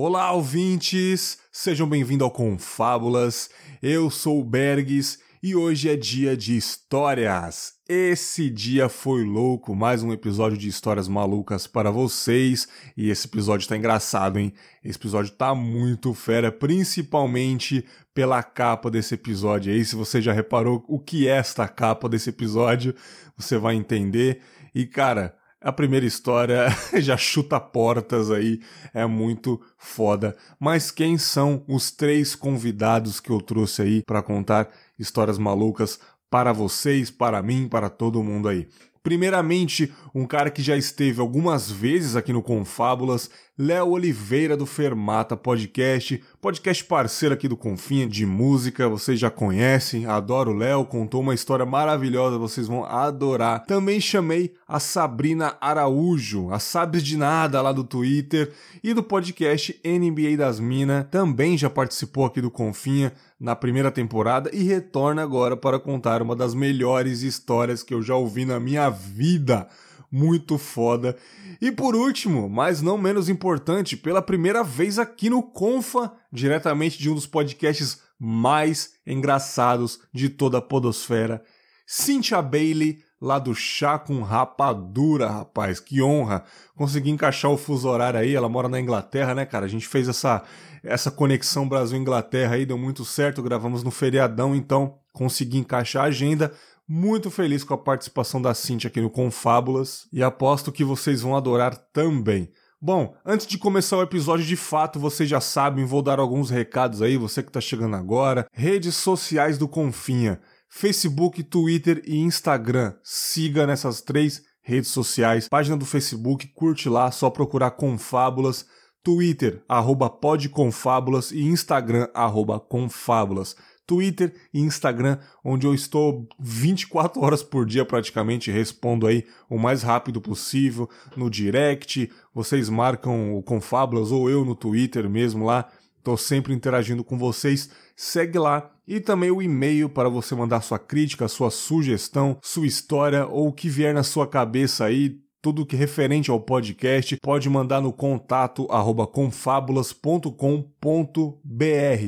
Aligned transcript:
Olá, 0.00 0.30
ouvintes! 0.30 1.38
Sejam 1.50 1.88
bem-vindos 1.88 2.24
ao 2.24 2.30
Confábulas. 2.30 3.50
Eu 3.82 4.08
sou 4.10 4.40
o 4.40 4.44
Bergs 4.44 5.18
e 5.42 5.56
hoje 5.56 5.88
é 5.88 5.96
dia 5.96 6.36
de 6.36 6.56
histórias. 6.56 7.72
Esse 7.88 8.48
dia 8.48 8.88
foi 8.88 9.24
louco, 9.24 9.74
mais 9.74 10.04
um 10.04 10.12
episódio 10.12 10.56
de 10.56 10.68
histórias 10.68 11.08
malucas 11.08 11.66
para 11.66 11.90
vocês. 11.90 12.68
E 12.96 13.10
esse 13.10 13.26
episódio 13.26 13.68
tá 13.68 13.76
engraçado, 13.76 14.38
hein? 14.38 14.52
Esse 14.84 14.96
episódio 14.96 15.32
tá 15.32 15.52
muito 15.52 16.14
fera, 16.14 16.52
principalmente 16.52 17.84
pela 18.14 18.40
capa 18.40 18.88
desse 18.88 19.14
episódio 19.14 19.72
aí. 19.72 19.84
Se 19.84 19.96
você 19.96 20.22
já 20.22 20.32
reparou 20.32 20.84
o 20.86 21.00
que 21.00 21.26
é 21.26 21.32
esta 21.32 21.66
capa 21.66 22.08
desse 22.08 22.30
episódio, 22.30 22.94
você 23.36 23.58
vai 23.58 23.74
entender. 23.74 24.42
E 24.72 24.86
cara, 24.86 25.36
a 25.60 25.72
primeira 25.72 26.06
história 26.06 26.68
já 27.00 27.16
chuta 27.16 27.58
portas 27.58 28.30
aí, 28.30 28.60
é 28.94 29.06
muito 29.06 29.60
foda. 29.76 30.36
Mas 30.58 30.90
quem 30.90 31.18
são 31.18 31.64
os 31.66 31.90
três 31.90 32.34
convidados 32.34 33.20
que 33.20 33.30
eu 33.30 33.40
trouxe 33.40 33.82
aí 33.82 34.02
para 34.04 34.22
contar 34.22 34.68
histórias 34.98 35.38
malucas 35.38 35.98
para 36.30 36.52
vocês, 36.52 37.10
para 37.10 37.42
mim, 37.42 37.68
para 37.68 37.88
todo 37.88 38.22
mundo 38.22 38.48
aí? 38.48 38.68
Primeiramente, 39.08 39.90
um 40.14 40.26
cara 40.26 40.50
que 40.50 40.60
já 40.60 40.76
esteve 40.76 41.18
algumas 41.18 41.70
vezes 41.70 42.14
aqui 42.14 42.30
no 42.30 42.42
Confábulas, 42.42 43.30
Léo 43.56 43.88
Oliveira 43.88 44.54
do 44.54 44.66
Fermata 44.66 45.34
Podcast, 45.34 46.22
podcast 46.42 46.84
parceiro 46.84 47.34
aqui 47.34 47.48
do 47.48 47.56
Confinha 47.56 48.06
de 48.06 48.26
música, 48.26 48.86
vocês 48.86 49.18
já 49.18 49.30
conhecem, 49.30 50.04
adoro 50.04 50.52
o 50.52 50.54
Léo, 50.54 50.84
contou 50.84 51.22
uma 51.22 51.32
história 51.32 51.64
maravilhosa, 51.64 52.36
vocês 52.36 52.66
vão 52.66 52.84
adorar. 52.84 53.64
Também 53.64 53.98
chamei 53.98 54.52
a 54.68 54.78
Sabrina 54.78 55.56
Araújo, 55.58 56.52
a 56.52 56.58
Sabes 56.58 57.02
de 57.02 57.16
Nada 57.16 57.62
lá 57.62 57.72
do 57.72 57.84
Twitter 57.84 58.52
e 58.84 58.92
do 58.92 59.02
podcast 59.02 59.80
NBA 59.82 60.36
das 60.36 60.60
Minas, 60.60 61.06
também 61.10 61.56
já 61.56 61.70
participou 61.70 62.26
aqui 62.26 62.42
do 62.42 62.50
Confinha 62.50 63.14
na 63.38 63.54
primeira 63.54 63.90
temporada 63.90 64.50
e 64.52 64.62
retorna 64.64 65.22
agora 65.22 65.56
para 65.56 65.78
contar 65.78 66.20
uma 66.22 66.34
das 66.34 66.54
melhores 66.54 67.22
histórias 67.22 67.82
que 67.82 67.94
eu 67.94 68.02
já 68.02 68.14
ouvi 68.14 68.44
na 68.44 68.58
minha 68.58 68.90
vida. 68.90 69.68
Muito 70.10 70.56
foda. 70.56 71.16
E 71.60 71.70
por 71.70 71.94
último, 71.94 72.48
mas 72.48 72.80
não 72.80 72.96
menos 72.96 73.28
importante, 73.28 73.96
pela 73.96 74.22
primeira 74.22 74.64
vez 74.64 74.98
aqui 74.98 75.28
no 75.28 75.42
Confa, 75.42 76.12
diretamente 76.32 76.98
de 76.98 77.10
um 77.10 77.14
dos 77.14 77.26
podcasts 77.26 78.00
mais 78.18 78.94
engraçados 79.06 80.00
de 80.12 80.28
toda 80.28 80.58
a 80.58 80.62
Podosfera, 80.62 81.42
Cynthia 81.86 82.42
Bailey, 82.42 83.02
lá 83.20 83.38
do 83.38 83.54
Chá 83.54 83.98
com 83.98 84.22
Rapadura, 84.22 85.28
rapaz. 85.28 85.80
Que 85.80 86.02
honra. 86.02 86.44
Consegui 86.76 87.10
encaixar 87.10 87.50
o 87.50 87.56
fuso 87.56 87.88
horário 87.88 88.20
aí. 88.20 88.34
Ela 88.34 88.48
mora 88.48 88.68
na 88.68 88.80
Inglaterra, 88.80 89.34
né, 89.34 89.44
cara? 89.44 89.66
A 89.66 89.68
gente 89.68 89.86
fez 89.86 90.08
essa, 90.08 90.42
essa 90.82 91.10
conexão 91.10 91.68
Brasil-Inglaterra 91.68 92.54
aí, 92.54 92.64
deu 92.64 92.78
muito 92.78 93.04
certo. 93.04 93.42
Gravamos 93.42 93.82
no 93.82 93.90
feriadão, 93.90 94.54
então 94.54 94.98
consegui 95.12 95.58
encaixar 95.58 96.04
a 96.04 96.08
agenda. 96.08 96.52
Muito 96.86 97.30
feliz 97.30 97.64
com 97.64 97.74
a 97.74 97.78
participação 97.78 98.40
da 98.40 98.54
Cintia 98.54 98.88
aqui 98.88 99.00
no 99.00 99.10
Confábulas 99.10 100.08
e 100.10 100.22
aposto 100.22 100.72
que 100.72 100.84
vocês 100.84 101.20
vão 101.20 101.36
adorar 101.36 101.76
também. 101.92 102.50
Bom, 102.80 103.14
antes 103.26 103.44
de 103.44 103.58
começar 103.58 103.96
o 103.96 104.02
episódio 104.02 104.46
de 104.46 104.54
fato, 104.54 105.00
vocês 105.00 105.28
já 105.28 105.40
sabem, 105.40 105.84
vou 105.84 106.00
dar 106.00 106.20
alguns 106.20 106.48
recados 106.48 107.02
aí, 107.02 107.16
você 107.16 107.42
que 107.42 107.48
está 107.50 107.60
chegando 107.60 107.96
agora. 107.96 108.46
Redes 108.52 108.94
sociais 108.94 109.58
do 109.58 109.66
Confinha. 109.66 110.40
Facebook, 110.68 111.42
Twitter 111.42 112.02
e 112.06 112.18
Instagram. 112.18 112.94
Siga 113.02 113.66
nessas 113.66 114.00
três 114.00 114.42
redes 114.62 114.90
sociais. 114.90 115.48
Página 115.48 115.76
do 115.76 115.86
Facebook, 115.86 116.46
curte 116.48 116.88
lá, 116.88 117.10
só 117.10 117.30
procurar 117.30 117.72
Confábulas. 117.72 118.66
Twitter, 119.02 119.62
arroba 119.68 120.10
podconfábulas 120.10 121.30
e 121.30 121.40
Instagram, 121.40 122.08
arroba 122.12 122.60
confábulas. 122.60 123.56
Twitter 123.86 124.34
e 124.52 124.60
Instagram, 124.60 125.18
onde 125.42 125.66
eu 125.66 125.72
estou 125.72 126.28
24 126.38 127.22
horas 127.22 127.42
por 127.42 127.64
dia 127.64 127.86
praticamente, 127.86 128.50
respondo 128.50 129.06
aí 129.06 129.24
o 129.48 129.58
mais 129.58 129.82
rápido 129.82 130.20
possível 130.20 130.90
no 131.16 131.30
direct. 131.30 132.12
Vocês 132.34 132.68
marcam 132.68 133.34
o 133.34 133.42
Confábulas 133.42 134.12
ou 134.12 134.28
eu 134.28 134.44
no 134.44 134.54
Twitter 134.54 135.08
mesmo 135.08 135.46
lá. 135.46 135.66
Estou 136.08 136.16
sempre 136.16 136.54
interagindo 136.54 137.04
com 137.04 137.18
vocês. 137.18 137.68
Segue 137.94 138.38
lá 138.38 138.70
e 138.86 138.98
também 138.98 139.30
o 139.30 139.42
e-mail 139.42 139.90
para 139.90 140.08
você 140.08 140.34
mandar 140.34 140.62
sua 140.62 140.78
crítica, 140.78 141.28
sua 141.28 141.50
sugestão, 141.50 142.38
sua 142.40 142.66
história 142.66 143.26
ou 143.26 143.48
o 143.48 143.52
que 143.52 143.68
vier 143.68 143.92
na 143.92 144.02
sua 144.02 144.26
cabeça 144.26 144.86
aí, 144.86 145.20
tudo 145.42 145.66
que 145.66 145.76
é 145.76 145.78
referente 145.78 146.30
ao 146.30 146.40
podcast, 146.40 147.18
pode 147.22 147.50
mandar 147.50 147.82
no 147.82 147.92
contato 147.92 148.66
arroba 148.70 149.06
confabulas.com.br, 149.06 150.32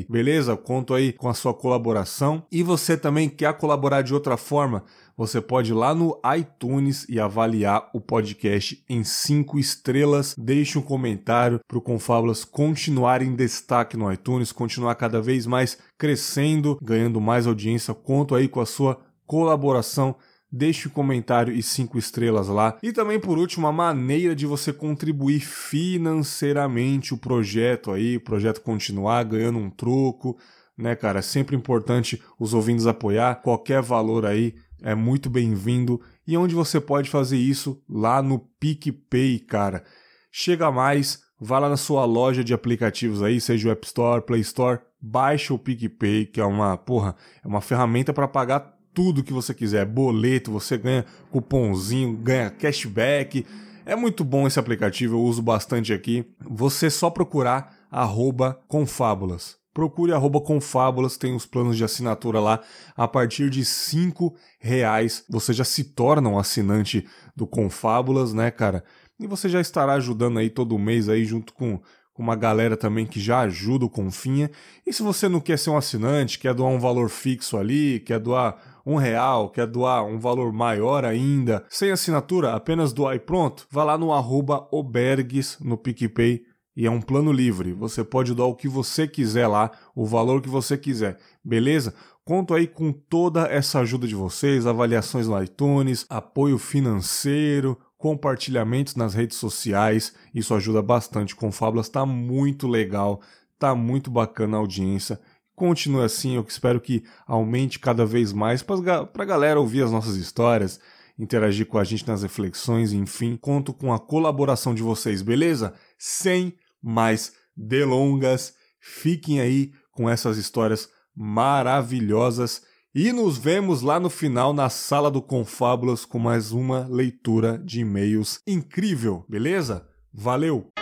beleza? 0.08 0.56
Conto 0.56 0.94
aí 0.94 1.12
com 1.12 1.28
a 1.28 1.34
sua 1.34 1.52
colaboração. 1.52 2.42
E 2.50 2.62
você 2.62 2.96
também 2.96 3.28
quer 3.28 3.52
colaborar 3.58 4.00
de 4.00 4.14
outra 4.14 4.38
forma? 4.38 4.82
Você 5.20 5.38
pode 5.38 5.72
ir 5.72 5.74
lá 5.74 5.94
no 5.94 6.18
iTunes 6.34 7.04
e 7.06 7.20
avaliar 7.20 7.90
o 7.92 8.00
podcast 8.00 8.82
em 8.88 9.04
cinco 9.04 9.58
estrelas. 9.58 10.34
Deixe 10.38 10.78
um 10.78 10.82
comentário 10.82 11.60
para 11.68 11.76
o 11.76 11.82
Confábulas 11.82 12.42
continuar 12.42 13.20
em 13.20 13.36
destaque 13.36 13.98
no 13.98 14.10
iTunes, 14.10 14.50
continuar 14.50 14.94
cada 14.94 15.20
vez 15.20 15.44
mais 15.44 15.76
crescendo, 15.98 16.78
ganhando 16.80 17.20
mais 17.20 17.46
audiência. 17.46 17.92
Conto 17.92 18.34
aí 18.34 18.48
com 18.48 18.62
a 18.62 18.66
sua 18.66 18.98
colaboração 19.26 20.16
deixe 20.50 20.88
um 20.88 20.90
comentário 20.90 21.52
e 21.52 21.62
cinco 21.62 21.98
estrelas 21.98 22.48
lá. 22.48 22.78
E 22.82 22.90
também, 22.90 23.20
por 23.20 23.36
último, 23.36 23.66
a 23.66 23.72
maneira 23.72 24.34
de 24.34 24.46
você 24.46 24.72
contribuir 24.72 25.40
financeiramente 25.40 27.12
o 27.12 27.18
projeto 27.18 27.92
aí, 27.92 28.16
o 28.16 28.20
projeto 28.22 28.62
continuar 28.62 29.22
ganhando 29.24 29.58
um 29.58 29.68
troco, 29.68 30.38
né, 30.78 30.96
cara? 30.96 31.18
É 31.18 31.22
sempre 31.22 31.54
importante 31.54 32.20
os 32.38 32.54
ouvintes 32.54 32.86
apoiar. 32.86 33.42
Qualquer 33.42 33.82
valor 33.82 34.24
aí 34.24 34.54
é 34.82 34.94
muito 34.94 35.28
bem-vindo. 35.28 36.00
E 36.26 36.36
onde 36.36 36.54
você 36.54 36.80
pode 36.80 37.10
fazer 37.10 37.36
isso? 37.36 37.82
Lá 37.88 38.22
no 38.22 38.38
PicPay, 38.38 39.38
cara. 39.40 39.84
Chega 40.30 40.70
mais, 40.70 41.22
vá 41.40 41.58
lá 41.58 41.68
na 41.68 41.76
sua 41.76 42.04
loja 42.04 42.42
de 42.42 42.54
aplicativos 42.54 43.22
aí, 43.22 43.40
seja 43.40 43.68
o 43.68 43.70
App 43.72 43.86
Store, 43.86 44.22
Play 44.22 44.40
Store, 44.40 44.80
baixa 45.00 45.52
o 45.52 45.58
PicPay, 45.58 46.26
que 46.26 46.40
é 46.40 46.44
uma, 46.44 46.76
porra, 46.76 47.16
é 47.44 47.48
uma 47.48 47.60
ferramenta 47.60 48.12
para 48.12 48.28
pagar 48.28 48.76
tudo 48.94 49.24
que 49.24 49.32
você 49.32 49.52
quiser. 49.52 49.84
Boleto, 49.84 50.52
você 50.52 50.78
ganha 50.78 51.04
cupomzinho, 51.30 52.16
ganha 52.16 52.50
cashback. 52.50 53.46
É 53.84 53.96
muito 53.96 54.24
bom 54.24 54.46
esse 54.46 54.58
aplicativo, 54.58 55.16
eu 55.16 55.22
uso 55.22 55.42
bastante 55.42 55.92
aqui. 55.92 56.24
Você 56.48 56.88
só 56.88 57.10
procurar 57.10 57.76
arroba 57.90 58.60
confábulas 58.68 59.59
procure 59.72 60.12
arroba 60.12 60.40
Confábulas, 60.40 61.16
tem 61.16 61.34
os 61.34 61.46
planos 61.46 61.76
de 61.76 61.84
assinatura 61.84 62.40
lá. 62.40 62.60
A 62.96 63.06
partir 63.06 63.50
de 63.50 63.64
cinco 63.64 64.34
reais 64.58 65.24
você 65.28 65.52
já 65.52 65.64
se 65.64 65.84
torna 65.84 66.28
um 66.28 66.38
assinante 66.38 67.06
do 67.36 67.46
Confábulas, 67.46 68.32
né, 68.32 68.50
cara? 68.50 68.84
E 69.18 69.26
você 69.26 69.48
já 69.48 69.60
estará 69.60 69.94
ajudando 69.94 70.38
aí 70.38 70.48
todo 70.48 70.78
mês 70.78 71.08
aí 71.08 71.24
junto 71.24 71.52
com, 71.52 71.80
uma 72.20 72.36
galera 72.36 72.76
também 72.76 73.06
que 73.06 73.18
já 73.18 73.40
ajuda 73.40 73.86
o 73.86 73.90
Confinha. 73.90 74.50
E 74.86 74.92
se 74.92 75.02
você 75.02 75.28
não 75.28 75.40
quer 75.40 75.58
ser 75.58 75.70
um 75.70 75.76
assinante, 75.76 76.38
quer 76.38 76.52
doar 76.52 76.70
um 76.70 76.78
valor 76.78 77.08
fixo 77.08 77.56
ali, 77.56 77.98
quer 78.00 78.20
doar 78.20 78.56
um 78.84 78.96
real, 78.96 79.48
quer 79.48 79.66
doar 79.66 80.04
um 80.04 80.18
valor 80.18 80.52
maior 80.52 81.04
ainda, 81.04 81.64
sem 81.68 81.90
assinatura, 81.90 82.52
apenas 82.52 82.92
doar 82.92 83.16
e 83.16 83.18
pronto, 83.18 83.66
vá 83.70 83.84
lá 83.84 83.96
no 83.96 84.12
arroba 84.12 84.68
obergues 84.70 85.58
no 85.60 85.76
PicPay 85.76 86.44
e 86.76 86.86
é 86.86 86.90
um 86.90 87.00
plano 87.00 87.32
livre. 87.32 87.72
Você 87.72 88.04
pode 88.04 88.34
dar 88.34 88.44
o 88.44 88.54
que 88.54 88.68
você 88.68 89.06
quiser 89.06 89.46
lá, 89.46 89.70
o 89.94 90.06
valor 90.06 90.40
que 90.40 90.48
você 90.48 90.76
quiser, 90.76 91.18
beleza? 91.44 91.94
Conto 92.24 92.54
aí 92.54 92.66
com 92.66 92.92
toda 92.92 93.46
essa 93.48 93.80
ajuda 93.80 94.06
de 94.06 94.14
vocês, 94.14 94.66
avaliações 94.66 95.26
no 95.26 95.42
iTunes, 95.42 96.06
apoio 96.08 96.58
financeiro, 96.58 97.76
compartilhamentos 97.98 98.94
nas 98.94 99.14
redes 99.14 99.36
sociais. 99.36 100.14
Isso 100.34 100.54
ajuda 100.54 100.80
bastante. 100.80 101.34
Com 101.34 101.50
Fábulas 101.50 101.88
tá 101.88 102.06
muito 102.06 102.68
legal, 102.68 103.20
tá 103.58 103.74
muito 103.74 104.10
bacana 104.10 104.56
a 104.56 104.60
audiência. 104.60 105.20
Continue 105.54 106.04
assim, 106.04 106.36
eu 106.36 106.46
espero 106.48 106.80
que 106.80 107.04
aumente 107.26 107.78
cada 107.78 108.06
vez 108.06 108.32
mais 108.32 108.62
para 108.62 109.06
a 109.14 109.24
galera 109.24 109.60
ouvir 109.60 109.82
as 109.82 109.92
nossas 109.92 110.16
histórias, 110.16 110.80
interagir 111.18 111.66
com 111.66 111.76
a 111.76 111.84
gente 111.84 112.08
nas 112.08 112.22
reflexões, 112.22 112.94
enfim. 112.94 113.36
Conto 113.36 113.74
com 113.74 113.92
a 113.92 113.98
colaboração 113.98 114.74
de 114.74 114.82
vocês, 114.82 115.20
beleza? 115.20 115.74
Sem 116.02 116.56
mais 116.82 117.34
delongas. 117.54 118.54
Fiquem 118.80 119.38
aí 119.38 119.70
com 119.92 120.08
essas 120.08 120.38
histórias 120.38 120.88
maravilhosas 121.14 122.62
e 122.94 123.12
nos 123.12 123.36
vemos 123.36 123.82
lá 123.82 124.00
no 124.00 124.08
final 124.08 124.54
na 124.54 124.70
sala 124.70 125.10
do 125.10 125.20
Confábulas 125.20 126.06
com 126.06 126.18
mais 126.18 126.52
uma 126.52 126.88
leitura 126.88 127.58
de 127.58 127.80
e-mails 127.80 128.40
incrível, 128.46 129.26
beleza? 129.28 129.86
Valeu! 130.12 130.72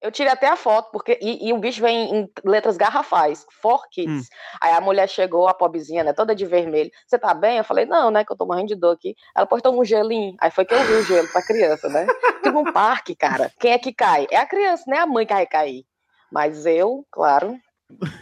Eu 0.00 0.12
tirei 0.12 0.32
até 0.32 0.46
a 0.46 0.54
foto, 0.56 0.90
porque. 0.92 1.18
E, 1.20 1.48
e 1.48 1.52
o 1.52 1.58
bicho 1.58 1.80
vem 1.80 2.14
em 2.14 2.30
letras 2.44 2.76
garrafais. 2.76 3.44
For 3.60 3.82
Kids. 3.90 4.26
Hum. 4.26 4.36
Aí 4.60 4.72
a 4.72 4.80
mulher 4.80 5.08
chegou, 5.08 5.48
a 5.48 5.54
pobrezinha, 5.54 6.04
né? 6.04 6.12
Toda 6.12 6.34
de 6.34 6.46
vermelho. 6.46 6.90
Você 7.06 7.18
tá 7.18 7.34
bem? 7.34 7.58
Eu 7.58 7.64
falei, 7.64 7.84
não, 7.84 8.10
né? 8.10 8.24
Que 8.24 8.32
eu 8.32 8.36
tô 8.36 8.46
morrendo 8.46 8.68
de 8.68 8.76
dor 8.76 8.92
aqui. 8.92 9.16
Ela 9.36 9.46
postou 9.46 9.78
um 9.78 9.84
gelinho. 9.84 10.34
Aí 10.40 10.50
foi 10.50 10.64
que 10.64 10.74
eu 10.74 10.84
vi 10.84 10.92
o 10.92 11.02
gelo 11.04 11.28
pra 11.28 11.42
criança, 11.42 11.88
né? 11.88 12.06
Tipo 12.42 12.60
um 12.60 12.72
parque, 12.72 13.16
cara. 13.16 13.50
Quem 13.58 13.72
é 13.72 13.78
que 13.78 13.92
cai? 13.92 14.26
É 14.30 14.36
a 14.36 14.46
criança, 14.46 14.84
né? 14.86 14.98
A 14.98 15.06
mãe 15.06 15.26
que 15.26 15.34
vai 15.34 15.46
cair. 15.46 15.84
Mas 16.30 16.64
eu, 16.66 17.04
claro, 17.10 17.58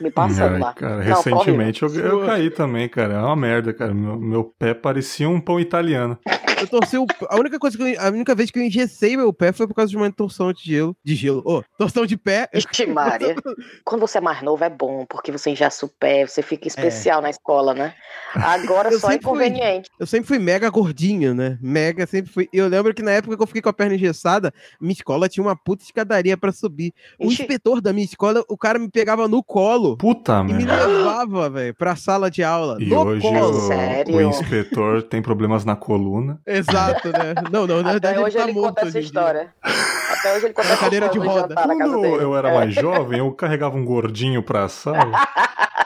me 0.00 0.10
passando 0.10 0.54
Ai, 0.54 0.60
lá. 0.60 0.72
Cara, 0.72 0.96
não, 0.96 1.02
recentemente 1.02 1.82
eu, 1.82 1.94
eu, 1.94 2.26
caí 2.26 2.50
também, 2.50 2.88
cara. 2.88 3.14
É 3.14 3.18
uma 3.18 3.36
merda, 3.36 3.74
cara. 3.74 3.92
Meu, 3.92 4.18
meu 4.18 4.44
pé 4.44 4.72
parecia 4.74 5.28
um 5.28 5.40
pão 5.40 5.58
italiano. 5.58 6.18
Eu 6.60 6.66
torci 6.66 6.96
o. 6.96 7.06
A 7.28 7.36
única 7.36 7.58
coisa 7.58 7.76
que 7.76 7.82
eu, 7.82 8.00
A 8.00 8.08
única 8.08 8.34
vez 8.34 8.50
que 8.50 8.58
eu 8.58 8.62
engessei 8.62 9.16
meu 9.16 9.32
pé 9.32 9.52
foi 9.52 9.66
por 9.66 9.74
causa 9.74 9.90
de 9.90 9.96
uma 9.96 10.10
torção 10.10 10.52
de 10.52 10.62
gelo. 10.64 10.96
De 11.04 11.14
gelo. 11.14 11.42
Ô, 11.44 11.58
oh, 11.58 11.64
torção 11.78 12.06
de 12.06 12.16
pé. 12.16 12.48
Ixi, 12.52 12.86
Maria. 12.86 13.36
Quando 13.84 14.00
você 14.00 14.18
é 14.18 14.20
mais 14.20 14.42
novo 14.42 14.64
é 14.64 14.70
bom, 14.70 15.04
porque 15.06 15.30
você 15.30 15.50
engessa 15.50 15.84
o 15.84 15.88
pé, 15.88 16.26
você 16.26 16.42
fica 16.42 16.66
especial 16.66 17.20
é. 17.20 17.22
na 17.22 17.30
escola, 17.30 17.74
né? 17.74 17.94
Agora 18.34 18.90
só 18.98 19.10
é 19.10 19.16
inconveniente. 19.16 19.88
Fui, 19.90 19.96
eu 20.00 20.06
sempre 20.06 20.28
fui 20.28 20.38
mega 20.38 20.70
gordinho, 20.70 21.34
né? 21.34 21.58
Mega, 21.60 22.06
sempre 22.06 22.32
fui. 22.32 22.48
Eu 22.52 22.68
lembro 22.68 22.94
que 22.94 23.02
na 23.02 23.12
época 23.12 23.36
que 23.36 23.42
eu 23.42 23.46
fiquei 23.46 23.62
com 23.62 23.68
a 23.68 23.72
perna 23.72 23.94
engessada, 23.94 24.52
minha 24.80 24.92
escola 24.92 25.28
tinha 25.28 25.44
uma 25.44 25.56
puta 25.56 25.84
escadaria 25.84 26.36
pra 26.36 26.52
subir. 26.52 26.92
O 27.18 27.26
Ixi. 27.26 27.42
inspetor 27.42 27.80
da 27.80 27.92
minha 27.92 28.04
escola, 28.04 28.42
o 28.48 28.56
cara 28.56 28.78
me 28.78 28.90
pegava 28.90 29.28
no 29.28 29.42
colo. 29.42 29.96
Puta, 29.96 30.40
E 30.40 30.52
me 30.54 30.64
levava, 30.64 31.50
velho, 31.50 31.74
pra 31.74 31.96
sala 31.96 32.30
de 32.30 32.42
aula. 32.42 32.76
E 32.80 32.92
hoje 32.94 33.26
o, 33.26 34.16
o, 34.16 34.22
inspetor 34.22 35.02
tem 35.02 35.20
problemas 35.20 35.64
na 35.64 35.76
coluna. 35.76 36.40
Exato, 36.46 37.08
né? 37.08 37.34
Não, 37.50 37.66
não, 37.66 37.82
na 37.82 37.92
verdade 37.92 38.18
hoje 38.18 38.38
ele, 38.38 38.44
tá 38.44 38.50
ele 38.50 38.60
conta 38.60 38.86
essa 38.86 39.00
história. 39.00 39.52
Até 39.62 40.36
hoje 40.36 40.46
ele 40.46 40.54
conta 40.54 40.68
essa 40.68 40.76
cadeira 40.76 41.08
de 41.08 41.18
roda. 41.18 41.54
Quando 41.54 42.04
eu 42.04 42.36
era 42.36 42.54
mais 42.54 42.76
é. 42.76 42.80
jovem, 42.80 43.18
eu 43.18 43.32
carregava 43.32 43.76
um 43.76 43.84
gordinho 43.84 44.42
pra 44.42 44.68
sala. 44.68 45.10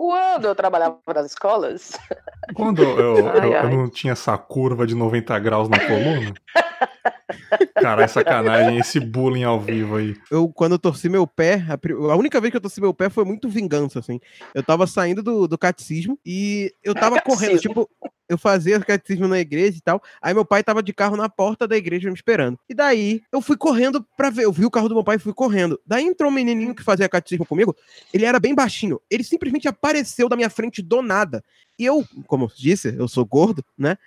Quando 0.00 0.46
eu 0.46 0.54
trabalhava 0.54 0.98
nas 1.14 1.26
escolas. 1.26 1.92
Quando 2.54 2.82
eu, 2.82 3.28
ai, 3.28 3.48
eu, 3.48 3.58
ai. 3.58 3.64
eu, 3.66 3.70
não 3.70 3.90
tinha 3.90 4.14
essa 4.14 4.38
curva 4.38 4.86
de 4.86 4.94
90 4.94 5.38
graus 5.40 5.68
na 5.68 5.78
coluna. 5.78 6.32
Cara, 7.74 8.04
é 8.04 8.06
sacanagem, 8.08 8.78
esse 8.78 8.98
bullying 8.98 9.44
ao 9.44 9.60
vivo 9.60 9.96
aí. 9.96 10.16
Eu, 10.30 10.48
quando 10.48 10.72
eu 10.72 10.78
torci 10.78 11.08
meu 11.08 11.26
pé, 11.26 11.64
a, 11.68 12.12
a, 12.12 12.16
única 12.16 12.40
vez 12.40 12.50
que 12.50 12.56
eu 12.56 12.62
torci 12.62 12.80
meu 12.80 12.94
pé 12.94 13.10
foi 13.10 13.24
muito 13.24 13.48
vingança, 13.48 13.98
assim. 13.98 14.18
Eu 14.54 14.62
tava 14.62 14.86
saindo 14.86 15.22
do, 15.22 15.46
do 15.46 15.58
catecismo 15.58 16.18
e 16.24 16.72
eu 16.82 16.94
tava 16.94 17.20
correndo, 17.20 17.58
tipo, 17.58 17.86
eu 18.30 18.38
fazia 18.38 18.78
catecismo 18.78 19.26
na 19.26 19.40
igreja 19.40 19.76
e 19.76 19.80
tal. 19.80 20.00
Aí 20.22 20.32
meu 20.32 20.44
pai 20.44 20.62
tava 20.62 20.80
de 20.80 20.92
carro 20.92 21.16
na 21.16 21.28
porta 21.28 21.66
da 21.66 21.76
igreja 21.76 22.08
me 22.08 22.14
esperando. 22.14 22.56
E 22.68 22.74
daí 22.74 23.20
eu 23.32 23.42
fui 23.42 23.56
correndo 23.56 24.06
pra 24.16 24.30
ver. 24.30 24.44
Eu 24.44 24.52
vi 24.52 24.64
o 24.64 24.70
carro 24.70 24.88
do 24.88 24.94
meu 24.94 25.02
pai 25.02 25.16
e 25.16 25.18
fui 25.18 25.34
correndo. 25.34 25.80
Daí 25.84 26.04
entrou 26.06 26.30
um 26.30 26.34
menininho 26.34 26.72
que 26.72 26.84
fazia 26.84 27.08
catecismo 27.08 27.44
comigo. 27.44 27.74
Ele 28.14 28.24
era 28.24 28.38
bem 28.38 28.54
baixinho. 28.54 29.00
Ele 29.10 29.24
simplesmente 29.24 29.66
apareceu 29.66 30.28
da 30.28 30.36
minha 30.36 30.48
frente 30.48 30.80
do 30.80 31.02
nada. 31.02 31.42
E 31.76 31.84
eu, 31.84 32.04
como 32.28 32.48
disse, 32.56 32.94
eu 32.96 33.08
sou 33.08 33.26
gordo, 33.26 33.64
né? 33.76 33.98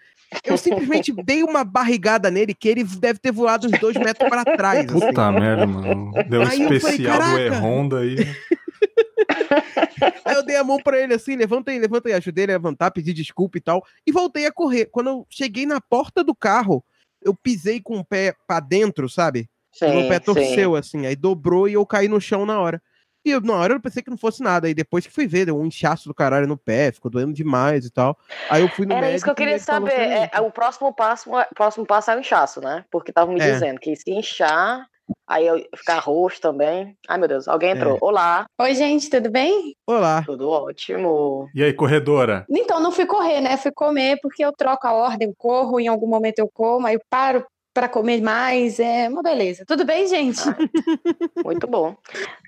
Eu 0.45 0.57
simplesmente 0.57 1.11
dei 1.25 1.43
uma 1.43 1.65
barrigada 1.65 2.31
nele 2.31 2.53
que 2.53 2.69
ele 2.69 2.85
deve 2.85 3.19
ter 3.19 3.33
voado 3.33 3.67
uns 3.67 3.77
dois 3.77 3.97
metros 3.97 4.29
para 4.29 4.45
trás. 4.45 4.85
Puta 4.89 5.27
assim. 5.27 5.39
merda, 5.39 5.67
mano. 5.67 6.13
Deu 6.29 6.41
um 6.41 6.47
aí 6.47 6.61
especial 6.61 7.21
falei, 7.21 7.49
do 7.49 7.55
E-Honda 7.55 7.99
aí. 7.99 8.15
aí 10.25 10.35
eu 10.35 10.43
dei 10.43 10.55
a 10.55 10.63
mão 10.63 10.77
para 10.77 10.99
ele 10.99 11.13
assim, 11.13 11.35
levanta 11.35 11.71
aí, 11.71 11.79
levanta 11.79 12.09
aí. 12.09 12.13
Ajudei 12.13 12.45
ele 12.45 12.53
a 12.53 12.55
levantar, 12.55 12.91
pedi 12.91 13.13
desculpa 13.13 13.57
e 13.57 13.61
tal. 13.61 13.83
E 14.05 14.11
voltei 14.11 14.45
a 14.45 14.51
correr. 14.51 14.85
Quando 14.85 15.09
eu 15.09 15.27
cheguei 15.29 15.65
na 15.65 15.79
porta 15.79 16.23
do 16.23 16.35
carro, 16.35 16.83
eu 17.21 17.33
pisei 17.35 17.81
com 17.81 17.97
o 17.97 18.05
pé 18.05 18.35
para 18.47 18.59
dentro, 18.59 19.09
sabe? 19.09 19.49
Sim, 19.71 19.85
o 19.85 19.95
meu 19.95 20.07
pé 20.07 20.19
torceu 20.19 20.73
sim. 20.73 20.77
assim, 20.77 21.05
aí 21.07 21.15
dobrou 21.15 21.67
e 21.67 21.73
eu 21.73 21.85
caí 21.85 22.07
no 22.07 22.21
chão 22.21 22.45
na 22.45 22.59
hora. 22.59 22.81
E 23.25 23.31
eu, 23.31 23.39
na 23.39 23.53
hora 23.53 23.73
eu 23.73 23.79
pensei 23.79 24.03
que 24.03 24.09
não 24.09 24.17
fosse 24.17 24.43
nada. 24.43 24.67
Aí 24.67 24.73
depois 24.73 25.07
que 25.07 25.13
fui 25.13 25.25
ver, 25.25 25.45
deu 25.45 25.57
um 25.57 25.65
inchaço 25.65 26.09
do 26.09 26.13
caralho 26.13 26.45
no 26.45 26.57
pé, 26.57 26.91
ficou 26.91 27.09
doendo 27.09 27.33
demais 27.33 27.85
e 27.85 27.89
tal. 27.89 28.17
Aí 28.49 28.61
eu 28.61 28.67
fui 28.67 28.85
no 28.85 28.91
Era 28.91 29.01
médico. 29.01 29.15
isso 29.15 29.25
que 29.25 29.31
eu 29.31 29.35
queria 29.35 29.59
saber. 29.59 29.93
É, 29.93 30.29
é, 30.33 30.41
o 30.41 30.51
próximo 30.51 30.93
passo, 30.93 31.31
próximo 31.55 31.85
passo 31.85 32.11
é 32.11 32.17
o 32.17 32.19
inchaço, 32.19 32.59
né? 32.59 32.83
Porque 32.91 33.11
estavam 33.11 33.33
me 33.33 33.39
é. 33.39 33.51
dizendo 33.51 33.79
que 33.79 33.95
se 33.95 34.11
inchar, 34.11 34.85
aí 35.27 35.47
eu 35.47 35.63
ficar 35.75 35.99
roxo 35.99 36.41
também. 36.41 36.95
Ai, 37.07 37.17
meu 37.17 37.27
Deus, 37.27 37.47
alguém 37.47 37.71
entrou. 37.71 37.95
É. 37.95 37.99
Olá. 38.01 38.45
Oi, 38.59 38.75
gente, 38.75 39.09
tudo 39.09 39.29
bem? 39.29 39.75
Olá. 39.87 40.23
Tudo 40.25 40.49
ótimo. 40.49 41.49
E 41.53 41.63
aí, 41.63 41.73
corredora? 41.73 42.45
Então, 42.49 42.79
não 42.79 42.91
fui 42.91 43.05
correr, 43.05 43.41
né? 43.41 43.57
Fui 43.57 43.71
comer, 43.71 44.19
porque 44.21 44.43
eu 44.43 44.51
troco 44.51 44.87
a 44.87 44.93
ordem, 44.93 45.33
corro, 45.37 45.79
em 45.79 45.87
algum 45.87 46.07
momento 46.07 46.39
eu 46.39 46.49
como, 46.53 46.87
aí 46.87 46.95
eu 46.95 47.01
paro, 47.09 47.45
para 47.73 47.89
comer 47.89 48.21
mais, 48.21 48.79
é 48.79 49.09
uma 49.09 49.23
beleza. 49.23 49.65
Tudo 49.65 49.83
bem, 49.83 50.07
gente? 50.07 50.41
muito 51.43 51.65
bom. 51.65 51.95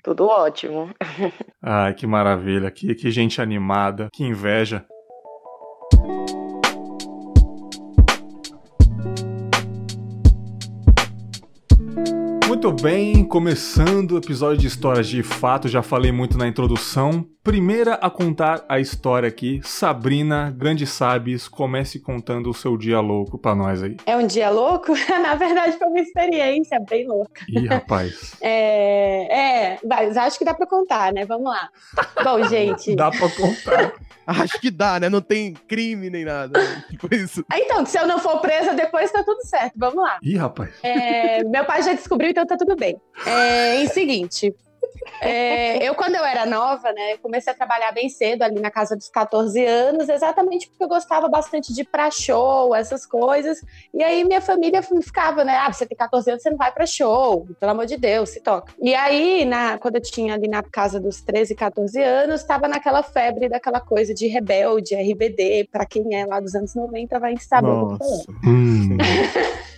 Tudo 0.04 0.26
ótimo. 0.26 0.90
Ai, 1.60 1.94
que 1.94 2.06
maravilha. 2.06 2.70
Que, 2.70 2.94
que 2.94 3.10
gente 3.10 3.42
animada. 3.42 4.08
Que 4.12 4.22
inveja. 4.22 4.86
Muito 12.66 12.82
bem, 12.82 13.24
começando 13.24 14.10
o 14.10 14.18
episódio 14.18 14.58
de 14.58 14.66
histórias 14.66 15.06
de 15.06 15.22
fato, 15.22 15.68
já 15.68 15.82
falei 15.84 16.10
muito 16.10 16.36
na 16.36 16.48
introdução. 16.48 17.24
Primeira 17.46 17.94
a 17.94 18.10
contar 18.10 18.64
a 18.68 18.80
história 18.80 19.28
aqui, 19.28 19.60
Sabrina, 19.62 20.50
grande 20.50 20.84
sabes, 20.84 21.46
comece 21.46 22.00
contando 22.00 22.50
o 22.50 22.52
seu 22.54 22.76
dia 22.76 22.98
louco 22.98 23.38
pra 23.38 23.54
nós 23.54 23.84
aí. 23.84 23.96
É 24.04 24.16
um 24.16 24.26
dia 24.26 24.50
louco? 24.50 24.92
na 25.22 25.36
verdade 25.36 25.78
foi 25.78 25.86
uma 25.86 26.00
experiência 26.00 26.80
bem 26.80 27.06
louca. 27.06 27.44
Ih, 27.48 27.68
rapaz. 27.68 28.34
é, 28.42 29.74
é, 29.74 29.78
mas 29.88 30.16
acho 30.16 30.36
que 30.36 30.44
dá 30.44 30.54
pra 30.54 30.66
contar, 30.66 31.12
né? 31.12 31.24
Vamos 31.24 31.46
lá. 31.46 31.70
Bom, 32.24 32.42
gente. 32.50 32.96
dá 32.96 33.12
pra 33.12 33.28
contar. 33.28 33.94
Acho 34.26 34.60
que 34.60 34.72
dá, 34.72 34.98
né? 34.98 35.08
Não 35.08 35.20
tem 35.20 35.54
crime 35.54 36.10
nem 36.10 36.24
nada. 36.24 36.58
Né? 36.58 36.84
Tipo 36.90 37.14
isso. 37.14 37.44
Então, 37.54 37.86
se 37.86 37.96
eu 37.96 38.08
não 38.08 38.18
for 38.18 38.40
presa 38.40 38.74
depois, 38.74 39.12
tá 39.12 39.22
tudo 39.22 39.40
certo. 39.46 39.74
Vamos 39.76 40.02
lá. 40.02 40.18
Ih, 40.20 40.36
rapaz. 40.36 40.70
É, 40.82 41.44
meu 41.44 41.64
pai 41.64 41.80
já 41.80 41.92
descobriu, 41.92 42.30
então 42.30 42.44
tá 42.44 42.55
tudo 42.56 42.76
bem. 42.76 43.00
É, 43.26 43.76
em 43.76 43.88
seguinte, 43.88 44.54
é, 45.20 45.88
eu, 45.88 45.94
quando 45.94 46.14
eu 46.14 46.24
era 46.24 46.44
nova, 46.44 46.92
né, 46.92 47.14
eu 47.14 47.18
comecei 47.18 47.52
a 47.52 47.56
trabalhar 47.56 47.92
bem 47.92 48.08
cedo, 48.08 48.42
ali 48.42 48.60
na 48.60 48.70
casa 48.70 48.96
dos 48.96 49.08
14 49.08 49.64
anos, 49.64 50.08
exatamente 50.08 50.68
porque 50.68 50.84
eu 50.84 50.88
gostava 50.88 51.28
bastante 51.28 51.72
de 51.72 51.82
ir 51.82 51.84
pra 51.84 52.10
show, 52.10 52.74
essas 52.74 53.06
coisas. 53.06 53.58
E 53.94 54.02
aí 54.02 54.24
minha 54.24 54.40
família 54.40 54.82
ficava, 54.82 55.44
né? 55.44 55.56
Ah, 55.56 55.72
você 55.72 55.86
tem 55.86 55.96
14 55.96 56.30
anos, 56.30 56.42
você 56.42 56.50
não 56.50 56.56
vai 56.56 56.72
pra 56.72 56.86
show, 56.86 57.46
pelo 57.58 57.72
amor 57.72 57.86
de 57.86 57.96
Deus, 57.96 58.30
se 58.30 58.40
toca. 58.40 58.72
E 58.80 58.94
aí, 58.94 59.44
na, 59.44 59.78
quando 59.78 59.96
eu 59.96 60.02
tinha 60.02 60.34
ali 60.34 60.48
na 60.48 60.62
casa 60.62 61.00
dos 61.00 61.22
13, 61.22 61.54
14 61.54 62.02
anos, 62.02 62.40
estava 62.40 62.68
naquela 62.68 63.02
febre 63.02 63.48
daquela 63.48 63.80
coisa 63.80 64.12
de 64.12 64.26
rebelde, 64.26 64.94
RBD, 64.94 65.68
pra 65.70 65.86
quem 65.86 66.14
é 66.14 66.26
lá 66.26 66.40
dos 66.40 66.54
anos 66.54 66.74
90 66.74 67.18
vai 67.18 67.36
saber 67.38 67.68
o 67.68 67.88
que 67.88 67.94
eu 67.94 67.98
tô 67.98 68.04
falando. 68.04 68.38
Hum. 68.44 68.96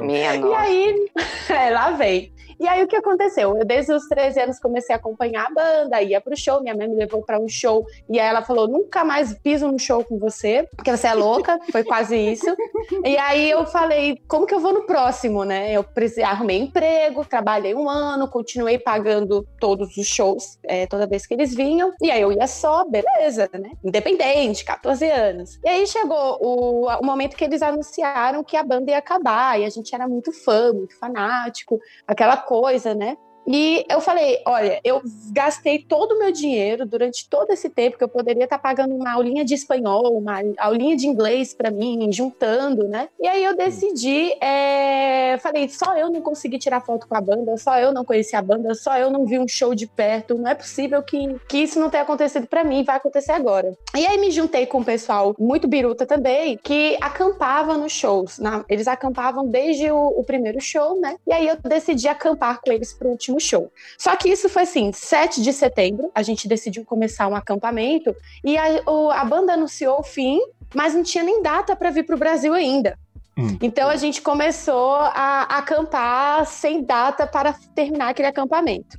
Minha 0.00 0.36
e 0.36 0.54
aí, 0.54 1.10
é, 1.48 1.70
lá 1.70 1.90
vem. 1.90 2.32
E 2.60 2.66
aí 2.66 2.82
o 2.82 2.88
que 2.88 2.96
aconteceu? 2.96 3.56
Eu 3.56 3.64
desde 3.64 3.92
os 3.92 4.06
13 4.08 4.40
anos 4.40 4.58
comecei 4.58 4.94
a 4.94 4.98
acompanhar 4.98 5.46
a 5.46 5.54
banda, 5.54 6.02
ia 6.02 6.20
pro 6.20 6.36
show, 6.36 6.60
minha 6.60 6.74
mãe 6.74 6.88
me 6.88 6.96
levou 6.96 7.22
para 7.22 7.38
um 7.38 7.48
show 7.48 7.86
e 8.08 8.18
aí 8.18 8.26
ela 8.26 8.42
falou: 8.42 8.66
"Nunca 8.66 9.04
mais 9.04 9.32
piso 9.34 9.68
no 9.68 9.78
show 9.78 10.04
com 10.04 10.18
você, 10.18 10.68
porque 10.74 10.90
você 10.90 11.06
é 11.06 11.14
louca". 11.14 11.58
Foi 11.70 11.84
quase 11.84 12.16
isso. 12.16 12.56
E 13.04 13.16
aí 13.16 13.50
eu 13.50 13.64
falei: 13.66 14.20
"Como 14.26 14.46
que 14.46 14.54
eu 14.54 14.60
vou 14.60 14.72
no 14.72 14.82
próximo, 14.82 15.44
né?". 15.44 15.72
Eu 15.72 15.84
arrumei 16.24 16.58
emprego, 16.58 17.24
trabalhei 17.24 17.74
um 17.74 17.88
ano, 17.88 18.28
continuei 18.28 18.78
pagando 18.78 19.46
todos 19.60 19.96
os 19.96 20.06
shows, 20.06 20.58
é, 20.64 20.86
toda 20.86 21.06
vez 21.06 21.26
que 21.26 21.34
eles 21.34 21.54
vinham. 21.54 21.92
E 22.00 22.10
aí 22.10 22.20
eu 22.20 22.32
ia 22.32 22.46
só, 22.46 22.84
beleza, 22.84 23.48
né? 23.52 23.70
Independente, 23.84 24.64
14 24.64 25.08
anos. 25.08 25.58
E 25.64 25.68
aí 25.68 25.86
chegou 25.86 26.38
o, 26.40 26.86
o 26.86 27.04
momento 27.04 27.36
que 27.36 27.44
eles 27.44 27.62
anunciaram 27.62 28.42
que 28.42 28.56
a 28.56 28.62
banda 28.62 28.90
ia 28.90 28.98
acabar 28.98 29.60
e 29.60 29.64
a 29.64 29.70
gente 29.70 29.94
era 29.94 30.08
muito 30.08 30.32
fã, 30.32 30.72
muito 30.72 30.98
fanático, 30.98 31.80
aquela 32.06 32.36
coisa, 32.48 32.94
né? 32.94 33.18
E 33.50 33.86
eu 33.90 34.00
falei: 34.02 34.42
olha, 34.46 34.78
eu 34.84 35.00
gastei 35.32 35.78
todo 35.78 36.12
o 36.12 36.18
meu 36.18 36.30
dinheiro 36.30 36.84
durante 36.84 37.26
todo 37.28 37.50
esse 37.50 37.70
tempo 37.70 37.96
que 37.96 38.04
eu 38.04 38.08
poderia 38.08 38.44
estar 38.44 38.58
pagando 38.58 38.94
uma 38.94 39.12
aulinha 39.12 39.42
de 39.42 39.54
espanhol, 39.54 40.18
uma 40.18 40.42
aulinha 40.58 40.94
de 40.94 41.06
inglês 41.06 41.54
para 41.54 41.70
mim, 41.70 42.12
juntando, 42.12 42.86
né? 42.86 43.08
E 43.18 43.26
aí 43.26 43.42
eu 43.42 43.56
decidi, 43.56 44.32
é... 44.42 45.38
falei: 45.38 45.66
só 45.70 45.96
eu 45.96 46.10
não 46.10 46.20
consegui 46.20 46.58
tirar 46.58 46.82
foto 46.82 47.08
com 47.08 47.16
a 47.16 47.20
banda, 47.22 47.56
só 47.56 47.78
eu 47.78 47.90
não 47.90 48.04
conheci 48.04 48.36
a 48.36 48.42
banda, 48.42 48.74
só 48.74 48.98
eu 48.98 49.10
não 49.10 49.24
vi 49.24 49.38
um 49.38 49.48
show 49.48 49.74
de 49.74 49.86
perto. 49.86 50.34
Não 50.34 50.50
é 50.50 50.54
possível 50.54 51.02
que, 51.02 51.36
que 51.48 51.58
isso 51.58 51.80
não 51.80 51.88
tenha 51.88 52.02
acontecido 52.02 52.46
para 52.46 52.62
mim, 52.62 52.84
vai 52.84 52.96
acontecer 52.96 53.32
agora. 53.32 53.72
E 53.96 54.06
aí 54.06 54.18
me 54.18 54.30
juntei 54.30 54.66
com 54.66 54.80
um 54.80 54.84
pessoal 54.84 55.34
muito 55.38 55.66
biruta 55.66 56.04
também, 56.04 56.58
que 56.62 56.98
acampava 57.00 57.78
nos 57.78 57.92
shows. 57.92 58.38
Na... 58.38 58.62
Eles 58.68 58.86
acampavam 58.86 59.48
desde 59.48 59.90
o, 59.90 60.08
o 60.08 60.22
primeiro 60.22 60.60
show, 60.60 61.00
né? 61.00 61.16
E 61.26 61.32
aí 61.32 61.48
eu 61.48 61.56
decidi 61.56 62.08
acampar 62.08 62.60
com 62.60 62.70
eles 62.70 62.92
pro 62.92 63.08
último 63.08 63.37
show. 63.40 63.72
Só 63.98 64.14
que 64.16 64.28
isso 64.28 64.48
foi 64.48 64.62
assim, 64.62 64.92
7 64.92 65.42
de 65.42 65.52
setembro, 65.52 66.10
a 66.14 66.22
gente 66.22 66.48
decidiu 66.48 66.84
começar 66.84 67.28
um 67.28 67.36
acampamento 67.36 68.14
e 68.44 68.56
a, 68.56 68.82
o, 68.86 69.10
a 69.10 69.24
banda 69.24 69.54
anunciou 69.54 70.00
o 70.00 70.02
fim, 70.02 70.40
mas 70.74 70.94
não 70.94 71.02
tinha 71.02 71.24
nem 71.24 71.42
data 71.42 71.74
para 71.74 71.90
vir 71.90 72.04
para 72.04 72.16
o 72.16 72.18
Brasil 72.18 72.54
ainda. 72.54 72.98
Hum. 73.36 73.56
Então 73.62 73.88
a 73.88 73.96
gente 73.96 74.20
começou 74.20 74.94
a 74.94 75.42
acampar 75.42 76.44
sem 76.46 76.82
data 76.82 77.26
para 77.26 77.52
terminar 77.74 78.08
aquele 78.08 78.28
acampamento. 78.28 78.98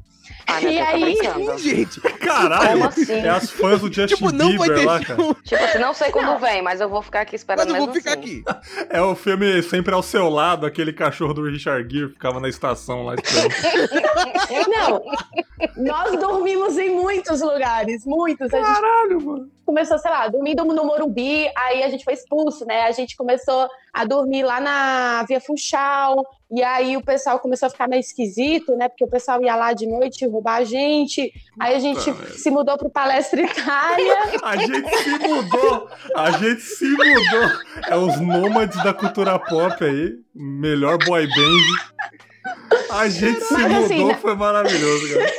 Ah, 0.51 0.61
e 0.61 0.79
aí, 0.79 1.17
gente, 1.57 2.01
caralho, 2.01 2.85
assim? 2.85 3.11
é 3.11 3.29
as 3.29 3.51
fãs 3.51 3.81
do 3.81 3.93
Justin 3.93 4.15
tipo, 4.15 4.31
não 4.31 4.49
Bieber 4.49 4.67
vai 4.67 4.77
ter 4.77 4.85
lá, 4.85 4.99
cara. 4.99 5.35
Tipo 5.43 5.63
assim, 5.63 5.77
não 5.77 5.93
sei 5.93 6.11
quando 6.11 6.25
não. 6.25 6.39
vem, 6.39 6.61
mas 6.61 6.81
eu 6.81 6.89
vou 6.89 7.01
ficar 7.01 7.21
aqui 7.21 7.35
esperando 7.35 7.69
mas 7.69 7.79
eu 7.79 7.85
vou 7.85 7.93
ficar 7.93 8.17
assim. 8.17 8.43
aqui. 8.47 8.89
É 8.89 9.01
o 9.01 9.15
filme 9.15 9.61
Sempre 9.61 9.93
ao 9.93 10.01
Seu 10.01 10.29
Lado, 10.29 10.65
aquele 10.65 10.91
cachorro 10.91 11.33
do 11.33 11.43
Richard 11.43 11.87
Gere 11.93 12.11
ficava 12.11 12.39
na 12.39 12.49
estação 12.49 13.03
lá 13.03 13.15
esperando. 13.15 13.53
não, 14.69 15.03
nós 15.77 16.19
dormimos 16.19 16.77
em 16.77 16.89
muitos 16.89 17.41
lugares, 17.41 18.05
muitos. 18.05 18.49
Caralho, 18.49 19.21
mano 19.21 19.58
começou, 19.69 19.99
sei 19.99 20.09
lá, 20.09 20.27
dormindo 20.27 20.65
no 20.65 20.83
Morumbi, 20.83 21.47
aí 21.55 21.83
a 21.83 21.89
gente 21.89 22.03
foi 22.03 22.15
expulso, 22.15 22.65
né? 22.65 22.81
A 22.87 22.91
gente 22.91 23.15
começou 23.15 23.69
a 23.93 24.03
dormir 24.03 24.41
lá 24.41 24.59
na 24.59 25.23
Via 25.27 25.39
Funchal, 25.39 26.25
e 26.51 26.63
aí 26.63 26.97
o 26.97 27.03
pessoal 27.03 27.37
começou 27.37 27.67
a 27.67 27.69
ficar 27.69 27.87
meio 27.87 27.99
esquisito, 27.99 28.75
né? 28.75 28.89
Porque 28.89 29.03
o 29.03 29.07
pessoal 29.07 29.39
ia 29.43 29.55
lá 29.55 29.71
de 29.73 29.85
noite 29.85 30.25
roubar 30.25 30.55
a 30.55 30.63
gente. 30.63 31.31
Aí 31.59 31.75
a 31.75 31.79
gente 31.79 32.11
se 32.35 32.49
mudou 32.49 32.79
pro 32.79 32.89
Palestra 32.89 33.41
Itália. 33.41 34.17
a 34.41 34.57
gente 34.57 34.97
se 34.97 35.19
mudou! 35.19 35.87
A 36.15 36.31
gente 36.31 36.61
se 36.61 36.85
mudou! 36.85 37.49
É 37.87 37.95
os 37.95 38.19
nômades 38.19 38.83
da 38.83 38.91
cultura 38.91 39.37
pop 39.37 39.85
aí. 39.85 40.15
Melhor 40.33 40.97
boy 40.97 41.27
band. 41.27 42.89
A 42.89 43.07
gente 43.07 43.41
se 43.41 43.53
Mas, 43.53 43.83
assim, 43.83 43.97
mudou, 43.97 44.11
assim, 44.13 44.21
foi 44.21 44.35
maravilhoso, 44.35 45.13
cara. 45.13 45.31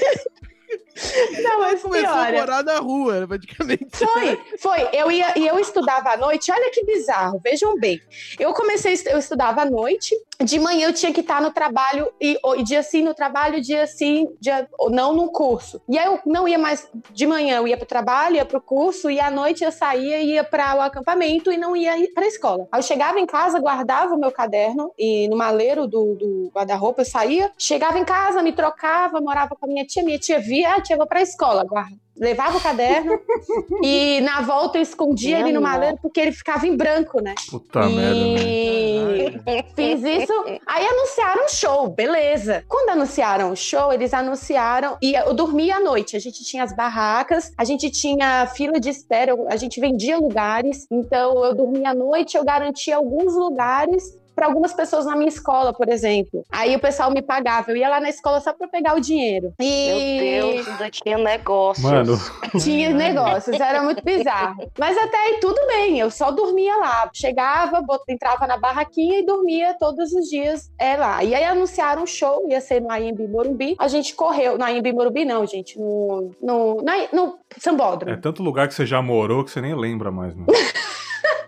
Não, 1.42 1.60
mas 1.60 1.82
começou 1.82 2.08
piora. 2.08 2.28
a 2.28 2.40
morar 2.40 2.64
na 2.64 2.78
rua, 2.78 3.26
praticamente. 3.26 3.88
Foi, 3.92 4.40
foi. 4.58 4.88
Eu 4.92 5.10
ia 5.10 5.38
e 5.38 5.46
eu 5.46 5.58
estudava 5.58 6.10
à 6.10 6.16
noite. 6.16 6.50
Olha 6.50 6.70
que 6.70 6.84
bizarro. 6.84 7.40
Vejam 7.42 7.78
bem. 7.78 8.00
Eu 8.38 8.52
comecei, 8.52 8.94
eu 9.06 9.18
estudava 9.18 9.62
à 9.62 9.64
noite. 9.64 10.14
De 10.42 10.58
manhã 10.58 10.88
eu 10.88 10.92
tinha 10.92 11.12
que 11.12 11.20
estar 11.20 11.40
no 11.42 11.50
trabalho 11.50 12.10
e, 12.20 12.38
e 12.56 12.62
dia 12.62 12.82
sim 12.82 13.02
no 13.02 13.12
trabalho, 13.12 13.60
dia 13.60 13.86
sim, 13.86 14.26
dia 14.40 14.66
não 14.88 15.12
no 15.12 15.30
curso. 15.30 15.82
E 15.88 15.98
aí 15.98 16.06
eu 16.06 16.18
não 16.24 16.48
ia 16.48 16.58
mais 16.58 16.88
de 17.12 17.26
manhã, 17.26 17.58
eu 17.58 17.68
ia 17.68 17.76
para 17.76 17.84
o 17.84 17.88
trabalho, 17.88 18.36
ia 18.36 18.44
para 18.44 18.56
o 18.56 18.60
curso 18.60 19.10
e 19.10 19.20
à 19.20 19.30
noite 19.30 19.64
eu 19.64 19.70
saía 19.70 20.18
e 20.20 20.32
ia 20.32 20.44
para 20.44 20.76
o 20.76 20.80
acampamento 20.80 21.52
e 21.52 21.58
não 21.58 21.76
ia 21.76 21.92
para 22.14 22.24
a 22.24 22.28
escola. 22.28 22.66
Aí 22.72 22.78
eu 22.78 22.82
chegava 22.82 23.20
em 23.20 23.26
casa, 23.26 23.60
guardava 23.60 24.14
o 24.14 24.18
meu 24.18 24.32
caderno 24.32 24.92
e 24.98 25.28
no 25.28 25.36
maleiro 25.36 25.86
do, 25.86 26.14
do 26.14 26.50
guarda-roupa 26.54 27.02
eu 27.02 27.06
saía, 27.06 27.52
chegava 27.58 27.98
em 27.98 28.04
casa, 28.04 28.42
me 28.42 28.52
trocava, 28.52 29.20
morava 29.20 29.54
com 29.54 29.66
a 29.66 29.68
minha 29.68 29.84
tia, 29.84 30.02
minha 30.02 30.18
tia 30.18 30.40
via, 30.40 30.74
ah, 30.74 30.80
vou 30.96 31.06
para 31.06 31.20
a 31.20 31.22
escola, 31.22 31.64
guarda 31.64 31.96
levava 32.20 32.58
o 32.58 32.60
caderno 32.60 33.18
e 33.82 34.20
na 34.20 34.42
volta 34.42 34.76
eu 34.76 34.82
escondia 34.82 35.40
ele 35.40 35.52
no 35.52 35.62
malandro 35.62 35.98
porque 36.02 36.20
ele 36.20 36.32
ficava 36.32 36.66
em 36.66 36.76
branco, 36.76 37.20
né? 37.22 37.34
Puta 37.48 37.80
e... 37.80 37.94
merda. 37.94 39.40
Né? 39.46 39.64
Fiz 39.74 40.02
isso. 40.02 40.32
Aí 40.66 40.86
anunciaram 40.86 41.46
o 41.46 41.48
show, 41.48 41.88
beleza. 41.88 42.62
Quando 42.68 42.90
anunciaram 42.90 43.52
o 43.52 43.56
show, 43.56 43.90
eles 43.90 44.12
anunciaram 44.12 44.98
e 45.02 45.14
eu 45.14 45.32
dormia 45.32 45.76
à 45.76 45.80
noite. 45.80 46.14
A 46.14 46.20
gente 46.20 46.44
tinha 46.44 46.62
as 46.62 46.76
barracas, 46.76 47.52
a 47.56 47.64
gente 47.64 47.90
tinha 47.90 48.46
fila 48.48 48.78
de 48.78 48.90
espera, 48.90 49.34
a 49.48 49.56
gente 49.56 49.80
vendia 49.80 50.18
lugares. 50.18 50.86
Então 50.90 51.42
eu 51.42 51.54
dormia 51.54 51.90
à 51.90 51.94
noite, 51.94 52.36
eu 52.36 52.44
garantia 52.44 52.96
alguns 52.96 53.34
lugares 53.34 54.19
para 54.40 54.46
algumas 54.46 54.72
pessoas 54.72 55.04
na 55.04 55.14
minha 55.14 55.28
escola, 55.28 55.70
por 55.70 55.86
exemplo. 55.90 56.42
Aí 56.50 56.74
o 56.74 56.80
pessoal 56.80 57.10
me 57.10 57.20
pagava. 57.20 57.70
Eu 57.70 57.76
ia 57.76 57.90
lá 57.90 58.00
na 58.00 58.08
escola 58.08 58.40
só 58.40 58.54
para 58.54 58.66
pegar 58.68 58.96
o 58.96 59.00
dinheiro. 59.00 59.52
E... 59.60 59.90
Meu 60.22 60.52
Deus, 60.54 60.68
ainda 60.68 60.90
tinha 60.90 61.18
negócios. 61.18 61.84
Mano. 61.84 62.18
Tinha 62.58 62.88
negócios, 62.88 63.60
era 63.60 63.82
muito 63.82 64.02
bizarro. 64.02 64.66
Mas 64.78 64.96
até 64.96 65.18
aí 65.18 65.40
tudo 65.40 65.60
bem, 65.66 65.98
eu 65.98 66.10
só 66.10 66.30
dormia 66.30 66.74
lá. 66.78 67.10
Chegava, 67.12 67.84
entrava 68.08 68.46
na 68.46 68.56
barraquinha 68.56 69.18
e 69.18 69.26
dormia 69.26 69.76
todos 69.78 70.10
os 70.10 70.30
dias 70.30 70.70
é, 70.78 70.96
lá. 70.96 71.22
E 71.22 71.34
aí 71.34 71.44
anunciaram 71.44 72.04
um 72.04 72.06
show, 72.06 72.48
ia 72.48 72.62
ser 72.62 72.80
no 72.80 72.90
AMB 72.90 73.28
Morumbi. 73.28 73.76
A 73.78 73.88
gente 73.88 74.14
correu. 74.14 74.56
No 74.56 74.64
AMB 74.64 74.90
Morumbi, 74.94 75.26
não, 75.26 75.44
gente. 75.44 75.78
No, 75.78 76.30
no, 76.40 76.76
no, 76.76 77.08
no 77.12 77.38
Sambódromo. 77.58 78.14
É 78.14 78.16
tanto 78.16 78.42
lugar 78.42 78.68
que 78.68 78.72
você 78.72 78.86
já 78.86 79.02
morou 79.02 79.44
que 79.44 79.50
você 79.50 79.60
nem 79.60 79.74
lembra 79.74 80.10
mais, 80.10 80.34
né? 80.34 80.46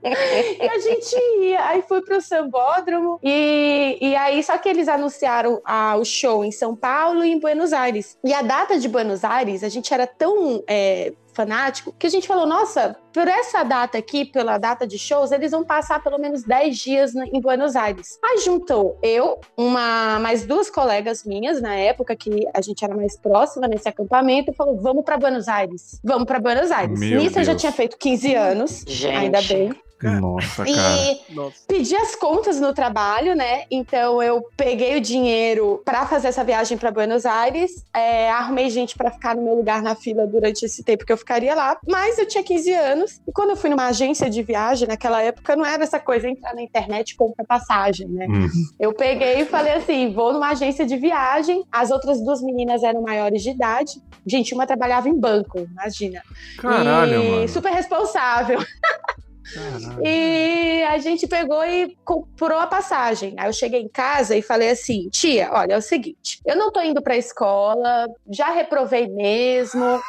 e 0.05 0.69
a 0.69 0.79
gente 0.79 1.17
ia. 1.41 1.67
Aí 1.69 1.83
fui 1.83 2.03
pro 2.03 2.21
Sambódromo. 2.21 3.19
E, 3.23 3.99
e 4.01 4.17
aí, 4.17 4.43
só 4.43 4.59
que 4.59 4.69
eles 4.69 4.89
anunciaram 4.89 5.61
a, 5.65 5.97
o 5.97 6.05
show 6.05 6.45
em 6.45 6.51
São 6.51 6.75
Paulo 6.75 7.25
e 7.25 7.31
em 7.31 7.39
Buenos 7.39 7.73
Aires. 7.73 8.19
E 8.25 8.33
a 8.33 8.43
data 8.43 8.79
de 8.79 8.89
Buenos 8.89 9.25
Aires, 9.25 9.63
a 9.63 9.69
gente 9.69 9.93
era 9.95 10.07
tão 10.07 10.63
é, 10.67 11.13
fanático, 11.33 11.95
que 11.99 12.07
a 12.07 12.11
gente 12.11 12.27
falou, 12.27 12.47
nossa, 12.47 12.97
por 13.13 13.29
essa 13.29 13.63
data 13.63 13.99
aqui, 13.99 14.25
pela 14.25 14.59
data 14.59 14.87
de 14.87 14.99
shows, 14.99 15.33
eles 15.33 15.51
vão 15.51 15.65
passar 15.65 16.03
pelo 16.03 16.19
menos 16.19 16.43
10 16.43 16.79
dias 16.79 17.15
em 17.15 17.41
Buenos 17.41 17.77
Aires. 17.77 18.19
Aí 18.23 18.39
juntou 18.39 18.99
eu, 19.03 19.41
uma, 19.57 20.19
mais 20.21 20.45
duas 20.47 20.71
colegas 20.71 21.25
minhas, 21.25 21.61
na 21.61 21.75
época 21.75 22.17
que 22.17 22.47
a 22.55 22.61
gente 22.61 22.85
era 22.85 22.95
mais 22.95 23.17
próxima 23.17 23.69
nesse 23.69 23.89
acampamento, 23.89 24.51
e 24.51 24.55
falou, 24.55 24.77
vamos 24.79 25.05
para 25.05 25.17
Buenos 25.17 25.49
Aires. 25.49 26.01
Vamos 26.03 26.27
para 26.27 26.39
Buenos 26.39 26.71
Aires. 26.71 26.99
Meu 26.99 27.19
Nisso 27.21 27.35
Deus. 27.35 27.49
eu 27.49 27.53
já 27.53 27.55
tinha 27.55 27.73
feito 27.73 27.97
15 27.97 28.35
anos, 28.35 28.85
gente. 28.87 29.17
ainda 29.17 29.43
bem. 29.43 29.73
Nossa, 30.03 30.65
cara. 30.65 30.75
E 30.75 31.35
Nossa. 31.35 31.57
pedi 31.67 31.95
as 31.95 32.15
contas 32.17 32.61
no 32.61 32.73
trabalho, 32.73 33.35
né? 33.35 33.65
Então 33.71 34.23
eu 34.23 34.45
peguei 34.57 34.97
o 34.97 35.01
dinheiro 35.01 35.81
para 35.85 36.07
fazer 36.07 36.29
essa 36.29 36.43
viagem 36.43 36.77
para 36.77 36.91
Buenos 36.91 37.25
Aires, 37.25 37.85
é, 37.95 38.31
arrumei 38.31 38.69
gente 38.71 38.97
para 38.97 39.11
ficar 39.11 39.37
no 39.37 39.43
meu 39.43 39.55
lugar 39.55 39.83
na 39.83 39.95
fila 39.95 40.27
durante 40.27 40.65
esse 40.65 40.83
tempo 40.83 41.07
que 41.07 41.13
eu 41.13 41.17
ficaria 41.23 41.55
lá. 41.55 41.77
Mas 41.89 42.19
eu 42.19 42.27
tinha 42.27 42.43
15 42.43 42.73
anos 42.73 43.21
e 43.27 43.33
quando 43.33 43.51
eu 43.51 43.57
fui 43.57 43.71
numa 43.71 43.87
agência 43.87 44.29
de 44.29 44.43
viagem, 44.43 44.87
naquela 44.87 45.23
época 45.23 45.57
não 45.57 45.65
era 45.65 45.83
essa 45.83 45.99
coisa 45.99 46.29
entrar 46.29 46.55
na 46.55 46.63
internet 46.63 47.11
e 47.11 47.17
comprar 47.17 47.45
passagem, 47.45 48.09
né? 48.09 48.27
Hum. 48.29 48.49
Eu 48.79 48.93
peguei 48.93 49.41
e 49.41 49.45
falei 49.45 49.75
assim: 49.75 50.13
vou 50.13 50.33
numa 50.33 50.51
agência 50.51 50.85
de 50.85 50.97
viagem. 50.97 51.65
As 51.71 51.91
outras 51.91 52.23
duas 52.23 52.43
meninas 52.43 52.83
eram 52.83 53.03
maiores 53.03 53.43
de 53.43 53.51
idade. 53.51 53.93
Gente, 54.27 54.55
uma 54.55 54.67
trabalhava 54.67 55.09
em 55.09 55.19
banco, 55.19 55.59
imagina. 55.59 56.23
Caralho, 56.59 57.23
e 57.23 57.31
mano. 57.31 57.49
super 57.49 57.73
responsável. 57.73 58.59
Caralho. 59.55 60.07
E 60.07 60.83
a 60.85 60.99
gente 60.99 61.27
pegou 61.27 61.65
e 61.65 61.97
comprou 62.05 62.59
a 62.59 62.67
passagem. 62.67 63.35
Aí 63.39 63.49
eu 63.49 63.53
cheguei 63.53 63.81
em 63.81 63.89
casa 63.89 64.37
e 64.37 64.43
falei 64.43 64.71
assim: 64.71 65.09
tia, 65.11 65.51
olha, 65.53 65.75
é 65.75 65.77
o 65.77 65.83
seguinte, 65.83 66.41
eu 66.47 66.57
não 66.57 66.71
tô 66.71 66.81
indo 66.81 67.03
pra 67.03 67.17
escola, 67.17 68.07
já 68.31 68.51
reprovei 68.51 69.09
mesmo, 69.09 70.01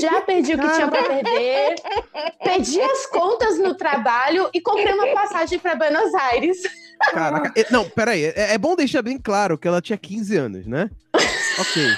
já 0.00 0.20
perdi 0.22 0.54
o 0.54 0.58
que 0.58 0.68
tinha 0.74 0.88
pra 0.88 1.02
perder, 1.02 1.74
pedi 2.42 2.80
as 2.80 3.06
contas 3.06 3.58
no 3.58 3.74
trabalho 3.74 4.50
e 4.52 4.60
comprei 4.60 4.92
uma 4.92 5.08
passagem 5.08 5.58
pra 5.58 5.74
Buenos 5.74 6.14
Aires. 6.14 6.58
Caraca, 7.12 7.52
não, 7.70 7.88
peraí, 7.88 8.24
é, 8.24 8.54
é 8.54 8.58
bom 8.58 8.76
deixar 8.76 9.02
bem 9.02 9.18
claro 9.18 9.56
que 9.56 9.66
ela 9.66 9.80
tinha 9.80 9.96
15 9.96 10.36
anos, 10.36 10.66
né? 10.66 10.90
Ok. 11.58 11.94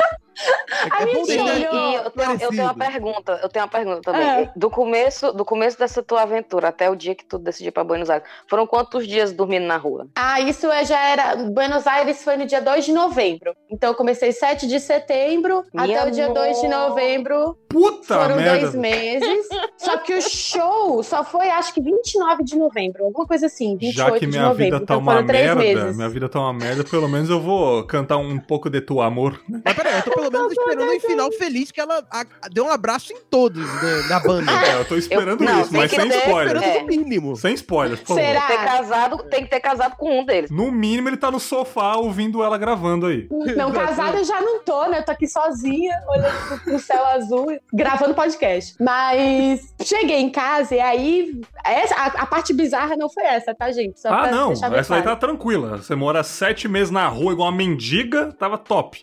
A 0.90 1.00
É, 1.00 1.02
é 1.02 1.06
bom 1.06 1.12
gente 1.24 1.26
deixar 1.28 1.44
olhou. 1.44 1.92
eu, 1.94 2.10
tenho, 2.10 2.32
eu 2.40 2.48
tenho 2.50 2.62
uma 2.64 2.74
pergunta, 2.74 3.40
eu 3.42 3.48
tenho 3.48 3.64
uma 3.64 3.70
pergunta 3.70 4.00
também. 4.02 4.22
Ah. 4.28 4.52
Do 4.56 4.70
começo, 4.70 5.32
do 5.32 5.44
começo 5.44 5.78
dessa 5.78 6.02
tua 6.02 6.22
aventura 6.22 6.68
até 6.68 6.90
o 6.90 6.96
dia 6.96 7.14
que 7.14 7.24
tu 7.24 7.38
decidiu 7.38 7.68
ir 7.68 7.72
pra 7.72 7.84
Buenos 7.84 8.10
Aires, 8.10 8.26
foram 8.48 8.66
quantos 8.66 9.06
dias 9.06 9.32
dormindo 9.32 9.66
na 9.66 9.76
rua? 9.76 10.06
Ah, 10.16 10.40
isso 10.40 10.70
é- 10.70 10.84
já 10.84 10.98
era. 11.00 11.36
Buenos 11.36 11.86
Aires 11.86 12.22
foi 12.24 12.36
no 12.36 12.46
dia 12.46 12.60
2 12.60 12.84
de 12.84 12.92
novembro. 12.92 13.54
Então 13.70 13.90
eu 13.90 13.94
comecei 13.94 14.32
7 14.32 14.66
de 14.66 14.80
setembro 14.80 15.64
Minha 15.72 16.00
até 16.00 16.08
o 16.08 16.10
dia 16.10 16.28
2 16.30 16.60
de 16.60 16.68
novembro. 16.68 17.56
Puta 17.68 18.14
Foram 18.20 18.36
merda. 18.36 18.60
dois 18.60 18.74
meses. 18.74 19.48
só 19.78 19.96
que 19.98 20.14
o 20.14 20.20
show 20.20 21.02
só 21.02 21.24
foi, 21.24 21.48
acho 21.50 21.72
que 21.72 21.80
29 21.80 22.44
de 22.44 22.56
novembro, 22.56 23.04
alguma 23.04 23.26
coisa 23.26 23.46
assim. 23.46 23.76
28 23.76 23.94
Já 23.96 24.10
que 24.12 24.20
de 24.20 24.26
minha 24.26 24.42
novembro. 24.48 24.64
vida 24.64 24.78
tá 24.78 24.82
então 24.84 24.98
uma 24.98 25.12
foram 25.12 25.26
três 25.26 25.44
merda, 25.46 25.60
meses. 25.60 25.96
minha 25.96 26.08
vida 26.08 26.28
tá 26.28 26.40
uma 26.40 26.52
merda, 26.52 26.84
pelo 26.84 27.08
menos 27.08 27.30
eu 27.30 27.40
vou 27.40 27.84
cantar 27.86 28.16
um 28.18 28.38
pouco 28.38 28.68
de 28.68 28.80
tu 28.80 29.00
amor. 29.00 29.40
Mas 29.64 29.74
peraí, 29.74 29.96
eu 29.96 30.02
tô 30.02 30.10
pelo 30.10 30.30
menos 30.32 30.52
esperando 30.52 30.92
um 30.92 31.00
final 31.00 31.32
feliz 31.32 31.70
que 31.70 31.80
ela 31.80 32.04
a- 32.10 32.24
deu 32.50 32.64
um 32.64 32.70
abraço 32.70 33.12
em 33.12 33.20
todos 33.30 33.64
né, 33.82 34.02
da 34.08 34.20
banda. 34.20 34.50
É, 34.52 34.80
eu 34.80 34.84
tô 34.84 34.96
esperando 34.96 35.42
não, 35.44 35.60
isso, 35.60 35.70
tem 35.70 35.80
mas 35.80 35.90
sem 35.90 36.08
ter- 36.08 36.18
spoiler. 36.18 36.56
esperando 36.56 36.76
É. 36.76 36.80
no 36.80 36.86
mínimo. 36.86 37.36
Sem 37.36 37.54
spoiler, 37.54 37.98
por 37.98 38.06
favor. 38.08 38.22
Será? 38.22 38.46
Ter 38.46 38.64
casado, 38.64 39.18
tem 39.24 39.44
que 39.44 39.50
ter 39.50 39.60
casado 39.60 39.96
com 39.96 40.20
um 40.20 40.24
deles. 40.24 40.50
No 40.50 40.70
mínimo, 40.70 41.08
ele 41.08 41.16
tá 41.16 41.30
no 41.30 41.40
sofá 41.40 41.96
ouvindo 41.96 42.42
ela 42.42 42.56
gravando 42.58 43.06
aí. 43.06 43.28
Não, 43.56 43.72
casada 43.72 44.18
eu 44.18 44.24
já 44.24 44.40
não 44.40 44.60
tô, 44.62 44.86
né? 44.86 44.98
Eu 44.98 45.04
tô 45.04 45.12
aqui 45.12 45.26
sozinha, 45.26 45.94
olhando 46.08 46.60
pro, 46.64 46.78
céu 46.78 47.04
azul, 47.06 47.46
gravando 47.72 48.14
podcast. 48.14 48.74
Mas 48.80 49.74
cheguei 49.82 50.18
em 50.20 50.30
casa 50.30 50.74
e 50.74 50.80
aí. 50.80 51.40
Essa, 51.64 51.94
a, 51.94 52.06
a 52.06 52.26
parte 52.26 52.52
bizarra 52.52 52.96
não 52.96 53.08
foi 53.08 53.24
essa, 53.24 53.54
tá, 53.54 53.70
gente? 53.70 54.00
Só 54.00 54.08
ah, 54.08 54.22
pra 54.22 54.30
não. 54.30 54.52
Essa 54.52 54.96
aí 54.96 55.02
tá 55.02 55.16
tranquila. 55.16 55.78
Você 55.78 55.94
mora 55.94 56.22
sete 56.22 56.68
meses 56.68 56.90
na 56.90 57.06
rua 57.08 57.32
igual 57.32 57.48
uma 57.48 57.56
mendiga, 57.56 58.32
tava 58.38 58.58
top. 58.58 59.00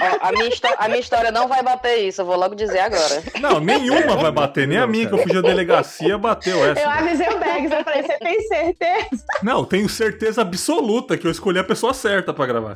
Ó, 0.00 0.28
a, 0.28 0.32
minha 0.32 0.48
a, 0.78 0.88
minha 0.88 1.00
história 1.00 1.30
não 1.30 1.48
vai 1.48 1.62
bater 1.62 1.98
isso, 1.98 2.20
eu 2.20 2.26
vou 2.26 2.36
logo 2.36 2.54
dizer 2.54 2.80
agora. 2.80 3.22
Não, 3.40 3.60
nenhuma 3.60 4.16
vai 4.16 4.32
bater, 4.32 4.66
nem 4.66 4.78
a 4.78 4.86
minha 4.86 5.06
que 5.06 5.14
eu 5.14 5.18
fui 5.18 5.32
da 5.32 5.40
delegacia 5.40 6.16
bateu 6.18 6.64
essa. 6.64 6.80
Eu 6.80 6.90
avisei 6.90 7.28
o 7.28 7.38
Bags, 7.38 7.72
eu 7.72 7.84
falei, 7.84 8.02
você 8.02 8.18
tem 8.18 8.40
certeza? 8.42 9.24
Não, 9.42 9.64
tenho 9.64 9.88
certeza 9.88 10.42
absoluta 10.42 11.16
que 11.16 11.26
eu 11.26 11.30
escolhi 11.30 11.58
a 11.58 11.64
pessoa 11.64 11.92
certa 11.94 12.32
para 12.32 12.46
gravar. 12.46 12.74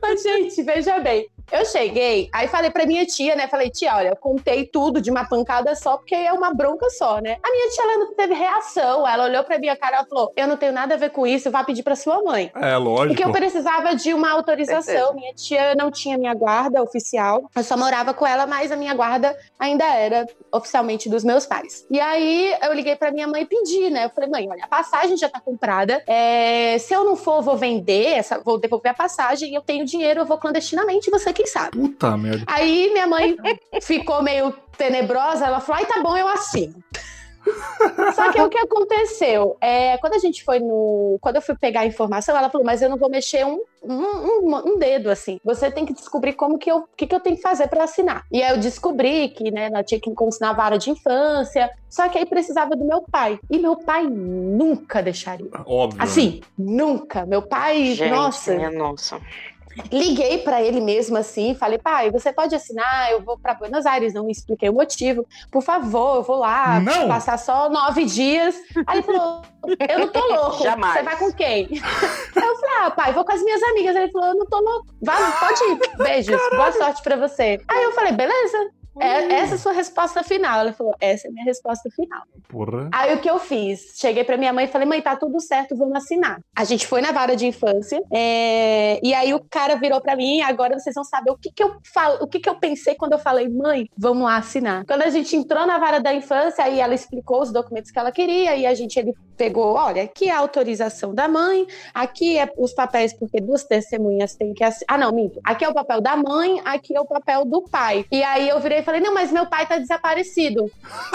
Mas, 0.00 0.22
gente, 0.22 0.62
veja 0.62 0.98
bem, 1.00 1.26
eu 1.52 1.64
cheguei, 1.64 2.28
aí 2.32 2.48
falei 2.48 2.70
pra 2.70 2.86
minha 2.86 3.04
tia, 3.06 3.34
né? 3.36 3.48
Falei, 3.48 3.70
tia, 3.70 3.94
olha, 3.94 4.08
eu 4.08 4.16
contei 4.16 4.66
tudo 4.66 5.00
de 5.00 5.10
uma 5.10 5.24
pancada 5.28 5.74
só, 5.74 5.96
porque 5.96 6.14
é 6.14 6.32
uma 6.32 6.52
bronca 6.52 6.88
só, 6.90 7.20
né? 7.20 7.36
A 7.42 7.50
minha 7.50 7.68
tia, 7.68 7.84
ela 7.84 7.98
não 7.98 8.14
teve 8.14 8.34
reação. 8.34 9.06
Ela 9.06 9.24
olhou 9.24 9.44
pra 9.44 9.58
minha 9.58 9.76
cara 9.76 10.02
e 10.02 10.08
falou: 10.08 10.32
Eu 10.36 10.46
não 10.46 10.56
tenho 10.56 10.72
nada 10.72 10.94
a 10.94 10.98
ver 10.98 11.10
com 11.10 11.26
isso, 11.26 11.50
vá 11.50 11.62
pedir 11.64 11.82
pra 11.82 11.96
sua 11.96 12.22
mãe. 12.22 12.50
É, 12.54 12.76
lógico. 12.76 13.14
Porque 13.14 13.24
eu 13.24 13.32
precisava 13.32 13.94
de 13.94 14.12
uma 14.14 14.30
autorização. 14.30 15.14
Minha 15.14 15.34
tia 15.34 15.74
não 15.74 15.90
tinha 15.90 16.16
minha 16.18 16.34
guarda 16.34 16.82
oficial. 16.94 17.50
Eu 17.54 17.64
só 17.64 17.76
morava 17.76 18.14
com 18.14 18.26
ela, 18.26 18.46
mas 18.46 18.70
a 18.70 18.76
minha 18.76 18.94
guarda 18.94 19.36
ainda 19.58 19.84
era 19.84 20.26
oficialmente 20.52 21.08
dos 21.08 21.24
meus 21.24 21.44
pais. 21.44 21.86
E 21.90 22.00
aí 22.00 22.54
eu 22.62 22.72
liguei 22.72 22.96
pra 22.96 23.10
minha 23.10 23.26
mãe 23.26 23.42
e 23.42 23.46
pedi, 23.46 23.90
né? 23.90 24.04
Eu 24.04 24.10
falei, 24.10 24.30
mãe, 24.30 24.48
olha, 24.48 24.64
a 24.64 24.68
passagem 24.68 25.16
já 25.16 25.28
tá 25.28 25.40
comprada. 25.40 26.02
É... 26.06 26.78
Se 26.78 26.94
eu 26.94 27.04
não 27.04 27.16
for, 27.16 27.42
vou 27.42 27.56
vender, 27.56 28.14
essa... 28.14 28.38
vou 28.38 28.58
devolver 28.58 28.92
a 28.92 28.94
passagem, 28.94 29.54
eu 29.54 29.62
tenho 29.62 29.84
dinheiro, 29.84 30.20
eu 30.20 30.26
vou 30.26 30.38
clandestinamente, 30.38 31.10
você 31.10 31.32
quem 31.32 31.46
sabe. 31.46 31.76
Puta 31.76 32.16
merda. 32.16 32.44
Aí 32.46 32.90
minha 32.92 33.06
mãe 33.06 33.36
ficou 33.82 34.22
meio 34.22 34.52
tenebrosa, 34.76 35.46
ela 35.46 35.60
falou: 35.60 35.80
ai, 35.80 35.86
tá 35.86 36.00
bom, 36.02 36.16
eu 36.16 36.28
assino. 36.28 36.74
Só 38.14 38.32
que 38.32 38.40
o 38.40 38.48
que 38.48 38.58
aconteceu? 38.58 39.56
É, 39.60 39.96
quando 39.98 40.14
a 40.14 40.18
gente 40.18 40.44
foi 40.44 40.58
no. 40.58 41.18
Quando 41.20 41.36
eu 41.36 41.42
fui 41.42 41.54
pegar 41.54 41.80
a 41.80 41.86
informação, 41.86 42.36
ela 42.36 42.50
falou, 42.50 42.64
mas 42.64 42.82
eu 42.82 42.88
não 42.88 42.96
vou 42.96 43.10
mexer 43.10 43.44
um, 43.44 43.60
um, 43.82 43.94
um, 43.94 44.56
um 44.66 44.78
dedo 44.78 45.10
assim. 45.10 45.38
Você 45.44 45.70
tem 45.70 45.84
que 45.84 45.92
descobrir 45.92 46.32
como 46.34 46.58
que 46.58 46.70
eu. 46.70 46.84
que, 46.96 47.06
que 47.06 47.14
eu 47.14 47.20
tenho 47.20 47.36
que 47.36 47.42
fazer 47.42 47.68
para 47.68 47.84
assinar. 47.84 48.24
E 48.32 48.42
aí 48.42 48.50
eu 48.50 48.58
descobri 48.58 49.28
que, 49.28 49.50
né, 49.50 49.66
ela 49.66 49.82
tinha 49.82 50.00
que 50.00 50.12
consignar 50.14 50.50
a 50.50 50.54
vara 50.54 50.78
de 50.78 50.90
infância. 50.90 51.70
Só 51.88 52.08
que 52.08 52.18
aí 52.18 52.26
precisava 52.26 52.74
do 52.74 52.84
meu 52.84 53.02
pai. 53.02 53.38
E 53.48 53.58
meu 53.58 53.76
pai 53.76 54.04
nunca 54.04 55.00
deixaria. 55.02 55.48
Óbvio. 55.64 56.02
Assim, 56.02 56.40
nunca. 56.58 57.24
Meu 57.24 57.42
pai, 57.42 57.94
Gente, 57.94 58.10
nossa. 58.10 58.54
Minha 58.54 58.70
nossa. 58.70 59.20
Liguei 59.90 60.38
para 60.38 60.62
ele 60.62 60.80
mesmo 60.80 61.16
assim, 61.16 61.54
falei, 61.54 61.78
pai, 61.78 62.10
você 62.10 62.32
pode 62.32 62.54
assinar? 62.54 63.10
Eu 63.10 63.22
vou 63.22 63.38
para 63.38 63.54
Buenos 63.54 63.86
Aires, 63.86 64.14
não 64.14 64.24
me 64.24 64.32
expliquei 64.32 64.68
o 64.68 64.72
motivo. 64.72 65.26
Por 65.50 65.62
favor, 65.62 66.16
eu 66.16 66.22
vou 66.22 66.36
lá 66.36 66.80
não. 66.80 67.08
passar 67.08 67.38
só 67.38 67.68
nove 67.68 68.04
dias. 68.04 68.54
Aí 68.86 68.98
ele 68.98 69.02
falou, 69.02 69.42
eu 69.88 69.98
não 69.98 70.08
tô 70.08 70.20
louco. 70.20 70.62
Jamais. 70.62 70.94
Você 70.94 71.02
vai 71.02 71.16
com 71.16 71.32
quem? 71.32 71.68
Eu 71.72 72.56
falei, 72.56 72.76
ah, 72.80 72.90
pai, 72.90 73.12
vou 73.12 73.24
com 73.24 73.32
as 73.32 73.42
minhas 73.42 73.62
amigas. 73.62 73.96
Ele 73.96 74.10
falou, 74.10 74.28
eu 74.28 74.34
não 74.34 74.46
tô 74.46 74.60
louco. 74.60 74.86
Vai, 75.02 75.38
pode 75.38 75.64
ir. 75.64 75.96
Beijos, 75.96 76.36
Caralho. 76.36 76.56
boa 76.56 76.72
sorte 76.72 77.02
para 77.02 77.16
você. 77.16 77.60
Aí 77.68 77.82
eu 77.82 77.92
falei, 77.92 78.12
beleza. 78.12 78.70
É, 79.00 79.32
essa 79.34 79.54
é 79.54 79.56
a 79.56 79.58
sua 79.58 79.72
resposta 79.72 80.22
final. 80.22 80.60
Ela 80.60 80.72
falou, 80.72 80.94
essa 81.00 81.26
é 81.26 81.30
a 81.30 81.32
minha 81.32 81.44
resposta 81.44 81.88
final. 81.90 82.22
Porra. 82.48 82.88
Aí 82.92 83.14
o 83.14 83.20
que 83.20 83.28
eu 83.28 83.38
fiz? 83.38 83.92
Cheguei 83.96 84.24
pra 84.24 84.36
minha 84.36 84.52
mãe 84.52 84.64
e 84.64 84.68
falei, 84.68 84.86
mãe, 84.86 85.00
tá 85.00 85.16
tudo 85.16 85.40
certo, 85.40 85.76
vamos 85.76 85.96
assinar. 85.96 86.40
A 86.56 86.64
gente 86.64 86.86
foi 86.86 87.00
na 87.00 87.12
vara 87.12 87.36
de 87.36 87.46
infância, 87.46 88.00
é... 88.12 89.00
e 89.02 89.12
aí 89.14 89.34
o 89.34 89.40
cara 89.50 89.76
virou 89.76 90.00
pra 90.00 90.16
mim, 90.16 90.40
agora 90.42 90.78
vocês 90.78 90.94
vão 90.94 91.04
saber 91.04 91.30
o 91.30 91.36
que 91.36 91.50
que 91.50 91.62
eu 91.62 91.76
falo, 91.92 92.22
o 92.22 92.26
que 92.26 92.38
que 92.38 92.48
eu 92.48 92.56
pensei 92.56 92.94
quando 92.94 93.12
eu 93.12 93.18
falei, 93.18 93.48
mãe, 93.48 93.88
vamos 93.96 94.24
lá 94.24 94.36
assinar. 94.36 94.84
Quando 94.86 95.02
a 95.02 95.10
gente 95.10 95.34
entrou 95.36 95.66
na 95.66 95.78
vara 95.78 96.00
da 96.00 96.14
infância, 96.14 96.64
aí 96.64 96.80
ela 96.80 96.94
explicou 96.94 97.42
os 97.42 97.52
documentos 97.52 97.90
que 97.90 97.98
ela 97.98 98.12
queria, 98.12 98.56
e 98.56 98.66
a 98.66 98.74
gente, 98.74 98.98
ele 98.98 99.14
pegou, 99.36 99.74
olha, 99.74 100.02
aqui 100.02 100.28
é 100.28 100.32
a 100.32 100.38
autorização 100.38 101.14
da 101.14 101.28
mãe, 101.28 101.66
aqui 101.92 102.38
é 102.38 102.50
os 102.56 102.72
papéis, 102.72 103.12
porque 103.12 103.40
duas 103.40 103.64
testemunhas 103.64 104.34
têm 104.34 104.54
que 104.54 104.64
assinar. 104.64 104.86
Ah, 104.88 104.98
não, 104.98 105.12
minto. 105.12 105.40
Aqui 105.44 105.64
é 105.64 105.68
o 105.68 105.74
papel 105.74 106.00
da 106.00 106.16
mãe, 106.16 106.60
aqui 106.64 106.96
é 106.96 107.00
o 107.00 107.04
papel 107.04 107.44
do 107.44 107.62
pai. 107.62 108.04
E 108.10 108.22
aí 108.22 108.48
eu 108.48 108.60
virei 108.60 108.82
falei, 108.82 109.00
não, 109.00 109.14
mas 109.14 109.32
meu 109.32 109.46
pai 109.46 109.66
tá 109.66 109.78
desaparecido. 109.78 110.70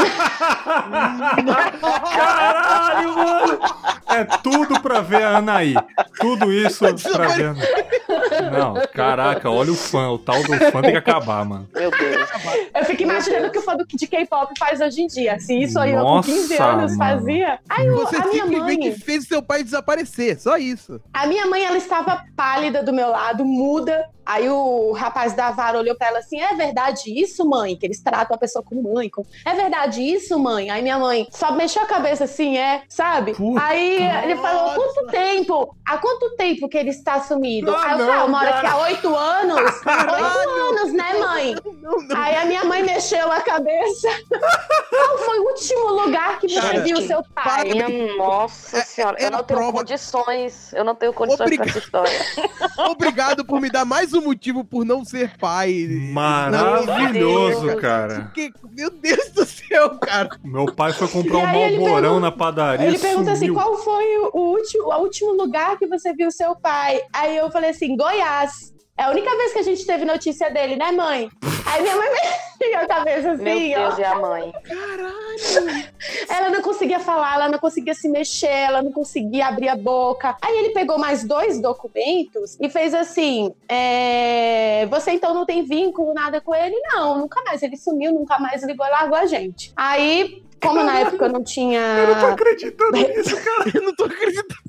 Caralho, 2.16 3.16
mano! 3.16 3.60
É 4.08 4.24
tudo 4.42 4.82
pra 4.82 5.02
ver 5.02 5.24
a 5.24 5.38
Anaí. 5.38 5.76
Tudo 6.20 6.52
isso 6.52 6.86
pra 7.12 7.28
ver 7.28 7.46
a 7.46 7.50
Anaí. 7.52 7.90
Não, 8.52 8.74
caraca, 8.94 9.50
olha 9.50 9.72
o 9.72 9.76
fã. 9.76 10.10
O 10.10 10.18
tal 10.18 10.42
do 10.44 10.72
fã 10.72 10.82
tem 10.82 10.92
que 10.92 10.98
acabar, 10.98 11.46
mano. 11.46 11.68
Meu 11.74 11.92
Deus. 11.92 12.30
Eu 12.74 12.86
fico 12.86 13.04
imaginando 13.04 13.48
o 13.48 13.52
que 13.52 13.60
o 13.60 13.62
fã 13.62 13.78
de 13.78 14.08
K-pop 14.08 14.52
faz 14.58 14.82
hoje 14.82 15.02
em 15.02 15.08
dia. 15.08 15.40
Se 15.40 15.54
isso 15.54 15.80
aí 15.80 15.94
eu 15.94 16.04
com 16.04 16.22
15 16.22 16.58
anos 16.58 16.98
mano. 16.98 16.98
fazia. 16.98 17.60
Aí 17.70 17.90
Você 18.10 18.40
a 18.40 18.46
minha 18.46 18.62
mãe. 18.62 18.92
fez 18.94 19.26
seu 19.26 19.42
pai 19.42 19.64
desaparecer, 19.64 20.40
só 20.40 20.58
isso. 20.58 21.02
A 21.14 21.28
minha 21.28 21.46
mãe, 21.46 21.64
ela 21.64 21.78
estava 21.78 22.26
pálida 22.36 22.84
do 22.84 22.94
meu 22.94 23.10
lado, 23.10 23.46
muda. 23.46 24.10
Aí 24.30 24.48
o 24.48 24.92
rapaz 24.92 25.34
da 25.34 25.50
vara 25.50 25.80
olhou 25.80 25.96
pra 25.96 26.10
ela 26.10 26.20
assim: 26.20 26.40
É 26.40 26.54
verdade 26.54 27.02
isso, 27.20 27.44
mãe? 27.50 27.76
Que 27.76 27.88
eles 27.88 28.00
tratam 28.00 28.36
a 28.36 28.40
pessoa 28.40 28.64
como 28.64 28.94
mãe. 28.94 29.10
Como... 29.10 29.26
É 29.44 29.56
verdade 29.56 30.04
isso, 30.04 30.38
mãe? 30.38 30.70
Aí 30.70 30.84
minha 30.84 31.00
mãe 31.00 31.28
só 31.32 31.52
mexeu 31.52 31.82
a 31.82 31.88
cabeça 31.88 32.26
assim, 32.26 32.56
é, 32.56 32.84
sabe? 32.88 33.34
Puta 33.34 33.60
Aí 33.64 33.98
ele 34.24 34.36
falou: 34.36 34.76
Quanto 34.76 35.08
tempo? 35.08 35.76
Há 35.84 35.98
quanto 35.98 36.36
tempo 36.36 36.70
que 36.70 36.78
ele 36.78 36.92
está 36.92 37.20
sumido? 37.22 37.76
Ah, 37.76 37.84
Aí 37.86 37.92
eu 37.94 37.98
não, 37.98 38.06
falei: 38.06 38.22
"Ah, 38.22 38.28
Mora 38.28 38.50
cara. 38.52 38.62
que 38.62 38.68
há 38.68 38.78
oito 38.84 39.16
anos? 39.16 39.72
Oito 39.90 40.50
anos, 40.50 40.94
né, 40.94 41.14
mãe? 41.18 41.56
Aí 42.16 42.36
a 42.36 42.46
minha 42.46 42.64
mãe 42.66 42.84
mexeu 42.84 43.32
a 43.32 43.42
cabeça. 43.42 44.10
Qual 44.90 45.18
foi 45.20 45.40
o 45.40 45.48
último 45.48 45.88
lugar 46.04 46.40
que 46.40 46.48
você 46.48 46.60
Cara, 46.62 46.80
viu 46.82 47.02
seu 47.02 47.24
pai? 47.34 47.64
Minha 47.70 48.16
nossa 48.16 48.82
senhora, 48.84 49.18
é 49.20 49.26
eu 49.26 49.32
não 49.32 49.40
a 49.40 49.44
tenho 49.44 49.60
prova- 49.60 49.78
condições. 49.80 50.72
Eu 50.74 50.84
não 50.84 50.94
tenho 50.94 51.14
condições 51.14 51.42
Obrigado. 51.42 51.66
pra 51.72 51.78
essa 51.78 51.80
história. 51.80 52.20
Obrigado 52.90 53.44
por 53.46 53.60
me 53.60 53.70
dar 53.72 53.86
mais 53.86 54.14
um 54.14 54.19
motivo 54.22 54.64
por 54.64 54.86
não 54.86 55.04
ser 55.04 55.38
pai. 55.38 55.88
Maravilhoso, 56.12 57.68
Deus. 57.68 57.82
cara. 57.82 58.22
Porque, 58.22 58.52
meu 58.72 58.90
Deus 58.90 59.30
do 59.30 59.46
céu, 59.46 59.98
cara. 60.00 60.30
Meu 60.44 60.66
pai 60.66 60.94
foi 60.94 61.08
comprar 61.08 61.38
um 61.38 61.46
malborão 61.46 62.20
na 62.20 62.32
padaria 62.32 62.88
Ele 62.88 63.00
pergunta 63.00 63.32
assim: 63.32 63.54
qual 63.54 63.78
foi 63.78 64.18
o 64.34 64.40
último, 64.40 64.86
o 64.86 64.98
último 65.02 65.34
lugar 65.34 65.78
que 65.78 65.88
você 65.88 66.14
viu 66.14 66.32
seu 66.32 66.56
pai? 66.56 67.02
Aí 67.14 67.38
eu 67.38 67.52
falei 67.52 67.72
assim: 67.72 67.96
Goiás. 67.96 68.74
É 69.00 69.04
a 69.04 69.12
única 69.12 69.34
vez 69.38 69.54
que 69.54 69.60
a 69.60 69.64
gente 69.64 69.86
teve 69.86 70.04
notícia 70.04 70.52
dele, 70.52 70.76
né, 70.76 70.92
mãe? 70.92 71.30
Aí 71.66 71.82
minha 71.82 71.96
mãe 71.96 72.10
mexeu 72.60 72.80
a 72.80 72.86
cabeça 72.86 73.32
assim, 73.32 73.44
Meu 73.44 73.58
Deus, 73.58 73.96
ó. 73.96 73.98
e 73.98 74.04
a 74.04 74.16
mãe? 74.16 74.54
Ela 76.28 76.50
não 76.50 76.62
conseguia 76.62 77.00
falar, 77.00 77.36
ela 77.36 77.48
não 77.48 77.60
conseguia 77.60 77.94
se 77.94 78.10
mexer, 78.10 78.48
ela 78.48 78.82
não 78.82 78.92
conseguia 78.92 79.48
abrir 79.48 79.70
a 79.70 79.76
boca. 79.78 80.36
Aí 80.42 80.58
ele 80.58 80.74
pegou 80.74 81.00
mais 81.00 81.24
dois 81.24 81.62
documentos 81.62 82.58
e 82.60 82.70
fez 82.70 82.94
assim: 82.94 83.56
é, 83.70 84.86
Você 84.88 85.12
então 85.12 85.34
não 85.34 85.46
tem 85.46 85.64
vínculo, 85.64 86.14
nada 86.14 86.42
com 86.42 86.54
ele? 86.54 86.76
Não, 86.92 87.20
nunca 87.20 87.42
mais. 87.44 87.64
Ele 87.64 87.78
sumiu, 87.78 88.12
nunca 88.12 88.38
mais 88.38 88.62
ligou 88.66 88.86
e 88.86 88.90
largou 88.90 89.18
a 89.18 89.26
gente. 89.26 89.72
Aí. 89.78 90.44
Como 90.62 90.84
na 90.84 91.00
época 91.00 91.26
eu 91.26 91.32
não 91.32 91.44
tinha. 91.44 91.80
Eu 91.80 92.08
não 92.16 92.20
tô 92.20 92.26
acreditando 92.28 92.92
nisso, 92.92 93.36
cara. 93.44 93.72
Eu 93.74 93.82
não 93.82 93.96
tô 93.96 94.04
acreditando. 94.06 94.60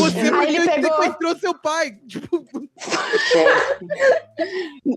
Você 0.00 0.34
Aí 0.34 0.56
ele 0.56 0.66
pegou- 0.68 1.02
sequestrou 1.02 1.36
seu 1.38 1.54
pai. 1.60 1.92
Tipo, 2.08 2.44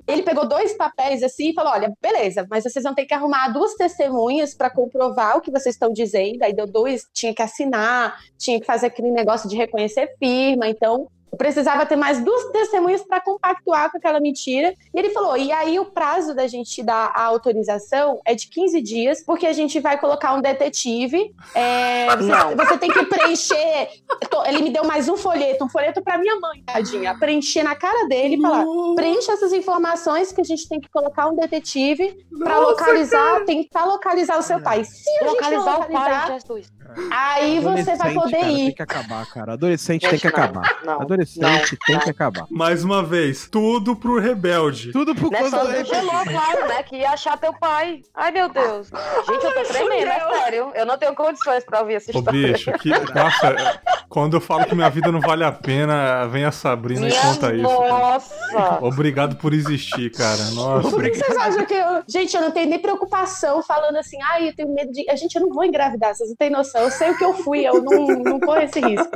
Ele 0.08 0.24
pegou 0.24 0.48
dois 0.48 0.74
papéis 0.74 1.24
assim 1.24 1.50
e 1.50 1.54
falou: 1.54 1.72
Olha, 1.74 1.92
beleza, 2.02 2.46
mas 2.50 2.64
vocês 2.64 2.84
vão 2.84 2.94
ter 2.96 3.06
que 3.06 3.14
arrumar 3.14 3.50
duas 3.50 3.76
testemunhas 3.76 4.54
para 4.54 4.70
comprovar 4.70 5.38
o 5.38 5.42
que 5.42 5.52
vocês 5.52 5.76
estão 5.76 5.92
dizendo. 5.92 6.44
Aí 6.44 6.54
deu 6.54 6.68
dois, 6.68 7.04
tinha 7.14 7.34
que 7.34 7.42
assinar, 7.42 8.18
tinha 8.38 8.60
que 8.60 8.66
fazer 8.66 8.88
aquele 8.88 9.12
negócio 9.12 9.50
de 9.50 9.56
reconhecer 9.56 10.10
firma. 10.20 10.68
Então, 10.68 11.08
eu 11.32 11.38
precisava 11.38 11.86
ter 11.86 11.96
mais 11.96 12.24
duas 12.24 12.46
testemunhas 12.52 13.04
para 13.04 13.20
compactuar 13.20 13.92
com 13.92 13.98
aquela 13.98 14.20
mentira. 14.20 14.74
E 14.94 14.98
ele 15.00 15.10
falou: 15.10 15.36
E 15.38 15.52
aí 15.52 15.80
o 15.80 15.86
prazo 15.86 16.34
da 16.34 16.48
gente 16.48 16.82
dar 16.82 17.12
a 17.14 17.24
autorização 17.24 18.20
é 18.26 18.34
de 18.34 18.48
15 18.48 18.82
dias, 18.82 19.24
porque 19.26 19.46
a 19.46 19.54
gente 19.54 19.80
vai 19.80 20.00
colocar 20.00 20.34
um 20.34 20.42
detetive. 20.42 21.34
é, 21.54 22.08
você, 22.16 22.24
Não. 22.30 22.56
você 22.56 22.78
tem 22.78 22.90
que 22.92 23.06
preencher. 23.06 23.90
Tô- 24.30 24.44
Ele 24.46 24.62
me 24.62 24.70
deu 24.70 24.84
mais 24.86 25.10
um 25.10 25.18
folheto, 25.18 25.66
um 25.66 25.70
folheto 25.70 26.02
para 26.02 26.18
minha 26.18 26.40
mãe, 26.40 26.64
tadinha. 26.66 27.18
Preencher 27.20 27.64
na 27.64 27.76
cara 27.76 28.08
dele 28.08 28.36
e 28.36 28.42
falar: 28.42 28.66
preencha 28.96 29.34
essas 29.34 29.52
informações 29.54 30.32
que 30.32 30.42
a 30.42 30.46
gente 30.46 30.68
tem 30.68 30.80
que 30.80 30.90
colocar 30.90 31.28
um 31.28 31.36
detetive 31.36 32.26
para 32.40 32.58
localizar, 32.60 33.44
tentar 33.46 33.86
localizar 33.86 34.38
o 34.40 34.42
seu 34.42 34.62
pai. 34.62 34.84
Se 34.86 35.10
a 35.10 35.28
gente 35.28 35.34
Localizar 35.36 35.62
o 35.62 35.80
pai 35.80 35.90
localizar, 35.92 36.32
Jesus. 36.32 36.72
Aí 37.12 37.60
você 37.60 37.96
vai 37.96 38.14
poder 38.14 38.38
cara, 38.38 38.52
ir. 38.52 38.66
Tem 38.68 38.76
que 38.76 38.82
acabar, 38.82 39.26
cara. 39.28 39.54
Adolescente 39.54 40.10
tem 40.10 40.20
que 40.20 40.26
não, 40.26 40.32
acabar. 40.34 40.80
não, 40.84 41.02
Adolescente 41.02 41.42
não, 41.72 41.86
tem 41.86 42.00
que 42.00 42.10
acabar. 42.10 42.46
Mais 42.50 42.84
uma 42.84 43.04
vez, 43.04 43.48
tudo 43.50 43.96
pro 43.96 44.20
rebelde. 44.20 44.92
Tudo 44.92 45.14
causa 45.30 45.58
hora 45.64 45.84
do 45.84 45.88
gelou, 45.88 46.24
claro, 46.24 46.68
né? 46.68 46.84
Que 46.84 46.98
ia 46.98 47.12
achar 47.12 47.38
teu 47.38 47.54
pai. 47.54 48.02
Ai, 48.16 48.32
meu 48.32 48.50
Deus. 48.50 48.90
Gente, 49.28 49.44
eu 49.46 49.54
tô 49.54 49.64
tremendo, 49.64 50.10
é 50.10 50.20
sério. 50.40 50.72
Eu 50.76 50.86
não 50.86 50.98
tenho 50.98 51.14
condições 51.16 51.64
pra 51.64 51.82
ouvir 51.82 51.96
essa 51.96 52.12
Ô, 52.16 52.20
história. 52.20 52.54
bicho, 52.54 52.72
que. 52.74 52.90
Nossa, 53.14 53.82
quando 54.10 54.36
eu 54.38 54.42
falo 54.42 54.66
que 54.66 54.76
minha 54.76 54.90
vida 54.90 55.12
não 55.12 55.20
vale 55.20 55.44
a 55.44 55.52
pena, 55.52 56.26
vem 56.28 56.46
a 56.46 56.52
Sabrina 56.52 57.08
e 57.08 57.12
Minha 57.12 57.22
conta 57.22 57.54
isso. 57.54 57.68
cara. 57.78 57.90
nossa. 57.90 58.80
Obrigado 58.82 59.36
por 59.38 59.54
existir, 59.54 60.12
cara. 60.12 60.44
Nossa. 60.52 60.90
Por 60.90 61.04
que 61.04 61.16
vocês 61.16 61.38
acham 61.38 61.66
que 61.66 61.74
eu. 61.74 62.04
Gente, 62.08 62.36
eu 62.36 62.42
não 62.42 62.52
tenho 62.52 62.70
nem 62.70 62.80
preocupação 62.80 63.62
falando 63.64 63.98
assim, 63.98 64.18
ai, 64.32 64.50
eu 64.50 64.56
tenho 64.56 64.74
medo 64.74 64.92
de. 64.92 65.10
A 65.10 65.16
gente, 65.16 65.36
eu 65.36 65.42
não 65.42 65.50
vou 65.50 65.64
engravidar, 65.64 66.16
vocês 66.16 66.30
não 66.30 66.36
têm 66.36 66.50
noção. 66.50 66.77
Eu 66.78 66.92
sei 66.92 67.12
o 67.12 67.18
que 67.18 67.24
eu 67.24 67.34
fui, 67.34 67.66
eu 67.68 67.82
não, 67.82 68.08
não 68.08 68.40
corro 68.40 68.62
esse 68.62 68.80
risco. 68.80 69.10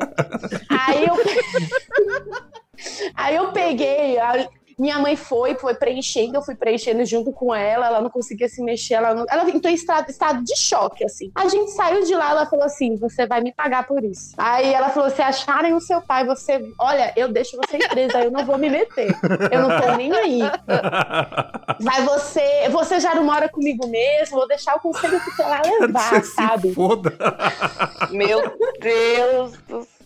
Aí 0.69 1.05
eu. 1.05 1.15
Aí 3.13 3.35
eu 3.35 3.51
peguei, 3.51 4.17
minha 4.77 4.99
mãe 4.99 5.15
foi, 5.15 5.55
foi 5.55 5.75
preenchendo, 5.75 6.37
eu 6.37 6.41
fui 6.41 6.55
preenchendo 6.55 7.05
junto 7.05 7.31
com 7.31 7.53
ela, 7.53 7.87
ela 7.87 8.01
não 8.01 8.09
conseguia 8.09 8.47
se 8.47 8.61
mexer, 8.63 8.95
ela, 8.95 9.13
não, 9.13 9.25
ela 9.29 9.49
entrou 9.49 9.71
em 9.71 9.75
estado, 9.75 10.09
estado 10.09 10.43
de 10.43 10.57
choque, 10.57 11.03
assim. 11.03 11.31
A 11.35 11.47
gente 11.47 11.71
saiu 11.71 12.03
de 12.03 12.13
lá, 12.13 12.31
ela 12.31 12.45
falou 12.45 12.65
assim: 12.65 12.95
você 12.95 13.25
vai 13.25 13.41
me 13.41 13.53
pagar 13.53 13.85
por 13.85 14.03
isso. 14.03 14.33
Aí 14.37 14.73
ela 14.73 14.89
falou: 14.89 15.09
se 15.09 15.21
acharem 15.21 15.73
o 15.73 15.81
seu 15.81 16.01
pai, 16.01 16.25
você. 16.25 16.61
Olha, 16.79 17.13
eu 17.15 17.31
deixo 17.31 17.57
você 17.57 17.77
presa, 17.87 18.23
eu 18.23 18.31
não 18.31 18.45
vou 18.45 18.57
me 18.57 18.69
meter. 18.69 19.15
Eu 19.51 19.61
não 19.61 19.81
tô 19.81 19.95
nem 19.95 20.11
aí. 20.11 20.41
Vai 21.79 22.03
você. 22.03 22.69
Você 22.69 22.99
já 22.99 23.15
não 23.15 23.23
mora 23.23 23.49
comigo 23.49 23.87
mesmo, 23.87 24.37
vou 24.37 24.47
deixar 24.47 24.75
o 24.75 24.79
conselho 24.79 25.19
tutelar 25.23 25.61
levar, 25.65 26.23
sabe? 26.23 26.73
Foda. 26.73 27.13
Meu 28.11 28.41
Deus 28.79 29.57
do 29.67 29.81
céu. 29.83 30.00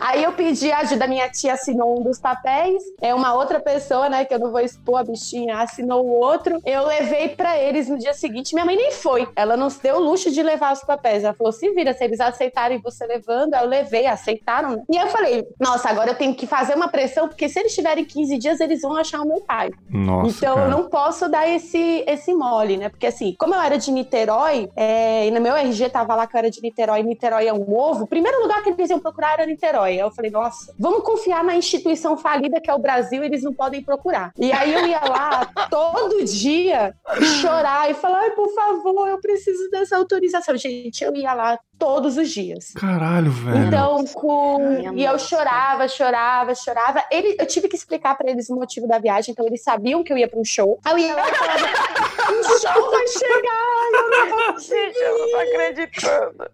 Aí 0.00 0.22
eu 0.22 0.32
pedi 0.32 0.70
a 0.70 0.78
ajuda, 0.78 1.06
minha 1.06 1.28
tia 1.28 1.54
assinou 1.54 1.98
um 1.98 2.02
dos 2.02 2.18
papéis, 2.18 2.82
é 3.00 3.14
uma 3.14 3.34
outra 3.34 3.60
pessoa, 3.60 4.08
né, 4.08 4.24
que 4.24 4.32
eu 4.32 4.38
não 4.38 4.50
vou 4.50 4.60
expor 4.60 5.00
a 5.00 5.04
bichinha, 5.04 5.58
assinou 5.58 6.04
o 6.04 6.10
outro. 6.10 6.60
Eu 6.64 6.86
levei 6.86 7.28
para 7.28 7.58
eles 7.58 7.88
no 7.88 7.98
dia 7.98 8.14
seguinte, 8.14 8.54
minha 8.54 8.64
mãe 8.64 8.76
nem 8.76 8.92
foi. 8.92 9.28
Ela 9.34 9.56
não 9.56 9.68
se 9.68 9.82
deu 9.82 9.96
o 9.96 10.00
luxo 10.00 10.30
de 10.30 10.42
levar 10.42 10.72
os 10.72 10.82
papéis. 10.82 11.24
Ela 11.24 11.34
falou: 11.34 11.52
"Se 11.52 11.70
vira, 11.72 11.92
se 11.92 12.04
eles 12.04 12.20
aceitarem 12.20 12.80
você 12.80 13.06
levando". 13.06 13.54
Aí 13.54 13.64
eu 13.64 13.68
levei, 13.68 14.06
aceitaram, 14.06 14.70
né? 14.70 14.82
E 14.90 14.96
eu 14.96 15.08
falei: 15.08 15.46
"Nossa, 15.58 15.88
agora 15.88 16.10
eu 16.10 16.14
tenho 16.14 16.34
que 16.34 16.46
fazer 16.46 16.74
uma 16.74 16.88
pressão, 16.88 17.28
porque 17.28 17.48
se 17.48 17.58
eles 17.58 17.74
tiverem 17.74 18.04
15 18.04 18.38
dias, 18.38 18.60
eles 18.60 18.80
vão 18.82 18.96
achar 18.96 19.20
o 19.20 19.26
meu 19.26 19.40
pai". 19.40 19.70
Nossa, 19.90 20.28
então 20.36 20.54
cara. 20.54 20.66
eu 20.66 20.70
não 20.70 20.88
posso 20.88 21.28
dar 21.28 21.48
esse 21.48 22.04
esse 22.06 22.32
mole, 22.32 22.76
né? 22.76 22.88
Porque 22.88 23.06
assim, 23.06 23.34
como 23.38 23.54
eu 23.54 23.60
era 23.60 23.76
de 23.76 23.90
Niterói, 23.90 24.70
é, 24.76 25.26
e 25.26 25.30
no 25.30 25.40
meu 25.40 25.54
RG 25.56 25.90
tava 25.90 26.14
lá 26.14 26.26
que 26.26 26.36
eu 26.36 26.38
era 26.38 26.50
de 26.50 26.60
Niterói, 26.62 27.02
Niterói 27.02 27.46
é 27.46 27.52
um 27.52 27.76
ovo, 27.76 28.06
primeiro 28.06 28.40
lugar 28.40 28.62
que 28.62 28.72
eles 28.80 28.90
iam 28.90 29.00
procurar 29.00 29.34
era 29.34 29.46
Niterói. 29.46 29.90
Aí 29.90 29.98
eu 29.98 30.10
falei, 30.10 30.30
nossa, 30.30 30.74
vamos 30.78 31.02
confiar 31.02 31.44
na 31.44 31.56
instituição 31.56 32.16
falida 32.16 32.60
que 32.60 32.70
é 32.70 32.74
o 32.74 32.78
Brasil, 32.78 33.22
eles 33.22 33.42
não 33.42 33.52
podem 33.52 33.82
procurar. 33.82 34.32
E 34.38 34.52
aí 34.52 34.72
eu 34.72 34.86
ia 34.86 35.00
lá 35.00 35.46
todo 35.70 36.24
dia 36.24 36.94
chorar 37.40 37.90
e 37.90 37.94
falar, 37.94 38.20
ai, 38.20 38.30
por 38.30 38.48
favor, 38.54 39.08
eu 39.08 39.20
preciso 39.20 39.70
dessa 39.70 39.96
autorização. 39.96 40.56
Gente, 40.56 41.02
eu 41.02 41.14
ia 41.14 41.32
lá 41.34 41.58
todos 41.80 42.16
os 42.16 42.30
dias. 42.30 42.72
Caralho, 42.76 43.30
velho. 43.32 43.66
Então, 43.66 44.04
com... 44.14 44.58
Ai, 44.62 44.92
e 44.94 45.04
eu 45.04 45.12
nossa. 45.12 45.26
chorava, 45.26 45.88
chorava, 45.88 46.54
chorava. 46.54 47.02
Ele, 47.10 47.34
eu 47.40 47.46
tive 47.46 47.66
que 47.68 47.74
explicar 47.74 48.16
pra 48.16 48.30
eles 48.30 48.48
o 48.50 48.54
motivo 48.54 48.86
da 48.86 48.98
viagem, 48.98 49.32
então 49.32 49.46
eles 49.46 49.62
sabiam 49.64 50.04
que 50.04 50.12
eu 50.12 50.18
ia 50.18 50.28
pra 50.28 50.38
um 50.38 50.44
show. 50.44 50.78
Aí 50.84 50.92
eu 50.92 50.98
ia 50.98 51.14
lá 51.16 51.28
e 51.28 51.34
falava: 51.34 51.66
o 52.38 52.58
show 52.60 52.90
vai 52.90 53.06
chegar, 53.08 53.90
eu 53.94 54.10
não 54.10 54.28
vou 54.28 54.60
Gente, 54.60 54.98
eu 54.98 55.18
não 55.18 55.30
tô 55.30 55.36
acreditando. 55.38 56.50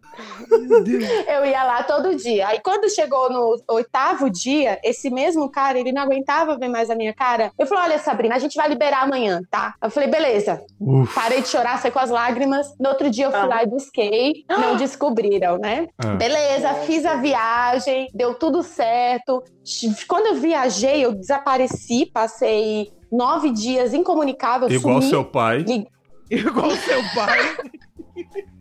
Eu 1.28 1.44
ia 1.44 1.64
lá 1.64 1.82
todo 1.82 2.14
dia. 2.14 2.48
Aí 2.48 2.60
quando 2.60 2.88
chegou 2.88 3.30
no 3.30 3.56
oitavo 3.68 4.30
dia, 4.30 4.78
esse 4.84 5.10
mesmo 5.10 5.50
cara, 5.50 5.78
ele 5.78 5.92
não 5.92 6.02
aguentava 6.02 6.56
ver 6.56 6.68
mais 6.68 6.88
a 6.90 6.94
minha 6.94 7.12
cara. 7.12 7.50
Eu 7.58 7.66
falei: 7.66 7.84
Olha, 7.84 7.98
Sabrina, 7.98 8.36
a 8.36 8.38
gente 8.38 8.54
vai 8.56 8.68
liberar 8.68 9.02
amanhã, 9.02 9.40
tá? 9.50 9.74
Eu 9.82 9.90
falei: 9.90 10.08
Beleza. 10.08 10.62
Uf. 10.80 11.12
Parei 11.14 11.42
de 11.42 11.48
chorar, 11.48 11.78
saí 11.78 11.90
com 11.90 11.98
as 11.98 12.10
lágrimas. 12.10 12.66
No 12.78 12.88
outro 12.90 13.10
dia 13.10 13.26
eu 13.26 13.30
fui 13.32 13.40
Ah. 13.40 13.46
lá 13.46 13.62
e 13.62 13.66
busquei. 13.66 14.44
Não 14.48 14.76
descobriram, 15.16 15.58
né? 15.58 15.88
Ah. 15.98 16.14
Beleza, 16.14 16.74
fiz 16.86 17.04
a 17.04 17.16
viagem, 17.16 18.08
deu 18.14 18.34
tudo 18.34 18.62
certo. 18.62 19.42
Quando 20.06 20.26
eu 20.26 20.34
viajei, 20.34 21.04
eu 21.04 21.12
desapareci, 21.12 22.06
passei 22.06 22.92
nove 23.10 23.50
dias 23.50 23.94
incomunicável, 23.94 24.70
Igual 24.70 25.00
sumi 25.00 25.10
seu 25.10 25.24
pai. 25.24 25.64
Igual 26.30 26.70
seu 26.72 27.02
pai. 27.14 27.56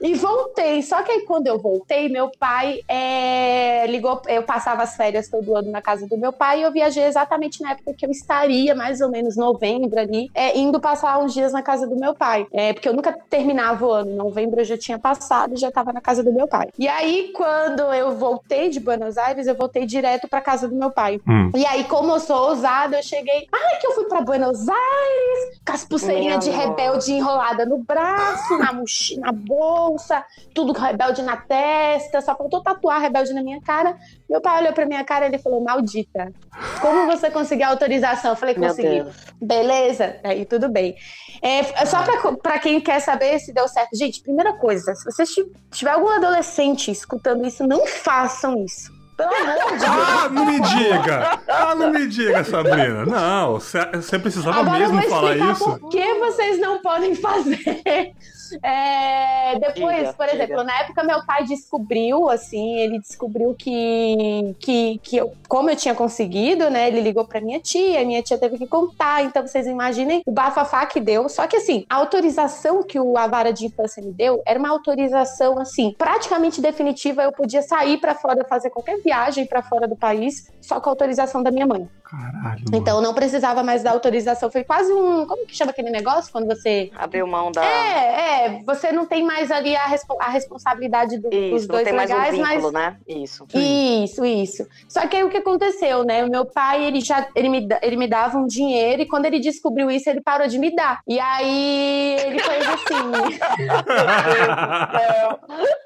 e 0.00 0.14
voltei. 0.14 0.82
Só 0.82 1.02
que 1.02 1.12
aí 1.12 1.20
quando 1.22 1.46
eu 1.46 1.58
voltei, 1.58 2.08
meu 2.08 2.30
pai 2.38 2.80
é, 2.88 3.86
ligou. 3.86 4.20
Eu 4.28 4.42
passava 4.42 4.82
as 4.82 4.96
férias 4.96 5.28
todo 5.28 5.56
ano 5.56 5.70
na 5.70 5.82
casa 5.82 6.06
do 6.06 6.16
meu 6.16 6.32
pai 6.32 6.60
e 6.60 6.62
eu 6.62 6.72
viajei 6.72 7.04
exatamente 7.04 7.62
na 7.62 7.72
época 7.72 7.94
que 7.94 8.04
eu 8.04 8.10
estaria, 8.10 8.74
mais 8.74 9.00
ou 9.00 9.10
menos 9.10 9.36
novembro 9.36 9.98
ali, 9.98 10.30
é, 10.34 10.56
indo 10.58 10.80
passar 10.80 11.18
uns 11.18 11.32
dias 11.34 11.52
na 11.52 11.62
casa 11.62 11.86
do 11.86 11.96
meu 11.96 12.14
pai. 12.14 12.46
É, 12.52 12.72
porque 12.72 12.88
eu 12.88 12.94
nunca 12.94 13.12
terminava 13.28 13.86
o 13.86 13.90
ano. 13.90 14.10
Em 14.10 14.16
novembro 14.16 14.60
eu 14.60 14.64
já 14.64 14.76
tinha 14.76 14.98
passado 14.98 15.54
e 15.54 15.56
já 15.56 15.68
estava 15.68 15.92
na 15.92 16.00
casa 16.00 16.22
do 16.22 16.32
meu 16.32 16.46
pai. 16.46 16.68
E 16.78 16.88
aí, 16.88 17.32
quando 17.34 17.80
eu 17.92 18.16
voltei 18.16 18.68
de 18.68 18.80
Buenos 18.80 19.18
Aires, 19.18 19.46
eu 19.46 19.54
voltei 19.54 19.86
direto 19.86 20.28
pra 20.28 20.40
casa 20.40 20.68
do 20.68 20.74
meu 20.74 20.90
pai. 20.90 21.20
Hum. 21.28 21.50
E 21.54 21.64
aí, 21.66 21.84
como 21.84 22.12
eu 22.12 22.20
sou 22.20 22.50
ousada, 22.50 22.98
eu 22.98 23.02
cheguei. 23.02 23.46
Ai, 23.52 23.78
que 23.78 23.86
eu 23.86 23.92
fui 23.92 24.04
pra 24.04 24.20
Buenos 24.20 24.68
Aires, 24.68 25.60
com 25.66 25.72
as 25.72 25.84
pulseirinhas 25.84 26.44
de 26.44 26.50
rebelde 26.50 27.12
enrolada 27.12 27.64
no 27.64 27.78
braço, 27.78 28.58
na 28.58 28.72
mochila, 28.72 29.32
bolsa, 29.46 30.24
tudo 30.54 30.74
com 30.74 30.80
rebelde 30.80 31.22
na 31.22 31.36
testa, 31.36 32.20
só 32.20 32.34
faltou 32.36 32.62
tatuar 32.62 33.00
rebelde 33.00 33.32
na 33.32 33.42
minha 33.42 33.60
cara. 33.60 33.96
Meu 34.28 34.40
pai 34.40 34.60
olhou 34.62 34.72
pra 34.72 34.84
minha 34.86 35.04
cara 35.04 35.24
e 35.24 35.28
ele 35.28 35.38
falou: 35.38 35.62
Maldita, 35.62 36.32
como 36.80 37.06
você 37.06 37.30
conseguiu 37.30 37.66
a 37.66 37.70
autorização? 37.70 38.30
Eu 38.32 38.36
falei: 38.36 38.54
Consegui. 38.54 39.04
Beleza? 39.40 40.16
Aí 40.24 40.44
tudo 40.44 40.68
bem. 40.68 40.96
É, 41.42 41.84
só 41.86 42.02
pra, 42.02 42.32
pra 42.42 42.58
quem 42.58 42.80
quer 42.80 43.00
saber 43.00 43.38
se 43.38 43.52
deu 43.52 43.68
certo. 43.68 43.90
Gente, 43.96 44.22
primeira 44.22 44.54
coisa, 44.54 44.94
se 44.94 45.04
você 45.04 45.24
ti- 45.24 45.50
tiver 45.70 45.90
algum 45.90 46.08
adolescente 46.08 46.90
escutando 46.90 47.46
isso, 47.46 47.66
não 47.66 47.86
façam 47.86 48.64
isso. 48.64 48.94
Pelo 49.16 49.34
amor 49.34 49.72
de 49.72 49.78
Deus. 49.78 49.82
Ah, 49.84 50.28
não 50.28 50.44
me 50.44 50.60
diga! 50.60 51.40
Ah, 51.48 51.74
não 51.74 51.90
me 51.90 52.06
diga, 52.06 52.44
Sabrina. 52.44 53.06
Não, 53.06 53.54
você 53.54 54.18
precisava 54.18 54.60
Agora 54.60 54.78
mesmo 54.78 55.00
eu 55.00 55.08
vou 55.08 55.10
falar 55.10 55.36
isso? 55.36 55.78
por 55.78 55.88
que 55.88 56.14
vocês 56.18 56.58
não 56.60 56.82
podem 56.82 57.14
fazer. 57.14 58.12
É, 58.62 59.58
depois, 59.58 59.96
Diga, 59.98 60.12
por 60.12 60.26
diga. 60.26 60.44
exemplo, 60.44 60.64
na 60.64 60.80
época 60.80 61.02
meu 61.04 61.24
pai 61.24 61.44
descobriu, 61.44 62.28
assim, 62.28 62.78
ele 62.78 62.98
descobriu 62.98 63.54
que, 63.54 64.54
que, 64.58 65.00
que 65.02 65.16
eu, 65.16 65.32
como 65.48 65.70
eu 65.70 65.76
tinha 65.76 65.94
conseguido, 65.94 66.70
né? 66.70 66.88
Ele 66.88 67.00
ligou 67.00 67.24
pra 67.26 67.40
minha 67.40 67.60
tia, 67.60 68.04
minha 68.04 68.22
tia 68.22 68.38
teve 68.38 68.58
que 68.58 68.66
contar. 68.66 69.24
Então 69.24 69.46
vocês 69.46 69.66
imaginem 69.66 70.22
o 70.26 70.32
bafafá 70.32 70.84
que 70.86 71.00
deu. 71.00 71.28
Só 71.28 71.46
que 71.46 71.56
assim, 71.56 71.84
a 71.88 71.96
autorização 71.96 72.82
que 72.82 72.98
o 72.98 73.16
a 73.16 73.26
vara 73.26 73.52
de 73.52 73.66
infância 73.66 74.02
me 74.02 74.12
deu 74.12 74.42
era 74.46 74.58
uma 74.58 74.68
autorização 74.68 75.58
assim, 75.58 75.94
praticamente 75.96 76.60
definitiva. 76.60 77.22
Eu 77.22 77.32
podia 77.32 77.62
sair 77.62 77.98
pra 77.98 78.14
fora, 78.14 78.44
fazer 78.44 78.70
qualquer 78.70 79.00
viagem 79.02 79.46
pra 79.46 79.62
fora 79.62 79.86
do 79.88 79.96
país, 79.96 80.50
só 80.60 80.80
com 80.80 80.88
a 80.88 80.92
autorização 80.92 81.42
da 81.42 81.50
minha 81.50 81.66
mãe. 81.66 81.88
Caralho. 82.04 82.62
Então 82.72 82.96
eu 82.98 83.02
não 83.02 83.12
precisava 83.12 83.64
mais 83.64 83.82
da 83.82 83.90
autorização. 83.90 84.48
Foi 84.48 84.62
quase 84.62 84.92
um. 84.92 85.26
Como 85.26 85.44
que 85.44 85.56
chama 85.56 85.72
aquele 85.72 85.90
negócio? 85.90 86.30
Quando 86.30 86.46
você. 86.46 86.88
Abriu 86.94 87.26
mão 87.26 87.50
da. 87.50 87.64
É, 87.64 87.98
é. 87.98 88.35
Você 88.64 88.92
não 88.92 89.06
tem 89.06 89.22
mais 89.24 89.50
ali 89.50 89.74
a, 89.76 89.86
respo- 89.86 90.16
a 90.20 90.28
responsabilidade 90.30 91.18
do- 91.18 91.28
dos 91.30 91.38
Isso, 91.38 91.68
não 91.68 91.74
dois 91.74 91.84
tem 91.84 91.92
mais 91.92 92.10
um 92.10 92.14
legais, 92.14 92.34
vínculo, 92.36 92.72
mas. 92.72 92.74
né? 92.92 92.96
Isso. 93.06 93.46
Isso, 93.54 94.24
isso. 94.24 94.66
Só 94.88 95.06
que 95.06 95.16
aí 95.16 95.24
o 95.24 95.28
que 95.30 95.36
aconteceu, 95.38 96.04
né? 96.04 96.24
O 96.24 96.30
meu 96.30 96.44
pai, 96.44 96.84
ele 96.84 97.00
já 97.00 97.26
ele 97.34 97.48
me, 97.48 97.68
ele 97.82 97.96
me 97.96 98.08
dava 98.08 98.38
um 98.38 98.46
dinheiro 98.46 99.02
e 99.02 99.06
quando 99.06 99.26
ele 99.26 99.38
descobriu 99.40 99.90
isso, 99.90 100.08
ele 100.08 100.20
parou 100.22 100.46
de 100.48 100.58
me 100.58 100.74
dar. 100.74 101.00
E 101.06 101.18
aí 101.20 102.16
ele 102.24 102.38
fez 102.38 102.66
assim. 102.66 102.96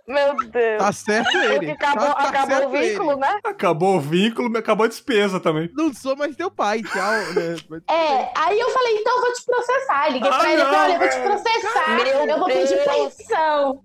Meu 0.07 0.37
Deus. 0.49 0.79
Tá 0.83 0.93
certo 0.93 1.37
ele. 1.39 1.69
Porque 1.69 1.85
acabou, 1.85 2.07
tá, 2.09 2.15
tá 2.15 2.29
acabou 2.29 2.67
o 2.67 2.71
vínculo, 2.71 3.11
ele. 3.13 3.21
né? 3.21 3.41
Acabou 3.45 3.97
o 3.97 4.01
vínculo, 4.01 4.59
acabou 4.59 4.85
a 4.85 4.89
despesa 4.89 5.39
também. 5.41 5.71
Não 5.77 5.93
sou 5.95 6.17
mais 6.17 6.35
teu 6.35 6.51
pai, 6.51 6.83
tchau. 6.83 7.13
Né? 7.35 7.57
É, 7.89 8.29
aí 8.37 8.59
eu 8.59 8.71
falei, 8.71 8.97
então 8.97 9.15
eu 9.15 9.21
vou 9.21 9.33
te 9.33 9.45
processar. 9.45 10.09
Liguei 10.13 10.31
Ah, 10.31 10.39
pra 10.39 10.53
ele 10.53 10.63
e 10.63 10.65
falei, 10.65 10.79
não, 10.79 10.85
olha, 10.85 10.93
eu 10.95 10.99
vou 10.99 11.09
te 11.09 11.21
processar, 11.21 11.91
Meu 11.91 12.27
eu 12.29 12.39
vou 12.40 12.48
pedir 12.48 12.85
pensão. 12.85 13.81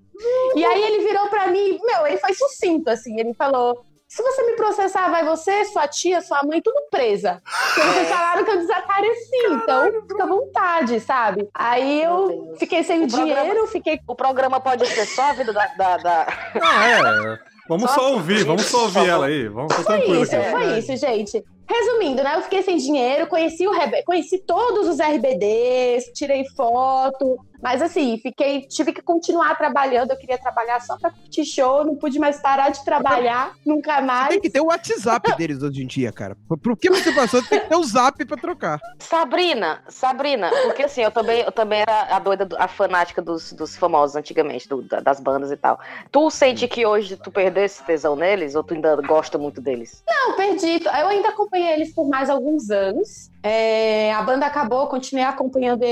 E 0.56 0.66
aí 0.66 0.84
ele 0.84 1.06
virou 1.08 1.28
pra 1.28 1.48
mim, 1.48 1.78
meu, 1.84 2.08
ele 2.08 2.18
foi 2.18 2.34
sucinto, 2.34 2.90
assim, 2.90 3.20
ele 3.20 3.34
falou. 3.34 3.84
Se 4.08 4.22
você 4.22 4.44
me 4.44 4.56
processar, 4.56 5.10
vai 5.10 5.26
você, 5.26 5.66
sua 5.66 5.88
tia, 5.88 6.22
sua 6.22 6.42
mãe, 6.44 6.62
tudo 6.62 6.80
presa. 6.90 7.42
Porque 7.74 7.82
vocês 7.90 8.08
falaram 8.08 8.46
que 8.46 8.52
eu 8.52 8.58
desapareci, 8.60 9.38
então 9.48 9.92
fica 10.08 10.24
à 10.24 10.28
vontade, 10.28 11.00
sabe? 11.02 11.50
Aí 11.54 12.04
eu 12.04 12.54
fiquei 12.58 12.84
sem 12.84 13.04
O 13.04 13.08
programa- 13.10 13.42
dinheiro, 13.42 13.68
fiquei. 13.68 14.00
O 14.08 14.16
programa 14.16 14.60
pode 14.62 14.86
ser 14.86 15.06
só 15.08 15.24
a 15.24 15.34
vida 15.34 15.52
da. 15.52 15.66
da, 15.76 15.98
da- 15.98 16.28
Ah, 16.62 16.90
é. 16.92 17.56
Vamos 17.68 17.90
Só 17.90 18.00
só 18.00 18.12
ouvir, 18.14 18.36
isso, 18.36 18.46
vamos 18.46 18.66
só 18.68 18.84
ouvir 18.84 19.10
ela 19.10 19.26
aí. 19.26 19.48
Vamos, 19.48 19.74
Foi 19.74 19.84
tranquilo 19.84 20.22
isso, 20.22 20.36
aqui. 20.36 20.52
foi 20.52 20.78
isso, 20.78 20.96
gente. 20.98 21.44
Resumindo, 21.68 22.22
né? 22.24 22.34
Eu 22.36 22.44
fiquei 22.44 22.62
sem 22.62 22.78
dinheiro, 22.78 23.26
conheci 23.26 23.68
o 23.68 23.72
conheci 24.06 24.38
todos 24.46 24.88
os 24.88 25.00
RBDs, 25.00 26.06
tirei 26.14 26.46
foto, 26.56 27.38
mas 27.62 27.82
assim, 27.82 28.18
fiquei, 28.22 28.62
tive 28.62 28.92
que 28.94 29.02
continuar 29.02 29.56
trabalhando. 29.58 30.12
Eu 30.12 30.18
queria 30.18 30.38
trabalhar 30.38 30.80
só 30.82 30.98
pra 30.98 31.12
curtir 31.12 31.46
show, 31.46 31.84
não 31.86 31.96
pude 31.96 32.20
mais 32.20 32.40
parar 32.40 32.70
de 32.70 32.84
trabalhar, 32.86 33.54
nunca 33.66 34.02
mais. 34.02 34.30
Tem 34.30 34.40
que 34.42 34.50
ter 34.50 34.62
o 34.62 34.66
WhatsApp 34.68 35.36
deles 35.38 35.62
hoje 35.64 35.84
em 35.84 35.88
dia, 35.88 36.12
cara. 36.12 36.36
Por- 36.48 36.76
que 36.78 36.90
você 36.90 37.12
passou? 37.12 37.42
Tem 37.44 37.60
que 37.60 37.68
ter 37.70 37.76
o 37.76 37.84
Zap 37.84 38.24
pra 38.26 38.38
trocar. 38.38 38.80
Sabrina, 39.00 39.82
Sabrina, 39.88 40.50
porque 40.64 40.84
assim, 40.84 41.02
eu 41.02 41.12
também, 41.12 41.42
eu 41.42 41.52
também 41.52 41.82
era 41.82 42.16
a 42.16 42.20
doida, 42.20 42.46
do- 42.46 42.58
a 42.58 42.68
fanática 42.68 43.22
dos, 43.22 43.54
dos 43.54 43.76
famosos 43.76 44.16
antigamente, 44.16 44.68
do- 44.68 44.82
da- 44.82 45.00
das 45.00 45.20
bandas 45.20 45.52
e 45.52 45.58
tal. 45.58 45.80
Tu 46.12 46.30
sente 46.30 46.68
que 46.68 46.86
hoje 46.86 47.16
tu 47.18 47.32
perdeu 47.32 47.64
esse 47.64 47.84
tesão 47.84 48.16
neles 48.16 48.56
ou 48.56 48.64
tu 48.64 48.74
ainda 48.74 48.96
gosta 48.98 49.38
muito 49.38 49.62
deles? 49.62 50.04
Não, 50.08 50.36
perdi. 50.36 50.82
Eu 50.84 51.08
ainda 51.08 51.30
acompanhei 51.30 51.74
eles 51.74 51.94
por 51.94 52.08
mais 52.08 52.30
alguns 52.30 52.70
anos. 52.70 53.30
É, 53.42 54.12
a 54.14 54.22
banda 54.24 54.46
acabou, 54.46 54.88
continuei 54.88 55.24
acompanhando 55.24 55.84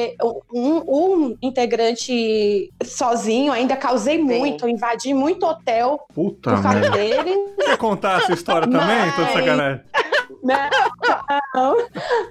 um, 0.52 0.78
um 1.22 1.38
integrante 1.54 2.72
sozinho, 2.84 3.52
ainda 3.54 3.76
causei 3.76 4.18
Sim. 4.18 4.24
muito, 4.24 4.68
invadi 4.68 5.14
muito 5.14 5.46
hotel 5.46 6.00
Puta 6.14 6.52
por 6.56 6.62
causa 6.64 6.80
merda. 6.80 6.98
dele. 6.98 7.36
Quer 7.64 7.78
contar 7.78 8.22
essa 8.22 8.34
história 8.34 8.68
também? 8.68 9.12
Tô 9.16 9.22
de 9.22 9.22
Mas- 9.22 9.34
sacanagem. 9.34 9.82
Não, 10.44 10.56
não. 11.56 11.78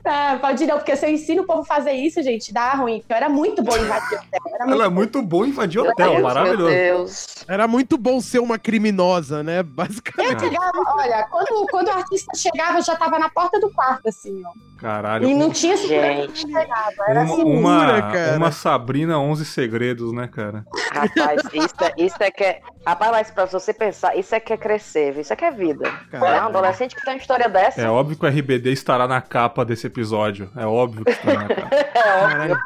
Ah, 0.05 0.39
pode 0.41 0.67
não, 0.67 0.77
porque 0.77 0.95
se 0.97 1.07
eu 1.07 1.11
ensino 1.11 1.43
o 1.43 1.47
povo 1.47 1.63
a 1.63 1.65
fazer 1.65 1.93
isso, 1.93 2.23
gente, 2.23 2.53
dá 2.53 2.73
ruim. 2.75 2.99
porque 3.01 3.13
Eu 3.13 3.17
era 3.17 3.29
muito 3.29 3.63
boa 3.63 3.79
em 3.79 3.83
invadir 3.85 4.19
hotel. 4.19 4.41
Era 4.47 4.65
muito 4.67 4.73
Ela 4.73 4.85
é 4.85 4.89
muito 4.89 5.23
boa 5.23 5.47
em 5.47 5.51
invadir 5.51 5.81
hotel, 5.81 6.11
Deus, 6.11 6.23
maravilhoso. 6.23 6.63
Meu 6.71 6.97
Deus. 6.97 7.45
Era 7.49 7.67
muito 7.67 7.97
bom 7.97 8.21
ser 8.21 8.39
uma 8.41 8.59
criminosa, 8.59 9.43
né? 9.43 9.61
Eu 9.61 9.65
Basicamente. 9.65 10.41
chegava, 10.41 10.73
olha, 10.95 11.27
quando, 11.31 11.67
quando 11.71 11.89
o 11.89 11.93
artista 11.93 12.33
chegava, 12.37 12.79
eu 12.79 12.83
já 12.83 12.97
tava 12.97 13.19
na 13.19 13.31
porta 13.31 13.59
do 13.59 13.71
quarto, 13.71 14.09
assim, 14.09 14.43
ó. 14.45 14.51
Caralho. 14.79 15.29
E 15.29 15.35
não 15.35 15.49
tinha 15.51 15.77
Gente. 15.77 16.33
que 16.33 16.39
chegava. 16.41 16.93
Era 17.07 17.21
Uma, 17.23 17.33
assim, 17.33 17.43
uma, 17.45 18.03
cara. 18.03 18.37
uma 18.37 18.51
Sabrina 18.51 19.17
11 19.17 19.45
segredos, 19.45 20.13
né, 20.13 20.27
cara? 20.27 20.67
Rapaz, 20.93 21.41
isso 21.53 21.75
é, 21.81 21.93
isso 21.97 22.17
é 22.19 22.31
que 22.33 22.43
é. 22.43 22.61
Rapaz, 22.85 23.13
mas 23.13 23.31
pra 23.31 23.45
você 23.45 23.73
pensar, 23.73 24.17
isso 24.17 24.35
é 24.35 24.41
que 24.41 24.53
é 24.53 24.57
crescer, 24.57 25.13
viu? 25.13 25.21
isso 25.23 25.33
é 25.33 25.37
que 25.37 25.45
é 25.45 25.53
vida. 25.53 25.89
Cara. 26.11 26.33
Né? 26.33 26.43
Um 26.43 26.47
adolescente 26.47 26.97
que 26.97 27.03
tem 27.05 27.15
uma 27.15 27.21
história 27.21 27.49
dessa. 27.49 27.81
É 27.81 27.89
óbvio 27.89 28.02
que 28.05 28.25
o 28.25 28.29
RBD 28.29 28.73
estará 28.73 29.07
na 29.07 29.21
capa 29.21 29.65
desse 29.65 29.87
episódio. 29.87 30.51
É 30.57 30.67
óbvio 30.67 31.05
que 31.05 31.11
estará 31.11 31.43
na 31.43 31.49
capa. 31.49 31.71
Caralho. 31.93 32.59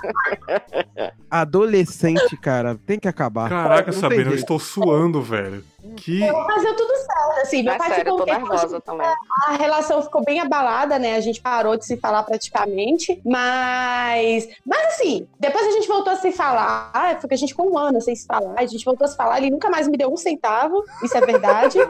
Adolescente, 1.31 2.37
cara, 2.37 2.77
tem 2.87 2.99
que 2.99 3.09
acabar. 3.09 3.49
Caraca, 3.49 3.93
Sabrina, 3.93 4.31
eu 4.31 4.35
estou 4.35 4.59
suando, 4.59 5.21
velho. 5.23 5.63
Que. 5.97 6.21
Mas 6.33 6.63
deu 6.63 6.75
tudo 6.77 6.97
certo, 6.97 7.41
assim. 7.43 7.63
Meu 7.63 7.73
É 7.75 7.79
pai 7.79 7.89
sério, 7.89 8.11
eu 8.11 8.15
ficou 8.15 8.17
tô 8.19 8.23
um 8.23 8.27
tempo 8.27 8.49
nervosa 8.49 8.81
também. 8.81 9.07
a 9.47 9.53
relação 9.57 10.03
ficou 10.03 10.25
bem 10.25 10.41
abalada, 10.41 10.99
né? 10.99 11.17
A 11.17 11.21
gente 11.21 11.41
parou 11.41 11.77
de 11.77 11.85
se 11.87 11.97
falar 11.97 12.23
praticamente. 12.23 13.21
Mas. 13.25 14.49
Mas 14.65 14.85
assim, 14.95 15.27
depois 15.39 15.67
a 15.67 15.71
gente 15.71 15.87
voltou 15.89 16.13
a 16.13 16.17
se 16.17 16.33
falar. 16.33 16.91
Ah, 16.93 17.15
Porque 17.21 17.35
a 17.35 17.39
gente 17.39 17.51
ficou 17.51 17.71
um 17.73 17.79
ano 17.79 18.01
sem 18.01 18.15
se 18.17 18.27
falar. 18.27 18.55
A 18.57 18.67
gente 18.67 18.85
voltou 18.85 19.05
a 19.05 19.09
se 19.09 19.17
falar. 19.17 19.39
Ele 19.39 19.51
nunca 19.51 19.71
mais 19.71 19.87
me 19.89 19.97
deu 19.97 20.13
um 20.13 20.17
centavo. 20.17 20.83
Isso 21.03 21.17
é 21.17 21.21
verdade. 21.21 21.79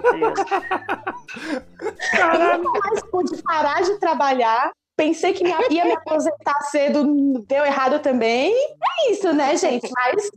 Eu 2.18 2.59
nunca 2.59 2.80
mais 2.80 3.02
pude 3.11 3.42
parar 3.42 3.82
de 3.82 3.98
trabalhar. 3.98 4.70
Pensei 4.96 5.35
que 5.35 5.44
me- 5.44 5.50
ia 5.70 5.85
me 5.85 5.92
aposentar 5.92 6.59
cedo, 6.70 7.44
deu 7.46 7.64
errado 7.66 7.98
também. 8.00 8.50
É 8.54 9.12
isso, 9.12 9.30
né, 9.32 9.54
gente? 9.56 9.88
Mas 9.94 10.30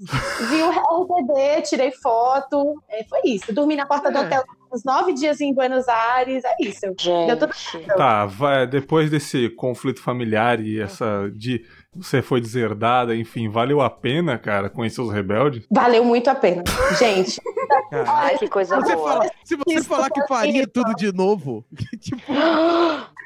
vi 0.50 0.62
o 0.62 0.70
RBD, 0.70 1.62
tirei 1.62 1.92
foto. 1.92 2.76
é, 2.90 3.04
foi 3.06 3.22
isso. 3.24 3.54
Dormi 3.54 3.76
na 3.78 3.86
porta 3.86 4.12
do 4.12 4.18
É. 4.18 4.22
hotel 4.26 4.44
uns 4.72 4.84
nove 4.84 5.14
dias 5.14 5.40
em 5.42 5.54
Buenos 5.54 5.88
Aires. 5.88 6.44
É 6.44 6.56
isso. 6.60 6.86
Gente. 7.00 7.88
Tá, 7.96 8.26
vai, 8.26 8.68
depois 8.68 9.10
desse 9.10 9.50
conflito 9.50 10.02
familiar 10.02 10.60
e 10.60 10.80
essa 10.82 11.32
de 11.34 11.64
você 11.96 12.22
foi 12.22 12.40
deserdada, 12.40 13.16
enfim, 13.16 13.50
valeu 13.50 13.82
a 13.82 13.90
pena, 13.90 14.38
cara, 14.38 14.70
conhecer 14.70 15.02
os 15.02 15.12
rebeldes? 15.12 15.66
Valeu 15.72 16.04
muito 16.04 16.30
a 16.30 16.36
pena. 16.36 16.64
Gente, 17.00 17.42
Cara. 17.90 18.06
Ai, 18.12 18.38
que 18.38 18.48
coisa 18.48 18.76
Você 18.76 18.96
boa. 18.96 19.10
fala- 19.14 19.32
se 19.44 19.56
você 19.56 19.74
Isso 19.76 19.86
falar 19.86 20.10
que 20.12 20.28
faria 20.28 20.68
tudo 20.68 20.94
de 20.96 21.12
novo, 21.12 21.66
tipo, 22.00 22.22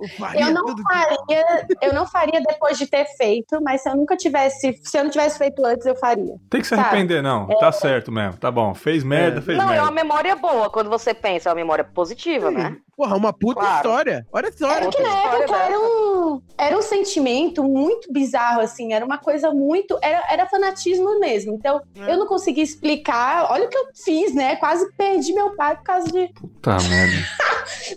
eu 0.00 0.08
faria 0.18 0.40
eu 0.42 0.54
não 0.54 0.64
tudo 0.66 0.76
de 0.76 0.82
faria, 0.82 1.66
eu 1.82 1.92
não 1.94 2.06
faria 2.06 2.40
depois 2.40 2.78
de 2.78 2.86
ter 2.86 3.04
feito, 3.16 3.60
mas 3.62 3.82
se 3.82 3.88
eu 3.90 3.96
nunca 3.96 4.16
tivesse, 4.16 4.78
se 4.82 4.98
eu 4.98 5.04
não 5.04 5.10
tivesse 5.10 5.38
feito 5.38 5.64
antes, 5.64 5.86
eu 5.86 5.96
faria. 5.96 6.36
Tem 6.50 6.60
que 6.60 6.66
se 6.66 6.74
arrepender, 6.74 7.22
não. 7.22 7.46
Tá 7.58 7.72
certo 7.72 8.10
mesmo. 8.12 8.38
Tá 8.38 8.50
bom. 8.50 8.74
Fez 8.74 9.02
merda, 9.04 9.38
É. 9.38 9.42
fez 9.42 9.58
Não, 9.58 9.64
é 9.66 9.68
merda. 9.70 9.82
uma 9.84 9.90
memória 9.90 10.36
boa. 10.36 10.70
Quando 10.70 10.88
você 10.90 11.12
pensa, 11.14 11.48
é 11.48 11.50
uma 11.50 11.56
memória 11.56 11.84
positiva, 11.84 12.50
né? 12.50 12.76
Porra, 12.96 13.16
uma 13.16 13.32
puta 13.32 13.60
Claro. 13.60 13.76
história. 13.76 14.26
Olha 14.32 14.50
só. 14.52 14.68
É 14.72 14.76
olha 14.78 14.90
que 14.90 15.00
na 15.02 15.08
época 15.08 15.56
Era 15.56 15.78
um, 15.78 16.42
era 16.58 16.76
um 16.76 16.82
sentimento 16.82 17.62
muito 17.62 18.12
bizarro, 18.12 18.60
assim, 18.60 18.92
era 18.92 19.04
uma 19.04 19.18
coisa 19.18 19.52
muito. 19.52 19.96
Era, 20.02 20.24
era 20.28 20.46
fanatismo 20.46 21.20
mesmo. 21.20 21.54
Então, 21.54 21.80
É. 21.96 22.12
eu 22.12 22.18
não 22.18 22.26
conseguia 22.26 22.64
explicar. 22.64 23.46
Olha 23.52 23.66
o 23.66 23.68
que 23.68 23.78
eu 23.78 23.86
fiz, 24.04 24.34
né? 24.34 24.56
Quase 24.56 24.90
perdi 24.96 25.32
meu 25.32 25.54
pai 25.54 25.76
por 25.76 25.84
causa 25.84 26.10
de. 26.10 26.26
Puta 26.34 26.76
merda. 26.88 27.16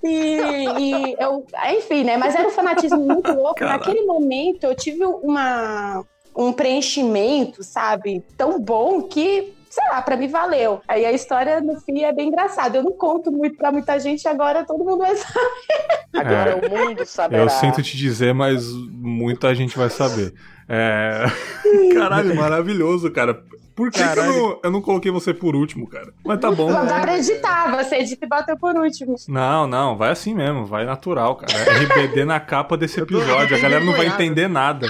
E, 0.03 0.37
e 0.79 1.15
eu. 1.19 1.45
Enfim, 1.77 2.03
né? 2.03 2.17
Mas 2.17 2.35
era 2.35 2.47
um 2.47 2.51
fanatismo 2.51 2.99
muito 2.99 3.31
louco. 3.31 3.63
Naquele 3.63 4.03
momento, 4.03 4.63
eu 4.63 4.75
tive 4.75 5.03
uma, 5.05 6.03
um 6.35 6.53
preenchimento, 6.53 7.63
sabe? 7.63 8.23
Tão 8.37 8.59
bom 8.59 9.03
que. 9.03 9.53
Sei 9.69 9.87
lá, 9.89 10.01
pra 10.01 10.17
mim 10.17 10.27
valeu. 10.27 10.81
Aí 10.85 11.05
a 11.05 11.13
história 11.13 11.61
no 11.61 11.79
fim 11.79 12.03
é 12.03 12.11
bem 12.11 12.27
engraçada. 12.27 12.77
Eu 12.77 12.83
não 12.83 12.91
conto 12.91 13.31
muito 13.31 13.55
pra 13.55 13.71
muita 13.71 13.97
gente, 13.99 14.27
agora 14.27 14.65
todo 14.65 14.83
mundo 14.83 14.97
vai 14.97 15.15
saber. 15.15 16.01
Agora 16.13 16.57
o 16.57 16.69
mundo 16.69 17.05
saberá. 17.05 17.43
Eu 17.43 17.49
sinto 17.49 17.81
te 17.81 17.95
dizer, 17.95 18.33
mas 18.33 18.67
muita 18.91 19.55
gente 19.55 19.77
vai 19.77 19.89
saber. 19.89 20.33
É... 20.67 21.23
Caralho, 21.95 22.35
maravilhoso, 22.35 23.09
cara. 23.11 23.41
Por 23.81 23.89
que, 23.89 23.97
que 23.97 24.19
eu, 24.19 24.25
não, 24.27 24.59
eu 24.63 24.69
não 24.69 24.79
coloquei 24.79 25.11
você 25.11 25.33
por 25.33 25.55
último, 25.55 25.89
cara? 25.89 26.13
Mas 26.23 26.39
tá 26.39 26.51
bom. 26.51 26.69
Não 26.69 26.85
dá 26.85 26.99
pra 26.99 27.17
editar, 27.17 27.75
você 27.75 27.95
edita 27.95 28.27
e 28.27 28.29
bota 28.29 28.55
por 28.55 28.75
último. 28.77 29.15
Não, 29.27 29.65
não, 29.65 29.97
vai 29.97 30.11
assim 30.11 30.35
mesmo, 30.35 30.67
vai 30.67 30.85
natural, 30.85 31.35
cara. 31.35 31.51
RBD 31.51 32.23
na 32.23 32.39
capa 32.39 32.77
desse 32.77 33.01
episódio, 33.01 33.57
a 33.57 33.59
galera 33.59 33.83
não 33.83 33.93
vai 33.93 34.05
entender 34.05 34.47
nada. 34.47 34.85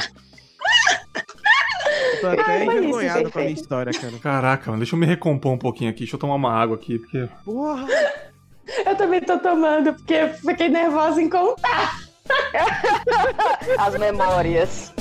Eu 2.15 2.19
tô 2.19 2.27
até 2.27 2.65
envergonhado 2.65 3.31
com 3.31 3.39
a 3.39 3.41
minha 3.43 3.53
história, 3.53 3.93
cara. 3.93 4.13
Caraca, 4.21 4.71
mano, 4.71 4.81
deixa 4.81 4.93
eu 4.93 4.99
me 4.99 5.05
recompor 5.05 5.53
um 5.53 5.57
pouquinho 5.57 5.89
aqui, 5.89 5.99
deixa 5.99 6.17
eu 6.17 6.19
tomar 6.19 6.35
uma 6.35 6.51
água 6.53 6.75
aqui, 6.75 6.99
porque. 6.99 7.29
Porra. 7.45 7.87
Eu 8.85 8.95
também 8.97 9.21
tô 9.21 9.39
tomando, 9.39 9.93
porque 9.93 10.27
fiquei 10.45 10.67
nervosa 10.67 11.21
em 11.21 11.29
contar. 11.29 11.97
As 13.79 13.97
memórias. 13.97 14.93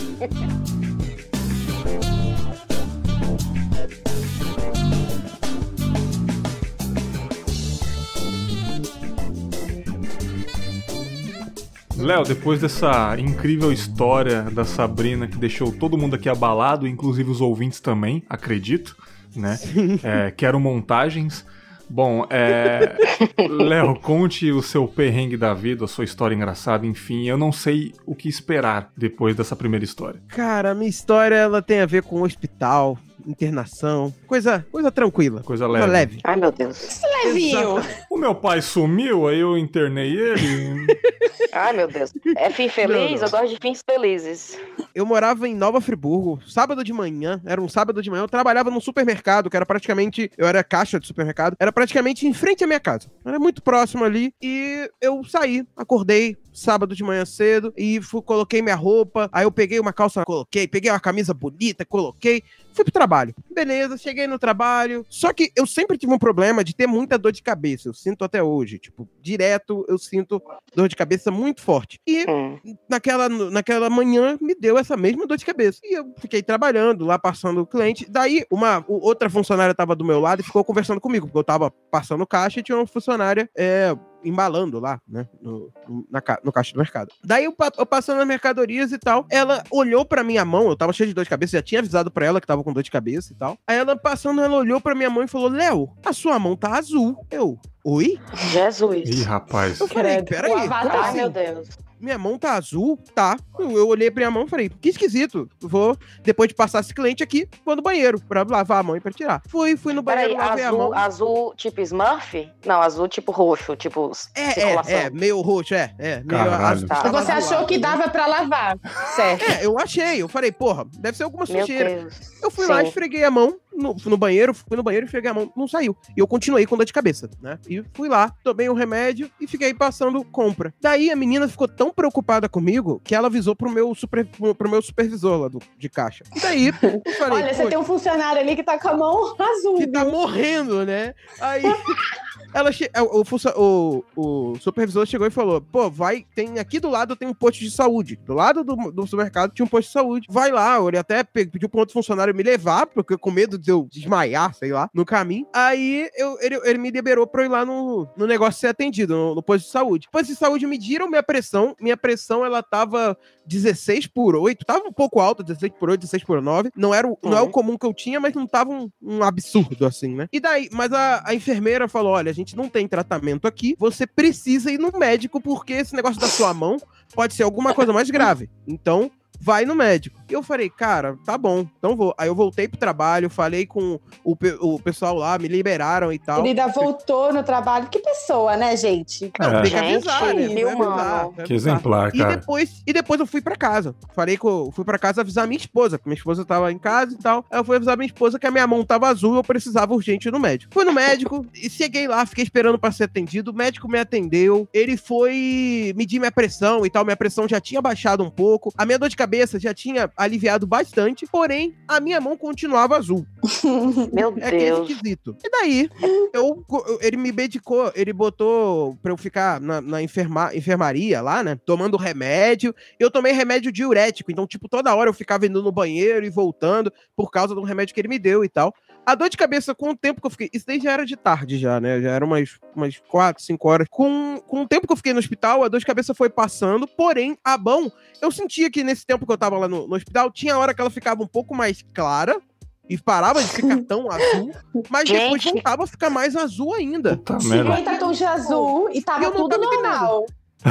Léo, 12.01 12.25
depois 12.25 12.61
dessa 12.61 13.15
incrível 13.19 13.71
história 13.71 14.43
da 14.43 14.65
Sabrina 14.65 15.29
que 15.29 15.37
deixou 15.37 15.71
todo 15.71 15.99
mundo 15.99 16.17
aqui 16.17 16.31
abalado, 16.31 16.87
inclusive 16.87 17.31
os 17.31 17.43
ouvintes 17.43 17.79
também, 17.79 18.23
acredito, 18.29 18.97
né? 19.37 19.59
É, 20.03 20.31
quero 20.31 20.59
montagens. 20.59 21.45
Bom, 21.89 22.25
é... 22.31 22.97
Léo, 23.51 23.97
conte 23.97 24.51
o 24.51 24.63
seu 24.63 24.89
perrengue 24.89 25.37
da 25.37 25.53
vida, 25.53 25.85
a 25.85 25.89
sua 25.89 26.05
história 26.05 26.35
engraçada, 26.35 26.87
enfim, 26.87 27.29
eu 27.29 27.37
não 27.37 27.53
sei 27.53 27.93
o 28.07 28.15
que 28.15 28.29
esperar 28.29 28.91
depois 28.97 29.37
dessa 29.37 29.55
primeira 29.55 29.85
história. 29.85 30.23
Cara, 30.29 30.71
a 30.71 30.75
minha 30.75 30.89
história 30.89 31.35
ela 31.35 31.61
tem 31.61 31.81
a 31.81 31.87
ver 31.87 32.03
com 32.03 32.23
hospital, 32.23 32.97
internação, 33.27 34.13
coisa, 34.27 34.65
coisa 34.71 34.91
tranquila, 34.91 35.43
Coisa 35.43 35.67
coisa 35.67 35.87
leve. 35.87 35.93
leve. 35.93 36.21
Ai, 36.25 36.37
meu 36.37 36.51
Deus. 36.53 37.01
Levinho. 37.25 37.77
O 38.11 38.17
meu 38.17 38.35
pai 38.35 38.63
sumiu, 38.63 39.29
aí 39.29 39.39
eu 39.41 39.57
internei 39.59 40.11
ele. 40.17 40.87
Ai, 41.53 41.73
meu 41.73 41.89
Deus. 41.89 42.13
É 42.37 42.51
fim 42.51 42.69
feliz? 42.69 42.97
Não, 43.13 43.19
não. 43.19 43.27
Eu 43.27 43.31
gosto 43.31 43.49
de 43.49 43.59
fins 43.61 43.83
felizes. 43.89 44.59
Eu 44.95 45.05
morava 45.05 45.49
em 45.49 45.55
Nova 45.55 45.81
Friburgo, 45.81 46.41
sábado 46.47 46.83
de 46.85 46.93
manhã, 46.93 47.41
era 47.45 47.61
um 47.61 47.69
sábado 47.69 48.03
de 48.03 48.11
manhã, 48.11 48.23
eu 48.23 48.29
trabalhava 48.29 48.71
num 48.71 48.81
supermercado, 48.81 49.49
que 49.51 49.57
era 49.57 49.67
praticamente, 49.67 50.31
eu 50.37 50.47
era 50.47 50.63
caixa 50.65 50.99
de 50.99 51.07
supermercado, 51.07 51.57
era 51.59 51.73
praticamente 51.73 52.27
em 52.27 52.33
frente 52.33 52.65
à 52.65 52.67
minha 52.67 52.81
casa. 52.81 53.09
Era 53.25 53.39
muito 53.39 53.63
próximo 53.63 54.05
ali, 54.05 54.33
e 54.43 54.89
eu 55.01 55.23
saí, 55.25 55.65
acordei 55.77 56.37
sábado 56.53 56.95
de 56.95 57.03
manhã 57.03 57.25
cedo, 57.25 57.73
e 57.77 58.01
fui, 58.01 58.23
coloquei 58.23 58.63
minha 58.63 58.75
roupa, 58.75 59.29
aí 59.33 59.45
eu 59.45 59.53
peguei 59.53 59.79
uma 59.79 59.93
calça, 59.93 60.25
coloquei, 60.25 60.67
peguei 60.67 60.91
uma 60.91 61.01
camisa 61.01 61.33
bonita, 61.35 61.85
coloquei, 61.85 62.43
fui 62.73 62.85
pro 62.85 62.93
trabalho. 62.93 63.35
Beleza, 63.55 63.97
cheguei 63.97 64.27
no 64.27 64.39
trabalho, 64.39 65.05
só 65.09 65.33
que 65.33 65.53
eu 65.57 65.67
sempre 65.67 65.97
tive 65.99 66.13
um 66.13 66.19
problema 66.19 66.63
de 66.65 66.75
ter 66.75 66.87
muita 66.87 67.19
dor 67.19 67.33
de 67.33 67.43
cabeça, 67.43 67.89
eu 67.89 67.95
sinto 67.95 68.25
até 68.25 68.43
hoje, 68.43 68.79
tipo, 68.79 69.09
direto 69.21 69.85
eu 69.89 69.99
sinto 69.99 70.41
dor 70.75 70.89
de 70.89 70.97
cabeça 70.97 71.31
muito 71.31 71.61
forte. 71.63 71.99
E 72.07 72.25
Hum. 72.29 72.59
naquela, 72.89 73.29
naquela 73.29 73.91
manhã 73.91 74.39
me 74.41 74.55
deu 74.55 74.79
essa 74.79 74.97
mesma 74.97 75.27
dor 75.27 75.37
de 75.37 75.45
cabeça. 75.45 75.81
E 75.83 75.99
eu 75.99 76.13
fiquei 76.19 76.43
trabalhando 76.43 77.05
lá, 77.05 77.19
passando 77.19 77.63
o 77.63 77.67
cliente. 77.67 78.07
Daí, 78.09 78.45
uma 78.51 78.85
outra 78.89 79.29
funcionária 79.29 79.75
tava 79.75 79.97
do 79.97 80.05
meu 80.05 80.21
lado 80.21 80.41
e 80.41 80.45
ficou 80.45 80.65
conversando 80.65 81.01
comigo, 81.01 81.27
porque 81.27 81.39
eu 81.39 81.45
tava 81.45 81.71
passando 81.91 82.27
caixa 82.27 82.61
e 82.61 82.63
tinha 82.63 82.77
uma 82.77 82.87
funcionária 82.87 83.49
é, 83.57 83.97
embalando 84.25 84.79
lá, 84.81 85.01
né, 85.09 85.27
no, 85.41 85.71
no- 85.89 86.07
na, 86.11 86.21
ca- 86.21 86.41
no 86.45 86.53
caixa 86.53 86.73
do 86.73 86.79
mercado. 86.79 87.13
Daí, 87.25 87.45
eu, 87.45 87.55
eu 87.79 87.87
passando 87.87 88.21
as 88.21 88.27
mercadorias 88.27 88.93
e 88.93 88.99
tal, 88.99 89.27
ela 89.31 89.63
olhou 89.71 90.05
pra 90.05 90.23
minha 90.25 90.45
mão, 90.45 90.69
eu 90.69 90.77
tava 90.77 90.93
cheio 90.93 91.09
de 91.09 91.15
dor 91.15 91.25
de 91.25 91.31
cabeça, 91.31 91.57
já 91.57 91.63
tinha 91.63 91.79
avisado 91.81 92.11
pra 92.11 92.27
ela 92.27 92.41
que 92.41 92.47
tava 92.47 92.63
com 92.65 92.73
dor 92.73 92.83
de 92.83 92.91
cabeça 92.91 93.33
e 93.33 93.37
tal. 93.37 93.57
Aí 93.67 93.77
ela 93.79 93.97
passando, 93.97 94.41
ela 94.41 94.57
olhou 94.57 94.81
pra 94.81 94.95
minha 94.95 95.11
mão 95.11 95.23
e 95.23 95.29
falou, 95.29 95.49
Léo, 95.49 95.91
a 96.05 96.13
sua 96.13 96.39
mão 96.39 96.57
tá 96.57 96.77
azul. 96.79 97.17
Eu, 97.31 97.59
oi? 97.85 98.19
Ih, 98.35 98.49
Jesus. 98.53 99.25
rapaz. 99.25 99.81
Eu 99.81 99.89
falei, 99.89 100.23
Credo, 100.23 100.29
peraí, 100.29 100.53
o 100.53 100.57
avatar, 100.73 101.09
assim? 101.09 101.17
meu 101.19 101.31
Deus. 101.31 101.69
Minha 102.01 102.19
mão 102.19 102.39
tá 102.39 102.55
azul? 102.55 102.99
Tá. 103.15 103.37
Eu, 103.59 103.71
eu 103.77 103.89
olhei 103.89 104.11
pra 104.11 104.21
minha 104.23 104.31
mão 104.31 104.45
e 104.45 104.49
falei, 104.49 104.69
que 104.69 104.89
esquisito. 104.89 105.49
Vou, 105.61 105.97
depois 106.23 106.49
de 106.49 106.55
passar 106.55 106.81
esse 106.81 106.95
cliente 106.95 107.23
aqui, 107.23 107.47
vou 107.65 107.77
no 107.77 107.83
banheiro 107.83 108.21
pra 108.21 108.43
lavar 108.49 108.79
a 108.81 108.83
mão 108.83 108.97
e 108.97 109.01
pra 109.01 109.13
tirar. 109.13 109.43
Fui, 109.49 109.77
fui 109.77 109.93
no 109.93 110.03
banheiro, 110.03 110.35
Peraí, 110.35 110.49
lavei 110.49 110.65
a 110.65 110.69
azul, 110.69 110.79
mão. 110.79 110.95
azul 110.95 111.55
tipo 111.57 111.81
Smurf? 111.83 112.49
Não, 112.65 112.81
azul 112.81 113.09
tipo 113.09 113.31
roxo, 113.33 113.77
tipo 113.77 114.11
É, 114.35 114.51
circulação. 114.51 114.93
é, 114.95 115.03
é, 115.05 115.11
meio 115.11 115.41
roxo, 115.41 115.75
é, 115.75 115.95
é. 115.99 116.23
Meio 116.25 116.41
azul, 116.41 116.89
Tá. 116.89 117.03
Você 117.11 117.33
achou 117.33 117.67
que 117.67 117.79
dava 117.79 118.09
pra 118.09 118.27
lavar, 118.27 118.79
certo? 119.15 119.45
É, 119.51 119.67
eu 119.67 119.79
achei. 119.79 120.23
Eu 120.23 120.29
falei, 120.29 120.51
porra, 120.51 120.87
deve 120.99 121.17
ser 121.17 121.25
alguma 121.25 121.45
Meu 121.49 121.61
sujeira. 121.61 122.01
Deus. 122.01 122.21
Eu 122.43 122.51
fui 122.51 122.67
lá, 122.67 122.81
Sim. 122.81 122.89
esfreguei 122.89 123.25
a 123.25 123.31
mão 123.31 123.57
no, 123.73 123.97
no 124.05 124.17
banheiro, 124.17 124.53
fui 124.53 124.77
no 124.77 124.83
banheiro, 124.83 125.07
esfreguei 125.07 125.31
a 125.31 125.35
mão, 125.35 125.53
não 125.57 125.67
saiu. 125.67 125.97
E 126.17 126.21
eu 126.21 126.27
continuei 126.27 126.67
com 126.67 126.77
dor 126.77 126.85
de 126.85 126.93
cabeça, 126.93 127.31
né? 127.41 127.59
E 127.69 127.83
fui 127.95 128.09
lá, 128.09 128.35
tomei 128.43 128.69
um 128.69 128.75
remédio 128.75 129.31
e 129.41 129.47
fiquei 129.47 129.73
passando 129.73 130.25
compra. 130.25 130.73
Daí 130.81 131.11
a 131.11 131.17
menina 131.17 131.49
ficou 131.49 131.69
tão 131.69 131.93
preocupada 131.93 132.49
comigo 132.49 133.01
que 133.05 133.15
ela 133.15 133.29
avisou 133.29 133.55
pro 133.55 133.71
meu, 133.71 133.95
super, 133.95 134.27
pro, 134.27 134.71
meu 134.71 134.83
supervisor 134.83 135.41
lá 135.41 135.49
do, 135.49 135.61
de 135.79 135.89
caixa. 135.89 136.25
E 136.35 136.41
daí, 136.41 136.67
eu 136.69 137.15
falei, 137.15 137.43
Olha, 137.45 137.55
você 137.55 137.63
"Pô, 137.63 137.69
tem 137.69 137.79
um 137.79 137.85
funcionário 137.85 138.41
ali 138.41 138.57
que 138.57 138.63
tá 138.63 138.79
com 138.79 138.89
a 138.89 138.97
mão 138.97 139.37
azul. 139.39 139.79
que 139.79 139.87
tá 139.87 140.05
morrendo, 140.05 140.85
né? 140.85 141.15
Aí. 141.41 141.63
Ela 142.53 142.73
che... 142.73 142.91
o, 142.97 143.23
o, 143.23 144.05
o, 144.17 144.53
o 144.53 144.59
supervisor 144.59 145.07
chegou 145.07 145.27
e 145.27 145.31
falou: 145.31 145.61
pô, 145.61 145.91
vai, 145.91 146.27
tem 146.35 146.59
aqui 146.59 146.81
do 146.81 146.91
lado 146.91 147.17
tem 147.17 147.29
um 147.29 147.35
posto 147.35 147.61
de 147.61 147.71
saúde. 147.71 148.19
Do 148.25 148.35
lado 148.35 148.65
do, 148.65 148.77
do 148.91 149.07
supermercado 149.07 149.53
tinha 149.53 149.65
um 149.65 149.69
posto 149.69 149.89
de 149.89 149.93
saúde. 149.93 150.27
Vai 150.31 150.51
lá, 150.51 150.79
ele 150.87 150.99
até 150.99 151.23
pe- 151.23 151.47
pediu 151.47 151.69
pra 151.69 151.81
outro 151.81 151.93
funcionário 151.93 152.35
me 152.35 152.43
levar, 152.43 152.87
porque 152.87 153.17
com 153.17 153.31
medo 153.31 153.59
de 153.59 153.71
eu 153.71 153.87
desmaiar, 153.91 154.55
sei 154.55 154.73
lá, 154.73 154.91
no 154.95 155.05
caminho. 155.05 155.47
Aí 155.53 156.09
eu, 156.17 156.39
ele, 156.41 156.61
ele 156.65 156.79
me 156.79 156.91
liberou 156.91 157.27
pra 157.27 157.43
eu 157.43 157.47
ir 157.47 157.49
lá 157.49 157.65
no, 157.65 158.09
no 158.17 158.27
negócio 158.27 158.61
ser 158.61 158.69
atendido, 158.69 159.15
no, 159.15 159.35
no 159.35 159.43
posto 159.43 159.67
de 159.67 159.71
saúde. 159.73 160.09
Posto 160.11 160.29
de 160.29 160.37
saúde 160.37 160.67
mediram 160.67 161.09
minha 161.09 161.23
pressão. 161.23 161.75
Minha 161.81 161.97
pressão, 161.97 162.45
ela 162.45 162.63
tava 162.63 163.17
16 163.51 164.07
por 164.07 164.37
8, 164.37 164.65
tava 164.65 164.87
um 164.87 164.93
pouco 164.93 165.21
alta, 165.21 165.43
16 165.43 165.73
por 165.79 165.91
8, 165.91 166.01
16 166.01 166.25
por 166.25 166.41
9. 166.41 166.71
Não 166.77 166.95
era 166.95 167.07
o, 167.09 167.19
não 167.23 167.37
é 167.37 167.41
o 167.41 167.47
Uhum. 167.47 167.51
comum 167.51 167.77
que 167.77 167.85
eu 167.85 167.93
tinha, 167.93 168.21
mas 168.21 168.33
não 168.33 168.47
tava 168.47 168.71
um, 168.71 168.89
um 169.03 169.23
absurdo 169.23 169.85
assim, 169.85 170.15
né? 170.15 170.29
E 170.33 170.39
daí, 170.39 170.69
mas 170.73 170.93
a, 170.93 171.23
a 171.27 171.35
enfermeira 171.35 171.89
falou: 171.89 172.13
olha, 172.13 172.31
a 172.31 172.35
gente 172.35 172.57
não 172.57 172.69
tem 172.69 172.87
tratamento 172.87 173.47
aqui, 173.49 173.75
você 173.79 174.07
precisa 174.07 174.71
ir 174.71 174.79
no 174.79 174.93
médico, 174.97 175.41
porque 175.41 175.73
esse 175.73 175.95
negócio 175.95 176.21
da 176.21 176.29
sua 176.29 176.55
mão 176.55 176.77
pode 177.15 177.35
ser 177.35 177.43
alguma 177.43 177.75
coisa 177.75 177.93
mais 177.93 178.09
grave. 178.11 178.49
Então, 178.67 179.11
vai 179.41 179.65
no 179.65 179.75
médico. 179.75 180.20
E 180.31 180.33
eu 180.33 180.43
falei, 180.43 180.71
cara, 180.71 181.19
tá 181.25 181.37
bom, 181.37 181.67
então 181.79 181.97
vou. 181.97 182.15
Aí 182.17 182.29
eu 182.29 182.35
voltei 182.35 182.69
pro 182.69 182.79
trabalho, 182.79 183.29
falei 183.29 183.67
com 183.67 183.99
o, 184.23 184.37
pe- 184.37 184.57
o 184.61 184.79
pessoal 184.79 185.17
lá, 185.17 185.37
me 185.39 185.49
liberaram 185.49 186.13
e 186.13 186.19
tal. 186.19 186.39
Ele 186.41 186.49
ainda 186.51 186.69
voltou 186.69 187.33
no 187.33 187.43
trabalho. 187.43 187.89
Que 187.89 187.99
pessoa, 187.99 188.57
né, 188.57 188.77
gente? 188.77 189.33
Não, 189.39 189.49
É. 189.49 189.63
tem 189.63 189.63
que 189.63 189.69
Gente, 189.79 190.09
avisar, 190.09 190.35
né? 190.35 190.49
Tem 190.49 190.65
avisar, 190.65 191.29
Que 191.45 191.55
exemplar, 191.55 192.15
E 192.15 192.19
cara. 192.19 192.37
depois, 192.37 192.83
e 192.87 192.93
depois 192.93 193.19
eu 193.21 193.27
fui 193.27 193.41
pra 193.41 193.57
casa. 193.57 193.95
Falei 194.15 194.37
que 194.37 194.45
eu 194.47 194.71
fui 194.75 194.85
pra 194.85 194.99
casa 194.99 195.21
avisar 195.21 195.47
minha 195.49 195.59
esposa, 195.59 195.99
porque 195.99 196.09
minha 196.09 196.17
esposa 196.19 196.45
tava 196.45 196.71
em 196.71 196.79
casa 196.79 197.13
e 197.15 197.19
tal. 197.19 197.45
Aí 197.51 197.59
eu 197.59 197.65
fui 197.65 197.77
avisar 197.77 197.97
minha 197.97 198.07
esposa 198.07 198.39
que 198.39 198.47
a 198.47 198.51
minha 198.51 198.67
mão 198.67 198.85
tava 198.85 199.09
azul 199.09 199.35
e 199.35 199.39
eu 199.39 199.45
precisava 199.45 199.93
urgente 199.95 200.29
ir 200.29 200.33
no 200.33 200.39
médico. 200.39 200.73
Fui 200.73 200.85
no 200.85 200.93
médico 200.93 201.45
e 201.55 201.69
cheguei 201.69 202.07
lá, 202.07 202.25
fiquei 202.25 202.45
esperando 202.45 202.79
pra 202.79 202.93
ser 202.93 203.05
atendido. 203.05 203.51
O 203.51 203.55
médico 203.55 203.89
me 203.89 203.99
atendeu. 203.99 204.69
Ele 204.73 204.97
foi 204.97 205.93
medir 205.97 206.19
minha 206.19 206.33
pressão 206.33 206.85
e 206.87 206.91
tal. 206.91 207.05
Minha 207.05 207.17
pressão 207.17 207.49
já 207.49 207.61
tinha 207.61 207.81
baixado 207.83 208.23
um 208.23 208.31
pouco. 208.31 208.73
A 208.77 208.85
minha 208.87 208.99
dor 208.99 209.09
de 209.09 209.17
cabeça 209.17 209.59
já 209.59 209.73
tinha 209.75 210.11
aliviado 210.23 210.67
bastante. 210.67 211.27
Porém, 211.31 211.75
a 211.89 212.01
minha 212.01 212.21
mão 212.21 212.37
continuava 212.37 212.97
azul. 212.97 213.27
Meu 214.13 214.35
É 214.39 214.47
aquele 214.47 214.65
Deus. 214.65 214.91
esquisito. 214.91 215.37
E 215.45 215.51
daí, 215.51 215.89
eu, 216.33 216.65
eu- 216.71 216.99
ele 217.01 217.17
me 217.17 217.33
medicou, 217.33 217.91
ele 217.95 218.13
botou 218.13 218.97
pra 219.03 219.13
eu 219.13 219.17
ficar 219.17 219.61
na, 219.61 219.81
na 219.81 220.03
enferma, 220.03 220.55
enfermaria 220.55 221.21
lá, 221.21 221.43
né? 221.43 221.59
Tomando 221.65 221.97
remédio. 221.97 222.75
Eu 222.99 223.11
tomei 223.11 223.33
remédio 223.33 223.73
diurético, 223.73 224.31
então, 224.31 224.47
tipo, 224.47 224.69
toda 224.69 224.95
hora 224.95 225.09
eu 225.11 225.15
ficava 225.15 225.47
indo 225.47 225.63
no 225.63 225.73
banheiro 225.73 226.25
e 226.25 226.31
voltando 226.31 226.93
por 227.17 227.31
causa 227.31 227.55
do 227.55 227.63
remédio 227.63 227.95
que 227.95 228.01
ele 228.01 228.09
me 228.09 228.19
deu 228.19 228.45
e 228.45 228.49
tal. 228.49 228.75
A 229.05 229.15
dor 229.15 229.29
de 229.29 229.37
cabeça, 229.37 229.75
com 229.75 229.91
o 229.91 229.97
tempo 229.97 230.21
que 230.21 230.27
eu 230.27 230.31
fiquei. 230.31 230.51
Isso 230.53 230.67
daí 230.67 230.79
já 230.79 230.93
era 230.93 231.05
de 231.05 231.17
tarde, 231.17 231.59
já, 231.59 231.81
né? 231.81 232.01
Já 232.01 232.11
era 232.11 232.25
umas, 232.25 232.59
umas 232.77 233.01
4, 233.09 233.43
5 233.43 233.69
horas. 233.69 233.87
Com, 233.91 234.41
com 234.47 234.63
o 234.63 234.69
tempo 234.69 234.87
que 234.87 234.93
eu 234.93 234.97
fiquei 234.97 235.13
no 235.13 235.19
hospital, 235.19 235.65
a 235.65 235.69
dor 235.69 235.81
de 235.81 235.87
cabeça 235.87 236.15
foi 236.15 236.29
passando. 236.31 236.87
Porém, 236.87 237.37
a 237.43 237.59
mão, 237.59 237.91
eu 238.21 238.31
sentia 238.31 238.71
que 238.71 238.85
nesse 238.85 239.05
tempo 239.05 239.27
que 239.27 239.33
eu 239.33 239.39
tava 239.39 239.59
lá 239.59 239.69
no, 239.69 239.89
no 239.89 239.97
hospital, 239.97 240.31
tinha 240.31 240.57
hora 240.59 240.75
que 240.75 240.81
ela 240.81 240.91
ficava 240.91 241.23
um 241.23 241.27
pouco 241.27 241.55
mais 241.55 241.83
clara 241.95 242.41
e 242.89 242.99
parava 242.99 243.43
de 243.43 243.49
ficar 243.49 243.81
tão 243.87 244.11
azul, 244.11 244.53
mas 244.89 245.09
depois 245.09 245.41
Gente. 245.41 245.55
voltava 245.55 245.85
a 245.85 245.87
ficar 245.87 246.11
mais 246.11 246.35
azul 246.35 246.75
ainda. 246.75 247.17
Puta 247.17 247.99
tom 247.99 248.13
de 248.13 248.25
azul 248.25 248.91
e 248.93 249.01
tava 249.01 249.25
Eu 249.25 249.31
não 249.31 249.37
tudo 249.37 249.51
tava 249.51 249.65
entendendo. 249.65 249.83
normal. 249.83 250.27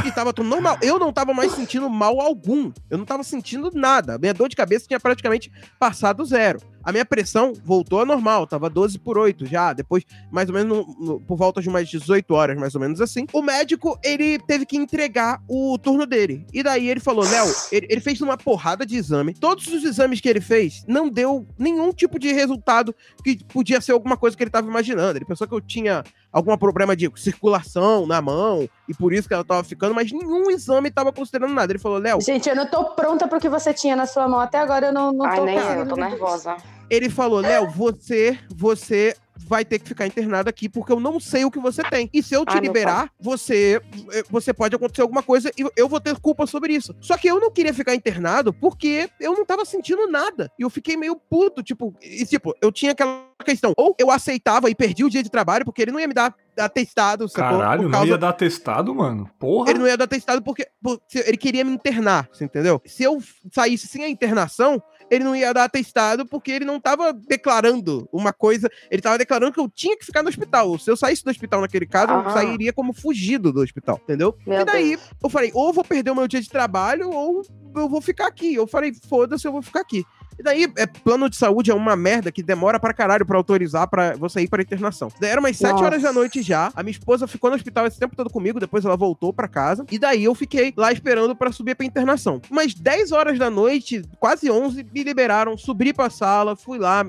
E 0.05 0.11
tava 0.11 0.31
tudo 0.31 0.47
normal. 0.47 0.77
Eu 0.81 0.99
não 0.99 1.11
tava 1.11 1.33
mais 1.33 1.51
sentindo 1.53 1.89
mal 1.89 2.21
algum. 2.21 2.71
Eu 2.89 2.97
não 2.97 3.05
tava 3.05 3.23
sentindo 3.23 3.71
nada. 3.73 4.15
A 4.15 4.17
minha 4.19 4.33
dor 4.33 4.47
de 4.47 4.55
cabeça 4.55 4.85
tinha 4.87 4.99
praticamente 4.99 5.51
passado 5.79 6.23
zero. 6.25 6.59
A 6.83 6.91
minha 6.91 7.05
pressão 7.05 7.53
voltou 7.63 7.99
ao 7.99 8.05
normal, 8.05 8.47
tava 8.47 8.69
12 8.69 8.97
por 8.99 9.17
8 9.17 9.45
já, 9.45 9.73
depois, 9.73 10.03
mais 10.31 10.47
ou 10.49 10.55
menos, 10.55 10.77
no- 10.77 10.95
no- 10.99 11.19
por 11.19 11.37
volta 11.37 11.61
de 11.61 11.67
umas 11.69 11.87
18 11.89 12.33
horas, 12.33 12.57
mais 12.57 12.73
ou 12.75 12.81
menos 12.81 13.01
assim. 13.01 13.25
O 13.33 13.41
médico, 13.41 13.99
ele 14.03 14.39
teve 14.39 14.65
que 14.65 14.77
entregar 14.77 15.41
o 15.47 15.77
turno 15.77 16.05
dele. 16.05 16.45
E 16.53 16.63
daí 16.63 16.87
ele 16.89 16.99
falou, 16.99 17.23
Léo, 17.25 17.47
ele, 17.71 17.87
ele 17.89 18.01
fez 18.01 18.21
uma 18.21 18.37
porrada 18.37 18.85
de 18.85 18.95
exame. 18.95 19.33
Todos 19.33 19.67
os 19.67 19.83
exames 19.83 20.21
que 20.21 20.29
ele 20.29 20.41
fez 20.41 20.83
não 20.87 21.09
deu 21.09 21.45
nenhum 21.57 21.91
tipo 21.91 22.17
de 22.17 22.31
resultado 22.31 22.95
que 23.23 23.43
podia 23.45 23.81
ser 23.81 23.91
alguma 23.91 24.15
coisa 24.17 24.35
que 24.37 24.43
ele 24.43 24.49
tava 24.49 24.67
imaginando. 24.67 25.17
Ele 25.17 25.25
pensou 25.25 25.47
que 25.47 25.53
eu 25.53 25.61
tinha 25.61 26.03
algum 26.31 26.55
problema 26.57 26.95
de 26.95 27.09
circulação 27.15 28.05
na 28.05 28.21
mão, 28.21 28.69
e 28.87 28.93
por 28.93 29.11
isso 29.13 29.27
que 29.27 29.33
ela 29.33 29.43
tava 29.43 29.63
ficando, 29.63 29.95
mas 29.95 30.11
nenhum 30.11 30.49
exame 30.51 30.91
tava 30.91 31.11
considerando 31.11 31.53
nada. 31.53 31.71
Ele 31.71 31.79
falou, 31.79 31.97
Léo, 31.97 32.21
Gente, 32.21 32.47
eu 32.47 32.55
não 32.55 32.65
tô 32.67 32.83
pronta 32.95 33.27
pro 33.27 33.39
que 33.39 33.49
você 33.49 33.73
tinha 33.73 33.95
na 33.95 34.05
sua 34.05 34.27
mão. 34.27 34.39
Até 34.39 34.59
agora 34.59 34.87
eu 34.87 34.93
não, 34.93 35.11
não 35.11 35.25
Ai, 35.25 35.37
tô 35.37 35.45
nem 35.45 35.55
eu, 35.57 35.61
conseguindo 35.63 35.89
tô 35.89 35.95
nervosa. 35.95 36.57
Ele 36.89 37.09
falou, 37.09 37.39
Léo, 37.39 37.69
você, 37.69 38.37
você 38.49 39.15
vai 39.47 39.63
ter 39.63 39.79
que 39.79 39.87
ficar 39.87 40.05
internado 40.05 40.49
aqui 40.49 40.67
porque 40.67 40.91
eu 40.91 40.99
não 40.99 41.19
sei 41.19 41.45
o 41.45 41.51
que 41.51 41.59
você 41.59 41.83
tem. 41.83 42.09
E 42.13 42.21
se 42.21 42.35
eu 42.35 42.45
te 42.45 42.53
meu 42.53 42.63
liberar, 42.63 43.11
você, 43.19 43.81
eh, 44.11 44.23
você 44.29 44.53
pode 44.53 44.75
acontecer 44.75 45.01
alguma 45.01 45.23
coisa 45.23 45.51
e 45.57 45.65
eu 45.75 45.87
vou 45.87 45.99
ter 45.99 46.17
culpa 46.19 46.45
sobre 46.45 46.73
isso. 46.73 46.95
Só 46.99 47.17
que 47.17 47.27
eu 47.27 47.39
não 47.39 47.51
queria 47.51 47.73
ficar 47.73 47.95
internado 47.95 48.53
porque 48.53 49.09
eu 49.19 49.33
não 49.33 49.45
tava 49.45 49.65
sentindo 49.65 50.07
nada. 50.07 50.51
E 50.59 50.63
eu 50.63 50.69
fiquei 50.69 50.97
meio 50.97 51.15
puto, 51.15 51.63
tipo, 51.63 51.95
e 52.01 52.25
tipo, 52.25 52.55
eu 52.61 52.71
tinha 52.71 52.91
aquela 52.91 53.23
questão, 53.45 53.73
ou 53.77 53.95
eu 53.97 54.11
aceitava 54.11 54.69
e 54.69 54.75
perdi 54.75 55.03
o 55.03 55.09
dia 55.09 55.23
de 55.23 55.29
trabalho 55.29 55.65
porque 55.65 55.81
ele 55.81 55.91
não 55.91 55.99
ia 55.99 56.07
me 56.07 56.13
dar 56.13 56.35
atestado, 56.57 57.27
sacou? 57.29 57.59
Caralho, 57.59 57.83
Por 57.83 57.89
não 57.89 57.91
causa 57.91 58.07
ia 58.11 58.17
dar 58.17 58.33
testado, 58.33 58.93
mano? 58.93 59.29
Porra. 59.39 59.69
ele 59.69 59.79
não 59.79 59.87
ia 59.87 59.97
dar 59.97 60.07
testado 60.07 60.41
porque, 60.41 60.67
porque 60.81 61.19
ele 61.19 61.37
queria 61.37 61.63
me 61.63 61.71
internar, 61.71 62.27
você 62.31 62.43
entendeu? 62.43 62.81
Se 62.85 63.03
eu 63.03 63.21
saísse 63.51 63.87
sem 63.87 64.03
a 64.03 64.09
internação, 64.09 64.81
ele 65.09 65.23
não 65.23 65.35
ia 65.35 65.53
dar 65.53 65.65
atestado 65.65 66.25
porque 66.25 66.51
ele 66.51 66.65
não 66.65 66.79
tava 66.79 67.11
declarando 67.13 68.07
uma 68.11 68.31
coisa, 68.33 68.69
ele 68.91 69.01
tava 69.01 69.17
declarando 69.17 69.51
que 69.53 69.59
eu 69.59 69.69
tinha 69.69 69.97
que 69.97 70.05
ficar 70.05 70.21
no 70.23 70.29
hospital. 70.29 70.77
Se 70.77 70.89
eu 70.91 70.97
saísse 70.97 71.23
do 71.23 71.29
hospital 71.31 71.61
naquele 71.61 71.85
caso, 71.85 72.11
eu 72.11 72.19
Ah. 72.19 72.29
sairia 72.31 72.73
como 72.73 72.93
fugido 72.93 73.51
do 73.51 73.61
hospital, 73.61 73.99
entendeu? 74.03 74.37
Meu 74.45 74.61
e 74.61 74.65
daí, 74.65 74.89
Deus. 74.95 75.09
eu 75.23 75.29
falei, 75.29 75.51
ou 75.53 75.67
eu 75.69 75.73
vou 75.73 75.83
perder 75.83 76.11
o 76.11 76.15
meu 76.15 76.27
dia 76.27 76.41
de 76.41 76.49
trabalho, 76.49 77.09
ou 77.09 77.41
eu 77.75 77.89
vou 77.89 78.01
ficar 78.01 78.27
aqui. 78.27 78.53
Eu 78.55 78.67
falei, 78.67 78.93
foda-se, 79.07 79.47
eu 79.47 79.51
vou 79.51 79.61
ficar 79.61 79.81
aqui. 79.81 80.03
E 80.39 80.43
daí, 80.43 80.71
é, 80.77 80.87
plano 80.87 81.29
de 81.29 81.35
saúde 81.35 81.69
é 81.69 81.73
uma 81.73 81.97
merda 81.97 82.31
que 82.31 82.41
demora 82.41 82.79
pra 82.79 82.93
caralho 82.93 83.25
pra 83.25 83.35
autorizar 83.37 83.87
pra 83.89 84.15
você 84.15 84.41
ir 84.41 84.47
pra 84.47 84.61
internação. 84.61 85.11
Daí 85.19 85.31
era 85.31 85.39
umas 85.41 85.57
7 85.57 85.71
Nossa. 85.73 85.83
horas 85.83 86.01
da 86.01 86.13
noite 86.13 86.41
já. 86.41 86.71
A 86.73 86.81
minha 86.81 86.91
esposa 86.91 87.27
ficou 87.27 87.49
no 87.49 87.57
hospital 87.57 87.85
esse 87.85 87.99
tempo 87.99 88.15
todo 88.15 88.29
comigo, 88.29 88.57
depois 88.57 88.85
ela 88.85 88.95
voltou 88.95 89.33
pra 89.33 89.49
casa. 89.49 89.85
E 89.91 89.99
daí 89.99 90.23
eu 90.23 90.33
fiquei 90.33 90.73
lá 90.77 90.93
esperando 90.93 91.35
pra 91.35 91.51
subir 91.51 91.75
pra 91.75 91.85
internação. 91.85 92.41
Umas 92.49 92.73
10 92.73 93.11
horas 93.11 93.37
da 93.37 93.49
noite, 93.49 94.01
quase 94.17 94.49
11, 94.49 94.85
me 94.93 95.03
liberaram, 95.03 95.57
subi 95.57 95.91
pra 95.91 96.09
sala, 96.09 96.55
fui 96.55 96.79
lá, 96.79 97.05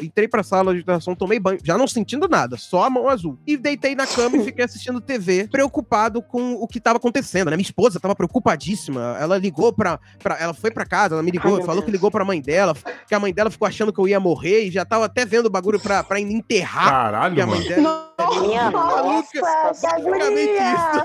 entrei 0.00 0.28
pra 0.28 0.42
sala 0.42 0.74
de 0.74 0.80
internação, 0.80 1.14
tomei 1.14 1.40
banho, 1.40 1.58
já 1.64 1.78
não 1.78 1.88
sentindo 1.88 2.28
nada, 2.28 2.58
só 2.58 2.84
a 2.84 2.90
mão 2.90 3.08
azul. 3.08 3.38
E 3.46 3.56
deitei 3.56 3.94
na 3.94 4.06
cama 4.06 4.36
e 4.36 4.44
fiquei 4.44 4.64
assistindo 4.64 5.00
TV, 5.00 5.48
preocupado 5.50 6.20
com 6.20 6.52
o 6.54 6.68
que 6.68 6.78
tava 6.80 6.98
acontecendo, 6.98 7.50
né? 7.50 7.56
Minha 7.56 7.64
esposa 7.64 7.98
tava 7.98 8.14
preocupadíssima. 8.14 9.16
Ela 9.18 9.38
ligou 9.38 9.72
pra. 9.72 9.98
pra 10.22 10.38
ela 10.38 10.52
foi 10.52 10.70
pra 10.70 10.84
casa, 10.84 11.14
ela 11.14 11.22
me 11.22 11.30
ligou, 11.30 11.56
Ai, 11.56 11.62
falou 11.62 11.82
que 11.82 11.90
ligou 11.90 12.10
pra 12.10 12.24
mãe 12.24 12.40
dela, 12.42 12.73
que 13.06 13.14
a 13.14 13.20
mãe 13.20 13.32
dela 13.32 13.50
ficou 13.50 13.66
achando 13.66 13.92
que 13.92 14.00
eu 14.00 14.08
ia 14.08 14.18
morrer 14.20 14.64
e 14.64 14.70
já 14.70 14.84
tava 14.84 15.04
até 15.06 15.24
vendo 15.24 15.46
o 15.46 15.50
bagulho 15.50 15.80
pra, 15.80 16.02
pra 16.02 16.18
enterrar. 16.20 16.88
Caralho, 16.90 17.34
Que 17.34 17.40
a 17.40 17.46
mãe 17.46 17.58
mano. 17.58 17.68
dela. 17.68 18.12
Maluca, 18.18 18.70
nossa, 18.70 19.40
basicamente 19.82 20.22
Alegria! 20.22 21.04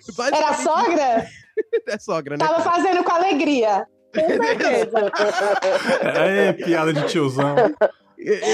isso. 0.00 0.22
Era 0.22 0.48
a 0.48 0.54
sogra? 0.54 1.26
É 1.86 1.98
sogra, 1.98 2.38
né? 2.38 2.46
Tava 2.46 2.62
fazendo 2.62 3.04
com 3.04 3.12
alegria. 3.12 3.84
Com 4.14 4.20
certeza. 4.42 5.12
É, 6.02 6.52
piada 6.54 6.90
de 6.92 7.06
tiozão. 7.06 7.54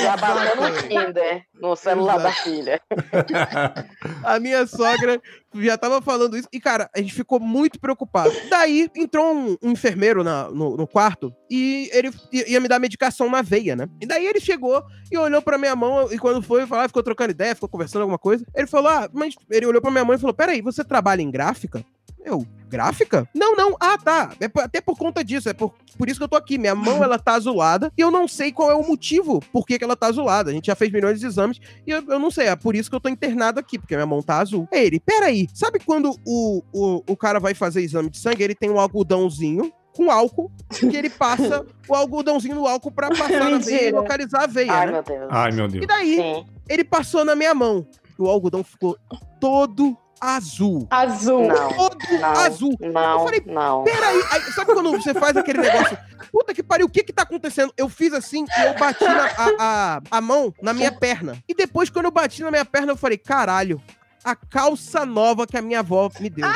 Já 0.02 0.16
bateu 0.16 0.56
no. 0.56 0.82
Tinder, 0.88 1.42
no 1.54 1.74
celular 1.76 2.18
da 2.18 2.28
Exato. 2.30 2.44
filha. 2.44 2.80
A 4.22 4.38
minha 4.38 4.66
sogra 4.66 5.20
já 5.54 5.76
tava 5.76 6.00
falando 6.02 6.36
isso. 6.36 6.48
E, 6.52 6.60
cara, 6.60 6.88
a 6.94 7.00
gente 7.00 7.12
ficou 7.14 7.40
muito 7.40 7.80
preocupado. 7.80 8.32
Daí 8.48 8.88
entrou 8.94 9.34
um, 9.34 9.56
um 9.62 9.70
enfermeiro 9.72 10.22
na- 10.22 10.50
no, 10.50 10.76
no 10.76 10.86
quarto 10.86 11.32
e 11.50 11.88
ele 11.92 12.10
ia 12.32 12.60
me 12.60 12.68
dar 12.68 12.78
medicação 12.78 13.30
na 13.30 13.42
veia, 13.42 13.74
né? 13.74 13.88
E 14.00 14.06
daí 14.06 14.26
ele 14.26 14.40
chegou 14.40 14.82
e 15.10 15.16
olhou 15.18 15.40
pra 15.42 15.58
minha 15.58 15.74
mão. 15.74 16.12
E 16.12 16.18
quando 16.18 16.42
foi 16.42 16.66
falar, 16.66 16.88
ficou 16.88 17.02
trocando 17.02 17.30
ideia, 17.30 17.54
ficou 17.54 17.68
conversando 17.68 18.02
alguma 18.02 18.18
coisa. 18.18 18.44
Ele 18.54 18.66
falou: 18.66 18.90
Ah, 18.90 19.08
mas 19.12 19.34
ele 19.50 19.66
olhou 19.66 19.80
pra 19.82 19.90
minha 19.90 20.04
mão 20.04 20.14
e 20.14 20.18
falou: 20.18 20.34
Peraí, 20.34 20.60
você 20.60 20.84
trabalha 20.84 21.22
em 21.22 21.30
gráfica? 21.30 21.84
Eu, 22.26 22.44
gráfica? 22.68 23.28
Não, 23.32 23.54
não. 23.54 23.76
Ah, 23.78 23.96
tá. 23.96 24.32
É 24.40 24.48
por- 24.48 24.62
até 24.64 24.80
por 24.80 24.98
conta 24.98 25.22
disso. 25.22 25.48
É 25.48 25.52
por, 25.54 25.72
por 25.96 26.08
isso 26.08 26.18
que 26.18 26.24
eu 26.24 26.28
tô 26.28 26.34
aqui. 26.36 26.58
Minha 26.58 26.74
mão, 26.74 26.96
ela 27.04 27.18
tá 27.20 27.34
azulada. 27.34 27.92
E 27.96 28.00
eu 28.00 28.10
não 28.10 28.26
sei 28.26 28.50
qual 28.50 28.68
é 28.70 28.74
o 28.74 28.86
motivo 28.86 29.40
por 29.52 29.64
que, 29.64 29.78
que 29.78 29.84
ela 29.84 29.94
tá 29.94 30.08
azulada. 30.08 30.50
A 30.50 30.52
gente 30.52 30.66
já 30.66 30.74
fez 30.74 30.90
milhões 30.90 31.20
de 31.20 31.26
exames. 31.26 31.60
E 31.86 31.90
eu, 31.92 32.02
eu 32.08 32.18
não 32.18 32.30
sei. 32.30 32.48
É 32.48 32.56
por 32.56 32.74
isso 32.74 32.90
que 32.90 32.96
eu 32.96 33.00
tô 33.00 33.08
internado 33.08 33.60
aqui. 33.60 33.78
Porque 33.78 33.94
minha 33.94 34.06
mão 34.06 34.20
tá 34.20 34.38
azul. 34.40 34.66
Aí 34.72 34.84
ele, 34.86 34.98
peraí. 34.98 35.46
Sabe 35.54 35.78
quando 35.78 36.10
o, 36.26 36.62
o, 36.72 37.02
o 37.08 37.16
cara 37.16 37.38
vai 37.38 37.54
fazer 37.54 37.80
exame 37.82 38.10
de 38.10 38.18
sangue? 38.18 38.42
Ele 38.42 38.54
tem 38.56 38.68
um 38.70 38.80
algodãozinho 38.80 39.72
com 39.94 40.10
álcool. 40.10 40.50
Que 40.68 40.96
ele 40.96 41.08
passa 41.08 41.64
o 41.88 41.94
algodãozinho 41.94 42.56
no 42.56 42.66
álcool 42.66 42.90
pra 42.90 43.08
passar 43.08 43.48
na 43.48 43.58
veia 43.58 43.88
e 43.88 43.92
localizar 43.92 44.42
a 44.42 44.46
veia, 44.48 44.72
Ai, 44.72 44.86
né? 44.86 44.92
meu 44.92 45.02
Deus. 45.04 45.28
Ai, 45.30 45.52
meu 45.52 45.68
Deus. 45.68 45.84
E 45.84 45.86
daí, 45.86 46.16
Sim. 46.16 46.44
ele 46.68 46.82
passou 46.84 47.24
na 47.24 47.36
minha 47.36 47.54
mão. 47.54 47.86
E 48.18 48.22
o 48.22 48.26
algodão 48.28 48.64
ficou 48.64 48.96
todo 49.40 49.96
azul. 50.26 50.86
Azul. 50.90 51.46
Não. 51.46 51.68
Todo 51.72 51.96
Não. 52.20 52.28
azul. 52.32 52.76
Não, 52.80 53.12
Eu 53.20 53.24
falei, 53.24 53.42
não. 53.46 53.84
Peraí, 53.84 54.22
aí, 54.30 54.40
sabe 54.52 54.72
quando 54.74 54.90
você 54.92 55.14
faz 55.14 55.36
aquele 55.36 55.60
negócio? 55.60 55.96
Puta 56.32 56.52
que 56.52 56.62
pariu, 56.62 56.86
o 56.86 56.90
que 56.90 57.02
que 57.04 57.12
tá 57.12 57.22
acontecendo? 57.22 57.72
Eu 57.76 57.88
fiz 57.88 58.12
assim 58.12 58.44
e 58.58 58.60
eu 58.66 58.74
bati 58.74 59.04
na- 59.04 59.26
a, 59.26 59.50
a, 59.58 60.00
a 60.10 60.20
mão 60.20 60.52
na 60.60 60.72
minha 60.72 60.90
perna. 60.92 61.36
E 61.48 61.54
depois, 61.54 61.88
quando 61.90 62.06
eu 62.06 62.10
bati 62.10 62.42
na 62.42 62.50
minha 62.50 62.64
perna, 62.64 62.92
eu 62.92 62.96
falei, 62.96 63.16
caralho, 63.18 63.80
a 64.24 64.34
calça 64.34 65.06
nova 65.06 65.46
que 65.46 65.56
a 65.56 65.62
minha 65.62 65.80
avó 65.80 66.10
me 66.20 66.28
deu. 66.28 66.48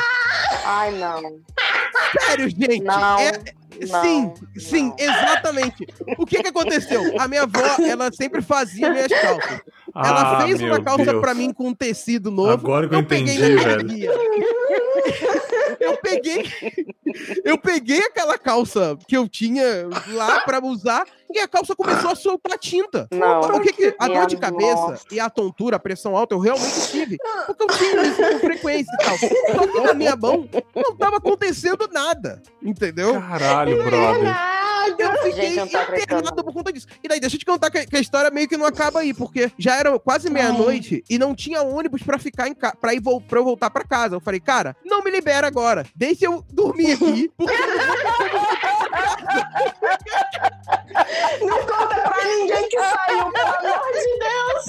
Ai, 0.65 0.91
não. 0.91 1.39
Sério, 2.25 2.49
gente. 2.49 2.81
Não. 2.83 3.19
É- 3.19 3.61
não, 3.89 4.03
sim, 4.03 4.33
sim, 4.59 4.83
não. 4.89 4.95
exatamente. 4.99 5.87
O 6.17 6.23
que 6.25 6.43
que 6.43 6.49
aconteceu? 6.49 7.01
A 7.19 7.27
minha 7.27 7.43
avó, 7.43 7.59
ela 7.83 8.11
sempre 8.11 8.39
fazia 8.41 8.91
minhas 8.91 9.07
calças. 9.07 9.59
Ela 9.95 10.37
Ah, 10.39 10.41
fez 10.45 10.61
uma 10.61 10.81
calça 10.81 11.05
Deus. 11.05 11.21
pra 11.21 11.33
mim 11.33 11.51
com 11.53 11.67
um 11.69 11.73
tecido 11.73 12.31
novo. 12.31 12.51
Agora 12.51 12.87
que 12.87 12.95
eu 12.95 13.03
peguei 13.05 13.35
entendi, 13.35 13.55
velho. 13.63 14.11
Eu 15.79 15.97
peguei, 15.97 16.45
eu 17.43 17.57
peguei 17.57 17.99
aquela 17.99 18.37
calça 18.37 18.97
que 19.07 19.17
eu 19.17 19.27
tinha 19.27 19.87
lá 20.09 20.41
pra 20.41 20.63
usar 20.63 21.05
e 21.33 21.39
a 21.39 21.47
calça 21.47 21.75
começou 21.75 22.11
a 22.11 22.15
soltar 22.15 22.57
tinta. 22.57 23.07
Não. 23.11 23.41
O 23.41 23.61
que 23.61 23.73
que 23.73 23.95
a 23.97 24.07
dor 24.07 24.27
de 24.27 24.37
cabeça 24.37 24.75
nossa. 24.75 25.05
e 25.11 25.19
a 25.19 25.29
tontura, 25.29 25.77
a 25.77 25.79
pressão 25.79 26.15
alta, 26.15 26.35
eu 26.35 26.39
realmente 26.39 26.91
tive, 26.91 27.17
porque 27.45 27.63
eu 27.63 27.67
tinha 27.67 28.03
isso 28.03 28.21
com 28.21 28.39
frequência 28.39 28.91
e 28.93 29.03
tal. 29.03 29.17
Só 29.17 29.67
que 29.67 29.81
na 29.81 29.93
minha 29.93 30.15
mão 30.15 30.47
não 30.75 30.95
tava 30.95 31.17
acontecendo 31.17 31.87
nada, 31.91 32.41
entendeu? 32.61 33.19
Caralho, 33.19 33.83
brother. 33.83 34.35
Eu 34.97 35.11
fiquei 35.23 35.51
Gente, 35.53 35.75
internado 36.01 36.43
por 36.43 36.53
conta 36.53 36.73
disso. 36.73 36.87
E 37.03 37.07
daí, 37.07 37.19
deixa 37.19 37.35
eu 37.35 37.39
te 37.39 37.45
contar 37.45 37.69
que, 37.69 37.85
que 37.85 37.95
a 37.95 37.99
história 37.99 38.31
meio 38.31 38.47
que 38.47 38.57
não 38.57 38.65
acaba 38.65 38.99
aí, 38.99 39.13
porque 39.13 39.51
já 39.57 39.75
era 39.75 39.97
quase 39.99 40.29
meia-noite 40.29 41.03
e 41.09 41.17
não 41.17 41.35
tinha 41.35 41.61
ônibus 41.61 42.01
pra 42.01 42.17
ficar 42.17 42.47
em 42.47 42.53
casa, 42.53 42.75
pra, 42.79 42.93
ir 42.93 43.01
pra 43.27 43.39
eu 43.39 43.43
voltar 43.43 43.69
pra 43.69 43.83
casa. 43.83 44.15
Eu 44.15 44.19
falei, 44.19 44.39
cara, 44.39 44.75
não 44.83 45.03
me 45.03 45.11
libera 45.11 45.47
agora. 45.47 45.85
Deixa 45.95 46.25
eu 46.25 46.43
dormir 46.51 46.93
aqui, 46.93 47.31
porque 47.37 47.53
Não 48.80 48.80
conta 51.67 51.95
pra 52.01 52.25
ninguém 52.25 52.69
que 52.69 52.77
saiu, 52.79 53.31
pelo 53.31 53.47
amor 53.47 53.91
de 53.93 54.19
Deus. 54.19 54.65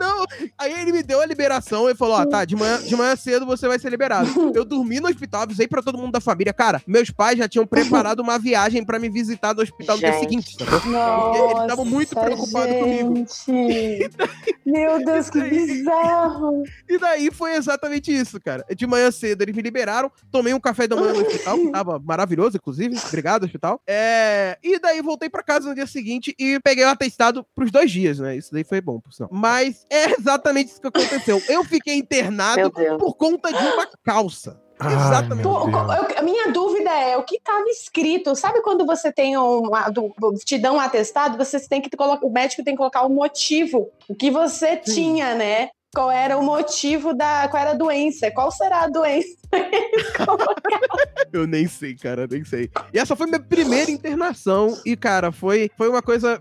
não, 0.00 0.16
não. 0.18 0.24
Aí 0.58 0.72
ele 0.80 0.92
me 0.92 1.02
deu 1.02 1.20
a 1.20 1.26
liberação 1.26 1.88
e 1.88 1.94
falou: 1.94 2.16
Ó, 2.16 2.26
tá, 2.26 2.44
de 2.44 2.56
manhã, 2.56 2.78
de 2.82 2.94
manhã 2.96 3.14
cedo 3.16 3.46
você 3.46 3.66
vai 3.68 3.78
ser 3.78 3.90
liberado. 3.90 4.52
Eu 4.54 4.64
dormi 4.64 5.00
no 5.00 5.08
hospital, 5.08 5.42
avisei 5.42 5.66
pra 5.66 5.82
todo 5.82 5.98
mundo 5.98 6.12
da 6.12 6.20
família. 6.20 6.52
Cara, 6.52 6.82
meus 6.86 7.10
pais 7.10 7.38
já 7.38 7.48
tinham 7.48 7.66
preparado 7.66 8.20
uma 8.20 8.38
viagem 8.38 8.84
pra 8.84 8.98
me 8.98 9.08
visitar 9.08 9.54
no 9.54 9.62
hospital 9.62 9.96
no 9.96 10.00
dia 10.02 10.12
Gente. 10.12 10.20
seguinte, 10.20 10.56
sacou? 10.58 10.90
Nossa, 10.90 11.38
eles 11.50 11.62
estavam 11.62 11.84
muito 11.84 12.14
preocupados 12.14 12.74
comigo. 12.76 13.14
gente. 13.16 14.10
Meu 14.64 15.04
Deus, 15.04 15.28
que 15.30 15.40
bizarro. 15.42 16.62
E 16.88 16.98
daí 16.98 17.30
foi 17.30 17.54
exatamente 17.54 18.12
isso, 18.14 18.40
cara. 18.40 18.64
De 18.74 18.86
manhã 18.86 19.10
cedo 19.10 19.42
eles 19.42 19.54
me 19.54 19.62
liberaram, 19.62 20.10
tomei 20.30 20.54
um 20.54 20.60
café 20.60 20.86
da 20.88 20.96
manhã 20.96 21.12
no 21.12 21.20
hospital, 21.20 21.58
que 21.58 21.70
tava 21.70 21.98
maravilhoso, 21.98 22.56
inclusive. 22.56 22.96
Obrigado, 23.14 23.44
hospital. 23.44 23.80
É... 23.86 24.58
E 24.62 24.78
daí 24.78 25.00
voltei 25.02 25.28
pra 25.30 25.42
casa 25.42 25.68
no 25.68 25.74
dia 25.74 25.86
seguinte 25.86 26.34
e 26.38 26.58
peguei 26.60 26.84
o 26.84 26.88
atestado 26.88 27.46
pros 27.54 27.70
dois 27.70 27.90
dias, 27.90 28.18
né? 28.18 28.36
Isso 28.36 28.52
daí 28.52 28.64
foi 28.64 28.80
bom, 28.80 29.00
por 29.00 29.12
sinal. 29.12 29.30
Mas 29.32 29.86
é 29.90 30.12
exatamente 30.18 30.72
isso 30.72 30.80
que 30.80 30.88
aconteceu. 30.88 31.42
Eu 31.48 31.64
fiquei 31.64 31.94
internado 31.96 32.70
por 32.98 33.14
conta 33.16 33.52
de 33.52 33.58
uma 33.58 33.88
calça. 34.04 34.60
Ai, 34.78 34.92
Exatamente. 34.92 35.44
eu- 35.46 36.18
a 36.18 36.22
minha 36.22 36.50
dúvida 36.50 36.90
é 36.90 37.16
o 37.16 37.22
que 37.22 37.36
estava 37.36 37.64
escrito. 37.68 38.34
Sabe 38.34 38.60
quando 38.60 38.84
você 38.84 39.12
tem 39.12 39.36
uma, 39.36 39.88
do- 39.88 40.12
te 40.44 40.58
dão 40.58 40.76
um 40.76 40.80
atestado, 40.80 41.38
você 41.38 41.60
tem 41.68 41.80
que 41.80 41.96
colocar, 41.96 42.26
o 42.26 42.30
médico 42.30 42.64
tem 42.64 42.74
que 42.74 42.78
colocar 42.78 43.02
o 43.02 43.08
motivo, 43.08 43.88
o 44.08 44.14
que 44.16 44.32
você 44.32 44.80
Sim. 44.84 44.94
tinha, 44.94 45.34
né? 45.36 45.70
Qual 45.94 46.10
era 46.10 46.36
o 46.36 46.42
motivo 46.42 47.14
da, 47.14 47.46
qual 47.48 47.60
era 47.60 47.70
a 47.70 47.74
doença? 47.74 48.30
Qual 48.32 48.50
será 48.50 48.82
a 48.84 48.88
doença? 48.88 49.28
Eu 51.32 51.46
nem 51.46 51.66
sei, 51.68 51.94
cara, 51.94 52.26
nem 52.30 52.44
sei. 52.44 52.68
E 52.92 52.98
essa 52.98 53.14
foi 53.14 53.26
minha 53.26 53.40
primeira 53.40 53.90
internação. 53.90 54.76
E, 54.84 54.96
cara, 54.96 55.30
foi, 55.32 55.70
foi 55.76 55.88
uma 55.88 56.02
coisa. 56.02 56.40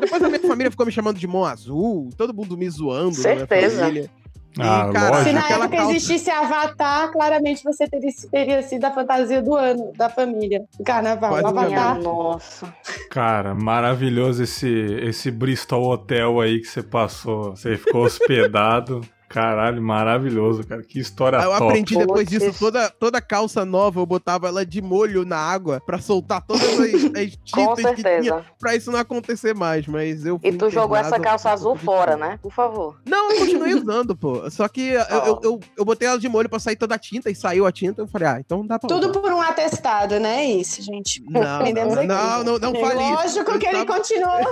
Depois 0.00 0.22
a 0.22 0.28
minha 0.28 0.40
família 0.40 0.70
ficou 0.70 0.86
me 0.86 0.92
chamando 0.92 1.18
de 1.18 1.26
mão 1.26 1.44
azul, 1.44 2.10
todo 2.16 2.32
mundo 2.34 2.56
me 2.56 2.68
zoando. 2.68 3.16
na 3.22 3.28
minha 3.34 3.38
Certeza. 3.46 3.80
família. 3.80 4.10
E, 4.56 4.62
Ah, 4.62 4.88
cara, 4.92 5.24
Se 5.24 5.32
na 5.32 5.48
época 5.48 5.68
calça- 5.68 5.90
existisse 5.90 6.30
Avatar, 6.30 7.10
claramente 7.10 7.62
você 7.64 7.88
teria, 7.88 8.10
teria 8.30 8.62
sido 8.62 8.84
a 8.84 8.90
fantasia 8.92 9.42
do 9.42 9.54
ano, 9.56 9.92
da 9.96 10.08
família. 10.08 10.64
do 10.78 10.84
Carnaval, 10.84 11.32
Minha 11.34 11.48
Avatar. 11.48 12.00
nossa. 12.00 12.74
Cara, 13.10 13.54
maravilhoso 13.54 14.42
esse, 14.44 14.68
esse 15.02 15.30
Bristol 15.30 15.84
Hotel 15.90 16.40
aí 16.40 16.60
que 16.60 16.66
você 16.68 16.82
passou. 16.82 17.56
Você 17.56 17.76
ficou 17.76 18.02
hospedado. 18.04 19.00
Caralho, 19.34 19.82
maravilhoso, 19.82 20.64
cara. 20.64 20.80
Que 20.84 21.00
história 21.00 21.40
Aí 21.40 21.44
eu 21.44 21.50
top. 21.50 21.64
aprendi 21.64 21.96
depois 21.96 22.28
disso, 22.28 22.54
toda, 22.56 22.88
toda 22.88 23.20
calça 23.20 23.64
nova 23.64 23.98
eu 23.98 24.06
botava 24.06 24.46
ela 24.46 24.64
de 24.64 24.80
molho 24.80 25.24
na 25.24 25.36
água 25.36 25.82
pra 25.84 25.98
soltar 25.98 26.40
todas 26.46 26.62
as, 26.62 26.70
as 27.18 27.36
tintas 27.44 27.96
que 27.96 28.20
tinha 28.20 28.44
pra 28.60 28.76
isso 28.76 28.92
não 28.92 28.98
acontecer 29.00 29.52
mais, 29.52 29.88
mas 29.88 30.24
eu 30.24 30.38
E 30.40 30.52
tu 30.52 30.70
jogou 30.70 30.96
essa 30.96 31.18
calça 31.18 31.50
azul 31.50 31.74
fora, 31.74 32.16
né? 32.16 32.38
Por 32.40 32.52
favor. 32.52 33.00
Não, 33.04 33.32
eu 33.32 33.38
continuei 33.38 33.74
usando, 33.74 34.14
pô. 34.14 34.48
Só 34.52 34.68
que 34.68 34.90
eu, 34.90 35.00
eu, 35.00 35.40
eu, 35.42 35.60
eu 35.78 35.84
botei 35.84 36.06
ela 36.06 36.16
de 36.18 36.28
molho 36.28 36.48
pra 36.48 36.60
sair 36.60 36.76
toda 36.76 36.94
a 36.94 36.98
tinta 36.98 37.28
e 37.28 37.34
saiu 37.34 37.66
a 37.66 37.72
tinta. 37.72 38.02
Eu 38.02 38.06
falei, 38.06 38.28
ah, 38.28 38.36
então 38.38 38.64
dá 38.64 38.78
pra 38.78 38.88
Tudo 38.88 39.10
usar. 39.10 39.20
por 39.20 39.32
um 39.32 39.40
atestado, 39.40 40.20
né? 40.20 40.44
Isso, 40.44 40.80
gente. 40.80 41.20
Não, 41.28 41.42
Aprendemos 41.42 41.94
não, 41.94 41.98
aqui. 42.02 42.06
não, 42.06 42.44
não, 42.44 42.58
não 42.60 42.74
fale 42.80 43.02
isso. 43.02 43.12
Lógico 43.14 43.58
que 43.58 43.66
ele 43.66 43.84
tava- 43.84 43.98
continuou. 43.98 44.34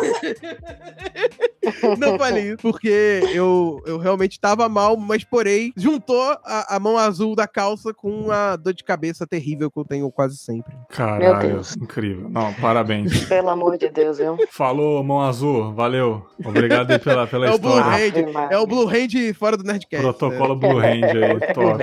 Não 1.98 2.18
falei 2.18 2.48
isso, 2.48 2.56
porque 2.58 3.22
eu, 3.32 3.80
eu 3.86 3.96
realmente 3.96 4.40
tava 4.40 4.68
mal, 4.72 4.96
mas 4.96 5.22
porém, 5.22 5.72
juntou 5.76 6.20
a, 6.44 6.76
a 6.76 6.80
mão 6.80 6.98
azul 6.98 7.36
da 7.36 7.46
calça 7.46 7.92
com 7.94 8.30
a 8.30 8.56
dor 8.56 8.72
de 8.74 8.82
cabeça 8.82 9.26
terrível 9.26 9.70
que 9.70 9.78
eu 9.78 9.84
tenho 9.84 10.10
quase 10.10 10.36
sempre. 10.36 10.74
Caralho, 10.88 11.60
incrível. 11.80 12.28
Não, 12.28 12.52
parabéns. 12.54 13.24
Pelo 13.28 13.50
amor 13.50 13.78
de 13.78 13.88
Deus, 13.88 14.18
viu? 14.18 14.36
Falou, 14.50 15.02
mão 15.04 15.20
azul. 15.20 15.72
Valeu. 15.74 16.26
Obrigado 16.44 16.90
aí 16.90 16.98
pela, 16.98 17.26
pela 17.26 17.46
É 17.46 17.50
o 17.50 17.58
Blue 17.58 17.76
história. 17.78 18.08
Hand, 18.08 18.50
é 18.50 18.58
o 18.58 18.66
Blue 18.66 18.88
Hand 18.88 19.34
fora 19.38 19.56
do 19.56 19.62
Nerdcast. 19.64 20.02
Protocolo 20.02 20.56
Blue 20.56 20.78
Hand 20.78 20.82
aí, 20.82 21.02
É. 21.02 21.34
Blue 21.34 21.40
top. 21.54 21.82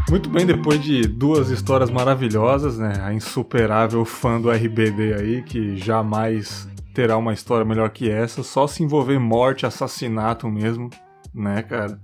Muito 0.10 0.30
bem, 0.30 0.46
depois 0.46 0.82
de 0.82 1.02
duas 1.06 1.50
histórias 1.50 1.90
maravilhosas, 1.90 2.78
né? 2.78 2.94
A 3.02 3.14
insuperável 3.14 4.06
fã 4.06 4.40
do 4.40 4.50
RBD 4.50 5.14
aí, 5.14 5.44
que 5.44 5.76
jamais 5.76 6.66
terá 6.94 7.18
uma 7.18 7.34
história 7.34 7.66
melhor 7.66 7.90
que 7.90 8.10
essa, 8.10 8.42
só 8.42 8.68
se 8.68 8.82
envolver 8.82 9.20
morte, 9.20 9.66
assassinato 9.66 10.48
mesmo, 10.48 10.90
né, 11.34 11.62
cara? 11.62 12.00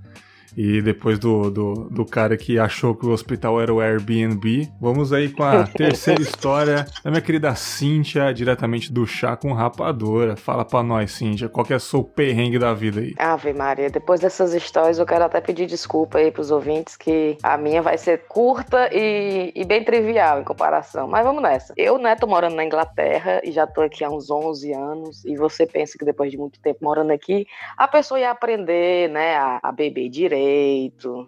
E 0.55 0.81
depois 0.81 1.17
do, 1.17 1.49
do, 1.49 1.73
do 1.89 2.05
cara 2.05 2.37
que 2.37 2.59
achou 2.59 2.95
que 2.95 3.05
o 3.05 3.11
hospital 3.11 3.59
era 3.59 3.73
o 3.73 3.79
Airbnb, 3.79 4.69
vamos 4.79 5.11
aí 5.11 5.29
com 5.29 5.43
a 5.43 5.63
terceira 5.75 6.21
história 6.21 6.85
da 7.03 7.09
minha 7.09 7.21
querida 7.21 7.55
Cíntia, 7.55 8.33
diretamente 8.33 8.91
do 8.91 9.05
chá 9.05 9.35
com 9.35 9.51
rapadura. 9.53 10.35
Fala 10.35 10.63
pra 10.63 10.83
nós, 10.83 11.11
Cíntia, 11.11 11.49
qual 11.49 11.65
que 11.65 11.73
é 11.73 11.75
o 11.75 11.79
seu 11.79 12.03
perrengue 12.03 12.59
da 12.59 12.73
vida 12.73 13.01
aí? 13.01 13.13
Ave 13.17 13.53
Maria, 13.53 13.89
depois 13.89 14.19
dessas 14.19 14.53
histórias 14.53 14.99
eu 14.99 15.05
quero 15.05 15.23
até 15.23 15.41
pedir 15.41 15.65
desculpa 15.65 16.19
aí 16.19 16.31
pros 16.31 16.51
ouvintes 16.51 16.95
que 16.95 17.37
a 17.41 17.57
minha 17.57 17.81
vai 17.81 17.97
ser 17.97 18.25
curta 18.27 18.89
e, 18.91 19.51
e 19.55 19.65
bem 19.65 19.83
trivial 19.83 20.39
em 20.39 20.43
comparação. 20.43 21.07
Mas 21.07 21.25
vamos 21.25 21.41
nessa. 21.41 21.73
Eu, 21.75 21.97
né, 21.97 22.15
tô 22.15 22.27
morando 22.27 22.55
na 22.55 22.63
Inglaterra 22.63 23.41
e 23.43 23.51
já 23.51 23.65
tô 23.65 23.81
aqui 23.81 24.03
há 24.03 24.09
uns 24.09 24.29
11 24.29 24.73
anos 24.73 25.25
e 25.25 25.35
você 25.35 25.65
pensa 25.65 25.97
que 25.97 26.05
depois 26.05 26.31
de 26.31 26.37
muito 26.37 26.59
tempo 26.59 26.79
morando 26.81 27.11
aqui, 27.11 27.47
a 27.77 27.87
pessoa 27.87 28.19
ia 28.19 28.31
aprender, 28.31 29.09
né, 29.09 29.35
a, 29.35 29.59
a 29.63 29.71
beber 29.71 30.09
direito, 30.09 30.42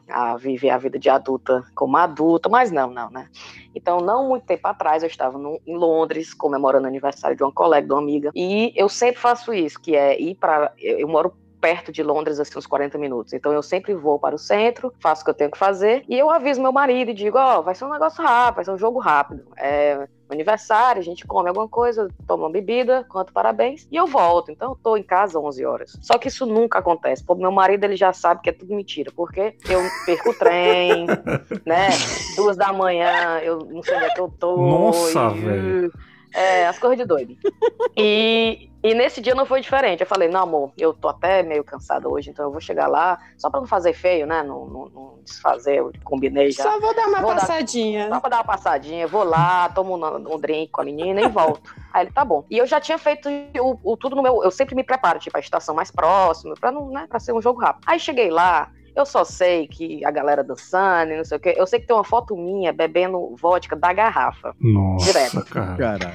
a 0.10 0.38
viver 0.38 0.70
a 0.70 0.78
vida 0.78 0.98
de 0.98 1.10
adulta 1.10 1.64
como 1.74 1.98
adulta, 1.98 2.50
mas 2.50 2.72
não, 2.72 2.90
não, 2.90 3.10
né? 3.10 3.28
Então, 3.74 4.00
não 4.00 4.28
muito 4.28 4.46
tempo 4.46 4.68
atrás, 4.68 5.04
eu 5.04 5.08
estava 5.08 5.38
no- 5.38 5.60
em 5.66 5.76
Londres 5.76 6.34
comemorando 6.34 6.86
o 6.86 6.88
aniversário 6.88 7.36
de 7.36 7.44
uma 7.44 7.52
colega, 7.52 7.88
de 7.88 7.94
uma 7.94 8.02
amiga, 8.02 8.32
e 8.36 8.74
eu 8.76 8.88
sempre 8.90 9.20
faço 9.20 9.54
isso, 9.54 9.80
que 9.80 9.96
é 9.96 10.20
ir 10.20 10.36
para 10.36 10.72
eu, 10.78 11.00
eu 11.00 11.08
moro 11.08 11.34
perto 11.66 11.92
de 11.92 12.04
Londres, 12.04 12.40
assim, 12.40 12.60
uns 12.60 12.68
40 12.68 12.96
minutos. 13.00 13.34
Então 13.34 13.52
eu 13.52 13.64
sempre 13.64 13.96
vou 13.96 14.20
para 14.20 14.36
o 14.36 14.38
centro, 14.38 14.94
faço 15.00 15.24
o 15.24 15.26
que 15.26 15.32
eu 15.32 15.34
tenho 15.34 15.50
que 15.50 15.58
fazer, 15.58 16.04
e 16.08 16.16
eu 16.16 16.30
aviso 16.30 16.62
meu 16.62 16.72
marido 16.72 17.10
e 17.10 17.14
digo, 17.16 17.40
ó, 17.40 17.58
oh, 17.58 17.64
vai 17.64 17.74
ser 17.74 17.86
um 17.86 17.90
negócio 17.90 18.24
rápido, 18.24 18.58
vai 18.58 18.66
ser 18.66 18.72
um 18.72 18.78
jogo 18.78 19.00
rápido. 19.00 19.48
É, 19.58 20.08
aniversário, 20.30 21.00
a 21.00 21.04
gente 21.04 21.26
come 21.26 21.50
alguma 21.50 21.68
coisa, 21.68 22.08
toma 22.28 22.44
uma 22.44 22.52
bebida, 22.52 23.04
conta 23.10 23.32
parabéns 23.34 23.88
e 23.92 23.96
eu 23.96 24.06
volto. 24.06 24.52
Então 24.52 24.74
eu 24.74 24.76
tô 24.76 24.96
em 24.96 25.02
casa 25.02 25.40
11 25.40 25.66
horas. 25.66 25.98
Só 26.04 26.20
que 26.20 26.28
isso 26.28 26.46
nunca 26.46 26.78
acontece. 26.78 27.24
Pô, 27.24 27.34
meu 27.34 27.52
marido 27.52 27.84
ele 27.84 27.96
já 27.96 28.14
sabe 28.14 28.42
que 28.44 28.50
é 28.52 28.54
tudo 28.54 28.76
mentira, 28.76 29.12
porque 29.16 29.56
eu 29.68 29.82
perco 30.06 30.30
o 30.30 30.34
trem, 30.36 31.08
né? 31.66 31.90
Duas 32.36 32.56
da 32.56 32.72
manhã, 32.72 33.40
eu 33.40 33.58
não 33.58 33.82
sei 33.82 33.96
onde 33.96 34.06
é 34.06 34.10
que 34.12 34.22
eu 34.22 34.32
tô. 34.40 34.56
Nossa, 34.56 35.30
velho. 35.30 35.92
É, 36.36 36.68
as 36.68 36.78
coisas 36.78 36.98
de 36.98 37.06
doido. 37.06 37.36
E, 37.98 38.70
e 38.84 38.94
nesse 38.94 39.22
dia 39.22 39.34
não 39.34 39.46
foi 39.46 39.62
diferente. 39.62 40.02
Eu 40.02 40.06
falei, 40.06 40.28
não, 40.28 40.42
amor, 40.42 40.74
eu 40.78 40.94
tô 40.94 41.08
até 41.08 41.42
meio 41.42 41.64
cansada 41.64 42.10
hoje, 42.10 42.30
então 42.30 42.44
eu 42.44 42.52
vou 42.52 42.60
chegar 42.60 42.88
lá, 42.88 43.18
só 43.38 43.50
pra 43.50 43.62
não 43.62 43.68
fazer 43.68 43.94
feio, 43.94 44.28
né? 44.28 44.44
Não, 44.44 44.66
não, 44.66 44.90
não 44.90 45.20
desfazer, 45.24 45.78
eu 45.78 45.94
combinei 46.04 46.52
já. 46.52 46.64
Só 46.64 46.80
vou 46.80 46.94
dar 46.94 47.08
uma 47.08 47.22
vou 47.22 47.34
passadinha. 47.34 48.10
Dar, 48.10 48.16
só 48.16 48.20
pra 48.20 48.30
dar 48.30 48.38
uma 48.38 48.44
passadinha, 48.44 49.08
vou 49.08 49.24
lá, 49.24 49.70
tomo 49.70 49.98
um, 49.98 50.36
um 50.36 50.38
drink 50.38 50.72
com 50.72 50.82
a 50.82 50.84
menina 50.84 51.22
e 51.22 51.30
volto. 51.30 51.74
Aí 51.94 52.04
ele, 52.04 52.12
tá 52.12 52.26
bom. 52.26 52.44
E 52.50 52.58
eu 52.58 52.68
já 52.68 52.82
tinha 52.82 52.98
feito 52.98 53.30
o, 53.58 53.80
o, 53.82 53.96
tudo 53.96 54.16
no 54.16 54.22
meu. 54.22 54.44
Eu 54.44 54.52
sempre 54.52 54.76
me 54.76 54.84
preparo, 54.84 55.20
tipo, 55.20 55.38
a 55.38 55.40
estação 55.40 55.74
mais 55.74 55.90
próxima, 55.90 56.54
pra, 56.60 56.70
não, 56.70 56.90
né, 56.90 57.08
pra 57.08 57.20
ser 57.20 57.32
um 57.32 57.42
jogo 57.42 57.62
rápido. 57.62 57.84
Aí 57.88 57.98
cheguei 57.98 58.30
lá, 58.30 58.72
eu 58.96 59.06
só 59.06 59.24
sei 59.24 59.68
que 59.68 60.04
a 60.06 60.12
galera 60.12 60.44
dançando 60.44 61.12
e 61.12 61.18
não 61.18 61.26
sei 61.26 61.38
o 61.38 61.40
quê. 61.40 61.54
Eu 61.58 61.68
sei 61.68 61.80
que 61.80 61.88
tem 61.88 61.96
uma 61.96 62.04
foto 62.04 62.36
minha 62.36 62.72
bebendo 62.72 63.36
vodka 63.36 63.76
da 63.76 63.92
garrafa. 63.92 64.56
Nossa, 64.60 65.06
direto. 65.06 65.46
cara. 65.78 66.14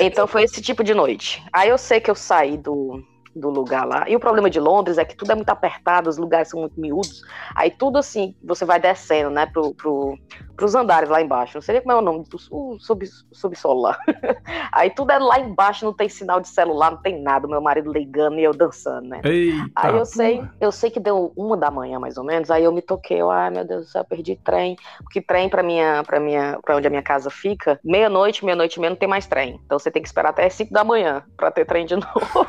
Então 0.00 0.26
foi 0.26 0.42
esse 0.42 0.60
tipo 0.60 0.82
de 0.82 0.92
noite. 0.92 1.42
Aí 1.52 1.68
eu 1.68 1.78
sei 1.78 2.00
que 2.00 2.10
eu 2.10 2.14
saí 2.14 2.56
do, 2.56 3.02
do 3.34 3.50
lugar 3.50 3.86
lá. 3.86 4.04
E 4.08 4.16
o 4.16 4.20
problema 4.20 4.50
de 4.50 4.60
Londres 4.60 4.98
é 4.98 5.04
que 5.04 5.16
tudo 5.16 5.32
é 5.32 5.34
muito 5.34 5.50
apertado, 5.50 6.08
os 6.08 6.18
lugares 6.18 6.48
são 6.48 6.60
muito 6.60 6.80
miúdos. 6.80 7.22
Aí 7.54 7.70
tudo 7.70 7.98
assim, 7.98 8.34
você 8.42 8.64
vai 8.64 8.80
descendo, 8.80 9.30
né, 9.30 9.46
pro, 9.46 9.74
pro, 9.74 10.18
pros 10.56 10.74
andares 10.74 11.08
lá 11.08 11.20
embaixo. 11.22 11.56
Não 11.56 11.62
sei 11.62 11.80
como 11.80 11.92
é 11.92 11.96
o 11.96 12.02
nome, 12.02 12.24
do 12.28 12.38
sub, 12.78 13.06
subsolo 13.32 13.82
lá. 13.82 13.98
Aí 14.72 14.90
tudo 14.90 15.12
é 15.12 15.18
lá 15.18 15.38
embaixo, 15.38 15.84
não 15.84 15.92
tem 15.92 16.08
sinal 16.08 16.40
de 16.40 16.48
celular, 16.48 16.90
não 16.90 16.98
tem 16.98 17.22
nada. 17.22 17.46
Meu 17.46 17.60
marido 17.60 17.92
ligando 17.92 18.38
e 18.38 18.44
eu 18.44 18.52
dançando, 18.52 19.08
né? 19.08 19.20
Eita, 19.24 19.70
aí 19.74 19.96
eu 19.96 20.04
sei, 20.04 20.44
eu 20.60 20.72
sei 20.72 20.90
que 20.90 21.00
deu 21.00 21.32
uma 21.36 21.56
da 21.56 21.70
manhã, 21.70 21.98
mais 21.98 22.16
ou 22.18 22.24
menos. 22.24 22.50
Aí 22.50 22.64
eu 22.64 22.72
me 22.72 22.82
toquei, 22.82 23.20
eu, 23.20 23.30
ai 23.30 23.50
meu 23.50 23.64
Deus 23.64 23.86
do 23.86 23.90
céu, 23.90 24.04
perdi 24.04 24.36
trem. 24.36 24.76
Porque 25.02 25.20
trem 25.20 25.48
pra 25.48 25.62
minha, 25.62 26.02
pra 26.04 26.20
minha, 26.20 26.58
pra 26.62 26.76
onde 26.76 26.86
a 26.86 26.90
minha 26.90 27.02
casa 27.02 27.30
fica, 27.30 27.78
meia-noite, 27.84 28.44
meia-noite 28.44 28.76
e 28.76 28.80
meia 28.80 28.90
não 28.90 28.96
tem 28.96 29.08
mais 29.08 29.26
trem. 29.26 29.60
Então 29.64 29.78
você 29.78 29.90
tem 29.90 30.02
que 30.02 30.08
esperar 30.08 30.30
até 30.30 30.48
5 30.48 30.72
da 30.72 30.84
manhã 30.84 31.22
pra 31.36 31.50
ter 31.50 31.64
trem 31.64 31.86
de 31.86 31.94
novo. 31.96 32.46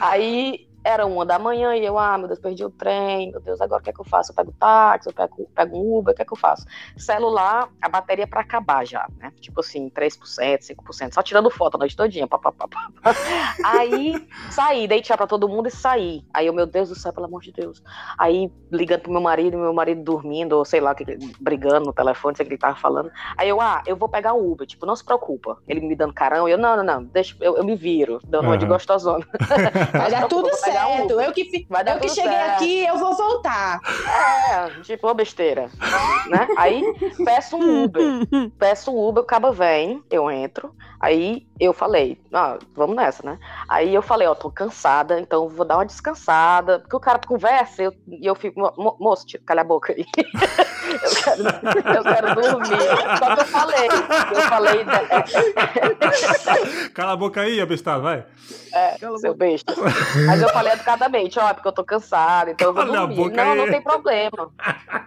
Aí 0.00 0.68
era 0.84 1.06
uma 1.06 1.24
da 1.24 1.38
manhã 1.38 1.74
e 1.74 1.82
eu, 1.82 1.98
ah, 1.98 2.18
meu 2.18 2.28
Deus, 2.28 2.38
perdi 2.38 2.62
o 2.62 2.68
trem, 2.68 3.30
meu 3.30 3.40
Deus, 3.40 3.58
agora 3.58 3.80
o 3.80 3.82
que 3.82 3.88
é 3.88 3.92
que 3.92 4.00
eu 4.00 4.04
faço? 4.04 4.30
Eu 4.30 4.34
pego 4.34 4.52
táxi, 4.60 5.08
eu 5.08 5.14
pego, 5.14 5.48
pego 5.54 5.78
um 5.78 5.98
Uber, 5.98 6.12
o 6.12 6.16
que 6.16 6.20
é 6.20 6.24
que 6.26 6.32
eu 6.32 6.36
faço? 6.36 6.66
Celular, 6.98 7.70
a 7.80 7.88
bateria 7.88 8.24
é 8.24 8.26
para 8.26 8.42
acabar 8.42 8.86
já, 8.86 9.08
né? 9.18 9.32
Tipo 9.40 9.60
assim, 9.60 9.88
3%, 9.88 10.18
5%, 10.18 11.14
só 11.14 11.22
tirando 11.22 11.50
foto 11.50 11.76
a 11.76 11.78
noite 11.78 11.96
todinha, 11.96 12.26
papapá. 12.26 12.90
Aí 13.64 14.28
saí, 14.50 14.86
dei 14.86 15.00
tchau 15.00 15.16
pra 15.16 15.26
todo 15.26 15.48
mundo 15.48 15.68
e 15.68 15.70
saí. 15.70 16.22
Aí 16.34 16.46
eu, 16.46 16.52
meu 16.52 16.66
Deus 16.66 16.90
do 16.90 16.94
céu, 16.94 17.14
pelo 17.14 17.26
amor 17.26 17.40
de 17.40 17.52
Deus. 17.52 17.82
Aí 18.18 18.52
ligando 18.70 19.00
pro 19.00 19.12
meu 19.12 19.22
marido, 19.22 19.56
meu 19.56 19.72
marido 19.72 20.02
dormindo, 20.02 20.52
ou 20.52 20.66
sei 20.66 20.80
lá, 20.80 20.94
brigando 21.40 21.86
no 21.86 21.92
telefone, 21.94 22.36
sei 22.36 22.44
o 22.44 22.46
que 22.46 22.54
ele 22.54 22.60
tava 22.60 22.76
falando. 22.76 23.10
Aí 23.38 23.48
eu, 23.48 23.58
ah, 23.58 23.82
eu 23.86 23.96
vou 23.96 24.08
pegar 24.08 24.34
o 24.34 24.52
Uber, 24.52 24.66
tipo, 24.66 24.84
não 24.84 24.94
se 24.94 25.04
preocupa. 25.04 25.56
Ele 25.66 25.80
me 25.80 25.96
dando 25.96 26.12
carão, 26.12 26.46
e 26.46 26.52
eu, 26.52 26.58
não, 26.58 26.76
não, 26.76 26.84
não, 26.84 27.04
deixa, 27.04 27.34
eu, 27.40 27.56
eu 27.56 27.64
me 27.64 27.74
viro, 27.74 28.20
dando 28.24 28.44
uhum. 28.44 28.50
uma 28.50 28.58
de 28.58 28.66
gostosona. 28.66 29.26
Vai 29.92 30.10
dar 30.10 30.28
tudo 30.28 30.54
certo 30.54 30.73
certo. 30.78 31.20
Eu 31.20 31.32
que, 31.32 31.44
fi... 31.44 31.66
eu 31.68 32.00
que 32.00 32.08
cheguei 32.08 32.32
certo. 32.32 32.54
aqui, 32.54 32.84
eu 32.84 32.98
vou 32.98 33.14
voltar. 33.14 33.80
É, 34.06 34.80
tipo, 34.82 35.06
uma 35.06 35.14
besteira. 35.14 35.70
né? 36.28 36.48
Aí 36.56 36.82
peço 37.24 37.56
um 37.56 37.84
Uber. 37.84 38.02
peço 38.58 38.90
um 38.90 39.08
Uber, 39.08 39.22
o 39.22 39.26
cabo 39.26 39.52
vem, 39.52 40.02
eu 40.10 40.30
entro. 40.30 40.74
Aí 41.00 41.46
eu 41.60 41.74
falei, 41.74 42.18
ah, 42.32 42.58
vamos 42.74 42.96
nessa, 42.96 43.22
né? 43.24 43.38
Aí 43.68 43.94
eu 43.94 44.00
falei, 44.00 44.26
ó, 44.26 44.32
oh, 44.32 44.34
tô 44.34 44.50
cansada, 44.50 45.20
então 45.20 45.48
vou 45.48 45.66
dar 45.66 45.76
uma 45.76 45.84
descansada. 45.84 46.78
Porque 46.78 46.96
o 46.96 47.00
cara 47.00 47.18
conversa 47.18 47.82
e 47.82 47.84
eu, 47.84 47.94
eu 48.22 48.34
fico, 48.34 48.58
mo 48.58 48.96
moço, 48.98 49.26
calha 49.44 49.60
a 49.60 49.64
boca 49.64 49.92
aí. 49.92 50.06
eu, 51.02 51.10
quero, 51.22 51.42
eu 51.96 52.02
quero 52.02 52.34
dormir. 52.34 53.18
Só 53.18 53.34
que 53.34 53.40
eu 53.42 53.46
falei, 53.46 53.88
eu 54.34 54.42
falei. 54.42 54.86
Cala 56.94 57.12
a 57.12 57.16
boca 57.16 57.42
aí, 57.42 57.60
abestado, 57.60 58.02
vai. 58.02 58.24
É, 58.72 58.96
seu 59.18 59.34
besta. 59.34 59.74
Mas 60.26 60.42
eu 60.42 60.48
falei 60.48 60.63
educadamente, 60.72 61.38
ó, 61.38 61.52
porque 61.52 61.68
eu 61.68 61.72
tô 61.72 61.84
cansada, 61.84 62.50
então 62.50 62.68
eu 62.68 62.74
vou 62.74 62.84
dormir. 62.84 63.32
Não, 63.32 63.52
aí. 63.52 63.58
não 63.58 63.66
tem 63.66 63.82
problema. 63.82 64.50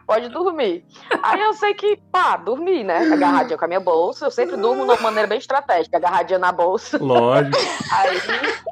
Pode 0.05 0.30
dormir. 0.30 0.86
Aí 1.24 1.39
eu 1.39 1.53
sei 1.53 1.74
que, 1.74 1.97
pá, 2.12 2.38
dormi, 2.38 2.84
né? 2.84 2.99
Agarradinha 3.12 3.58
com 3.58 3.66
a 3.66 3.68
minha 3.68 3.80
bolsa. 3.80 4.26
Eu 4.26 4.32
sempre 4.32 4.55
durmo 4.55 4.86
de 4.86 4.91
uma 4.91 5.01
maneira 5.01 5.28
bem 5.28 5.38
estratégica, 5.38 5.97
agarradinha 5.97 6.39
na 6.39 6.51
bolsa. 6.51 6.97
Lógico. 7.01 7.58
Aí, 7.91 8.20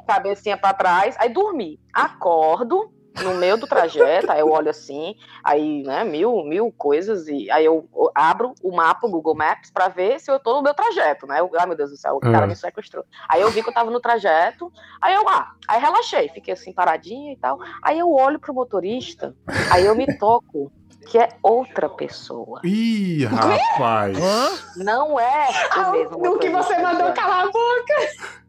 cabecinha 0.06 0.56
pra 0.56 0.72
trás, 0.72 1.16
aí 1.18 1.28
dormi. 1.28 1.78
Acordo, 1.92 2.90
no 3.22 3.34
meio 3.34 3.56
do 3.56 3.66
trajeto, 3.66 4.30
aí 4.30 4.40
eu 4.40 4.50
olho 4.50 4.70
assim, 4.70 5.16
aí, 5.42 5.82
né, 5.82 6.04
mil, 6.04 6.44
mil 6.44 6.72
coisas, 6.72 7.28
e 7.28 7.50
aí 7.50 7.64
eu 7.64 7.88
abro 8.14 8.54
o 8.62 8.74
mapa, 8.74 9.06
o 9.06 9.10
Google 9.10 9.34
Maps, 9.34 9.70
pra 9.70 9.88
ver 9.88 10.20
se 10.20 10.30
eu 10.30 10.38
tô 10.38 10.54
no 10.54 10.62
meu 10.62 10.74
trajeto, 10.74 11.26
né? 11.26 11.40
Eu, 11.40 11.50
ai, 11.58 11.66
meu 11.66 11.76
Deus 11.76 11.90
do 11.90 11.96
céu, 11.96 12.16
o 12.16 12.20
cara 12.20 12.44
é. 12.44 12.46
me 12.46 12.56
sequestrou. 12.56 13.04
Aí 13.28 13.40
eu 13.40 13.50
vi 13.50 13.62
que 13.62 13.68
eu 13.68 13.74
tava 13.74 13.90
no 13.90 14.00
trajeto, 14.00 14.72
aí 15.00 15.14
eu, 15.14 15.28
ah, 15.28 15.52
aí 15.68 15.80
relaxei, 15.80 16.28
fiquei 16.28 16.54
assim, 16.54 16.72
paradinha 16.72 17.32
e 17.32 17.36
tal. 17.36 17.58
Aí 17.82 17.98
eu 17.98 18.10
olho 18.12 18.38
pro 18.38 18.54
motorista, 18.54 19.34
aí 19.70 19.84
eu 19.84 19.94
me 19.94 20.06
toco 20.18 20.72
que 21.06 21.18
é 21.18 21.28
outra 21.42 21.88
pessoa. 21.88 22.60
Ih, 22.64 23.24
rapaz! 23.24 24.18
Não 24.76 25.18
é 25.18 25.48
o 25.76 25.92
mesmo. 25.92 26.18
No 26.18 26.38
que 26.38 26.50
você 26.50 26.76
mandou 26.78 27.12
calar 27.12 27.44
a 27.44 27.50
boca. 27.50 27.94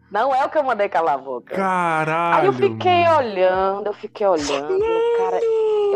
Não 0.10 0.34
é 0.34 0.46
o 0.46 0.50
que 0.50 0.58
eu 0.58 0.64
mandei 0.64 0.88
calar 0.88 1.16
a 1.16 1.18
boca. 1.18 1.56
Caralho. 1.56 2.38
Aí 2.40 2.46
eu 2.46 2.54
fiquei 2.54 3.08
olhando, 3.10 3.88
eu 3.88 3.94
fiquei 3.94 4.26
olhando. 4.26 4.80
Cara, 5.18 5.40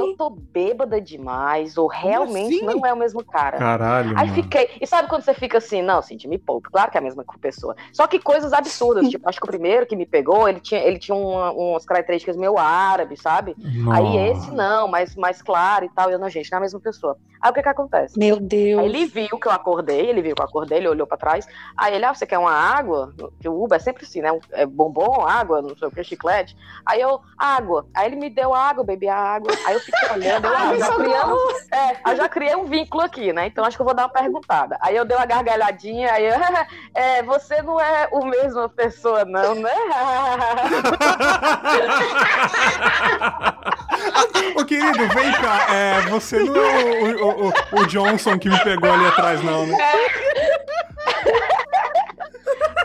eu 0.10 0.18
tô 0.18 0.30
bêbada 0.30 1.00
demais, 1.00 1.78
ou 1.78 1.88
realmente 1.88 2.56
assim? 2.56 2.66
não 2.66 2.86
é 2.86 2.94
o 2.94 2.98
mesmo 2.98 3.24
cara. 3.24 3.58
Caralho. 3.58 4.18
Aí 4.18 4.30
mano. 4.30 4.34
fiquei. 4.34 4.70
E 4.80 4.88
sabe 4.88 5.08
quando 5.08 5.24
você 5.24 5.34
fica 5.34 5.58
assim, 5.58 5.82
não, 5.82 6.02
Cintia, 6.02 6.30
me 6.30 6.38
poupe. 6.38 6.70
Claro 6.70 6.92
que 6.92 6.98
é 6.98 7.00
a 7.00 7.04
mesma 7.04 7.24
pessoa. 7.40 7.76
Só 7.92 8.08
que 8.08 8.20
coisas 8.20 8.54
absurdas. 8.54 9.10
tipo, 9.10 9.28
acho 9.28 9.40
que 9.40 9.46
o 9.46 9.50
primeiro 9.50 9.86
que 9.86 9.96
me 9.96 10.06
pegou, 10.06 10.48
ele 10.48 10.60
tinha, 10.60 10.82
ele 10.82 11.00
tinha 11.00 11.16
uma, 11.16 11.52
umas 11.52 11.86
características 11.86 12.36
meio 12.36 12.58
árabe, 12.58 13.18
sabe? 13.18 13.56
Nossa. 13.58 14.00
Aí 14.00 14.18
esse 14.30 14.52
não, 14.52 14.88
mais, 14.88 15.16
mais 15.16 15.42
claro 15.42 15.86
e 15.86 15.90
tal. 15.90 16.10
E 16.10 16.14
eu, 16.14 16.20
não, 16.20 16.30
gente, 16.30 16.52
não 16.52 16.58
é 16.58 16.60
a 16.60 16.62
mesma 16.62 16.80
pessoa. 16.80 17.18
Aí 17.42 17.50
o 17.50 17.54
que 17.54 17.64
que 17.64 17.70
acontece? 17.70 18.20
Meu 18.20 18.40
Deus. 18.40 18.80
Aí 18.80 18.86
ele 18.86 19.06
viu 19.08 19.40
que 19.40 19.48
eu 19.48 19.52
acordei, 19.52 20.08
ele 20.08 20.22
viu 20.22 20.36
que 20.36 20.42
eu 20.42 20.46
acordei, 20.46 20.78
ele 20.78 20.88
olhou 20.88 21.08
pra 21.08 21.18
trás. 21.18 21.48
Aí 21.76 21.96
ele, 21.96 22.06
ah, 22.06 22.14
você 22.14 22.26
quer 22.28 22.38
uma 22.38 22.52
água? 22.52 23.14
Que 23.40 23.50
o 23.50 23.64
Uber 23.64 23.78
é 23.78 23.80
sempre 23.80 24.04
assim, 24.06 24.22
né? 24.22 24.30
É 24.52 24.66
bombom, 24.66 25.26
água, 25.26 25.62
não 25.62 25.76
sei 25.76 25.88
o 25.88 25.92
que, 25.92 26.04
chiclete. 26.04 26.56
Aí 26.86 27.02
eu, 27.02 27.20
água. 27.36 27.88
Aí 27.96 28.06
ele 28.06 28.16
me 28.16 28.30
deu 28.30 28.54
água, 28.54 28.84
bebi 28.84 29.08
a 29.08 29.18
água. 29.18 29.52
Aí 29.66 29.74
eu 29.74 29.80
fiquei 29.92 30.16
olhando, 30.16 30.48
eu, 30.48 30.56
ah, 30.56 30.78
já 30.78 30.96
criei, 30.96 31.24
um, 31.24 31.38
é, 31.72 32.16
já 32.16 32.30
criei 32.30 32.56
um 32.56 32.66
vínculo 32.66 33.04
aqui, 33.04 33.32
né? 33.34 33.48
Então 33.48 33.66
acho 33.66 33.78
que 33.78 33.82
eu 33.82 33.86
vou 33.86 33.94
dar 33.94 34.04
uma 34.04 34.10
perguntada. 34.10 34.78
Aí 34.82 34.96
eu 34.96 35.06
dei 35.06 35.16
uma 35.16 35.26
gargalhadinha, 35.26 36.12
aí 36.12 36.26
eu, 36.26 36.36
é, 36.96 37.22
você 37.24 37.62
não 37.62 37.80
é 37.80 38.10
o 38.12 38.26
mesmo 38.26 38.68
pessoa, 38.70 39.24
não, 39.26 39.56
né? 39.56 39.72
Ô 44.56 44.66
querido, 44.66 45.08
vem 45.10 45.32
cá, 45.34 45.68
é, 45.74 46.02
você 46.10 46.40
não 46.40 46.56
é 46.56 46.84
o, 46.84 47.26
o, 47.26 47.50
o, 47.50 47.54
o 47.82 47.88
Johnson 47.88 48.40
que 48.40 48.50
me 48.50 48.60
pegou 48.64 48.92
ali 48.92 49.08
atrás, 49.08 49.44
não, 49.44 49.66
né? 49.66 49.78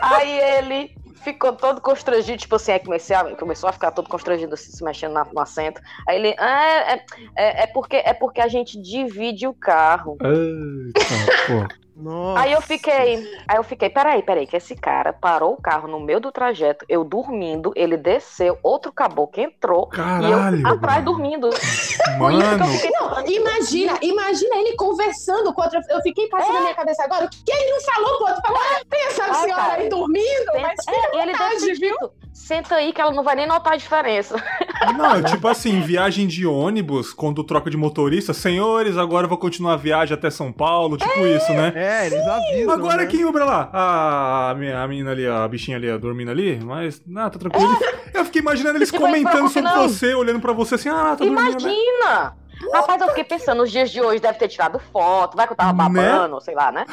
Aí 0.01 0.39
ele 0.39 0.95
ficou 1.27 1.51
todo 1.51 1.81
constrangido, 1.81 2.37
tipo 2.37 2.55
assim, 2.55 2.71
aí 2.71 2.79
comecei 2.79 3.13
a, 3.13 3.35
começou 3.35 3.69
a 3.69 3.73
ficar 3.73 3.91
todo 3.91 4.07
constrangido, 4.07 4.53
assim, 4.53 4.71
se 4.71 4.81
mexendo 4.81 5.11
na, 5.11 5.25
no 5.25 5.41
assento. 5.41 5.81
Aí 6.07 6.17
ele, 6.17 6.33
ah, 6.37 6.93
é, 6.93 7.05
é, 7.35 7.63
é, 7.63 7.67
porque, 7.67 7.97
é 7.97 8.13
porque 8.13 8.39
a 8.39 8.47
gente 8.47 8.81
divide 8.81 9.45
o 9.45 9.53
carro. 9.53 10.17
Nossa. 11.99 12.41
Aí 12.41 12.51
eu 12.51 12.61
fiquei, 12.61 13.41
aí 13.47 13.57
eu 13.57 13.63
fiquei, 13.63 13.89
peraí, 13.89 14.21
peraí, 14.21 14.45
que 14.45 14.55
esse 14.55 14.75
cara 14.75 15.11
parou 15.11 15.53
o 15.53 15.61
carro 15.61 15.87
no 15.87 15.99
meio 15.99 16.19
do 16.19 16.31
trajeto, 16.31 16.85
eu 16.87 17.03
dormindo, 17.03 17.71
ele 17.75 17.97
desceu, 17.97 18.57
outro 18.61 18.91
caboclo 18.91 19.41
entrou 19.41 19.87
Caralho, 19.87 20.57
e 20.57 20.61
eu 20.61 20.67
atrás 20.67 21.03
dormindo. 21.03 21.49
Mano. 22.19 22.39
Eu 22.39 22.65
fiquei, 22.65 22.91
não, 22.91 23.25
imagina, 23.25 23.97
imagina 24.01 24.57
ele 24.57 24.75
conversando 24.75 25.51
com 25.53 25.61
outra. 25.61 25.81
Eu 25.89 26.01
fiquei 26.01 26.27
passando 26.29 26.51
é. 26.51 26.53
na 26.53 26.61
minha 26.61 26.75
cabeça 26.75 27.03
agora, 27.03 27.25
o 27.25 27.29
que 27.29 27.51
ele 27.51 27.71
não 27.71 27.81
falou 27.81 28.17
pro 28.17 28.27
outro? 28.27 28.41
Falou, 28.43 28.59
ah, 28.59 28.81
tem 28.89 29.05
essa 29.05 29.25
ah, 29.25 29.33
senhora 29.33 29.73
aí 29.73 29.89
dormindo, 29.89 30.51
mas 30.61 30.79
é, 30.87 31.21
ele 31.21 31.31
vontade, 31.31 31.73
viu? 31.73 31.95
Senta 32.37 32.75
aí 32.75 32.93
que 32.93 33.01
ela 33.01 33.11
não 33.11 33.23
vai 33.23 33.35
nem 33.35 33.45
notar 33.45 33.73
a 33.73 33.75
diferença. 33.75 34.41
Não, 34.95 35.21
tipo 35.23 35.47
assim, 35.47 35.81
viagem 35.81 36.27
de 36.27 36.45
ônibus, 36.45 37.11
quando 37.11 37.43
troca 37.43 37.69
de 37.69 37.75
motorista, 37.75 38.33
senhores, 38.33 38.95
agora 38.95 39.25
eu 39.25 39.29
vou 39.29 39.37
continuar 39.37 39.73
a 39.73 39.75
viagem 39.75 40.13
até 40.13 40.29
São 40.29 40.53
Paulo, 40.53 40.95
tipo 40.97 41.11
é, 41.11 41.35
isso, 41.35 41.51
né? 41.51 41.73
É, 41.75 42.05
eles 42.05 42.25
avisam. 42.25 42.73
Agora 42.73 42.97
né? 42.97 43.05
quem 43.07 43.25
Uber 43.25 43.43
lá? 43.43 43.69
A, 43.73 44.51
a, 44.51 44.55
minha, 44.55 44.81
a 44.81 44.87
menina 44.87 45.11
ali, 45.11 45.27
a 45.27 45.45
bichinha 45.47 45.75
ali, 45.75 45.97
dormindo 45.97 46.31
ali, 46.31 46.57
mas, 46.63 47.01
ah, 47.17 47.29
tá 47.29 47.39
tranquilo. 47.39 47.75
Eu 48.13 48.23
fiquei 48.23 48.41
imaginando 48.41 48.77
eles 48.77 48.91
comentando 48.91 49.49
sobre 49.49 49.69
não. 49.69 49.89
você, 49.89 50.13
olhando 50.13 50.39
pra 50.39 50.53
você 50.53 50.75
assim, 50.75 50.89
ah, 50.89 51.15
tá 51.17 51.25
Imagina! 51.25 51.57
dormindo. 51.57 51.73
Imagina! 51.73 52.23
Né? 52.23 52.46
Rapaz, 52.73 53.01
eu 53.01 53.09
fiquei 53.09 53.23
pensando, 53.23 53.59
nos 53.59 53.71
dias 53.71 53.89
de 53.89 54.01
hoje 54.01 54.19
deve 54.19 54.37
ter 54.37 54.47
tirado 54.47 54.79
foto, 54.79 55.35
vai 55.35 55.45
que 55.45 55.53
eu 55.53 55.57
tava 55.57 55.71
né? 55.71 55.77
babando, 55.77 56.35
né? 56.35 56.41
sei 56.41 56.55
lá, 56.55 56.71
né? 56.71 56.85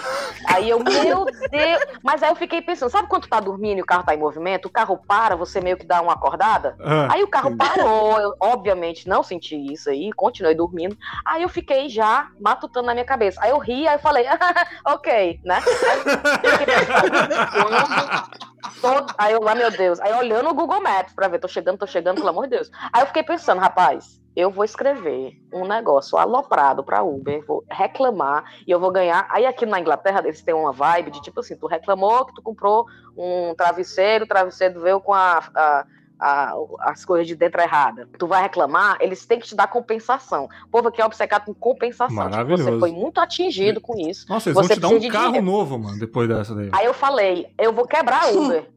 Aí 0.47 0.69
eu, 0.69 0.79
meu 0.85 1.25
Deus. 1.25 1.85
Mas 2.03 2.23
aí 2.23 2.31
eu 2.31 2.37
fiquei 2.37 2.61
pensando, 2.61 2.91
sabe 2.91 3.09
quando 3.09 3.23
tu 3.23 3.29
tá 3.29 3.41
dormindo 3.41 3.79
e 3.79 3.83
o 3.83 3.87
carro 3.87 4.05
tá 4.05 4.15
em 4.15 4.19
movimento? 4.19 4.67
O 4.67 4.71
carro 4.71 4.99
para, 5.07 5.37
você 5.37 5.61
meio 5.61 5.77
que 5.77 5.87
dá 5.87 6.01
uma 6.01 6.13
acordada. 6.13 6.77
Ah, 6.81 7.09
aí 7.13 7.23
o 7.23 7.29
carro 7.29 7.51
entendi. 7.51 7.71
parou, 7.77 8.21
eu 8.21 8.35
obviamente 8.41 9.09
não 9.09 9.23
senti 9.23 9.57
isso 9.73 9.91
aí, 9.91 10.13
continuei 10.13 10.55
dormindo. 10.55 10.97
Aí 11.25 11.43
eu 11.43 11.49
fiquei 11.49 11.89
já 11.89 12.29
matutando 12.41 12.87
na 12.87 12.95
minha 12.95 13.05
cabeça. 13.05 13.41
Aí 13.43 13.51
eu 13.51 13.59
ri, 13.59 13.89
aí 13.89 13.97
eu 13.97 14.01
falei, 14.01 14.27
ok, 14.85 15.41
né? 15.45 15.63
Aí 15.65 16.41
eu 16.43 16.59
fiquei 16.59 16.75
pensando, 16.75 18.54
Todo... 18.81 19.13
Aí 19.19 19.33
eu, 19.33 19.49
ah, 19.49 19.55
meu 19.55 19.71
Deus. 19.71 20.01
Aí 20.01 20.13
olhando 20.13 20.51
o 20.51 20.55
Google 20.55 20.81
Maps 20.81 21.13
pra 21.13 21.29
ver, 21.29 21.39
tô 21.39 21.49
chegando, 21.49 21.79
tô 21.79 21.87
chegando, 21.87 22.17
pelo 22.17 22.29
amor 22.29 22.45
de 22.45 22.57
Deus. 22.57 22.71
Aí 22.93 23.03
eu 23.03 23.07
fiquei 23.07 23.23
pensando, 23.23 23.61
rapaz, 23.61 24.21
eu 24.37 24.51
vou 24.51 24.65
escrever 24.65 25.41
um 25.53 25.67
negócio 25.67 26.19
aloprado 26.19 26.83
pra 26.83 27.03
Uber, 27.03 27.45
vou 27.47 27.65
reclamar 27.71 28.45
e 28.67 28.71
eu 28.71 28.81
vou 28.81 28.91
ganhar. 28.91 29.27
Aí 29.31 29.47
aqui 29.47 29.65
na 29.65 29.79
Inglaterra 29.79 30.21
eles 30.25 30.43
têm 30.43 30.55
uma 30.55 30.73
vibe 30.73 31.13
de 31.13 31.23
tipo 31.23 31.41
assim, 31.41 31.57
tu 31.57 31.67
reclamou 31.67 32.27
que 32.27 32.35
tu 32.35 32.43
comprou 32.43 32.87
um 33.17 33.55
travesseiro, 33.55 34.25
o 34.25 34.29
travesseiro 34.29 34.81
veio 34.81 35.01
com 35.01 35.13
a, 35.13 35.39
a 35.55 35.87
a, 36.19 36.55
as 36.81 37.05
coisas 37.05 37.27
de 37.27 37.35
dentro 37.35 37.61
errada, 37.61 38.09
tu 38.19 38.27
vai 38.27 38.43
reclamar, 38.43 38.97
eles 39.01 39.25
têm 39.27 39.41
que 39.41 39.47
te 39.47 39.55
dar 39.55 39.67
compensação. 39.67 40.49
O 40.67 40.69
povo 40.69 40.89
aqui 40.89 41.01
é 41.01 41.05
obcecado 41.05 41.47
com 41.47 41.55
compensação. 41.55 42.17
Maravilhoso. 42.17 42.65
Tipo, 42.65 42.75
você 42.75 42.81
foi 42.81 42.93
muito 42.93 43.21
atingido 43.21 43.81
com 43.81 43.99
isso. 43.99 44.27
Nossa, 44.29 44.49
eles 44.49 44.57
você 44.57 44.75
vão 44.75 44.77
te 44.77 44.81
dar 44.81 44.89
um 44.89 45.11
carro 45.11 45.33
dinheiro. 45.33 45.47
novo, 45.47 45.79
mano, 45.79 45.99
depois 45.99 46.29
dessa 46.29 46.55
daí. 46.55 46.71
Aí 46.73 46.87
eu 46.87 46.95
falei, 46.95 47.53
eu 47.59 47.73
vou 47.73 47.87
quebrar 47.87 48.25
a 48.25 48.31
Uber. 48.31 48.69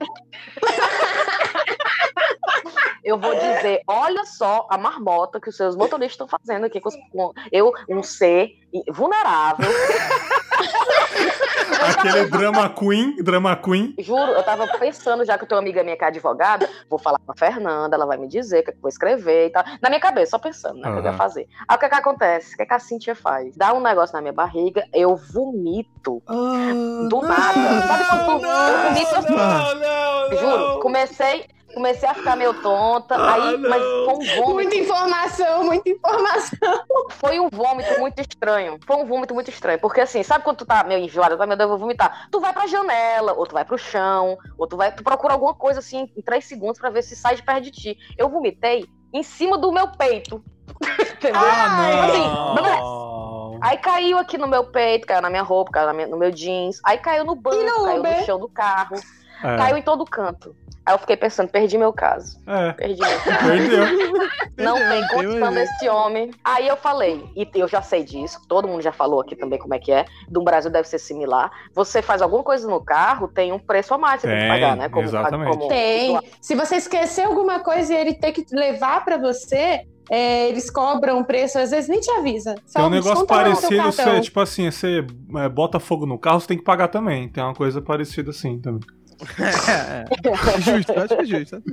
eu 3.04 3.18
vou 3.18 3.34
dizer, 3.34 3.82
olha 3.88 4.26
só 4.26 4.68
a 4.70 4.78
marmota 4.78 5.40
que 5.40 5.50
os 5.50 5.56
seus 5.56 5.76
motoristas 5.76 6.14
estão 6.14 6.28
fazendo 6.28 6.66
aqui 6.66 6.80
com, 6.80 6.90
eu, 7.52 7.74
um 7.90 8.04
ser 8.04 8.52
vulnerável. 8.92 9.70
Aquele 11.90 12.26
drama 12.26 12.70
queen, 12.70 13.16
drama 13.24 13.56
queen. 13.56 13.96
Juro, 14.00 14.32
eu 14.32 14.44
tava 14.44 14.68
pensando, 14.80 15.24
já 15.26 15.38
que 15.38 15.44
eu 15.44 15.48
tenho 15.48 15.60
uma 15.60 15.64
amiga 15.64 15.84
minha 15.84 15.98
que 15.98 16.04
é 16.04 16.08
advogada, 16.08 16.70
vou 16.90 17.00
falar 17.00 17.20
com 17.20 17.32
a 17.32 17.36
Fernanda, 17.36 17.96
ela 17.96 18.06
vai 18.06 18.18
me 18.18 18.28
dizer 18.28 18.60
o 18.60 18.64
que, 18.64 18.70
é 18.70 18.74
que 18.74 18.78
eu 18.78 18.82
vou 18.82 18.90
escrever 18.90 19.48
e 19.48 19.50
tal. 19.52 19.64
Na 19.82 19.90
minha 19.90 20.02
cabeça, 20.02 20.32
só 20.32 20.40
pensando, 20.40 20.80
né, 20.80 20.90
o 20.90 20.94
uhum. 20.94 21.02
que 21.02 21.08
eu 21.08 21.12
ia 21.12 21.18
fazer. 21.18 21.48
Aí 21.68 21.76
o 21.76 21.80
que, 21.80 21.86
é 21.86 21.90
que 21.90 21.96
acontece? 21.96 22.54
O 22.54 22.58
que, 22.58 22.64
é 22.64 22.66
que 22.66 22.74
a 22.74 22.80
Cintia 22.80 23.16
faz? 23.16 23.56
Dá 23.56 23.74
um 23.74 23.80
negócio 23.80 24.14
na 24.16 24.22
minha 24.22 24.34
barriga, 24.34 24.86
eu 24.94 25.16
vomito. 25.16 26.22
Oh, 26.28 27.08
do 27.08 27.22
nada. 27.22 27.82
Sabe 27.88 28.06
quando 28.26 28.42
não, 28.42 28.68
eu 28.68 28.90
vomito 28.90 29.16
assim? 29.16 29.36
Não, 29.36 29.76
não, 29.76 30.38
Juro, 30.38 30.80
comecei, 30.80 31.46
comecei 31.78 32.10
a 32.10 32.14
ficar 32.16 32.36
meio 32.36 32.56
tonta, 32.56 33.16
ah, 33.16 33.34
aí, 33.36 33.58
mas 33.58 33.82
foi 33.82 34.14
um 34.14 34.18
vômito. 34.18 34.54
Muita 34.54 34.76
informação, 34.76 35.64
muita 35.64 35.90
informação. 35.90 36.84
Foi 37.12 37.40
um 37.40 37.50
vômito 37.50 38.00
muito 38.00 38.20
estranho. 38.20 38.80
Foi 38.86 38.96
um 38.96 39.06
vômito 39.06 39.34
muito 39.34 39.50
estranho. 39.52 39.80
Porque 39.80 40.02
assim, 40.02 40.24
sabe 40.24 40.44
quando 40.44 40.58
tu 40.58 40.66
tá 40.66 40.84
meio 40.84 41.06
enjoada, 41.06 41.38
tá, 41.38 41.46
meu 41.46 41.56
Deus, 41.56 41.68
eu 41.68 41.70
vou 41.70 41.78
vomitar? 41.78 42.28
Tu 42.32 42.40
vai 42.40 42.52
pra 42.52 42.66
janela, 42.66 43.34
ou 43.34 43.46
tu 43.46 43.54
vai 43.54 43.64
pro 43.64 43.78
chão, 43.78 44.38
ou 44.58 44.66
tu 44.68 44.76
vai, 44.76 44.92
tu 44.92 45.04
procura 45.04 45.34
alguma 45.34 45.54
coisa 45.54 45.80
assim 45.80 46.10
em 46.18 46.22
três 46.22 46.46
segundos 46.46 46.80
pra 46.80 46.90
ver 46.90 47.04
se 47.04 47.16
sai 47.16 47.36
de 47.36 47.44
perto 47.44 47.62
de 47.62 47.72
ti. 47.72 47.98
Eu 48.18 48.28
vomitei 48.28 48.86
em 49.14 49.22
cima 49.22 49.56
do 49.58 49.72
meu 49.72 49.90
peito. 49.90 50.44
Entendeu? 50.82 51.42
Ah, 51.42 52.06
assim, 52.06 53.60
Aí 53.62 53.78
caiu 53.78 54.18
aqui 54.18 54.38
no 54.38 54.48
meu 54.48 54.66
peito, 54.66 55.08
caiu 55.08 55.22
na 55.22 55.30
minha 55.30 55.44
roupa, 55.44 55.72
caiu 55.72 56.08
no 56.08 56.18
meu 56.18 56.32
jeans, 56.32 56.80
aí 56.84 56.98
caiu 56.98 57.24
no 57.24 57.36
banco, 57.36 57.84
caiu 57.86 58.04
no 58.04 58.26
chão 58.26 58.40
do 58.40 58.48
carro, 58.48 58.96
é. 59.44 59.58
caiu 59.58 59.78
em 59.78 59.82
todo 59.82 60.06
canto. 60.06 60.56
Aí 60.88 60.94
eu 60.94 61.00
fiquei 61.00 61.18
pensando, 61.18 61.50
perdi 61.50 61.78
meu 61.78 61.92
caso. 61.92 62.40
É. 62.48 62.72
Perdi 62.72 63.02
meu 63.02 63.20
caso. 63.20 63.46
Perdeu. 63.46 63.86
Não 64.56 64.78
tem 64.78 65.06
condição 65.10 65.54
desse 65.54 65.90
homem. 65.90 66.32
Aí 66.42 66.66
eu 66.66 66.78
falei, 66.78 67.26
e 67.36 67.46
eu 67.56 67.68
já 67.68 67.82
sei 67.82 68.06
disso, 68.06 68.40
todo 68.48 68.70
mundo 68.70 68.82
já 68.82 68.94
falou 68.94 69.20
aqui 69.20 69.36
também 69.36 69.60
como 69.60 69.74
é 69.74 69.80
que 69.80 69.92
é. 69.92 70.06
Do 70.30 70.42
Brasil 70.42 70.72
deve 70.72 70.88
ser 70.88 70.98
similar. 70.98 71.52
Você 71.74 72.02
faz 72.02 72.22
alguma 72.22 72.42
coisa 72.42 72.70
no 72.70 72.80
carro, 72.80 73.28
tem 73.28 73.52
um 73.52 73.60
preço 73.60 73.94
a 73.94 73.98
mais 73.98 74.22
que 74.22 74.28
você 74.30 74.34
tem, 74.34 74.40
tem 74.40 74.48
que 74.48 74.54
pagar, 74.54 74.78
né? 74.78 74.88
Como, 74.88 75.04
exatamente. 75.04 75.58
Como... 75.58 75.68
Tem. 75.68 76.20
Se 76.40 76.56
você 76.56 76.78
esquecer 76.78 77.26
alguma 77.26 77.60
coisa 77.60 77.94
e 77.94 77.98
ele 77.98 78.14
ter 78.14 78.32
que 78.32 78.46
levar 78.56 79.04
para 79.04 79.18
você, 79.18 79.82
é, 80.10 80.48
eles 80.48 80.70
cobram 80.72 81.22
preço, 81.22 81.60
às 81.60 81.72
vezes 81.72 81.90
nem 81.90 82.00
te 82.00 82.10
avisa. 82.12 82.56
Só 82.66 82.80
tem 82.80 82.88
um 82.88 82.92
negócio 82.92 83.28
parecido, 83.28 83.84
você, 83.84 84.22
tipo 84.22 84.40
assim, 84.40 84.72
você 84.72 85.06
é, 85.36 85.50
bota 85.50 85.82
fogo 85.82 86.06
no 86.06 86.18
carro, 86.18 86.40
você 86.40 86.48
tem 86.48 86.58
que 86.58 86.64
pagar 86.64 86.88
também. 86.88 87.28
Tem 87.28 87.44
uma 87.44 87.54
coisa 87.54 87.82
parecida 87.82 88.30
assim 88.30 88.58
também. 88.58 88.88
É, 89.40 90.04
é. 90.04 90.06
Justo, 90.64 91.00
acho 91.00 91.16
que 91.18 91.26
justo, 91.26 91.56
acho 91.56 91.62
justo. 91.62 91.64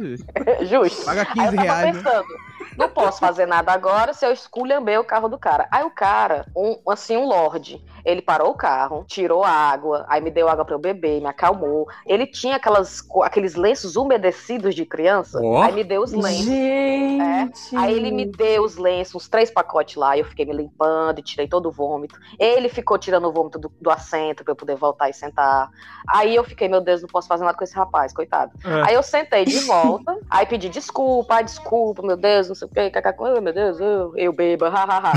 Justo. 0.71 1.05
Paga 1.05 1.25
15 1.27 1.57
reais. 1.57 1.97
Né? 1.97 2.03
Pensando, 2.03 2.29
né? 2.29 2.54
Não 2.77 2.89
posso 2.89 3.21
fazer 3.21 3.47
nada 3.47 3.73
agora 3.73 4.13
se 4.13 4.27
eu 4.27 4.33
esculhambei 4.33 4.99
o 4.99 5.05
carro 5.05 5.29
do 5.29 5.39
cara. 5.39 5.69
Aí 5.71 5.85
o 5.85 5.91
cara, 5.91 6.47
um, 6.57 6.79
assim, 6.91 7.17
um 7.17 7.27
lorde, 7.27 7.83
ele 8.05 8.21
parou 8.21 8.51
o 8.51 8.57
carro, 8.57 9.05
tirou 9.07 9.45
água, 9.45 10.05
aí 10.09 10.21
me 10.21 10.31
deu 10.31 10.49
água 10.49 10.65
para 10.65 10.75
eu 10.75 10.79
beber, 10.79 11.21
me 11.21 11.27
acalmou. 11.27 11.89
Ele 12.07 12.27
tinha 12.27 12.57
aquelas, 12.57 13.03
aqueles 13.23 13.55
lenços 13.55 13.97
umedecidos 13.97 14.75
de 14.75 14.85
criança, 14.85 15.41
oh. 15.41 15.63
aí 15.63 15.73
me 15.73 15.85
deu 15.85 16.03
os 16.03 16.13
lenços. 16.13 16.45
Gente! 16.45 17.21
É. 17.21 17.49
Aí 17.77 17.95
ele 17.95 18.11
me 18.11 18.27
deu 18.27 18.63
os 18.63 18.77
lenços, 18.77 19.15
uns 19.15 19.29
três 19.29 19.51
pacotes 19.51 19.97
lá, 19.97 20.17
eu 20.19 20.25
fiquei 20.25 20.45
me 20.45 20.53
limpando 20.53 21.19
e 21.19 21.23
tirei 21.23 21.49
todo 21.49 21.69
o 21.69 21.73
vômito. 21.73 22.19
Ele 22.39 22.69
ficou 22.69 22.99
tirando 22.99 23.29
o 23.29 23.33
vômito 23.33 23.59
do, 23.59 23.73
do 23.81 23.91
assento 23.91 24.45
para 24.45 24.53
eu 24.53 24.57
poder 24.57 24.77
voltar 24.77 25.09
e 25.09 25.15
sentar. 25.15 25.71
Aí 26.09 26.35
eu 26.35 26.45
fiquei, 26.45 26.69
meu 26.69 26.81
Deus, 26.81 27.03
não 27.03 27.09
posso 27.09 27.29
fazer 27.29 27.45
nada 27.45 27.57
com 27.57 27.65
esse 27.65 27.75
rapaz, 27.75 28.13
coitado. 28.13 28.53
É. 28.65 28.89
Aí 28.89 28.95
eu 28.95 29.03
sentei 29.03 29.45
de 29.45 29.61
volta, 29.61 30.19
aí 30.29 30.45
pedi 30.47 30.69
desculpa, 30.69 31.43
desculpa, 31.43 32.03
meu 32.03 32.17
Deus, 32.17 32.49
não 32.55 32.57
sei 32.57 32.69
o 32.69 32.71
que, 32.71 32.91
cacacô, 32.91 33.41
meu 33.41 33.53
Deus, 33.53 33.81
eu, 33.81 34.17
eu 34.17 34.33
beba, 34.33 34.69
hahaha. 34.71 35.13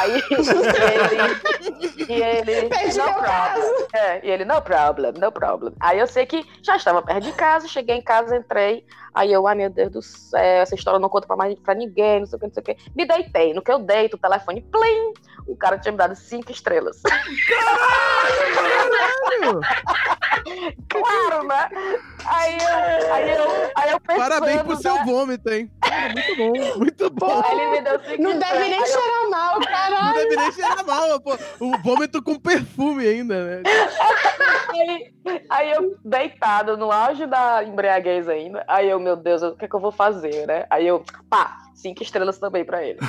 aí 0.00 0.22
ele. 0.30 2.06
E 2.08 2.22
ele. 2.22 2.62
no 2.96 3.14
problem. 3.14 3.86
É, 3.92 4.20
e 4.24 4.30
ele, 4.30 4.44
no 4.44 4.62
problem, 4.62 5.12
no 5.18 5.32
problem. 5.32 5.74
Aí 5.80 5.98
eu 5.98 6.06
sei 6.06 6.24
que 6.24 6.46
já 6.62 6.76
estava 6.76 7.02
perto 7.02 7.24
de 7.24 7.32
casa, 7.32 7.66
cheguei 7.66 7.96
em 7.96 8.02
casa, 8.02 8.36
entrei. 8.36 8.86
Aí 9.16 9.32
eu, 9.32 9.46
ai 9.46 9.54
meu 9.54 9.70
Deus 9.70 9.90
do 9.90 10.02
céu, 10.02 10.38
essa 10.38 10.74
história 10.74 11.00
não 11.00 11.08
conta 11.08 11.26
pra, 11.26 11.36
mais, 11.36 11.58
pra 11.60 11.74
ninguém, 11.74 12.20
não 12.20 12.26
sei 12.26 12.36
o 12.36 12.38
que, 12.38 12.46
não 12.46 12.52
sei 12.52 12.60
o 12.60 12.64
que. 12.64 12.76
Me 12.94 13.06
deitei. 13.06 13.54
No 13.54 13.62
que 13.62 13.72
eu 13.72 13.78
deito, 13.78 14.16
o 14.16 14.20
telefone, 14.20 14.60
plim! 14.60 15.14
O 15.46 15.56
cara 15.56 15.78
tinha 15.78 15.92
me 15.92 15.96
dado 15.96 16.14
cinco 16.14 16.52
estrelas. 16.52 17.00
Caralho! 17.48 19.60
claro, 20.88 21.46
né? 21.46 21.68
Aí 22.26 22.58
eu, 22.58 23.14
aí 23.14 23.30
eu, 23.30 23.70
aí 23.76 23.90
eu 23.92 24.00
pensando, 24.00 24.28
Parabéns 24.28 24.62
pro 24.62 24.74
né? 24.74 24.80
seu 24.80 25.04
vômito, 25.04 25.50
hein? 25.50 25.70
Muito 26.12 26.36
bom, 26.36 26.78
muito 26.78 27.10
bom. 27.10 27.42
Aí 27.44 27.58
ele 27.58 27.70
me 27.70 27.80
deu 27.80 28.00
cinco 28.00 28.22
Não 28.22 28.38
deve 28.38 28.58
nem 28.58 28.86
cheirar 28.86 29.22
eu... 29.22 29.30
mal, 29.30 29.60
caralho. 29.60 30.04
Não 30.04 30.14
deve 30.14 30.36
nem 30.36 30.52
cheirar 30.52 30.86
mal, 30.86 31.20
pô. 31.20 31.38
O 31.60 31.78
vômito 31.78 32.22
com 32.22 32.38
perfume 32.38 33.06
ainda, 33.06 33.44
né? 33.44 33.62
Aí, 34.68 35.12
aí 35.48 35.72
eu, 35.72 35.96
deitado 36.04 36.76
no 36.76 36.92
auge 36.92 37.26
da 37.26 37.64
embriaguez 37.64 38.28
ainda, 38.28 38.64
aí 38.68 38.88
eu, 38.88 38.98
meu 39.06 39.14
Deus, 39.14 39.40
o 39.40 39.54
que 39.54 39.66
é 39.66 39.68
que 39.68 39.74
eu 39.76 39.80
vou 39.80 39.92
fazer, 39.92 40.48
né? 40.48 40.66
Aí 40.68 40.84
eu, 40.84 41.04
pá, 41.30 41.58
cinco 41.76 42.02
estrelas 42.02 42.38
também 42.38 42.64
pra 42.64 42.84
ele. 42.84 42.98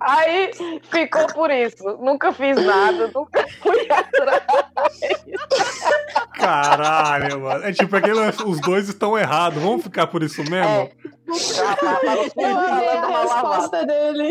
Aí 0.00 0.50
ficou 0.90 1.26
por 1.28 1.50
isso. 1.50 1.84
Nunca 2.00 2.32
fiz 2.32 2.56
nada, 2.56 3.10
nunca 3.14 3.46
fui 3.62 3.86
atrás. 3.90 4.42
Caralho, 6.32 7.40
mano. 7.40 7.64
É 7.64 7.72
tipo, 7.72 7.96
aquele, 7.96 8.20
os 8.46 8.60
dois 8.60 8.88
estão 8.88 9.18
errados. 9.18 9.62
Vamos 9.62 9.82
ficar 9.82 10.06
por 10.06 10.22
isso 10.22 10.42
mesmo? 10.42 10.68
É. 10.68 10.90
Eu 12.36 12.58
a 12.58 13.22
resposta 13.22 13.86
dele. 13.86 14.30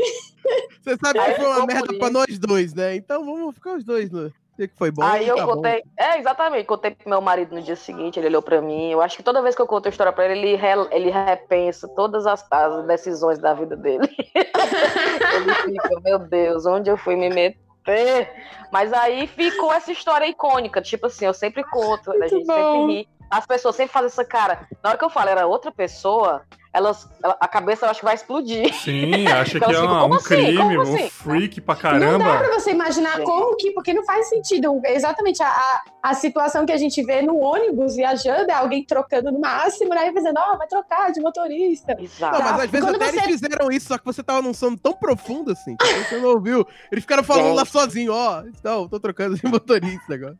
Você 0.81 0.97
sabe 1.03 1.19
que 1.23 1.35
foi 1.35 1.45
uma 1.45 1.65
merda 1.65 1.97
pra 1.97 2.09
nós 2.09 2.37
dois, 2.37 2.73
né? 2.75 2.95
Então 2.95 3.25
vamos 3.25 3.55
ficar 3.55 3.75
os 3.75 3.83
dois, 3.83 4.11
né? 4.11 4.31
Que 4.67 4.77
foi 4.77 4.91
bom. 4.91 5.03
Aí 5.03 5.27
eu 5.27 5.35
tá 5.35 5.45
contei. 5.45 5.81
Bom. 5.81 6.03
É, 6.03 6.19
exatamente. 6.19 6.65
Contei 6.65 6.91
pro 6.91 7.09
meu 7.09 7.21
marido 7.21 7.55
no 7.55 7.61
dia 7.61 7.75
seguinte, 7.75 8.19
ele 8.19 8.27
olhou 8.27 8.41
pra 8.41 8.61
mim. 8.61 8.91
Eu 8.91 9.01
acho 9.01 9.17
que 9.17 9.23
toda 9.23 9.41
vez 9.41 9.55
que 9.55 9.61
eu 9.61 9.67
conto 9.67 9.87
a 9.87 9.89
história 9.89 10.11
pra 10.11 10.25
ele, 10.25 10.39
ele, 10.39 10.55
re, 10.55 10.87
ele 10.91 11.09
repensa 11.09 11.87
todas 11.95 12.25
as, 12.25 12.45
as, 12.51 12.85
decisões 12.85 13.39
da 13.39 13.53
vida 13.53 13.75
dele. 13.75 14.07
ele 14.35 15.53
fica, 15.53 15.99
meu 16.01 16.19
Deus, 16.19 16.65
onde 16.65 16.89
eu 16.89 16.97
fui 16.97 17.15
me 17.15 17.29
meter? 17.29 18.31
Mas 18.71 18.93
aí 18.93 19.27
ficou 19.27 19.73
essa 19.73 19.91
história 19.91 20.25
icônica. 20.25 20.81
Tipo 20.81 21.07
assim, 21.07 21.25
eu 21.25 21.33
sempre 21.33 21.63
conto, 21.63 22.09
Muito 22.09 22.23
a 22.23 22.27
gente 22.27 22.45
bom. 22.45 22.87
sempre 22.87 22.93
ri. 22.93 23.09
as 23.29 23.45
pessoas 23.45 23.75
sempre 23.75 23.93
fazem 23.93 24.07
essa 24.07 24.25
cara. 24.25 24.67
Na 24.81 24.89
hora 24.89 24.97
que 24.97 25.05
eu 25.05 25.09
falo, 25.09 25.29
era 25.29 25.45
outra 25.45 25.71
pessoa, 25.71 26.41
elas, 26.73 27.07
a 27.39 27.47
cabeça 27.47 27.85
eu 27.85 27.91
acho 27.91 27.99
que 27.99 28.05
vai 28.05 28.15
explodir. 28.15 28.73
Sim, 28.73 29.27
acha 29.29 29.59
que 29.59 29.65
é 29.65 29.67
ficam, 29.67 30.09
um 30.09 30.13
assim? 30.15 30.25
crime, 30.27 30.81
assim? 30.81 31.05
um 31.05 31.09
freak 31.09 31.61
pra 31.61 31.75
caramba. 31.75 32.17
Não 32.17 32.17
dá 32.17 32.37
pra 32.39 32.53
você 32.59 32.71
imaginar 32.71 33.17
Sim. 33.17 33.23
como 33.23 33.55
que, 33.55 33.71
porque 33.71 33.93
não 33.93 34.03
faz 34.03 34.27
sentido. 34.27 34.81
Exatamente 34.83 35.43
a, 35.43 35.47
a, 35.47 35.81
a, 36.01 36.13
situação 36.15 36.65
que 36.65 36.71
a 36.71 36.77
gente 36.77 37.03
vê 37.03 37.21
no 37.21 37.37
ônibus 37.37 37.95
viajando 37.95 38.49
é 38.49 38.55
alguém 38.55 38.83
trocando 38.83 39.31
no 39.31 39.39
máximo, 39.39 39.93
né? 39.93 40.11
Fazendo, 40.11 40.37
ó, 40.37 40.53
oh, 40.53 40.57
vai 40.57 40.67
trocar 40.67 41.11
de 41.11 41.21
motorista. 41.21 41.95
Exato. 41.99 42.39
Não, 42.39 42.43
mas 42.43 42.61
às 42.61 42.71
vezes 42.71 42.89
até 42.89 43.05
você... 43.05 43.17
eles 43.17 43.39
fizeram 43.39 43.71
isso, 43.71 43.87
só 43.87 43.97
que 43.99 44.05
você 44.05 44.23
tava 44.23 44.41
num 44.41 44.53
sono 44.53 44.75
tão 44.75 44.93
profundo 44.93 45.51
assim, 45.51 45.77
que 45.77 45.85
você 45.85 46.17
não 46.17 46.29
ouviu. 46.29 46.65
Eles 46.91 47.03
ficaram 47.03 47.23
falando 47.23 47.51
é. 47.51 47.53
lá 47.53 47.65
sozinho, 47.65 48.11
ó, 48.11 48.41
oh, 48.41 48.47
então, 48.47 48.87
tô 48.87 48.99
trocando 48.99 49.35
de 49.35 49.45
motorista 49.45 50.15
agora. 50.15 50.37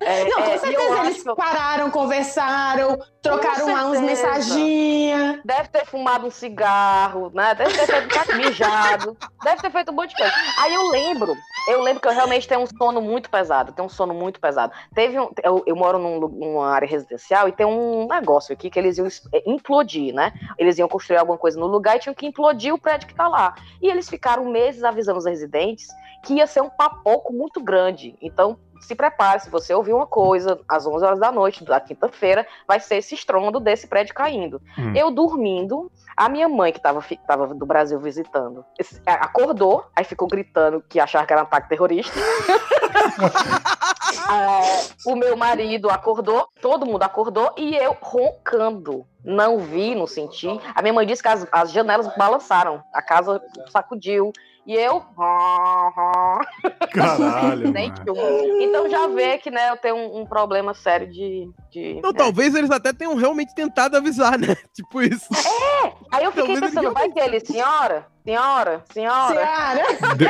É, 0.00 0.24
não, 0.24 0.42
com 0.42 0.42
é, 0.42 0.58
certeza 0.58 0.98
eles 1.04 1.26
acho... 1.26 1.36
pararam, 1.36 1.90
conversaram, 1.90 2.98
trocaram 3.22 3.72
lá 3.72 3.86
uns 3.90 4.00
mensaginhas. 4.00 5.40
Deve 5.44 5.67
ter 5.70 5.86
fumado 5.86 6.26
um 6.26 6.30
cigarro, 6.30 7.30
né? 7.34 7.54
Deve 7.54 7.72
ter 7.74 7.86
feito 7.86 8.36
mijado, 8.36 9.16
deve 9.42 9.62
ter 9.62 9.70
feito 9.70 9.90
um 9.90 9.94
monte 9.94 10.10
de 10.10 10.16
coisa. 10.16 10.32
Aí 10.58 10.74
eu 10.74 10.88
lembro, 10.88 11.36
eu 11.68 11.82
lembro 11.82 12.00
que 12.00 12.08
eu 12.08 12.12
realmente 12.12 12.48
tenho 12.48 12.62
um 12.62 12.66
sono 12.66 13.00
muito 13.00 13.30
pesado, 13.30 13.72
tenho 13.72 13.86
um 13.86 13.90
sono 13.90 14.14
muito 14.14 14.40
pesado. 14.40 14.72
Teve 14.94 15.18
um, 15.18 15.30
eu, 15.42 15.62
eu 15.66 15.76
moro 15.76 15.98
num, 15.98 16.20
numa 16.20 16.68
área 16.68 16.86
residencial 16.86 17.48
e 17.48 17.52
tem 17.52 17.66
um 17.66 18.06
negócio 18.06 18.52
aqui 18.52 18.70
que 18.70 18.78
eles 18.78 18.98
iam 18.98 19.08
é, 19.32 19.42
implodir, 19.46 20.14
né? 20.14 20.32
Eles 20.58 20.78
iam 20.78 20.88
construir 20.88 21.18
alguma 21.18 21.38
coisa 21.38 21.58
no 21.58 21.66
lugar 21.66 21.96
e 21.96 22.00
tinham 22.00 22.14
que 22.14 22.26
implodir 22.26 22.72
o 22.74 22.78
prédio 22.78 23.08
que 23.08 23.14
tá 23.14 23.28
lá. 23.28 23.54
E 23.80 23.88
eles 23.88 24.08
ficaram 24.08 24.44
meses 24.46 24.84
avisando 24.84 25.18
os 25.18 25.26
residentes 25.26 25.88
que 26.24 26.34
ia 26.34 26.46
ser 26.46 26.60
um 26.60 26.70
papoco 26.70 27.32
muito 27.32 27.62
grande. 27.62 28.16
Então, 28.20 28.58
se 28.80 28.94
prepare, 28.94 29.40
se 29.40 29.50
você 29.50 29.74
ouvir 29.74 29.92
uma 29.92 30.06
coisa 30.06 30.60
às 30.68 30.86
11 30.86 31.04
horas 31.04 31.18
da 31.20 31.32
noite 31.32 31.64
da 31.64 31.80
quinta-feira, 31.80 32.46
vai 32.66 32.80
ser 32.80 32.96
esse 32.96 33.14
estrondo 33.14 33.60
desse 33.60 33.86
prédio 33.86 34.14
caindo. 34.14 34.60
Hum. 34.78 34.92
Eu 34.94 35.10
dormindo, 35.10 35.90
a 36.16 36.28
minha 36.28 36.48
mãe, 36.48 36.72
que 36.72 36.78
estava 36.78 37.00
do 37.54 37.66
Brasil 37.66 37.98
visitando, 38.00 38.64
acordou, 39.06 39.84
aí 39.94 40.04
ficou 40.04 40.26
gritando 40.26 40.82
que 40.88 40.98
achava 40.98 41.26
que 41.26 41.32
era 41.32 41.42
um 41.42 41.44
ataque 41.44 41.68
terrorista. 41.68 42.18
é, 44.30 45.08
o 45.10 45.14
meu 45.14 45.36
marido 45.36 45.90
acordou, 45.90 46.48
todo 46.60 46.86
mundo 46.86 47.02
acordou, 47.02 47.52
e 47.56 47.76
eu 47.76 47.96
roncando. 48.00 49.06
Não 49.24 49.58
vi, 49.58 49.94
não 49.94 50.06
senti. 50.06 50.48
A 50.74 50.80
minha 50.80 50.94
mãe 50.94 51.06
disse 51.06 51.22
que 51.22 51.28
as, 51.28 51.46
as 51.52 51.70
janelas 51.70 52.14
balançaram, 52.16 52.82
a 52.92 53.02
casa 53.02 53.42
sacudiu. 53.70 54.32
E 54.68 54.74
eu. 54.74 55.00
Caralho. 56.92 57.72
então 58.60 58.90
já 58.90 59.06
vê 59.06 59.38
que 59.38 59.50
né, 59.50 59.70
eu 59.70 59.78
tenho 59.78 59.96
um, 59.96 60.20
um 60.20 60.26
problema 60.26 60.74
sério 60.74 61.10
de. 61.10 61.48
de 61.70 61.98
Não, 62.02 62.10
né? 62.10 62.18
talvez 62.18 62.54
eles 62.54 62.70
até 62.70 62.92
tenham 62.92 63.14
realmente 63.16 63.54
tentado 63.54 63.96
avisar, 63.96 64.38
né? 64.38 64.54
Tipo 64.76 65.00
isso. 65.00 65.26
É! 65.32 65.92
Aí 66.12 66.22
eu 66.22 66.32
fiquei 66.32 66.52
talvez 66.52 66.74
pensando, 66.74 66.92
vai 66.92 67.10
que 67.10 67.18
ele, 67.18 67.40
senhora? 67.40 68.06
Senhora, 68.22 68.84
senhora. 68.92 69.34
Senhora. 69.34 69.82
Deu, 70.18 70.28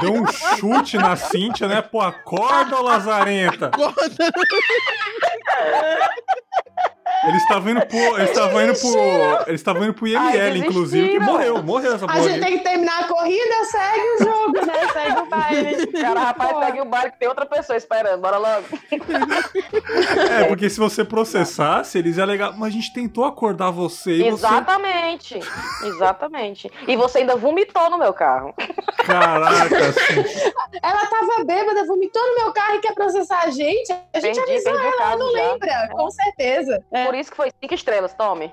deu, 0.00 0.22
um 0.22 0.26
chute 0.26 0.96
na 0.96 1.14
Cíntia, 1.14 1.68
né? 1.68 1.82
Pô, 1.82 2.00
acorda, 2.00 2.80
Lazarenta. 2.80 3.66
Acorda. 3.66 4.30
Eles 7.24 7.42
estavam 7.42 7.70
indo 7.72 7.86
pro. 7.86 7.98
Eles 7.98 8.30
estavam 8.30 8.62
indo 8.62 8.78
pro. 8.78 9.48
Eles 9.48 9.60
estavam 9.60 9.84
indo 9.84 9.94
pro 9.94 10.06
IML, 10.06 10.18
Ai, 10.18 10.56
inclusive, 10.58 11.08
que 11.10 11.20
morreu, 11.20 11.62
morreu 11.62 11.94
essa 11.94 12.06
porra. 12.06 12.18
A 12.18 12.22
gente 12.22 12.40
tem 12.40 12.58
que 12.58 12.64
terminar 12.64 13.00
a 13.00 13.08
corrida, 13.08 13.64
segue 13.70 14.00
o 14.00 14.24
jogo, 14.24 14.66
né? 14.66 14.80
Segue 14.90 15.20
o 15.20 15.26
baile. 15.26 15.86
Cara, 15.88 16.20
rapaz, 16.20 16.58
segue 16.58 16.80
o 16.80 16.84
baile 16.84 17.12
que 17.12 17.18
tem 17.18 17.28
outra 17.28 17.46
pessoa 17.46 17.76
esperando, 17.76 18.20
bora 18.20 18.38
logo. 18.38 18.64
É, 20.30 20.44
porque 20.44 20.68
se 20.68 20.78
você 20.78 21.04
processasse, 21.04 21.98
eles 21.98 22.16
iam 22.16 22.24
alegar, 22.24 22.56
mas 22.58 22.68
a 22.68 22.72
gente 22.72 22.92
tentou 22.92 23.24
acordar 23.24 23.70
você 23.70 24.12
e 24.12 24.28
Exatamente. 24.28 25.38
Você... 25.38 25.86
Exatamente. 25.88 26.70
E 26.88 26.96
você 26.96 27.18
ainda 27.18 27.36
vomitou 27.36 27.90
no 27.90 27.98
meu 27.98 28.12
carro. 28.12 28.54
Caraca, 29.04 29.76
assim. 29.88 30.50
Ela 30.82 31.06
tava 31.06 31.44
bêbada, 31.44 31.84
vomitou 31.86 32.22
no 32.26 32.44
meu 32.44 32.52
carro 32.52 32.76
e 32.76 32.80
quer 32.80 32.94
processar 32.94 33.42
a 33.44 33.50
gente. 33.50 33.92
A 34.12 34.20
gente 34.20 34.36
perdi, 34.36 34.52
avisou 34.52 34.78
ela, 34.78 35.02
ela 35.02 35.16
não 35.16 35.32
já. 35.32 35.38
lembra, 35.38 35.70
é. 35.70 35.88
com 35.88 36.10
certeza. 36.10 36.84
É. 36.92 36.99
Por 37.06 37.14
isso 37.14 37.30
que 37.30 37.36
foi 37.36 37.50
cinco 37.60 37.74
estrelas, 37.74 38.14
tome. 38.14 38.52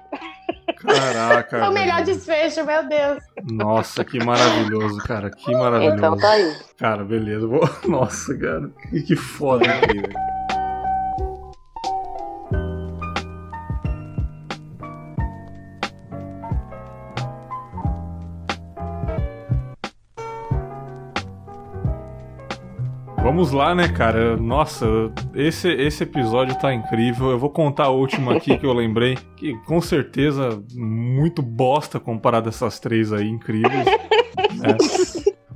Caraca. 0.77 1.57
É 1.57 1.67
o 1.69 1.71
melhor 1.71 2.03
desfecho, 2.03 2.65
meu 2.65 2.87
Deus. 2.87 3.23
Nossa, 3.43 4.03
que 4.03 4.23
maravilhoso, 4.23 4.97
cara. 4.99 5.29
Que 5.29 5.51
maravilhoso. 5.51 5.97
Então 5.97 6.17
tá 6.17 6.31
aí. 6.31 6.55
Cara, 6.77 7.03
beleza. 7.03 7.47
Nossa, 7.87 8.37
cara. 8.37 8.69
Que 9.05 9.15
foda 9.15 9.65
velho. 9.65 10.09
Vamos 23.27 23.51
lá, 23.51 23.75
né, 23.75 23.89
cara? 23.89 24.37
Nossa, 24.37 24.85
esse, 25.35 25.67
esse 25.67 26.03
episódio 26.03 26.57
tá 26.57 26.73
incrível. 26.73 27.29
Eu 27.29 27.37
vou 27.37 27.49
contar 27.49 27.83
a 27.83 27.89
última 27.89 28.37
aqui 28.37 28.57
que 28.57 28.65
eu 28.65 28.71
lembrei, 28.71 29.17
que 29.35 29.53
com 29.65 29.81
certeza 29.81 30.63
muito 30.73 31.41
bosta 31.41 31.99
comparado 31.99 32.47
a 32.47 32.51
essas 32.51 32.79
três 32.79 33.11
aí 33.11 33.27
incríveis. 33.27 33.85
É. 33.85 34.77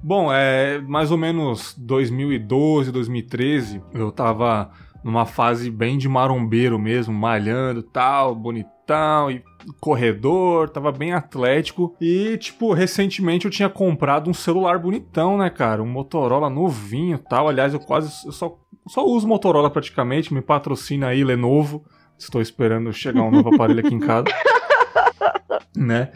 Bom, 0.04 0.34
é 0.34 0.82
mais 0.82 1.12
ou 1.12 1.18
menos 1.18 1.74
2012, 1.78 2.92
2013, 2.92 3.82
eu 3.94 4.12
tava 4.12 4.70
numa 5.02 5.26
fase 5.26 5.72
bem 5.72 5.98
de 5.98 6.10
marombeiro 6.10 6.78
mesmo, 6.78 7.14
malhando 7.14 7.82
tal, 7.82 8.36
bonitão 8.36 8.81
e 9.32 9.44
corredor, 9.80 10.70
tava 10.70 10.92
bem 10.92 11.14
atlético. 11.14 11.96
E, 12.00 12.38
tipo, 12.38 12.74
recentemente 12.74 13.46
eu 13.46 13.52
tinha 13.52 13.70
comprado 13.70 14.30
um 14.30 14.34
celular 14.34 14.80
bonitão, 14.80 15.38
né, 15.38 15.50
cara? 15.50 15.82
Um 15.82 15.88
Motorola 15.88 16.50
novinho 16.50 17.18
tal. 17.18 17.48
Aliás, 17.48 17.74
eu 17.74 17.80
quase. 17.80 18.26
Eu 18.26 18.32
só, 18.32 18.58
só 18.88 19.06
uso 19.06 19.28
Motorola 19.28 19.70
praticamente. 19.70 20.34
Me 20.34 20.42
patrocina 20.42 21.08
aí, 21.08 21.24
Lenovo. 21.24 21.86
Estou 22.18 22.42
esperando 22.42 22.94
chegar 22.94 23.24
um 23.24 23.32
novo 23.32 23.54
aparelho 23.54 23.80
aqui 23.80 23.96
em 23.96 24.00
casa. 24.00 24.28
né? 25.76 26.12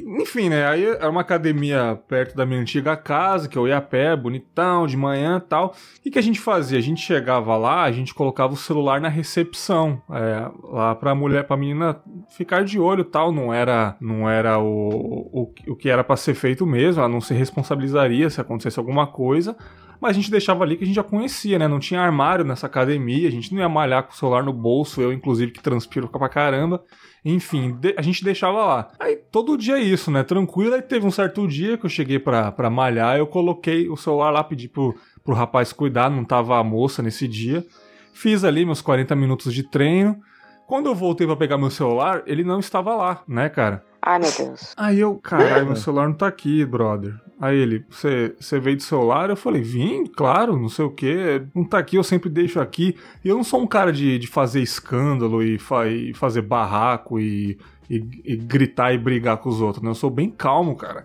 Enfim, 0.00 0.48
né? 0.48 0.66
Aí 0.66 0.84
era 0.84 1.10
uma 1.10 1.20
academia 1.20 2.00
perto 2.08 2.36
da 2.36 2.46
minha 2.46 2.60
antiga 2.60 2.96
casa, 2.96 3.48
que 3.48 3.56
eu 3.56 3.66
ia 3.66 3.76
a 3.76 3.80
pé, 3.80 4.14
bonitão, 4.16 4.86
de 4.86 4.96
manhã 4.96 5.38
e 5.38 5.48
tal. 5.48 5.74
E 6.04 6.10
que 6.10 6.18
a 6.18 6.22
gente 6.22 6.40
fazia? 6.40 6.78
A 6.78 6.82
gente 6.82 7.00
chegava 7.00 7.56
lá, 7.56 7.82
a 7.82 7.92
gente 7.92 8.14
colocava 8.14 8.52
o 8.52 8.56
celular 8.56 9.00
na 9.00 9.08
recepção, 9.08 10.00
é, 10.10 10.50
lá 10.64 10.94
pra 10.94 11.14
mulher, 11.14 11.44
pra 11.44 11.56
menina 11.56 12.00
ficar 12.30 12.64
de 12.64 12.78
olho 12.78 13.02
e 13.02 13.04
tal. 13.04 13.32
Não 13.32 13.52
era, 13.52 13.96
não 14.00 14.28
era 14.28 14.58
o, 14.58 15.30
o, 15.32 15.54
o 15.68 15.76
que 15.76 15.88
era 15.88 16.04
para 16.04 16.16
ser 16.16 16.34
feito 16.34 16.66
mesmo, 16.66 17.00
ela 17.00 17.08
não 17.08 17.20
se 17.20 17.34
responsabilizaria 17.34 18.30
se 18.30 18.40
acontecesse 18.40 18.78
alguma 18.78 19.06
coisa 19.06 19.56
mas 20.02 20.10
a 20.10 20.14
gente 20.14 20.32
deixava 20.32 20.64
ali 20.64 20.76
que 20.76 20.82
a 20.82 20.86
gente 20.88 20.96
já 20.96 21.04
conhecia, 21.04 21.60
né? 21.60 21.68
Não 21.68 21.78
tinha 21.78 22.00
armário 22.00 22.44
nessa 22.44 22.66
academia, 22.66 23.28
a 23.28 23.30
gente 23.30 23.54
não 23.54 23.60
ia 23.60 23.68
malhar 23.68 24.02
com 24.02 24.12
o 24.12 24.16
celular 24.16 24.42
no 24.42 24.52
bolso, 24.52 25.00
eu 25.00 25.12
inclusive 25.12 25.52
que 25.52 25.62
transpiro 25.62 26.08
pra 26.08 26.28
caramba. 26.28 26.82
Enfim, 27.24 27.78
a 27.96 28.02
gente 28.02 28.24
deixava 28.24 28.64
lá. 28.64 28.88
Aí 28.98 29.16
todo 29.16 29.56
dia 29.56 29.78
é 29.78 29.80
isso, 29.80 30.10
né? 30.10 30.24
Tranquilo. 30.24 30.74
Aí 30.74 30.82
teve 30.82 31.06
um 31.06 31.10
certo 31.10 31.46
dia 31.46 31.78
que 31.78 31.86
eu 31.86 31.90
cheguei 31.90 32.18
pra, 32.18 32.50
pra 32.50 32.68
malhar, 32.68 33.16
eu 33.16 33.26
coloquei 33.26 33.88
o 33.88 33.96
celular 33.96 34.30
lá, 34.30 34.42
pedi 34.42 34.68
pro, 34.68 34.94
pro 35.22 35.34
rapaz 35.34 35.72
cuidar, 35.72 36.10
não 36.10 36.24
tava 36.24 36.58
a 36.58 36.64
moça 36.64 37.02
nesse 37.02 37.28
dia. 37.28 37.64
Fiz 38.12 38.44
ali 38.44 38.64
meus 38.64 38.82
40 38.82 39.14
minutos 39.14 39.54
de 39.54 39.62
treino. 39.62 40.20
Quando 40.66 40.86
eu 40.86 40.94
voltei 40.94 41.26
para 41.26 41.36
pegar 41.36 41.58
meu 41.58 41.70
celular, 41.70 42.22
ele 42.26 42.42
não 42.42 42.58
estava 42.58 42.94
lá, 42.94 43.22
né, 43.28 43.48
cara? 43.48 43.84
Ai, 44.00 44.18
meu 44.18 44.30
Deus. 44.32 44.74
Aí 44.76 44.98
eu, 44.98 45.16
caralho, 45.16 45.66
meu 45.66 45.76
celular 45.76 46.08
não 46.08 46.14
tá 46.14 46.26
aqui, 46.26 46.64
brother. 46.64 47.14
Aí 47.40 47.56
ele, 47.56 47.84
você 47.90 48.60
veio 48.60 48.76
do 48.76 48.82
celular? 48.82 49.28
Eu 49.28 49.36
falei, 49.36 49.62
vim, 49.62 50.06
claro, 50.06 50.56
não 50.56 50.68
sei 50.68 50.84
o 50.84 50.90
que. 50.90 51.42
Não 51.54 51.64
tá 51.64 51.78
aqui, 51.78 51.96
eu 51.96 52.04
sempre 52.04 52.30
deixo 52.30 52.60
aqui. 52.60 52.96
E 53.24 53.28
eu 53.28 53.36
não 53.36 53.42
sou 53.42 53.60
um 53.60 53.66
cara 53.66 53.92
de, 53.92 54.18
de 54.18 54.26
fazer 54.26 54.60
escândalo 54.60 55.42
e, 55.42 55.58
fa 55.58 55.88
e 55.88 56.14
fazer 56.14 56.42
barraco 56.42 57.18
e, 57.18 57.58
e, 57.90 57.96
e, 58.24 58.36
gritar 58.36 58.94
e 58.94 58.98
brigar 58.98 59.38
com 59.38 59.48
os 59.48 59.60
outros, 59.60 59.82
né? 59.82 59.90
Eu 59.90 59.94
sou 59.94 60.08
bem 60.08 60.30
calmo, 60.30 60.76
cara. 60.76 61.04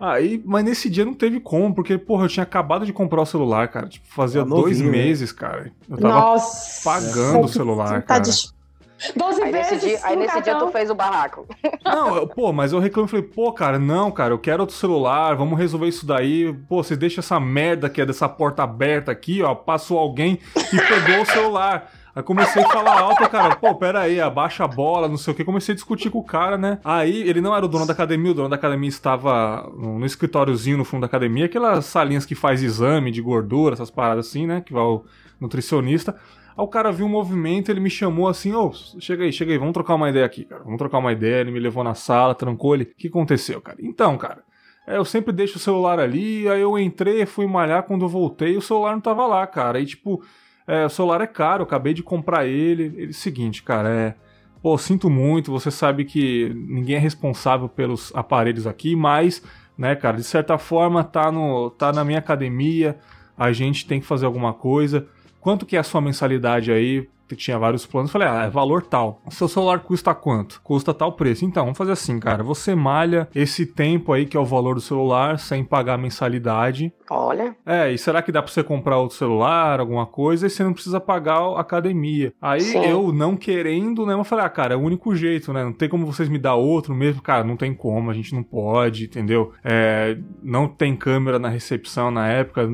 Aí, 0.00 0.42
mas 0.44 0.64
nesse 0.64 0.90
dia 0.90 1.04
não 1.04 1.14
teve 1.14 1.38
como, 1.40 1.74
porque, 1.74 1.96
porra, 1.96 2.24
eu 2.24 2.28
tinha 2.28 2.42
acabado 2.42 2.84
de 2.84 2.92
comprar 2.92 3.22
o 3.22 3.26
celular, 3.26 3.68
cara. 3.68 3.88
Tipo, 3.88 4.06
fazia 4.08 4.42
tá 4.42 4.48
dois 4.48 4.80
né? 4.80 4.90
meses, 4.90 5.32
cara. 5.32 5.72
Eu 5.88 5.96
tava 5.96 6.14
Nossa, 6.14 6.84
pagando 6.84 7.44
o 7.44 7.48
celular, 7.48 7.86
tá 7.86 8.02
cara. 8.02 8.22
Tá 8.22 8.30
12 9.16 9.42
aí 9.42 9.52
vezes. 9.52 9.72
Nesse 9.72 9.86
dia, 9.86 10.00
aí 10.02 10.16
nesse 10.16 10.40
dia 10.40 10.54
tu 10.56 10.68
fez 10.68 10.90
o 10.90 10.94
barraco. 10.94 11.46
Não, 11.84 12.16
eu, 12.16 12.26
pô, 12.26 12.52
mas 12.52 12.72
eu 12.72 12.78
reclamo 12.78 13.06
e 13.06 13.10
falei, 13.10 13.26
pô, 13.26 13.52
cara, 13.52 13.78
não, 13.78 14.10
cara, 14.10 14.32
eu 14.32 14.38
quero 14.38 14.62
outro 14.62 14.76
celular, 14.76 15.34
vamos 15.34 15.58
resolver 15.58 15.88
isso 15.88 16.06
daí. 16.06 16.52
Pô, 16.68 16.82
vocês 16.82 16.98
deixam 16.98 17.20
essa 17.20 17.38
merda 17.38 17.90
que 17.90 18.00
é 18.00 18.06
dessa 18.06 18.28
porta 18.28 18.62
aberta 18.62 19.12
aqui, 19.12 19.42
ó. 19.42 19.54
Passou 19.54 19.98
alguém 19.98 20.38
e 20.56 20.76
pegou 20.78 21.22
o 21.22 21.26
celular. 21.26 21.90
Aí 22.14 22.22
comecei 22.22 22.62
a 22.62 22.68
falar 22.68 23.00
alto, 23.00 23.28
cara, 23.28 23.56
pô, 23.56 23.74
pera 23.74 24.02
aí, 24.02 24.20
abaixa 24.20 24.62
a 24.62 24.68
bola, 24.68 25.08
não 25.08 25.16
sei 25.16 25.32
o 25.32 25.36
que. 25.36 25.44
Comecei 25.44 25.72
a 25.72 25.74
discutir 25.74 26.10
com 26.10 26.20
o 26.20 26.24
cara, 26.24 26.56
né? 26.56 26.78
Aí 26.84 27.28
ele 27.28 27.40
não 27.40 27.54
era 27.54 27.64
o 27.64 27.68
dono 27.68 27.86
da 27.86 27.92
academia, 27.92 28.30
o 28.30 28.34
dono 28.34 28.48
da 28.48 28.54
academia 28.54 28.88
estava 28.88 29.68
no 29.76 30.06
escritóriozinho 30.06 30.78
no 30.78 30.84
fundo 30.84 31.00
da 31.00 31.06
academia, 31.06 31.46
aquelas 31.46 31.86
salinhas 31.86 32.24
que 32.24 32.36
faz 32.36 32.62
exame 32.62 33.10
de 33.10 33.20
gordura, 33.20 33.74
essas 33.74 33.90
paradas 33.90 34.28
assim, 34.28 34.46
né? 34.46 34.60
Que 34.64 34.72
vai 34.72 34.84
o 34.84 35.04
nutricionista. 35.40 36.14
Aí 36.56 36.64
o 36.64 36.68
cara 36.68 36.92
viu 36.92 37.06
um 37.06 37.08
movimento, 37.08 37.70
ele 37.70 37.80
me 37.80 37.90
chamou 37.90 38.28
assim, 38.28 38.52
ô, 38.52 38.66
oh, 38.68 39.00
chega 39.00 39.24
aí, 39.24 39.32
chega 39.32 39.52
aí, 39.52 39.58
vamos 39.58 39.74
trocar 39.74 39.96
uma 39.96 40.08
ideia 40.08 40.24
aqui, 40.24 40.44
cara. 40.44 40.62
Vamos 40.62 40.78
trocar 40.78 40.98
uma 40.98 41.12
ideia. 41.12 41.40
Ele 41.40 41.50
me 41.50 41.58
levou 41.58 41.82
na 41.82 41.94
sala, 41.94 42.34
trancou 42.34 42.74
ele. 42.74 42.84
O 42.84 42.94
que 42.96 43.08
aconteceu, 43.08 43.60
cara? 43.60 43.78
Então, 43.80 44.16
cara, 44.16 44.44
é, 44.86 44.96
eu 44.96 45.04
sempre 45.04 45.32
deixo 45.32 45.56
o 45.56 45.60
celular 45.60 45.98
ali, 45.98 46.48
aí 46.48 46.60
eu 46.60 46.78
entrei, 46.78 47.24
fui 47.26 47.46
malhar, 47.46 47.82
quando 47.84 48.04
eu 48.04 48.08
voltei, 48.08 48.56
o 48.56 48.62
celular 48.62 48.92
não 48.92 49.00
tava 49.00 49.26
lá, 49.26 49.46
cara. 49.46 49.78
Aí, 49.78 49.86
tipo, 49.86 50.22
é, 50.66 50.84
o 50.84 50.90
celular 50.90 51.20
é 51.20 51.26
caro, 51.26 51.62
eu 51.62 51.66
acabei 51.66 51.92
de 51.92 52.02
comprar 52.02 52.46
ele. 52.46 52.84
Ele, 52.96 53.12
seguinte, 53.12 53.62
cara, 53.62 53.88
é. 53.88 54.14
Pô, 54.62 54.78
sinto 54.78 55.10
muito, 55.10 55.52
você 55.52 55.70
sabe 55.70 56.06
que 56.06 56.50
ninguém 56.54 56.96
é 56.96 56.98
responsável 56.98 57.68
pelos 57.68 58.14
aparelhos 58.14 58.66
aqui, 58.66 58.96
mas, 58.96 59.42
né, 59.76 59.94
cara, 59.94 60.16
de 60.16 60.24
certa 60.24 60.56
forma 60.56 61.04
tá, 61.04 61.30
no, 61.30 61.68
tá 61.68 61.92
na 61.92 62.02
minha 62.02 62.18
academia, 62.18 62.98
a 63.36 63.52
gente 63.52 63.86
tem 63.86 64.00
que 64.00 64.06
fazer 64.06 64.24
alguma 64.24 64.54
coisa. 64.54 65.06
Quanto 65.44 65.66
que 65.66 65.76
é 65.76 65.78
a 65.78 65.82
sua 65.82 66.00
mensalidade 66.00 66.72
aí? 66.72 67.06
Tinha 67.36 67.58
vários 67.58 67.86
planos. 67.86 68.10
Falei, 68.10 68.28
ah, 68.28 68.44
é 68.44 68.50
valor 68.50 68.82
tal. 68.82 69.20
Seu 69.30 69.48
celular 69.48 69.80
custa 69.80 70.14
quanto? 70.14 70.60
Custa 70.62 70.94
tal 70.94 71.12
preço. 71.12 71.44
Então, 71.44 71.64
vamos 71.64 71.78
fazer 71.78 71.92
assim, 71.92 72.18
cara. 72.18 72.42
Você 72.42 72.74
malha 72.74 73.28
esse 73.34 73.66
tempo 73.66 74.12
aí, 74.12 74.26
que 74.26 74.36
é 74.36 74.40
o 74.40 74.44
valor 74.44 74.74
do 74.74 74.80
celular, 74.80 75.38
sem 75.38 75.64
pagar 75.64 75.98
mensalidade. 75.98 76.92
Olha. 77.10 77.54
É, 77.66 77.92
e 77.92 77.98
será 77.98 78.22
que 78.22 78.32
dá 78.32 78.42
pra 78.42 78.52
você 78.52 78.62
comprar 78.62 78.98
outro 78.98 79.16
celular, 79.16 79.80
alguma 79.80 80.06
coisa, 80.06 80.46
e 80.46 80.50
você 80.50 80.64
não 80.64 80.72
precisa 80.72 81.00
pagar 81.00 81.38
a 81.38 81.60
academia? 81.60 82.32
Aí 82.40 82.60
Sim. 82.60 82.84
eu, 82.84 83.12
não 83.12 83.36
querendo, 83.36 84.06
né, 84.06 84.14
eu 84.14 84.24
falei, 84.24 84.44
ah, 84.44 84.48
cara, 84.48 84.74
é 84.74 84.76
o 84.76 84.80
único 84.80 85.14
jeito, 85.14 85.52
né? 85.52 85.64
Não 85.64 85.72
tem 85.72 85.88
como 85.88 86.06
vocês 86.06 86.28
me 86.28 86.38
dar 86.38 86.54
outro 86.54 86.94
mesmo. 86.94 87.20
Cara, 87.22 87.44
não 87.44 87.56
tem 87.56 87.74
como, 87.74 88.10
a 88.10 88.14
gente 88.14 88.34
não 88.34 88.42
pode, 88.42 89.04
entendeu? 89.04 89.52
É, 89.62 90.16
não 90.42 90.66
tem 90.68 90.96
câmera 90.96 91.38
na 91.38 91.48
recepção 91.48 92.10
na 92.10 92.28
época. 92.28 92.68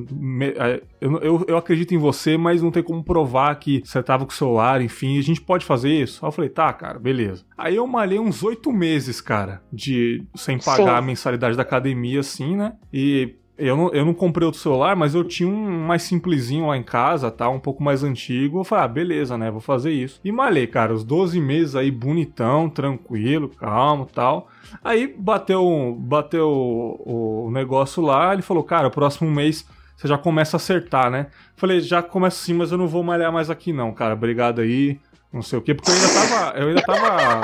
É, 0.57 0.83
eu, 1.01 1.19
eu, 1.19 1.45
eu 1.49 1.57
acredito 1.57 1.95
em 1.95 1.99
você, 1.99 2.37
mas 2.37 2.63
não 2.63 2.71
tem 2.71 2.83
como 2.83 3.03
provar 3.03 3.55
que 3.57 3.83
você 3.85 4.03
tava 4.03 4.25
com 4.25 4.33
o 4.33 4.35
celular, 4.51 4.83
enfim, 4.83 5.19
a 5.19 5.23
gente 5.23 5.41
pode 5.41 5.65
fazer 5.65 5.91
isso? 5.91 6.25
Aí 6.25 6.29
eu 6.29 6.33
falei, 6.33 6.51
tá, 6.51 6.73
cara, 6.73 6.99
beleza. 6.99 7.45
Aí 7.57 7.77
eu 7.77 7.87
malhei 7.87 8.19
uns 8.19 8.43
oito 8.43 8.73
meses, 8.73 9.21
cara, 9.21 9.63
de 9.73 10.25
sem 10.35 10.59
pagar 10.59 10.77
Sim. 10.77 10.89
a 10.89 11.03
mensalidade 11.03 11.57
da 11.57 11.63
academia, 11.63 12.21
assim, 12.21 12.57
né? 12.57 12.75
E 12.93 13.37
eu 13.57 13.77
não, 13.77 13.89
eu 13.91 14.05
não 14.07 14.15
comprei 14.15 14.47
outro 14.47 14.61
celular, 14.61 14.97
mas 14.97 15.15
eu 15.15 15.23
tinha 15.23 15.49
um 15.49 15.87
mais 15.87 16.03
simplesinho 16.03 16.67
lá 16.67 16.77
em 16.77 16.83
casa, 16.83 17.31
tá? 17.31 17.49
Um 17.49 17.61
pouco 17.61 17.83
mais 17.83 18.03
antigo. 18.03 18.61
Eu 18.61 18.65
falei, 18.65 18.85
ah, 18.85 18.89
beleza, 18.89 19.37
né? 19.37 19.51
Vou 19.51 19.61
fazer 19.61 19.93
isso. 19.93 20.19
E 20.25 20.33
malhei, 20.33 20.67
cara, 20.67 20.95
os 20.95 21.05
12 21.05 21.39
meses 21.41 21.77
aí 21.77 21.91
bonitão, 21.91 22.71
tranquilo, 22.71 23.51
calmo 23.51 24.07
tal. 24.07 24.49
Aí 24.83 25.07
bateu, 25.07 25.95
bateu 26.01 26.49
o, 26.49 27.47
o 27.47 27.51
negócio 27.51 28.03
lá, 28.03 28.33
ele 28.33 28.43
falou, 28.43 28.65
cara, 28.65 28.89
o 28.89 28.91
próximo 28.91 29.31
mês 29.31 29.67
você 30.01 30.09
já 30.09 30.17
começa 30.17 30.57
a 30.57 30.59
acertar, 30.59 31.11
né? 31.11 31.27
Falei, 31.55 31.79
já 31.81 32.03
começa 32.03 32.43
sim, 32.43 32.55
mas 32.55 32.73
eu 32.73 32.79
não 32.79 32.89
vou 32.89 33.03
malhar 33.03 33.31
mais 33.31 33.51
aqui 33.51 33.71
não, 33.71 33.93
cara. 33.93 34.15
Obrigado 34.15 34.63
aí. 34.63 34.99
Não 35.31 35.43
sei 35.43 35.59
o 35.59 35.63
quê, 35.63 35.75
porque 35.75 35.91
eu 35.91 35.95
ainda 35.95 36.09
tava. 36.09 36.59
Eu 36.59 36.69
ainda 36.69 36.83
tava. 36.83 37.41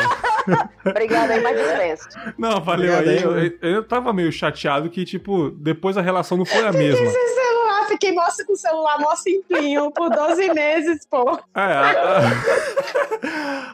Obrigado 0.88 1.30
aí, 1.32 1.42
mais 1.42 1.58
dispensa. 1.58 2.34
Não, 2.38 2.58
valeu 2.62 2.94
Obrigado 2.94 3.34
aí. 3.34 3.58
Eu, 3.60 3.70
eu, 3.70 3.84
tava 3.84 4.10
meio 4.10 4.32
chateado 4.32 4.88
que, 4.88 5.04
tipo, 5.04 5.50
depois 5.50 5.98
a 5.98 6.00
relação 6.00 6.38
não 6.38 6.46
foi 6.46 6.66
a 6.66 6.72
mesma. 6.72 7.04
Esse 7.04 7.34
celular, 7.34 7.88
fiquei 7.88 8.12
mostra 8.12 8.46
com 8.46 8.54
o 8.54 8.56
celular 8.56 8.98
mó 9.00 9.14
simplinho 9.14 9.90
por 9.90 10.08
12 10.08 10.54
meses, 10.54 11.06
pô. 11.06 11.38
É, 11.54 11.60
a, 11.60 12.22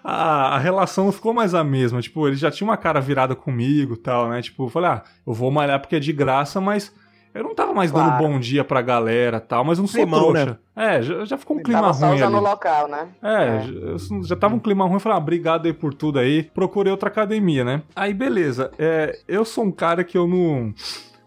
a, 0.02 0.56
a, 0.56 0.58
relação 0.58 1.04
não 1.04 1.12
ficou 1.12 1.32
mais 1.32 1.54
a 1.54 1.62
mesma. 1.62 2.02
Tipo, 2.02 2.26
ele 2.26 2.36
já 2.36 2.50
tinha 2.50 2.68
uma 2.68 2.76
cara 2.76 3.00
virada 3.00 3.36
comigo 3.36 3.94
e 3.94 3.98
tal, 3.98 4.28
né? 4.28 4.42
Tipo, 4.42 4.64
eu 4.64 4.70
falei, 4.70 4.90
ah, 4.90 5.04
eu 5.24 5.32
vou 5.32 5.52
malhar 5.52 5.78
porque 5.78 5.94
é 5.94 6.00
de 6.00 6.12
graça, 6.12 6.60
mas 6.60 6.92
eu 7.34 7.42
não 7.42 7.54
tava 7.54 7.72
mais 7.72 7.90
claro. 7.90 8.10
dando 8.10 8.18
bom 8.18 8.38
dia 8.38 8.62
pra 8.64 8.82
galera 8.82 9.40
tal, 9.40 9.64
mas 9.64 9.78
eu 9.78 9.82
não 9.82 9.88
sou 9.88 10.00
Climão, 10.00 10.32
trouxa. 10.32 10.46
Né? 10.46 10.56
É, 10.74 11.02
já, 11.02 11.24
já 11.24 11.38
ficou 11.38 11.56
um 11.56 11.60
Ele 11.60 11.64
clima 11.64 11.80
tava 11.80 12.06
ruim. 12.06 12.18
Só 12.18 12.26
ali. 12.26 12.36
local, 12.36 12.88
né? 12.88 13.08
É, 13.22 13.44
é. 13.44 13.60
Já, 13.98 14.22
já 14.22 14.36
tava 14.36 14.54
um 14.54 14.58
clima 14.58 14.84
ruim. 14.84 14.94
Eu 14.94 15.00
falei, 15.00 15.16
ah, 15.16 15.20
obrigado 15.20 15.66
aí 15.66 15.72
por 15.72 15.94
tudo 15.94 16.18
aí. 16.18 16.44
Procurei 16.54 16.90
outra 16.90 17.08
academia, 17.08 17.64
né? 17.64 17.82
Aí, 17.96 18.12
beleza. 18.12 18.70
É, 18.78 19.18
eu 19.26 19.44
sou 19.44 19.64
um 19.64 19.72
cara 19.72 20.04
que 20.04 20.16
eu 20.16 20.26
não 20.26 20.74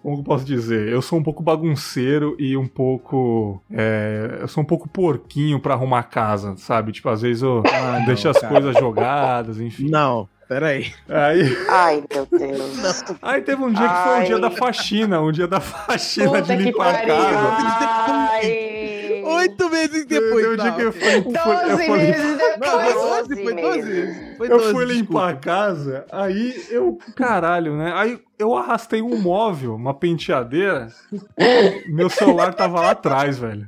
como 0.05 0.19
eu 0.19 0.23
posso 0.23 0.45
dizer? 0.45 0.87
Eu 0.87 1.01
sou 1.01 1.17
um 1.17 1.23
pouco 1.23 1.41
bagunceiro 1.41 2.35
e 2.37 2.55
um 2.55 2.67
pouco. 2.67 3.59
É, 3.71 4.37
eu 4.41 4.47
sou 4.47 4.61
um 4.61 4.65
pouco 4.65 4.87
porquinho 4.87 5.59
pra 5.59 5.73
arrumar 5.73 6.03
casa, 6.03 6.55
sabe? 6.57 6.91
Tipo, 6.91 7.09
às 7.09 7.23
vezes 7.23 7.41
eu 7.41 7.63
ah, 7.65 8.03
deixo 8.05 8.29
as 8.29 8.37
cara. 8.37 8.53
coisas 8.53 8.77
jogadas, 8.77 9.59
enfim. 9.59 9.89
Não. 9.89 10.29
Peraí. 10.47 10.93
Aí... 11.09 11.57
Ai, 11.69 12.03
meu 12.13 12.27
Deus. 12.27 13.03
Aí 13.21 13.41
teve 13.41 13.63
um 13.63 13.71
dia 13.71 13.87
que 13.87 14.03
foi 14.03 14.13
o 14.13 14.21
um 14.21 14.23
dia 14.23 14.39
da 14.39 14.51
faxina, 14.51 15.21
um 15.21 15.31
dia 15.31 15.47
da 15.47 15.59
faxina 15.59 16.27
Puta 16.27 16.41
de 16.43 16.55
limpar 16.55 16.95
a 16.95 17.05
casa. 17.05 17.57
Ai. 18.07 18.75
Oito 19.25 19.69
meses 19.71 20.05
depois. 20.05 20.47
Um 20.47 20.55
dia 20.55 20.71
que 20.71 20.81
eu 20.81 20.93
fui, 20.93 21.21
doze 21.21 21.71
eu 21.71 21.97
meses 21.97 22.37
depois. 22.37 22.59
Não, 22.59 22.79
foi 22.79 22.93
doze, 22.93 23.43
foi 23.43 23.55
doze. 23.55 24.35
Foi 24.37 24.51
eu 24.51 24.59
fui 24.71 24.85
limpar 24.85 24.95
desculpa. 24.95 25.29
a 25.29 25.35
casa, 25.35 26.05
aí 26.11 26.65
eu, 26.69 26.97
caralho, 27.15 27.75
né? 27.75 27.91
Aí 27.95 28.19
eu 28.37 28.55
arrastei 28.55 29.01
um 29.01 29.17
móvel, 29.17 29.75
uma 29.75 29.93
penteadeira, 29.93 30.89
meu 31.87 32.09
celular 32.09 32.53
tava 32.53 32.81
lá 32.81 32.91
atrás, 32.91 33.39
velho. 33.39 33.67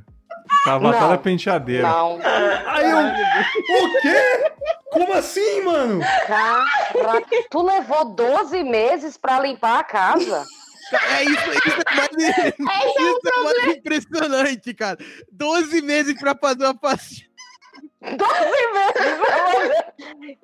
Tava 0.64 0.90
até 0.90 1.08
na 1.08 1.18
penteadeira. 1.18 1.88
Não. 1.88 2.18
Aí 2.66 2.90
eu. 2.90 2.98
O 2.98 4.00
quê? 4.00 4.52
Como 4.98 5.12
assim, 5.12 5.60
mano? 5.62 6.00
Cara, 6.26 7.22
tu 7.48 7.62
levou 7.62 8.04
12 8.04 8.64
meses 8.64 9.16
pra 9.16 9.38
limpar 9.40 9.78
a 9.78 9.84
casa? 9.84 10.44
É 11.10 11.22
isso, 11.22 11.50
isso 11.50 11.80
é 11.86 11.94
mais, 11.94 12.08
é 12.18 12.48
isso 12.48 13.28
é 13.28 13.42
mais 13.44 13.76
impressionante, 13.76 14.74
cara. 14.74 14.98
12 15.30 15.82
meses 15.82 16.18
pra 16.18 16.34
fazer 16.34 16.64
uma 16.64 16.74
pastinha. 16.74 17.28
12 18.00 18.16
meses 18.16 18.27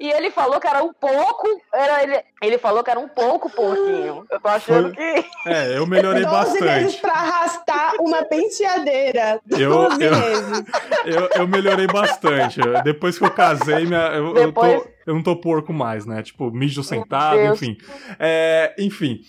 E 0.04 0.10
ele 0.10 0.30
falou 0.30 0.60
que 0.60 0.66
era 0.66 0.84
um 0.84 0.92
pouco. 0.92 1.48
Era, 1.72 2.02
ele, 2.02 2.22
ele 2.42 2.58
falou 2.58 2.84
que 2.84 2.90
era 2.90 3.00
um 3.00 3.08
pouco 3.08 3.48
pouquinho. 3.48 4.26
Eu 4.30 4.38
tô 4.38 4.48
achando 4.48 4.94
Foi, 4.94 5.22
que. 5.22 5.28
É, 5.48 5.78
eu 5.78 5.86
melhorei 5.86 6.24
12 6.24 6.34
bastante. 6.34 6.62
meses 6.62 6.96
pra 6.96 7.12
arrastar 7.12 7.94
uma 7.98 8.22
penteadeira. 8.22 9.40
12 9.46 9.62
eu, 9.62 10.10
meses. 10.10 10.62
Eu, 11.06 11.20
eu, 11.20 11.28
eu, 11.36 11.48
melhorei 11.48 11.86
bastante. 11.86 12.60
Depois 12.84 13.16
que 13.16 13.24
eu 13.24 13.30
casei, 13.30 13.86
minha, 13.86 14.08
eu, 14.08 14.34
Depois... 14.34 14.72
eu, 14.74 14.80
tô, 14.82 14.88
eu 15.06 15.14
não 15.14 15.22
tô 15.22 15.36
porco 15.36 15.72
mais, 15.72 16.04
né? 16.04 16.22
Tipo, 16.22 16.50
mijo 16.50 16.82
sentado, 16.82 17.40
enfim. 17.40 17.78
É, 18.18 18.74
enfim. 18.78 19.22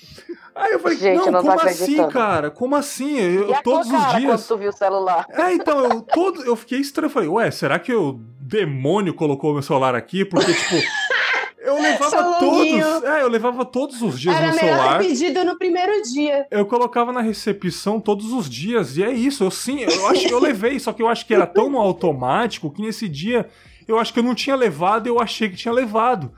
Aí 0.54 0.74
eu 0.74 0.80
falei, 0.80 0.98
Gente, 0.98 1.26
não, 1.26 1.32
não 1.32 1.42
como 1.42 1.62
assim, 1.62 2.08
cara? 2.10 2.52
Como 2.52 2.76
assim? 2.76 3.18
Eu, 3.18 3.50
e 3.50 3.64
todos 3.64 3.88
os 3.88 4.16
dias. 4.16 4.26
Quando 4.26 4.48
tu 4.48 4.58
viu 4.58 4.70
o 4.72 4.74
celular? 4.74 5.26
É, 5.30 5.54
então, 5.54 5.86
eu, 5.86 6.02
todo, 6.02 6.44
eu 6.44 6.56
fiquei 6.58 6.80
estranho. 6.80 7.10
Falei, 7.10 7.30
ué, 7.30 7.50
será 7.50 7.80
que 7.80 7.94
o 7.94 8.20
demônio 8.46 9.14
colocou 9.14 9.54
meu 9.54 9.62
celular 9.62 9.96
aqui? 9.96 10.24
Porque, 10.24 10.54
tipo. 10.54 10.76
Eu 11.66 11.82
levava 11.82 12.40
todos. 12.40 13.04
É, 13.04 13.22
eu 13.24 13.28
levava 13.28 13.66
todos 13.66 14.00
os 14.04 14.20
dias 14.20 14.36
Era 14.36 14.48
no 14.52 14.54
celular. 14.54 15.00
pedido 15.00 15.44
no 15.44 15.58
primeiro 15.58 16.00
dia. 16.04 16.46
Eu 16.52 16.64
colocava 16.64 17.12
na 17.12 17.22
recepção 17.22 18.00
todos 18.00 18.32
os 18.32 18.48
dias. 18.48 18.98
E 18.98 19.04
é 19.04 19.12
isso. 19.12 19.44
Eu 19.44 19.50
sim, 19.50 19.80
eu 19.80 20.08
acho 20.08 20.28
que 20.28 20.32
eu 20.32 20.40
levei, 20.40 20.80
só 20.80 20.94
que 20.94 21.02
eu 21.02 21.08
acho 21.08 21.26
que 21.26 21.34
era 21.34 21.48
tão 21.48 21.68
no 21.68 21.80
automático 21.80 22.70
que 22.70 22.84
nesse 22.84 23.10
dia 23.10 23.50
eu 23.88 23.98
acho 23.98 24.14
que 24.14 24.20
eu 24.20 24.24
não 24.24 24.36
tinha 24.36 24.56
levado, 24.56 25.08
eu 25.08 25.20
achei 25.20 25.50
que 25.50 25.56
tinha 25.56 25.74
levado. 25.74 26.32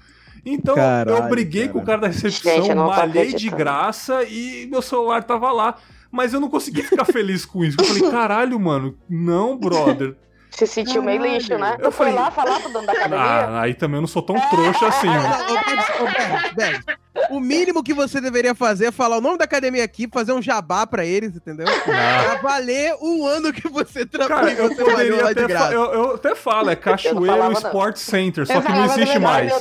Então 0.45 0.75
Caralho, 0.75 1.17
eu 1.17 1.29
briguei 1.29 1.63
cara. 1.63 1.73
com 1.73 1.79
o 1.79 1.85
cara 1.85 2.01
da 2.01 2.07
recepção, 2.07 2.63
Gente, 2.63 2.75
malhei 2.75 3.33
de 3.33 3.49
graça 3.49 4.23
e 4.23 4.65
meu 4.71 4.81
celular 4.81 5.23
tava 5.23 5.51
lá. 5.51 5.75
Mas 6.09 6.33
eu 6.33 6.39
não 6.39 6.49
consegui 6.49 6.83
ficar 6.83 7.03
feliz 7.03 7.45
com 7.45 7.65
isso. 7.65 7.75
Eu 7.77 7.85
falei, 7.85 8.09
caralho, 8.09 8.57
mano, 8.57 8.97
não, 9.09 9.57
brother. 9.57 10.15
Se 10.57 10.65
sentiu 10.65 11.03
meio 11.03 11.21
lixo, 11.21 11.55
né? 11.55 11.75
Eu 11.77 11.91
tu 11.91 11.91
falei... 11.91 12.13
foi 12.13 12.21
lá 12.23 12.31
falar 12.31 12.59
pro 12.59 12.71
dono 12.71 12.87
da 12.87 12.91
academia? 12.91 13.23
Ah, 13.23 13.61
aí 13.61 13.75
também 13.75 13.97
eu 13.97 14.01
não 14.01 14.07
sou 14.07 14.23
tão 14.23 14.39
trouxa 14.49 14.87
assim. 14.87 15.07
Né? 15.07 16.79
O 17.29 17.39
mínimo 17.39 17.83
que 17.83 17.93
você 17.93 18.19
deveria 18.19 18.55
fazer 18.55 18.85
é 18.85 18.91
falar 18.91 19.17
o 19.17 19.21
nome 19.21 19.37
da 19.37 19.43
academia 19.43 19.83
aqui, 19.83 20.09
fazer 20.11 20.31
um 20.31 20.41
jabá 20.41 20.87
pra 20.87 21.05
eles, 21.05 21.35
entendeu? 21.35 21.67
Ah. 21.69 22.39
Pra 22.39 22.49
valer 22.49 22.95
um 22.99 23.23
ano 23.27 23.53
que 23.53 23.69
você 23.69 24.03
trabalha. 24.03 24.49
eu, 24.49 24.75
poderia 24.75 25.29
até 25.29 25.75
eu, 25.75 25.93
eu, 25.93 26.15
até 26.15 26.33
falo, 26.33 26.71
é 26.71 26.75
Cachoeiro 26.75 27.51
Sports 27.51 28.01
Center, 28.01 28.47
só 28.47 28.59
que 28.59 28.71
não 28.71 28.85
existe 28.85 29.19
mais. 29.19 29.53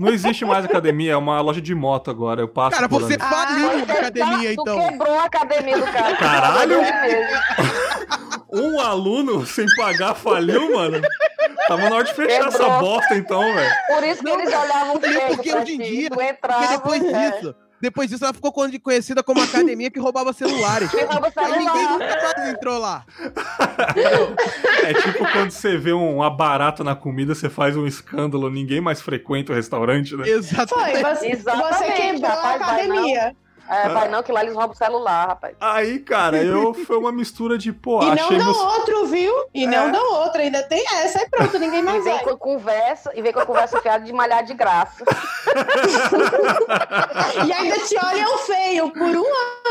Não 0.00 0.08
existe 0.08 0.44
mais 0.44 0.64
academia, 0.64 1.12
é 1.12 1.16
uma 1.16 1.40
loja 1.40 1.60
de 1.60 1.76
moto 1.76 2.10
agora. 2.10 2.40
Eu 2.40 2.48
passo 2.48 2.74
Cara, 2.74 2.88
você 2.88 3.16
faliu 3.16 3.70
ah, 3.70 3.74
a 3.88 3.92
academia, 3.92 4.48
tá, 4.48 4.52
então. 4.52 4.80
Tu 4.80 4.88
quebrou 4.88 5.16
a 5.16 5.24
academia 5.26 5.78
do 5.78 5.86
cara. 5.92 6.16
Caralho! 6.16 6.78
um 8.52 8.80
aluno 8.80 9.44
sem 9.46 9.66
pagar 9.76 10.14
faliu, 10.14 10.72
mano? 10.72 11.00
Tava 11.68 11.88
na 11.88 11.96
hora 11.96 12.04
de 12.04 12.14
fechar 12.14 12.50
Quebrou. 12.50 12.66
essa 12.66 12.78
bosta, 12.80 13.14
então, 13.16 13.40
velho. 13.40 13.70
Por 13.86 14.02
isso 14.04 14.18
que 14.18 14.24
não, 14.24 14.40
eles 14.40 14.52
olhavam 14.52 15.00
feio 15.00 15.26
Porque 15.28 15.54
hoje 15.54 15.74
em 15.74 15.78
dia, 15.78 16.10
porque 16.10 16.66
depois 16.68 17.04
é. 17.04 17.30
disso, 17.30 17.54
depois 17.80 18.10
disso 18.10 18.24
ela 18.24 18.34
ficou 18.34 18.52
conhecida 18.52 19.22
como 19.22 19.40
academia 19.40 19.90
que 19.90 19.98
roubava 19.98 20.32
celulares. 20.32 20.90
Que 20.90 21.02
rouba 21.02 21.30
celular. 21.30 21.58
ninguém 21.58 21.88
nunca 21.88 22.22
mais 22.22 22.48
entrou 22.50 22.78
lá. 22.78 23.06
é 24.84 24.94
tipo 24.94 25.32
quando 25.32 25.50
você 25.50 25.78
vê 25.78 25.92
uma 25.92 26.28
barata 26.28 26.84
na 26.84 26.94
comida, 26.94 27.34
você 27.34 27.48
faz 27.48 27.76
um 27.76 27.86
escândalo, 27.86 28.50
ninguém 28.50 28.80
mais 28.80 29.00
frequenta 29.00 29.52
o 29.52 29.54
restaurante, 29.54 30.14
né? 30.14 30.28
Exatamente. 30.28 31.00
Foi, 31.00 31.14
você, 31.14 31.30
Exatamente. 31.30 31.74
você 31.74 31.92
quebrou 31.92 32.30
a 32.30 32.54
academia. 32.54 33.36
É, 33.70 33.88
vai 33.88 34.08
não, 34.08 34.22
que 34.22 34.32
lá 34.32 34.42
eles 34.42 34.54
roubam 34.54 34.72
o 34.72 34.76
celular, 34.76 35.28
rapaz. 35.28 35.54
Aí, 35.60 36.00
cara, 36.00 36.42
eu 36.42 36.74
foi 36.86 36.96
uma 36.98 37.12
mistura 37.12 37.56
de, 37.56 37.72
pô, 37.72 38.02
E 38.02 38.06
não 38.06 38.12
achei 38.12 38.36
dão 38.36 38.46
meus... 38.46 38.58
outro, 38.58 39.06
viu? 39.06 39.32
E 39.54 39.66
não 39.66 39.88
É. 39.88 39.92
dão 39.92 40.12
outro, 40.14 40.40
ainda 40.40 40.62
tem 40.64 40.84
essa, 40.96 41.22
e 41.22 41.28
pronto, 41.30 41.58
ninguém 41.58 41.80
E 41.80 41.82
mais 41.82 42.02
vem 42.02 42.14
vai. 42.14 42.24
com 42.24 42.36
conversa, 42.36 43.12
e 43.14 43.22
vem 43.22 43.32
com 43.32 43.40
a 43.40 43.46
conversa 43.46 43.80
fiada 43.80 44.04
de 44.04 44.12
malhar 44.12 44.42
de 44.44 44.54
graça. 44.54 45.04
E 47.46 47.52
ainda 47.52 47.78
te 47.80 47.96
olham 48.04 48.38
feio 48.38 48.90
por 48.90 49.02
um 49.02 49.24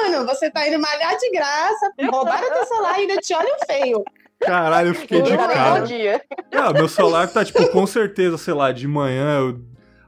ano. 0.06 0.26
Você 0.28 0.50
tá 0.50 0.68
indo 0.68 0.80
malhar 0.80 1.18
de 1.18 1.30
graça, 1.32 1.92
roubaram 2.10 2.52
teu 2.54 2.66
celular 2.66 2.98
e 2.98 3.02
ainda 3.02 3.18
te 3.18 3.34
olham 3.34 3.56
feio. 3.66 4.04
Caralho, 4.40 4.90
eu 4.90 4.96
fiquei 4.96 5.22
de 5.22 5.32
Não 5.32 5.38
dá 5.38 5.48
cara. 5.54 5.84
Não, 6.52 6.74
meu 6.74 6.88
celular 6.88 7.28
tá, 7.28 7.44
tipo, 7.44 7.68
com 7.70 7.86
certeza, 7.86 8.38
sei 8.38 8.54
lá, 8.54 8.72
de 8.72 8.88
manhã 8.88 9.40
eu. 9.40 9.60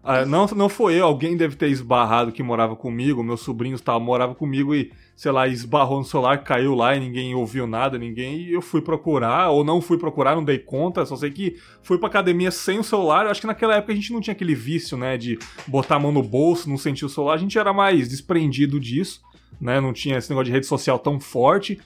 Ah, 0.03 0.25
não, 0.25 0.47
não 0.47 0.67
foi 0.67 0.95
eu, 0.95 1.05
alguém 1.05 1.37
deve 1.37 1.55
ter 1.55 1.69
esbarrado 1.69 2.31
que 2.31 2.41
morava 2.41 2.75
comigo, 2.75 3.23
meus 3.23 3.41
sobrinhos 3.41 3.81
tava, 3.81 3.99
moravam 3.99 4.33
comigo 4.33 4.73
e, 4.73 4.91
sei 5.15 5.31
lá, 5.31 5.47
esbarrou 5.47 5.99
no 5.99 6.03
celular, 6.03 6.43
caiu 6.43 6.73
lá 6.73 6.95
e 6.95 6.99
ninguém 6.99 7.35
ouviu 7.35 7.67
nada, 7.67 7.99
ninguém, 7.99 8.41
e 8.41 8.53
eu 8.53 8.61
fui 8.61 8.81
procurar, 8.81 9.49
ou 9.49 9.63
não 9.63 9.79
fui 9.79 9.99
procurar, 9.99 10.35
não 10.35 10.43
dei 10.43 10.57
conta, 10.57 11.05
só 11.05 11.15
sei 11.15 11.29
que 11.29 11.55
fui 11.83 11.99
pra 11.99 12.07
academia 12.07 12.49
sem 12.49 12.79
o 12.79 12.83
celular, 12.83 13.25
eu 13.25 13.31
acho 13.31 13.41
que 13.41 13.47
naquela 13.47 13.75
época 13.75 13.93
a 13.93 13.95
gente 13.95 14.11
não 14.11 14.19
tinha 14.19 14.33
aquele 14.33 14.55
vício, 14.55 14.97
né, 14.97 15.17
de 15.17 15.37
botar 15.67 15.97
a 15.97 15.99
mão 15.99 16.11
no 16.11 16.23
bolso, 16.23 16.67
não 16.67 16.77
sentir 16.77 17.05
o 17.05 17.09
celular, 17.09 17.35
a 17.35 17.37
gente 17.37 17.59
era 17.59 17.71
mais 17.71 18.09
desprendido 18.09 18.79
disso, 18.79 19.21
né, 19.59 19.79
não 19.79 19.93
tinha 19.93 20.17
esse 20.17 20.31
negócio 20.31 20.45
de 20.45 20.51
rede 20.51 20.65
social 20.65 20.97
tão 20.97 21.19
forte, 21.19 21.79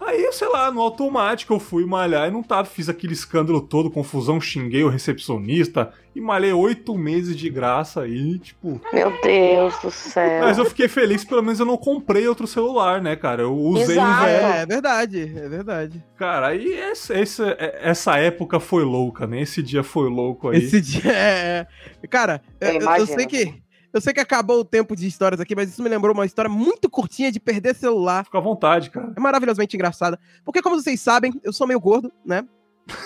Aí, 0.00 0.30
sei 0.32 0.48
lá, 0.48 0.70
no 0.70 0.80
automático 0.80 1.54
eu 1.54 1.60
fui 1.60 1.84
malhar 1.86 2.28
e 2.28 2.30
não 2.30 2.42
tava, 2.42 2.64
fiz 2.66 2.88
aquele 2.88 3.12
escândalo 3.12 3.60
todo, 3.60 3.90
confusão, 3.90 4.40
xinguei 4.40 4.82
o 4.84 4.88
recepcionista 4.88 5.92
e 6.14 6.20
malhei 6.20 6.52
oito 6.52 6.96
meses 6.96 7.36
de 7.36 7.48
graça 7.48 8.02
aí, 8.02 8.38
tipo. 8.38 8.80
Meu 8.92 9.12
Deus 9.22 9.76
do 9.80 9.90
céu. 9.90 10.42
Mas 10.42 10.58
eu 10.58 10.64
fiquei 10.64 10.88
feliz, 10.88 11.24
pelo 11.24 11.42
menos 11.42 11.58
eu 11.58 11.66
não 11.66 11.76
comprei 11.76 12.28
outro 12.28 12.46
celular, 12.46 13.00
né, 13.00 13.16
cara? 13.16 13.42
Eu 13.42 13.54
usei 13.56 13.96
Exato. 13.96 14.22
o 14.22 14.24
velho. 14.24 14.46
É, 14.46 14.60
é 14.60 14.66
verdade, 14.66 15.20
é 15.36 15.48
verdade. 15.48 16.04
Cara, 16.16 16.48
aí 16.48 16.72
essa, 16.74 17.14
essa, 17.14 17.56
essa 17.58 18.16
época 18.18 18.60
foi 18.60 18.84
louca, 18.84 19.26
né? 19.26 19.40
Esse 19.40 19.62
dia 19.62 19.82
foi 19.82 20.08
louco 20.08 20.48
aí. 20.50 20.58
Esse 20.58 20.80
dia 20.80 21.10
é. 21.10 21.66
é- 22.02 22.06
Cara, 22.06 22.40
Eu 22.60 22.80
eu, 22.80 22.80
eu 22.80 23.06
sei 23.06 23.26
que. 23.26 23.63
Eu 23.94 24.00
sei 24.00 24.12
que 24.12 24.18
acabou 24.18 24.58
o 24.58 24.64
tempo 24.64 24.96
de 24.96 25.06
histórias 25.06 25.40
aqui, 25.40 25.54
mas 25.54 25.70
isso 25.70 25.80
me 25.80 25.88
lembrou 25.88 26.12
uma 26.12 26.26
história 26.26 26.50
muito 26.50 26.90
curtinha 26.90 27.30
de 27.30 27.38
perder 27.38 27.76
celular. 27.76 28.24
Fica 28.24 28.38
à 28.38 28.40
vontade, 28.40 28.90
cara. 28.90 29.12
É 29.16 29.20
maravilhosamente 29.20 29.76
engraçada. 29.76 30.18
Porque, 30.44 30.60
como 30.60 30.74
vocês 30.74 31.00
sabem, 31.00 31.32
eu 31.44 31.52
sou 31.52 31.64
meio 31.64 31.78
gordo, 31.78 32.12
né? 32.26 32.44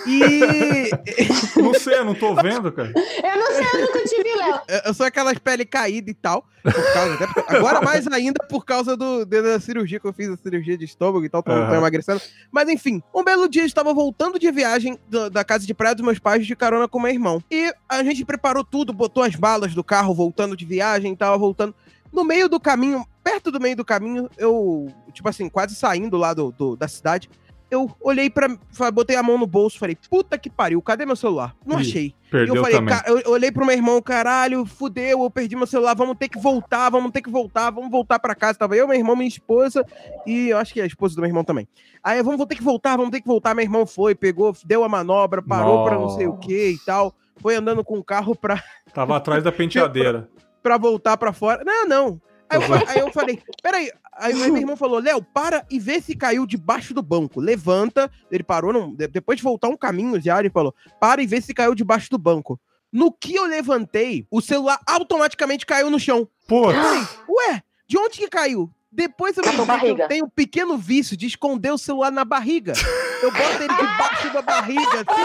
E 0.05 0.89
Não 1.61 1.73
sei, 1.73 1.95
eu 1.99 2.05
não 2.05 2.13
tô 2.15 2.35
vendo, 2.35 2.71
cara. 2.71 2.91
Eu 2.95 3.37
não 3.39 3.47
sei, 3.53 3.65
eu 3.81 3.85
nunca 3.85 4.03
te 4.03 4.23
vi, 4.23 4.35
Léo. 4.35 4.61
eu- 4.85 4.93
sou 4.93 5.05
aquelas 5.05 5.37
pele 5.37 5.65
caída 5.65 6.09
e 6.11 6.13
tal. 6.13 6.45
Por 6.63 6.73
causa, 6.93 7.13
até 7.13 7.27
porque- 7.27 7.55
agora 7.55 7.81
mais 7.81 8.05
ainda 8.07 8.43
por 8.49 8.65
causa 8.65 8.97
do, 8.97 9.25
da 9.25 9.59
cirurgia 9.59 9.99
que 9.99 10.05
eu 10.05 10.11
fiz, 10.13 10.27
a 10.29 10.35
cirurgia 10.37 10.77
de 10.77 10.83
estômago 10.85 11.23
e 11.23 11.29
tal, 11.29 11.41
tô, 11.41 11.51
tô 11.51 11.57
Aham. 11.57 11.77
emagrecendo. 11.77 12.21
Mas 12.51 12.67
enfim, 12.67 13.01
um 13.15 13.23
belo 13.23 13.47
dia 13.47 13.61
eu 13.61 13.65
estava 13.67 13.93
voltando 13.93 14.37
de 14.37 14.51
viagem 14.51 14.99
do- 15.07 15.29
da 15.29 15.43
casa 15.43 15.65
de 15.65 15.73
praia 15.73 15.95
dos 15.95 16.03
meus 16.05 16.19
pais 16.19 16.45
de 16.45 16.55
carona 16.55 16.87
com 16.87 16.99
meu 16.99 17.11
irmão. 17.11 17.41
E 17.49 17.73
a 17.87 18.03
gente 18.03 18.25
preparou 18.25 18.63
tudo, 18.65 18.91
botou 18.91 19.23
as 19.23 19.35
balas 19.35 19.73
do 19.73 19.83
carro, 19.83 20.13
voltando 20.13 20.57
de 20.57 20.65
viagem 20.65 21.13
e 21.13 21.15
tal, 21.17 21.39
voltando. 21.39 21.73
No 22.11 22.23
meio 22.25 22.49
do 22.49 22.59
caminho, 22.59 23.05
perto 23.23 23.51
do 23.51 23.59
meio 23.61 23.75
do 23.75 23.85
caminho, 23.85 24.29
eu, 24.37 24.87
tipo 25.13 25.29
assim, 25.29 25.47
quase 25.47 25.75
saindo 25.75 26.17
lá 26.17 26.33
do, 26.33 26.51
do- 26.51 26.75
da 26.75 26.87
cidade, 26.87 27.29
eu 27.71 27.89
olhei 28.01 28.29
pra. 28.29 28.49
fa- 28.71 28.89
Botei 28.91 29.15
a 29.15 29.23
mão 29.23 29.37
no 29.37 29.45
bolso, 29.47 29.77
falei, 29.79 29.97
puta 30.09 30.37
que 30.37 30.49
pariu, 30.49 30.81
cadê 30.81 31.05
meu 31.05 31.15
celular? 31.15 31.55
Não 31.65 31.77
Ih, 31.79 31.81
achei. 31.81 32.05
E 32.05 32.15
Perdeu 32.31 32.55
eu 32.55 32.61
falei, 32.63 32.77
também. 32.77 32.95
"Ca- 32.95 33.03
eu 33.07 33.31
olhei 33.31 33.51
pro 33.51 33.65
meu 33.65 33.75
irmão, 33.75 34.01
caralho, 34.01 34.65
fudeu, 34.65 35.23
eu 35.23 35.29
perdi 35.29 35.55
meu 35.55 35.65
celular, 35.65 35.95
vamos 35.95 36.15
ter 36.17 36.29
que 36.29 36.37
voltar, 36.39 36.89
vamos 36.89 37.11
ter 37.11 37.21
que 37.21 37.29
voltar, 37.29 37.71
vamos 37.71 37.89
voltar 37.89 38.19
pra 38.19 38.35
casa. 38.35 38.57
Tava 38.59 38.75
eu, 38.75 38.87
meu 38.87 38.95
irmão, 38.97 39.15
minha 39.15 39.27
esposa 39.27 39.85
e 40.27 40.49
eu 40.49 40.57
acho 40.57 40.73
que 40.73 40.81
a 40.81 40.85
esposa 40.85 41.15
do 41.15 41.21
meu 41.21 41.29
irmão 41.29 41.43
também. 41.43 41.67
Aí, 42.03 42.21
vamos 42.23 42.45
ter 42.45 42.55
que 42.55 42.63
voltar, 42.63 42.95
vamos 42.97 43.11
ter 43.11 43.21
que 43.21 43.27
voltar. 43.27 43.53
Meu 43.55 43.63
irmão 43.63 43.85
foi, 43.85 44.13
pegou, 44.15 44.55
deu 44.65 44.83
a 44.83 44.89
manobra, 44.89 45.41
parou 45.41 45.83
pra 45.85 45.95
não 45.95 46.09
sei 46.09 46.27
o 46.27 46.37
que 46.37 46.71
e 46.71 46.77
tal. 46.85 47.13
Foi 47.41 47.55
andando 47.55 47.83
com 47.83 47.97
o 47.97 48.03
carro 48.03 48.35
pra, 48.35 48.61
Tava 48.93 49.15
atrás 49.17 49.43
da 49.43 49.51
penteadeira. 49.53 50.29
pra 50.61 50.77
voltar 50.77 51.15
pra 51.17 51.31
fora. 51.33 51.63
Não, 51.63 51.87
não. 51.87 52.21
Aí 52.49 52.61
eu, 52.61 52.73
aí 52.87 52.99
eu 52.99 53.11
falei, 53.11 53.41
peraí. 53.61 53.91
Aí 54.13 54.33
meu 54.33 54.57
irmão 54.57 54.75
falou, 54.75 54.99
Léo, 54.99 55.21
para 55.21 55.65
e 55.69 55.79
vê 55.79 56.01
se 56.01 56.15
caiu 56.15 56.45
debaixo 56.45 56.93
do 56.93 57.01
banco. 57.01 57.39
Levanta. 57.39 58.11
Ele 58.29 58.43
parou, 58.43 58.73
não, 58.73 58.93
depois 58.93 59.37
de 59.37 59.43
voltar 59.43 59.69
um 59.69 59.77
caminho 59.77 60.19
já, 60.19 60.39
ele 60.39 60.49
falou, 60.49 60.73
para 60.99 61.21
e 61.21 61.27
vê 61.27 61.39
se 61.39 61.53
caiu 61.53 61.73
debaixo 61.75 62.09
do 62.09 62.17
banco. 62.17 62.59
No 62.91 63.11
que 63.11 63.35
eu 63.35 63.45
levantei, 63.45 64.25
o 64.31 64.41
celular 64.41 64.79
automaticamente 64.85 65.65
caiu 65.65 65.89
no 65.89 65.99
chão. 65.99 66.27
Pô, 66.47 66.71
Eu 66.71 66.81
falei, 66.81 67.07
ué, 67.29 67.63
de 67.87 67.97
onde 67.97 68.17
que 68.17 68.27
caiu? 68.27 68.69
Depois 68.91 69.37
eu 69.37 69.43
me 69.43 69.51
que 69.95 70.01
eu 70.01 70.07
tenho 70.07 70.25
um 70.25 70.29
pequeno 70.29 70.75
vício 70.75 71.15
de 71.15 71.27
esconder 71.27 71.71
o 71.71 71.77
celular 71.77 72.11
na 72.11 72.25
barriga. 72.25 72.73
Eu 73.21 73.31
boto 73.31 73.63
ele 73.63 73.73
debaixo 73.73 74.33
da 74.33 74.41
barriga, 74.41 75.05
assim, 75.07 75.21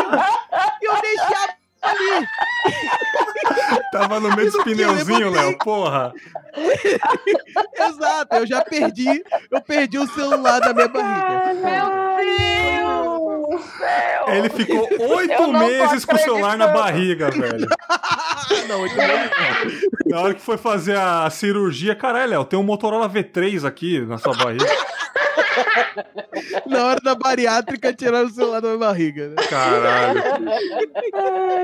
e 0.82 0.84
eu 0.84 1.00
deixava 1.00 1.54
ali. 1.84 2.26
tava 3.92 4.20
no 4.20 4.34
meio 4.34 4.50
dos 4.50 4.64
pneuzinhos. 4.64 5.32
Léo. 5.32 5.58
Porra. 5.58 6.12
Exato, 7.76 8.36
eu 8.36 8.46
já 8.46 8.62
perdi, 8.64 9.24
eu 9.50 9.60
perdi 9.60 9.98
o 9.98 10.06
celular 10.08 10.60
da 10.60 10.72
minha 10.72 10.88
barriga. 10.88 11.54
Meu 11.54 12.04
Deus 12.16 13.48
do 13.50 13.58
céu. 13.78 14.24
Ele 14.28 14.48
ficou 14.50 14.88
oito 15.16 15.52
meses 15.52 16.04
com 16.04 16.14
o 16.14 16.18
celular 16.18 16.56
na 16.56 16.68
barriga, 16.68 17.30
velho. 17.32 17.68
Não, 18.68 18.86
então 18.86 19.06
não. 19.06 20.10
Na 20.10 20.20
hora 20.20 20.34
que 20.34 20.40
foi 20.40 20.56
fazer 20.56 20.96
a 20.96 21.28
cirurgia, 21.30 21.94
caralho, 21.94 22.30
Léo, 22.30 22.44
tem 22.44 22.58
um 22.58 22.62
Motorola 22.62 23.08
V3 23.08 23.66
aqui 23.66 24.00
na 24.00 24.18
sua 24.18 24.34
barriga. 24.34 24.66
Na 26.66 26.84
hora 26.86 27.00
da 27.00 27.14
bariátrica, 27.14 27.92
tiraram 27.92 28.26
o 28.26 28.30
celular 28.30 28.60
da 28.60 28.68
minha 28.68 28.78
barriga. 28.78 29.28
Né? 29.28 29.34
Caralho, 29.48 30.22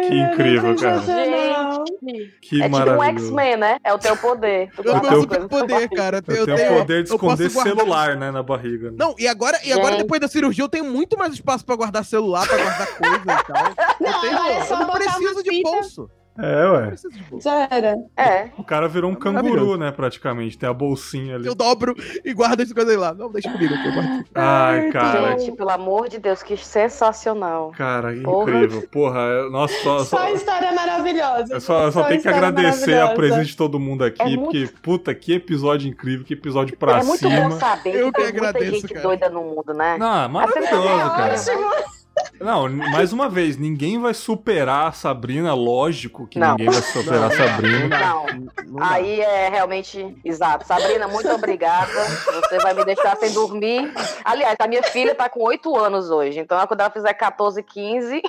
que 0.08 0.14
incrível, 0.14 0.76
cara. 0.76 0.98
Gente, 1.00 2.34
Que 2.40 2.60
é 2.62 2.64
tipo 2.64 2.66
um 2.66 2.78
maravilhoso. 2.78 3.26
X-Men, 3.26 3.56
né? 3.56 3.78
É 3.84 3.92
o 3.92 3.98
teu 3.98 4.16
poder. 4.16 4.70
Tu 4.74 4.82
Eu 4.82 4.92
guarda 5.00 5.26
tenho 5.26 5.48
poder, 5.48 5.74
barriga. 5.74 5.96
cara. 5.96 6.16
Eu 6.28 6.46
tenho 6.46 6.72
o 6.72 6.78
poder 6.78 7.02
de 7.04 7.10
eu 7.10 7.16
esconder 7.16 7.50
celular, 7.50 8.16
né, 8.16 8.30
na 8.30 8.42
barriga. 8.42 8.90
né? 8.90 8.96
Não, 8.98 9.14
e 9.18 9.26
agora, 9.26 9.58
e 9.64 9.72
agora 9.72 9.92
Gente. 9.92 10.02
depois 10.02 10.20
da 10.20 10.28
cirurgia, 10.28 10.64
eu 10.64 10.68
tenho 10.68 10.84
muito 10.84 11.16
mais 11.18 11.32
espaço 11.32 11.64
pra 11.64 11.76
guardar 11.76 12.04
celular, 12.04 12.46
pra 12.46 12.56
guardar 12.56 12.86
coisa 12.96 13.16
e 13.16 13.24
tal. 13.52 13.66
Eu, 14.00 14.12
Não, 14.12 14.20
tenho, 14.20 14.36
agora 14.38 14.64
é 14.64 14.72
eu 14.72 14.76
não 14.78 14.90
preciso 14.92 15.42
de 15.42 15.50
fita. 15.50 15.70
bolso. 15.70 16.10
É, 16.42 16.70
ué. 16.70 16.94
Já 17.42 17.68
era. 17.70 17.96
É. 18.16 18.48
O 18.58 18.64
cara 18.64 18.88
virou 18.88 19.10
um 19.10 19.14
É 19.14 19.18
maravilhoso. 19.18 19.58
canguru, 19.60 19.76
né, 19.78 19.90
praticamente. 19.92 20.56
Tem 20.58 20.68
a 20.68 20.72
bolsinha 20.72 21.36
ali. 21.36 21.46
Eu 21.46 21.54
dobro 21.54 21.94
e 22.24 22.32
guardo 22.32 22.60
as 22.62 22.72
coisas 22.72 22.96
lá. 22.96 23.12
Não, 23.14 23.30
deixa 23.30 23.50
comigo 23.50 23.74
aqui. 23.74 23.88
eu 23.88 23.92
guardo. 23.92 24.24
Ai, 24.34 24.90
cara. 24.90 25.38
Gente, 25.38 25.52
pelo 25.56 25.70
amor 25.70 26.08
de 26.08 26.18
Deus, 26.18 26.42
que 26.42 26.56
sensacional. 26.56 27.72
Cara, 27.76 28.12
Porra. 28.22 28.50
incrível. 28.52 28.88
Porra, 28.90 29.20
eu- 29.20 29.50
nossa, 29.50 29.74
só, 29.82 29.98
Só 30.00 30.16
só, 30.18 30.28
história 30.32 30.72
maravilhosa. 30.72 31.54
eu 31.54 31.60
só, 31.60 31.84
eu 31.84 31.92
só 31.92 32.02
Só 32.02 32.08
tenho 32.08 32.20
que 32.22 32.28
agradecer 32.28 32.98
a 33.00 33.08
presença 33.08 33.44
de 33.44 33.56
todo 33.56 33.78
mundo 33.78 34.04
aqui, 34.04 34.20
É 34.22 34.24
muito- 34.24 34.44
porque, 34.44 34.68
puta, 34.82 35.14
que 35.14 35.34
episódio 35.34 35.88
incrível, 35.88 36.24
que 36.24 36.34
episódio 36.34 36.76
pra 36.76 36.98
é 37.00 37.02
muito 37.04 37.18
cima. 37.18 37.48
bom 37.48 37.50
saber 37.58 37.94
Eu 37.96 38.06
que 38.06 38.12
que 38.12 38.22
tem 38.22 38.32
muita 38.32 38.48
agradeço, 38.48 38.72
gente 38.80 38.94
cara. 38.94 39.06
doida 39.06 39.28
no 39.28 39.42
mundo, 39.42 39.74
né? 39.74 39.96
Não, 39.98 40.28
maravilhoso, 40.28 40.66
É 40.88 40.98
cara. 40.98 41.34
Ótimo. 41.34 41.99
Não, 42.40 42.68
mais 42.68 43.12
uma 43.12 43.28
vez, 43.28 43.56
ninguém 43.56 43.98
vai 44.00 44.14
superar 44.14 44.88
a 44.88 44.92
Sabrina, 44.92 45.52
lógico 45.54 46.26
que 46.26 46.38
Não. 46.38 46.50
ninguém 46.52 46.70
vai 46.70 46.82
superar 46.82 47.24
a 47.24 47.36
Sabrina. 47.36 47.98
Não. 47.98 48.26
Não. 48.66 48.82
Aí 48.84 49.20
é 49.20 49.48
realmente 49.48 50.16
exato. 50.24 50.66
Sabrina, 50.66 51.06
muito 51.08 51.28
obrigada. 51.30 51.92
Você 51.92 52.58
vai 52.58 52.72
me 52.72 52.84
deixar 52.84 53.16
sem 53.16 53.32
dormir. 53.32 53.92
Aliás, 54.24 54.56
a 54.60 54.66
minha 54.68 54.82
filha 54.82 55.14
tá 55.14 55.28
com 55.28 55.42
8 55.42 55.76
anos 55.76 56.10
hoje. 56.10 56.38
Então, 56.38 56.64
quando 56.66 56.80
ela 56.80 56.90
fizer 56.90 57.12
14, 57.14 57.62
15. 57.62 58.22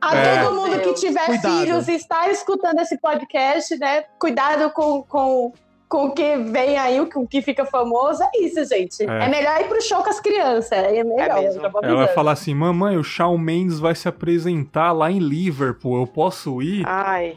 A 0.00 0.14
É. 0.16 0.42
todo 0.44 0.54
mundo 0.54 0.80
que 0.80 0.94
tiver 0.94 1.26
Cuidado. 1.26 1.58
filhos 1.60 1.88
e 1.88 1.94
está 1.94 2.28
escutando 2.30 2.78
esse 2.80 2.96
podcast, 2.98 3.76
né? 3.76 4.04
Cuidado 4.18 4.70
com, 4.70 5.02
com, 5.02 5.52
com 5.90 6.06
o 6.06 6.12
que 6.12 6.36
vem 6.36 6.78
aí, 6.78 7.04
com 7.06 7.22
o 7.22 7.26
que 7.26 7.42
fica 7.42 7.66
famoso. 7.66 8.22
É 8.22 8.30
isso, 8.40 8.64
gente. 8.64 9.02
É. 9.02 9.24
É, 9.24 9.28
melhor 9.28 9.60
ir 9.60 9.64
pro 9.64 9.82
show 9.82 10.02
com 10.02 10.08
as 10.08 10.20
crianças. 10.20 10.72
É 10.72 11.02
melhor. 11.02 11.42
É 11.42 11.86
Ela 11.86 11.96
vai 11.96 12.14
falar 12.14 12.32
assim: 12.32 12.54
mamãe, 12.54 12.96
o 12.96 13.02
Shawn 13.02 13.36
Mendes 13.36 13.80
vai 13.80 13.94
se 13.94 14.08
apresentar 14.08 14.92
lá 14.92 15.10
em 15.10 15.18
Liverpool, 15.18 16.00
eu 16.00 16.06
posso 16.06 16.62
ir? 16.62 16.84
Ai, 16.86 17.36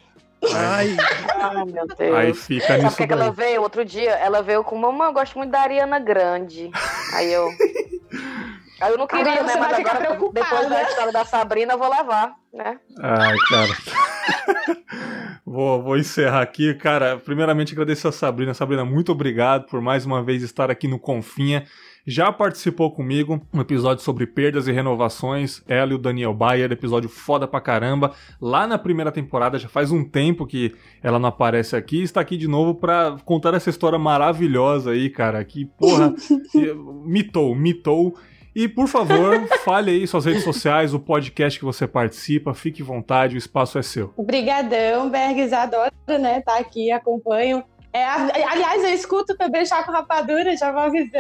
Ai, 0.54 0.98
ai, 1.36 1.66
meu 1.66 1.88
Deus. 1.88 2.16
Aí 2.16 2.34
fica 2.34 2.68
Sabe 2.68 2.84
nisso 2.84 2.96
o 2.96 2.98
que, 2.98 3.08
que 3.08 3.14
ela 3.14 3.32
veio? 3.32 3.62
Outro 3.62 3.86
dia, 3.86 4.12
ela 4.12 4.42
veio 4.42 4.64
com 4.64 4.76
mamãe, 4.78 5.08
eu 5.08 5.14
gosto 5.14 5.38
muito 5.38 5.52
da 5.52 5.62
Ariana 5.62 6.00
Grande. 6.00 6.70
Aí 7.14 7.32
eu. 7.32 7.50
Aí 8.84 8.92
eu 8.92 8.98
não 8.98 9.08
queria, 9.08 9.32
Agora 9.32 9.44
né? 9.44 9.50
você 9.54 9.60
Mas 9.60 9.70
vai 9.70 9.76
ficar 9.78 9.92
agora, 9.96 10.06
preocupada. 10.16 10.46
depois 10.50 10.70
da 10.70 10.84
história 10.84 11.12
da 11.14 11.26
Sabrina, 11.26 11.74
eu 11.74 11.78
vou 11.80 11.90
levar, 11.90 12.34
né? 12.54 12.78
Ai, 13.02 13.36
cara. 13.50 14.78
vou, 15.46 15.82
vou 15.82 15.98
encerrar 15.98 16.42
aqui. 16.42 16.74
Cara, 16.74 17.18
primeiramente 17.18 17.74
agradecer 17.74 18.08
a 18.08 18.12
Sabrina. 18.12 18.54
Sabrina, 18.54 18.84
muito 18.84 19.12
obrigado 19.12 19.68
por 19.68 19.82
mais 19.82 20.06
uma 20.06 20.22
vez 20.22 20.44
estar 20.44 20.70
aqui 20.70 20.88
no 20.88 21.00
Confinha. 21.00 21.66
já 22.06 22.30
participou 22.32 22.92
comigo 22.94 23.42
um 23.54 23.62
episódio 23.62 24.04
sobre 24.04 24.28
perdas 24.28 24.68
e 24.68 24.72
renovações. 24.74 25.64
Ela 25.68 25.94
e 25.94 25.96
o 25.96 25.98
Daniel 25.98 26.34
Bayer, 26.34 26.70
episódio 26.72 27.10
foda 27.10 27.48
pra 27.48 27.62
caramba. 27.62 28.12
Lá 28.42 28.68
na 28.68 28.78
primeira 28.78 29.12
temporada, 29.14 29.58
já 29.58 29.70
faz 29.70 29.92
um 29.92 30.04
tempo 30.04 30.46
que 30.46 30.76
ela 31.02 31.18
não 31.20 31.30
aparece 31.30 31.76
aqui. 31.76 32.04
Está 32.04 32.20
aqui 32.20 32.36
de 32.36 32.48
novo 32.50 32.76
pra 32.76 33.16
contar 33.24 33.54
essa 33.54 33.70
história 33.70 33.98
maravilhosa 33.98 34.92
aí, 34.92 35.10
cara. 35.10 35.42
Que, 35.46 35.66
porra, 35.66 36.14
mitou, 37.06 37.56
mitou. 37.56 38.14
E, 38.56 38.68
por 38.68 38.88
favor, 38.88 39.48
fale 39.66 39.92
aí 39.92 40.08
suas 40.08 40.26
redes 40.26 40.44
sociais, 40.44 40.94
o 40.94 41.00
podcast 41.00 41.58
que 41.58 41.66
você 41.66 41.88
participa, 41.88 42.54
fique 42.54 42.82
à 42.82 42.86
vontade, 42.86 43.36
o 43.36 43.38
espaço 43.38 43.78
é 43.78 43.84
seu. 43.84 44.14
Obrigadão, 44.16 45.10
Bergs, 45.10 45.54
adoro, 45.54 45.92
né, 46.08 46.42
tá 46.42 46.58
aqui, 46.60 46.92
acompanho 46.92 47.64
é, 47.94 48.04
aliás, 48.06 48.84
eu 48.84 48.90
escuto 48.90 49.38
também 49.38 49.66
Chaco 49.66 49.92
Rapadura, 49.92 50.58
já 50.58 50.72
vou 50.72 50.82
avisando. 50.82 51.14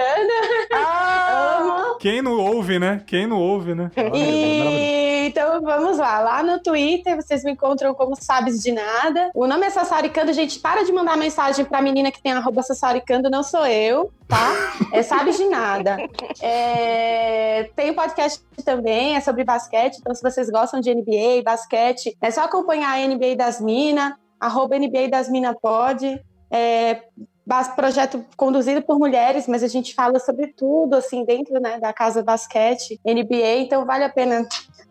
Ah, 0.74 1.96
Quem 2.00 2.20
não 2.22 2.36
ouve, 2.40 2.80
né? 2.80 3.04
Quem 3.06 3.28
não 3.28 3.40
ouve, 3.40 3.76
né? 3.76 3.92
E... 4.14 5.28
Então 5.28 5.62
vamos 5.62 6.00
lá. 6.00 6.20
Lá 6.20 6.44
no 6.44 6.60
Twitter 6.60 7.16
vocês 7.16 7.44
me 7.44 7.52
encontram 7.52 7.94
como 7.94 8.16
Sabes 8.16 8.62
de 8.62 8.72
Nada. 8.72 9.30
O 9.34 9.48
nome 9.48 9.66
é 9.66 9.70
Sassaricando. 9.70 10.34
Gente, 10.34 10.60
para 10.60 10.84
de 10.84 10.92
mandar 10.92 11.16
mensagem 11.16 11.64
pra 11.64 11.82
menina 11.82 12.12
que 12.12 12.22
tem 12.22 12.32
arroba 12.32 12.62
Sassaricando, 12.62 13.30
não 13.30 13.44
sou 13.44 13.66
eu, 13.66 14.12
tá? 14.28 14.52
É 14.92 15.02
Sabes 15.04 15.38
de 15.38 15.46
Nada. 15.46 15.98
É... 16.42 17.70
Tem 17.76 17.92
um 17.92 17.96
podcast 17.96 18.42
também, 18.66 19.16
é 19.16 19.22
sobre 19.22 19.44
basquete. 19.44 19.98
Então, 20.00 20.14
se 20.14 20.22
vocês 20.22 20.50
gostam 20.50 20.82
de 20.82 20.94
NBA, 20.94 21.44
basquete, 21.44 22.18
é 22.22 22.32
só 22.32 22.42
acompanhar 22.46 22.98
a 22.98 23.08
NBA 23.08 23.36
das 23.38 23.62
Minas, 23.62 24.14
arroba 24.40 24.78
NBA 24.78 25.08
das 25.10 25.30
Minas 25.30 25.56
pode 25.62 26.20
é, 26.52 27.04
projeto 27.76 28.24
conduzido 28.38 28.82
por 28.82 28.98
mulheres, 28.98 29.48
mas 29.48 29.64
a 29.64 29.68
gente 29.68 29.94
fala 29.94 30.20
sobre 30.20 30.48
tudo, 30.48 30.96
assim, 30.96 31.26
dentro 31.26 31.60
né, 31.60 31.80
da 31.80 31.92
Casa 31.92 32.24
Basquete, 32.24 33.00
NBA, 33.06 33.58
então 33.58 33.86
vale 33.86 34.04
a 34.04 34.10
pena 34.10 34.48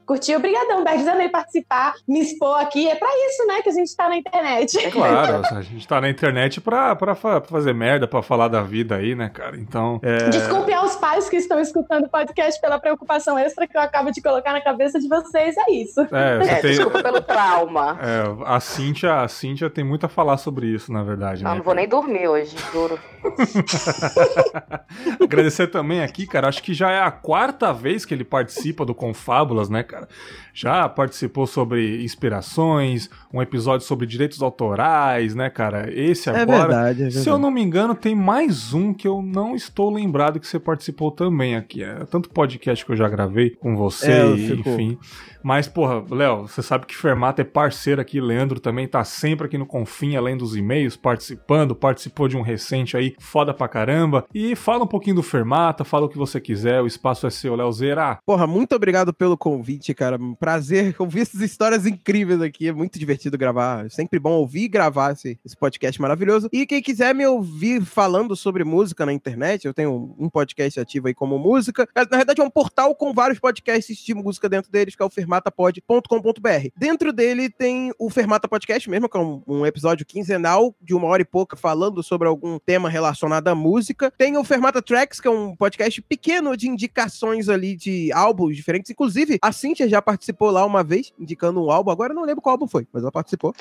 curtir. 0.07 0.37
Obrigadão, 0.37 0.85
Bergs, 0.85 1.09
amei 1.09 1.29
participar, 1.29 1.95
me 2.07 2.21
expor 2.21 2.61
aqui. 2.61 2.89
É 2.89 2.95
pra 2.95 3.09
isso, 3.29 3.47
né, 3.47 3.63
que 3.63 3.69
a 3.69 3.73
gente 3.73 3.97
tá 3.97 4.09
na 4.09 4.17
internet. 4.17 4.79
É 4.79 4.91
claro, 4.91 5.43
a 5.57 5.63
gente 5.63 5.87
tá 5.87 6.01
na 6.01 6.09
internet 6.09 6.61
pra, 6.61 6.95
pra, 6.97 7.15
pra 7.15 7.41
fazer 7.41 7.73
merda, 7.75 8.07
pra 8.07 8.23
falar 8.23 8.49
da 8.49 8.63
vida 8.63 8.97
aí, 8.97 9.15
né, 9.15 9.29
cara? 9.29 9.57
Então. 9.57 10.01
É... 10.03 10.29
Desculpe 10.29 10.73
aos 10.73 10.97
pais 10.97 11.29
que 11.29 11.37
estão 11.37 11.61
escutando 11.61 12.05
o 12.05 12.09
podcast 12.09 12.61
pela 12.61 12.79
preocupação 12.79 13.39
extra 13.39 13.67
que 13.67 13.77
eu 13.77 13.81
acabo 13.81 14.11
de 14.11 14.21
colocar 14.21 14.53
na 14.53 14.61
cabeça 14.61 14.99
de 14.99 15.09
vocês, 15.09 15.55
é 15.57 15.73
isso. 15.73 16.01
É, 16.13 16.39
é 16.43 16.55
tem... 16.57 16.73
desculpa 16.73 17.03
pelo 17.03 17.21
trauma. 17.21 17.99
É, 18.01 18.23
a 18.47 18.61
Cíntia, 18.61 19.21
a 19.21 19.29
Cíntia 19.29 19.71
tem 19.71 19.85
muito 19.85 20.07
a 20.07 20.09
falar 20.09 20.37
sobre 20.37 20.67
isso, 20.67 20.93
na 20.93 21.03
verdade. 21.03 21.43
Não, 21.43 21.51
né, 21.53 21.57
não 21.57 21.65
vou 21.65 21.75
nem 21.75 21.89
dormir 21.89 22.29
hoje, 22.29 22.57
juro. 22.73 22.99
Agradecer 25.21 25.69
também 25.69 26.03
aqui, 26.03 26.27
cara, 26.27 26.49
acho 26.49 26.63
que 26.63 26.75
já 26.75 26.91
é 26.91 27.01
a 27.01 27.11
quarta 27.11 27.73
vez 27.73 28.05
que 28.05 28.13
ele 28.13 28.25
participa 28.25 28.85
do 28.85 28.95
Confábulas, 28.95 29.69
né, 29.69 29.83
cara? 29.93 30.09
Já 30.55 30.88
participou 30.88 31.47
sobre 31.47 32.03
inspirações, 32.03 33.11
um 33.32 33.43
episódio 33.43 33.86
sobre 33.86 34.07
direitos 34.07 34.40
autorais, 34.43 35.34
né, 35.34 35.51
cara? 35.51 35.93
Esse 35.93 36.30
é 36.30 36.40
agora. 36.40 36.43
É 36.43 36.66
verdade, 36.66 36.90
é 36.90 37.05
verdade. 37.05 37.24
Se 37.24 37.28
eu 37.28 37.38
não 37.38 37.51
me 37.51 37.62
engano, 37.62 37.95
tem 37.95 38.14
mais 38.14 38.72
um 38.72 38.95
que 38.95 39.07
eu 39.07 39.20
não 39.20 39.55
estou 39.55 39.93
lembrado 39.93 40.40
que 40.40 40.47
você 40.47 40.59
participou 40.59 41.11
também 41.11 41.55
aqui. 41.55 41.82
É 41.82 42.05
tanto 42.07 42.30
podcast 42.30 42.84
que 42.84 42.93
eu 42.93 42.97
já 42.97 43.09
gravei 43.09 43.51
com 43.51 43.76
você, 43.76 44.11
é, 44.11 44.26
enfim. 44.26 44.99
Mas, 45.43 45.66
porra, 45.66 46.05
Léo, 46.09 46.43
você 46.43 46.62
sabe 46.62 46.86
que 46.86 46.97
Fermata 46.97 47.43
é 47.43 47.45
parceiro 47.45 48.01
aqui, 48.01 48.20
Leandro 48.20 48.61
também 48.61 48.86
tá 48.86 49.03
sempre 49.03 49.47
aqui 49.47 49.59
no 49.59 49.66
Confim, 49.66 50.14
além 50.14 50.36
dos 50.36 50.57
e-mails, 50.57 50.97
participando, 50.97 51.74
participou 51.74 52.28
de 52.28 52.36
um 52.36 52.43
recente 52.43 52.97
aí, 52.97 53.14
foda 53.18 53.53
pra 53.53 53.66
caramba. 53.66 54.24
E 54.32 54.55
fala 54.55 54.84
um 54.84 54.86
pouquinho 54.86 55.16
do 55.16 55.22
Fermata, 55.22 55.84
fala 55.84 56.07
o 56.07 56.09
que 56.09 56.16
você 56.16 56.40
quiser, 56.40 56.80
o 56.80 56.86
espaço 56.86 57.26
é 57.26 57.30
seu, 57.30 57.57
Léo 57.57 57.72
Zera. 57.72 58.18
Porra, 58.24 58.47
muito 58.47 58.74
obrigado 58.74 59.12
pelo 59.12 59.36
convite, 59.36 59.82
cara. 59.95 60.18
Prazer 60.39 60.95
ouvir 61.01 61.20
essas 61.20 61.41
histórias 61.41 61.87
incríveis 61.87 62.41
aqui, 62.41 62.68
é 62.68 62.72
muito 62.72 62.99
divertido 62.99 63.37
gravar. 63.37 63.87
É 63.87 63.89
sempre 63.89 64.18
bom 64.18 64.33
ouvir 64.33 64.64
e 64.64 64.68
gravar 64.68 65.12
esse, 65.12 65.39
esse 65.45 65.57
podcast 65.57 66.01
maravilhoso. 66.01 66.49
E 66.53 66.66
quem 66.66 66.80
quiser 66.80 67.14
me 67.14 67.26
ouvir 67.26 67.85
falando 67.85 68.37
sobre 68.37 68.64
música 68.64 69.05
na 69.05 69.12
internet, 69.12 69.66
eu 69.66 69.74
tenho 69.74 70.14
um 70.18 70.28
podcast 70.28 70.78
ativo 70.78 71.09
aí 71.09 71.14
como 71.14 71.39
música. 71.39 71.89
Na 71.95 72.16
verdade, 72.16 72.41
é 72.41 72.45
um 72.45 72.51
portal 72.51 72.95
com 72.95 73.12
vários 73.12 73.39
podcasts 73.39 73.97
de 73.99 74.14
música 74.14 74.49
dentro 74.49 74.70
deles, 74.70 74.95
que 74.95 75.03
é 75.03 75.07
o 75.07 75.11
Fermata 75.11 75.43
fermatapod.com.br. 75.43 76.68
Dentro 76.76 77.12
dele 77.12 77.49
tem 77.49 77.93
o 77.99 78.11
Fermata 78.11 78.49
Podcast 78.49 78.89
mesmo, 78.89 79.09
que 79.09 79.16
é 79.16 79.20
um, 79.20 79.43
um, 79.47 79.66
episódio 79.66 80.05
quinzenal 80.05 80.74
de 80.80 80.95
uma 80.95 81.07
hora 81.07 81.22
e 81.22 81.24
pouca 81.24 81.57
falando 81.57 82.03
sobre 82.03 82.28
algum 82.28 82.59
tema 82.59 82.89
relacionado 82.89 83.49
à 83.49 83.55
música. 83.55 84.12
Tem 84.16 84.37
o 84.37 84.45
Fermata 84.45 84.83
Tracks, 84.83 85.20
que 85.20 85.28
é 85.28 85.30
um 85.30 85.57
podcast 85.57 86.01
pequeno 86.03 86.57
de 86.57 86.68
indicações 86.68 87.49
ali 87.49 87.76
de 87.76 88.12
álbuns 88.12 88.57
diferentes. 88.57 88.91
Inclusive, 88.91 89.39
a 89.41 89.53
Cintia 89.73 89.89
já 89.89 90.03
participou 90.03 90.51
lá 90.51 90.64
uma 90.64 90.85
vez, 90.85 91.12
indicando 91.18 91.64
um 91.64 91.70
álbum. 91.70 91.91
Agora 91.91 92.12
eu 92.12 92.16
não 92.16 92.25
lembro 92.25 92.43
qual 92.43 92.53
álbum 92.53 92.68
foi, 92.68 92.87
mas 92.93 93.03
ela 93.03 93.11
participou. 93.11 93.55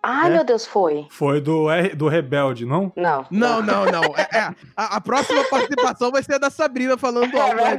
Ai, 0.00 0.30
é. 0.30 0.34
meu 0.34 0.44
Deus, 0.44 0.64
foi. 0.64 1.06
Foi 1.10 1.40
do, 1.40 1.68
R, 1.68 1.94
do 1.94 2.06
Rebelde, 2.06 2.64
não? 2.64 2.92
Não. 2.96 3.26
Não, 3.30 3.60
não, 3.60 3.84
não. 3.84 4.04
É, 4.16 4.28
é, 4.32 4.54
a, 4.76 4.96
a, 4.96 5.00
próxima 5.00 5.42
participação 5.44 6.12
vai 6.12 6.22
ser 6.22 6.34
a 6.34 6.38
da 6.38 6.50
Sabrina 6.50 6.96
falando 6.96 7.32
do 7.32 7.38
álbum. 7.38 7.58
É 7.58 7.76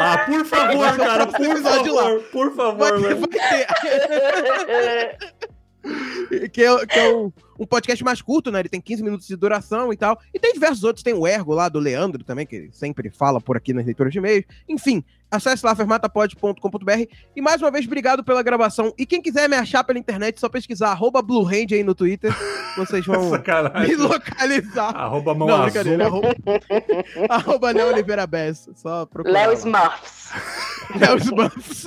ah, 0.00 0.24
por 0.26 0.46
favor, 0.46 0.96
cara, 0.96 1.26
por 1.26 1.62
favor, 1.62 1.92
lá. 1.92 2.20
por 2.32 2.54
favor. 2.54 3.00
Vai, 3.00 3.14
vai 3.14 3.28
ter. 3.28 3.68
que 6.50 6.64
é, 6.64 6.86
que 6.86 6.98
é 6.98 7.14
um, 7.14 7.30
um, 7.58 7.66
podcast 7.66 8.04
mais 8.04 8.22
curto, 8.22 8.50
né? 8.50 8.60
Ele 8.60 8.68
tem 8.68 8.80
15 8.80 9.02
minutos 9.02 9.26
de 9.26 9.36
duração 9.36 9.92
e 9.92 9.96
tal. 9.96 10.18
E 10.32 10.38
tem 10.38 10.52
diversos 10.52 10.84
outros. 10.84 11.02
Tem 11.02 11.14
o 11.14 11.26
Ergo 11.26 11.54
lá 11.54 11.68
do 11.68 11.78
Leandro 11.78 12.22
também, 12.24 12.46
que 12.46 12.68
sempre 12.72 13.10
fala 13.10 13.40
por 13.40 13.56
aqui 13.56 13.72
nas 13.72 13.84
leituras 13.84 14.12
de 14.12 14.18
e-mails. 14.18 14.44
Enfim, 14.68 15.04
acesse 15.30 15.64
lá 15.64 15.74
fermatapod.com.br. 15.74 17.02
E 17.36 17.40
mais 17.40 17.60
uma 17.62 17.70
vez, 17.70 17.86
obrigado 17.86 18.24
pela 18.24 18.42
gravação. 18.42 18.92
E 18.98 19.04
quem 19.04 19.20
quiser 19.20 19.48
me 19.48 19.56
achar 19.56 19.84
pela 19.84 19.98
internet, 19.98 20.40
só 20.40 20.48
pesquisar 20.48 20.90
arroba 20.90 21.22
BlueHand 21.22 21.72
aí 21.72 21.84
no 21.84 21.94
Twitter. 21.94 22.34
Vocês 22.76 23.04
vão 23.04 23.30
me 23.86 23.96
localizar. 23.96 24.96
Arroba 24.96 25.34
mão 25.34 25.48
Não, 25.48 25.54
azul. 25.56 25.64
brincadeira. 25.64 26.06
Arroba, 26.06 26.34
arroba 27.28 27.70
Léo 27.72 27.88
Oliveira 27.88 28.26
Bess. 28.26 28.70
Só 28.74 29.06
procurar. 29.06 29.48
Léo 29.48 29.52
Smurfs. 29.52 30.28
Léo 30.98 31.18
Smurfs. 31.18 31.86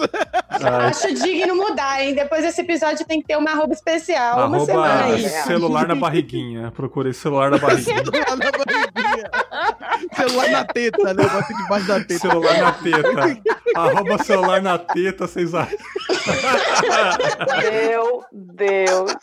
Acho 0.50 1.14
digno 1.14 1.56
mudar, 1.56 2.04
hein? 2.04 2.14
Depois 2.14 2.44
desse 2.44 2.62
episódio 2.62 3.06
tem 3.06 3.22
que 3.22 3.28
ter 3.28 3.38
uma 3.38 3.52
arroba 3.52 3.74
especial. 3.74 4.40
Arroba 4.40 4.58
uma 4.58 4.66
semana 4.66 5.06
aí. 5.06 5.26
Celular 5.62 5.88
na 5.88 5.96
barriguinha. 6.00 6.72
Procurei 6.72 7.14
celular 7.14 7.52
na 7.52 7.58
barriguinha. 7.58 8.04
celular 8.04 8.38
na 8.38 8.52
barriguinha. 8.52 9.32
celular 10.16 10.50
na 10.50 10.66
teta, 10.66 11.14
né? 11.14 11.24
Bota 11.24 11.54
debaixo 11.54 11.88
da 11.88 12.00
teta. 12.00 12.20
Celular 12.20 12.58
na 12.58 12.72
teta. 12.72 13.42
Arroba 13.76 14.24
celular 14.24 14.62
na 14.62 14.78
teta, 14.78 15.28
vocês 15.28 15.54
acham? 15.54 15.78
Meu 17.62 18.24
Deus. 18.32 19.14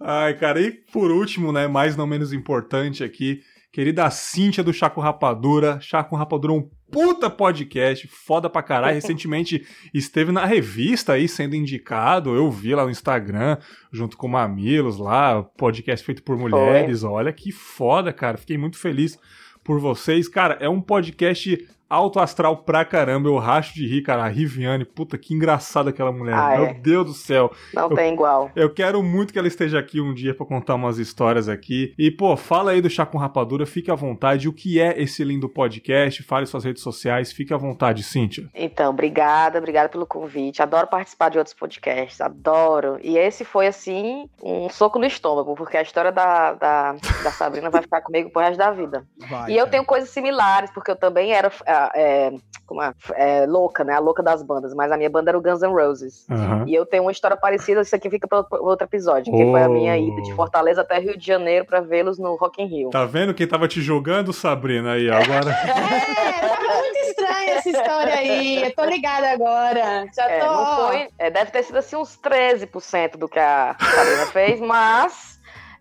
Ai, 0.00 0.34
cara, 0.34 0.60
e 0.60 0.70
por 0.70 1.10
último, 1.10 1.52
né, 1.52 1.66
mais 1.66 1.96
não 1.96 2.06
menos 2.06 2.32
importante 2.32 3.02
aqui, 3.02 3.40
querida 3.72 4.08
Cíntia 4.10 4.62
do 4.62 4.72
Chaco 4.72 5.00
Rapadura. 5.00 5.80
Chaco 5.80 6.14
Rapadura 6.16 6.52
é 6.52 6.56
um 6.56 6.70
puta 6.90 7.30
podcast, 7.30 8.06
foda 8.08 8.50
pra 8.50 8.62
caralho. 8.62 8.94
Recentemente 9.00 9.66
esteve 9.92 10.32
na 10.32 10.44
revista 10.44 11.14
aí 11.14 11.28
sendo 11.28 11.54
indicado. 11.54 12.34
Eu 12.34 12.50
vi 12.50 12.74
lá 12.74 12.84
no 12.84 12.90
Instagram, 12.90 13.56
junto 13.92 14.16
com 14.16 14.28
Mamilos 14.28 14.98
lá, 14.98 15.42
podcast 15.42 16.04
feito 16.04 16.22
por 16.22 16.36
mulheres. 16.36 17.02
Olha 17.04 17.32
que 17.32 17.52
foda, 17.52 18.12
cara. 18.12 18.36
Fiquei 18.36 18.58
muito 18.58 18.78
feliz 18.78 19.18
por 19.62 19.78
vocês. 19.80 20.28
Cara, 20.28 20.56
é 20.60 20.68
um 20.68 20.80
podcast 20.80 21.68
alto 21.90 22.20
astral 22.20 22.58
pra 22.58 22.84
caramba. 22.84 23.28
Eu 23.28 23.36
racho 23.36 23.74
de 23.74 23.86
rir, 23.86 24.02
cara. 24.02 24.22
A 24.22 24.28
Riviane, 24.28 24.84
puta 24.84 25.18
que 25.18 25.34
engraçada 25.34 25.90
aquela 25.90 26.12
mulher. 26.12 26.34
Ah, 26.34 26.56
Meu 26.56 26.66
é. 26.66 26.74
Deus 26.74 27.06
do 27.06 27.12
céu. 27.12 27.50
Não 27.74 27.90
eu, 27.90 27.96
tem 27.96 28.14
igual. 28.14 28.50
Eu 28.54 28.72
quero 28.72 29.02
muito 29.02 29.32
que 29.32 29.38
ela 29.38 29.48
esteja 29.48 29.80
aqui 29.80 30.00
um 30.00 30.14
dia 30.14 30.32
para 30.32 30.46
contar 30.46 30.76
umas 30.76 30.98
histórias 30.98 31.48
aqui. 31.48 31.92
E, 31.98 32.10
pô, 32.10 32.36
fala 32.36 32.70
aí 32.70 32.80
do 32.80 32.88
Chá 32.88 33.04
com 33.04 33.18
Rapadura, 33.18 33.66
fique 33.66 33.90
à 33.90 33.94
vontade. 33.94 34.48
O 34.48 34.52
que 34.52 34.80
é 34.80 35.00
esse 35.02 35.24
lindo 35.24 35.48
podcast? 35.48 36.22
Fale 36.22 36.46
suas 36.46 36.64
redes 36.64 36.82
sociais, 36.82 37.32
fique 37.32 37.52
à 37.52 37.56
vontade, 37.56 38.02
Cíntia. 38.04 38.48
Então, 38.54 38.90
obrigada, 38.90 39.58
obrigada 39.58 39.88
pelo 39.88 40.06
convite. 40.06 40.62
Adoro 40.62 40.86
participar 40.86 41.30
de 41.30 41.38
outros 41.38 41.54
podcasts, 41.54 42.20
adoro. 42.20 42.98
E 43.02 43.18
esse 43.18 43.44
foi, 43.44 43.66
assim, 43.66 44.28
um 44.42 44.68
soco 44.68 44.98
no 44.98 45.06
estômago, 45.06 45.54
porque 45.56 45.76
a 45.76 45.82
história 45.82 46.12
da, 46.12 46.54
da, 46.54 46.92
da 46.92 47.30
Sabrina 47.32 47.70
vai 47.70 47.82
ficar 47.82 48.00
comigo 48.02 48.30
pro 48.30 48.42
resto 48.42 48.58
da 48.58 48.70
vida. 48.70 49.04
Vai, 49.28 49.50
e 49.50 49.56
eu 49.56 49.66
tenho 49.66 49.84
coisas 49.84 50.10
similares, 50.10 50.70
porque 50.70 50.90
eu 50.90 50.96
também 50.96 51.32
era 51.32 51.50
é, 51.94 52.32
como 52.66 52.82
é, 52.82 52.92
é, 53.14 53.46
louca, 53.46 53.82
né? 53.84 53.94
A 53.94 53.98
louca 53.98 54.22
das 54.22 54.42
bandas, 54.42 54.74
mas 54.74 54.92
a 54.92 54.96
minha 54.96 55.10
banda 55.10 55.30
era 55.30 55.38
o 55.38 55.42
Guns 55.42 55.62
N' 55.62 55.72
Roses. 55.72 56.26
Uhum. 56.30 56.66
E 56.66 56.74
eu 56.74 56.86
tenho 56.86 57.04
uma 57.04 57.12
história 57.12 57.36
parecida, 57.36 57.80
isso 57.80 57.94
aqui 57.94 58.08
fica 58.10 58.28
para 58.28 58.44
outro 58.60 58.86
episódio, 58.86 59.32
que 59.32 59.44
oh. 59.44 59.50
foi 59.50 59.62
a 59.62 59.68
minha 59.68 59.96
ida 59.98 60.22
de 60.22 60.32
Fortaleza 60.34 60.82
até 60.82 60.98
Rio 60.98 61.16
de 61.16 61.26
Janeiro 61.26 61.64
para 61.64 61.80
vê-los 61.80 62.18
no 62.18 62.36
Rock 62.36 62.62
in 62.62 62.66
Rio. 62.66 62.90
Tá 62.90 63.04
vendo 63.04 63.34
quem 63.34 63.46
tava 63.46 63.66
te 63.66 63.80
julgando, 63.80 64.32
Sabrina, 64.32 64.92
aí 64.92 65.10
agora? 65.10 65.50
é, 65.66 66.48
tava 66.48 66.78
muito 66.80 66.98
estranha 67.08 67.50
essa 67.54 67.68
história 67.70 68.14
aí. 68.14 68.62
Eu 68.62 68.74
tô 68.74 68.84
ligada 68.84 69.30
agora. 69.30 70.06
Já 70.14 70.30
é, 70.30 70.40
tô. 70.40 70.76
Foi, 70.76 71.08
é, 71.18 71.30
deve 71.30 71.50
ter 71.50 71.62
sido 71.62 71.78
assim 71.78 71.96
uns 71.96 72.18
13% 72.18 73.16
do 73.16 73.28
que 73.28 73.38
a 73.38 73.76
Sabrina 73.78 74.26
fez, 74.26 74.60
mas 74.60 75.29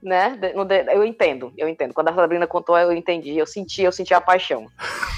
né? 0.02 0.38
Eu 0.94 1.04
entendo, 1.04 1.54
eu 1.58 1.68
entendo. 1.68 1.94
Quando 1.94 2.10
a 2.10 2.14
Sabrina 2.14 2.48
contou, 2.48 2.78
eu 2.78 2.92
entendi, 2.92 3.38
eu 3.38 3.46
senti, 3.46 3.82
eu 3.82 3.92
senti 3.92 4.14
a 4.14 4.22
paixão. 4.22 4.68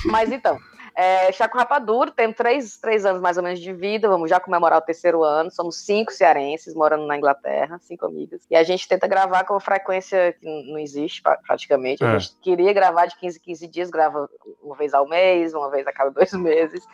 Mas 0.05 0.31
então, 0.31 0.57
é, 0.95 1.31
Chaco 1.31 1.57
Rapadura, 1.57 2.11
temos 2.11 2.35
três, 2.35 2.77
três 2.77 3.05
anos 3.05 3.21
mais 3.21 3.37
ou 3.37 3.43
menos 3.43 3.59
de 3.59 3.73
vida, 3.73 4.07
vamos 4.07 4.29
já 4.29 4.39
comemorar 4.39 4.79
o 4.79 4.81
terceiro 4.81 5.23
ano. 5.23 5.49
Somos 5.49 5.77
cinco 5.77 6.11
cearenses 6.11 6.73
morando 6.73 7.07
na 7.07 7.17
Inglaterra, 7.17 7.79
cinco 7.79 8.05
amigas. 8.05 8.41
E 8.49 8.55
a 8.55 8.63
gente 8.63 8.87
tenta 8.87 9.07
gravar 9.07 9.45
com 9.45 9.53
uma 9.53 9.59
frequência 9.59 10.33
que 10.33 10.45
não 10.69 10.77
existe 10.77 11.21
praticamente. 11.21 12.03
A 12.03 12.07
é. 12.07 12.19
gente 12.19 12.35
queria 12.41 12.73
gravar 12.73 13.05
de 13.05 13.15
15 13.17 13.37
em 13.37 13.41
15 13.41 13.67
dias, 13.67 13.89
grava 13.89 14.29
uma 14.61 14.75
vez 14.75 14.93
ao 14.93 15.07
mês, 15.07 15.53
uma 15.53 15.69
vez 15.69 15.87
a 15.87 15.93
cada 15.93 16.11
dois 16.11 16.33
meses. 16.35 16.85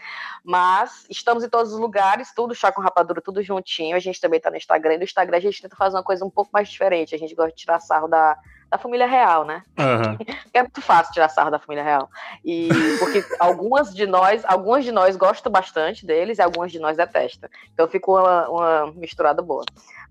Mas 0.44 1.06
estamos 1.10 1.44
em 1.44 1.50
todos 1.50 1.74
os 1.74 1.80
lugares, 1.80 2.34
tudo 2.36 2.54
Chaco 2.54 2.82
Rapadura, 2.82 3.22
tudo 3.22 3.42
juntinho. 3.42 3.96
A 3.96 4.00
gente 4.00 4.22
também 4.22 4.38
está 4.38 4.52
no 4.52 4.58
Instagram. 4.58 4.96
E 4.96 4.98
no 4.98 5.04
Instagram 5.04 5.38
a 5.38 5.42
gente 5.42 5.62
tenta 5.62 5.76
fazer 5.76 5.96
uma 5.96 6.04
coisa 6.04 6.24
um 6.24 6.30
pouco 6.30 6.52
mais 6.54 6.70
diferente. 6.70 7.16
A 7.16 7.18
gente 7.18 7.34
gosta 7.34 7.52
de 7.52 7.58
tirar 7.58 7.80
sarro 7.80 8.08
da 8.08 8.38
da 8.70 8.78
família 8.78 9.08
real, 9.08 9.46
né? 9.46 9.64
Uhum. 9.78 10.18
é 10.54 10.62
muito 10.62 10.82
fácil 10.82 11.14
tirar 11.14 11.30
sarro 11.30 11.52
da 11.52 11.60
família 11.60 11.84
real. 11.84 12.10
E 12.44 12.70
porque 13.00 13.24
algumas 13.40 13.94
de 13.94 14.06
nós, 14.06 14.44
algumas 14.46 14.84
de 14.84 14.92
nós 14.92 15.16
gostam 15.16 15.52
bastante 15.52 16.06
deles 16.06 16.38
e 16.38 16.42
algumas 16.42 16.72
de 16.72 16.80
nós 16.80 16.98
detestam. 16.98 17.50
Então 17.74 17.88
ficou 17.88 18.20
uma, 18.20 18.50
uma 18.50 18.92
misturada 18.94 19.42
boa. 19.42 19.64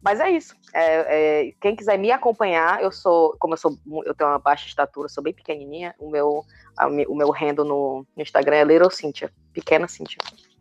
Mas 0.03 0.21
é 0.21 0.31
isso. 0.31 0.55
É, 0.73 1.47
é, 1.49 1.53
quem 1.61 1.75
quiser 1.75 1.99
me 1.99 2.11
acompanhar, 2.11 2.83
eu 2.83 2.93
sou, 2.93 3.35
como 3.39 3.55
eu 3.55 3.59
sou, 3.59 3.77
eu 4.05 4.15
tenho 4.15 4.31
uma 4.31 4.39
baixa 4.39 4.67
estatura, 4.67 5.09
sou 5.09 5.23
bem 5.23 5.35
pequenininha. 5.35 5.95
O 5.99 6.11
meu, 6.11 6.45
a, 6.77 6.87
o 6.87 7.15
meu 7.15 7.31
rendo 7.31 7.65
no, 7.65 8.07
no 8.17 8.23
Instagram 8.23 8.57
é 8.57 8.65
Little 8.65 8.91
Cynthia, 8.91 9.33
pequena 9.53 9.89
Cynthia. 9.89 10.19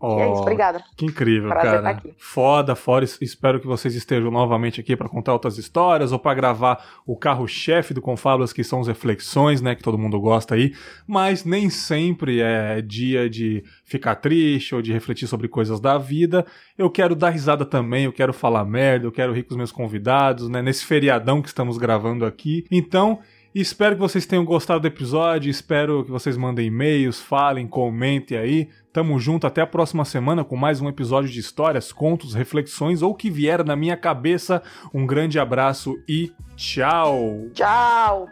Oh, 0.08 0.20
é 0.20 0.32
isso, 0.32 0.42
obrigada. 0.42 0.84
Que 0.96 1.06
incrível, 1.06 1.50
Prazer 1.50 1.82
cara. 1.82 2.02
Foda, 2.18 2.76
fora. 2.76 3.04
Espero 3.06 3.60
que 3.60 3.66
vocês 3.66 3.96
estejam 3.96 4.30
novamente 4.30 4.80
aqui 4.80 4.96
para 4.96 5.10
contar 5.10 5.34
outras 5.34 5.58
histórias 5.58 6.12
ou 6.12 6.20
para 6.20 6.36
gravar 6.36 6.84
o 7.08 7.18
carro-chefe 7.18 7.92
do 7.92 8.02
Confábulas, 8.02 8.54
que 8.54 8.64
são 8.64 8.82
as 8.82 8.88
reflexões, 8.88 9.62
né, 9.62 9.74
que 9.74 9.82
todo 9.82 9.98
mundo 9.98 10.20
gosta 10.20 10.54
aí. 10.54 10.74
Mas 11.08 11.44
nem 11.44 11.72
sempre 11.72 12.40
é 12.40 12.82
dia 12.82 13.28
de 13.28 13.64
ficar 13.84 14.16
triste 14.16 14.76
ou 14.76 14.82
de 14.82 14.94
refletir 14.94 15.28
sobre 15.28 15.48
coisas 15.48 15.80
da 15.80 15.98
vida. 15.98 16.46
Eu 16.78 16.90
quero 16.90 17.16
dar 17.16 17.32
risada 17.32 17.66
também, 17.66 18.06
eu 18.06 18.14
quero 18.14 18.34
falar 18.34 18.64
merda, 18.64 19.08
eu 19.08 19.12
quero 19.12 19.34
rir 19.34 19.44
com 19.44 19.52
os 19.52 19.58
meus 19.58 19.72
convidados, 19.72 20.48
né, 20.48 20.62
nesse 20.62 20.86
feriadão 20.86 21.42
que 21.42 21.48
estamos 21.48 21.80
gravando 21.80 22.26
aqui. 22.26 22.66
Então, 22.70 23.20
Espero 23.56 23.96
que 23.96 24.02
vocês 24.02 24.26
tenham 24.26 24.44
gostado 24.44 24.82
do 24.82 24.88
episódio, 24.88 25.50
espero 25.50 26.04
que 26.04 26.12
vocês 26.12 26.36
mandem 26.36 26.68
e-mails, 26.68 27.22
falem, 27.22 27.66
comentem 27.66 28.38
aí. 28.38 28.70
Tamo 28.92 29.18
junto 29.18 29.48
até 29.48 29.62
a 29.62 29.68
próxima 29.68 30.04
semana 30.04 30.44
com 30.44 30.58
mais 30.58 30.82
um 30.82 30.90
episódio 30.90 31.30
de 31.30 31.40
histórias, 31.40 31.94
contos, 31.94 32.34
reflexões 32.34 33.02
ou 33.02 33.16
que 33.16 33.30
vier 33.30 33.64
na 33.64 33.78
minha 33.78 33.96
cabeça. 33.96 34.62
Um 34.94 35.08
grande 35.08 35.40
abraço 35.40 35.96
e 36.06 36.34
tchau. 36.58 37.46
Tchau. 37.54 38.28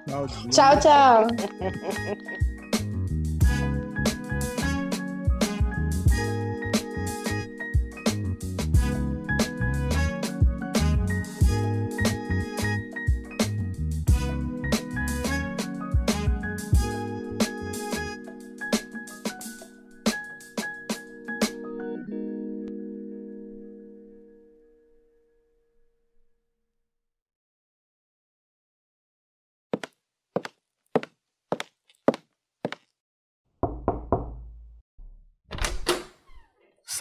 Tchau, 0.52 0.80
tchau. 0.82 1.28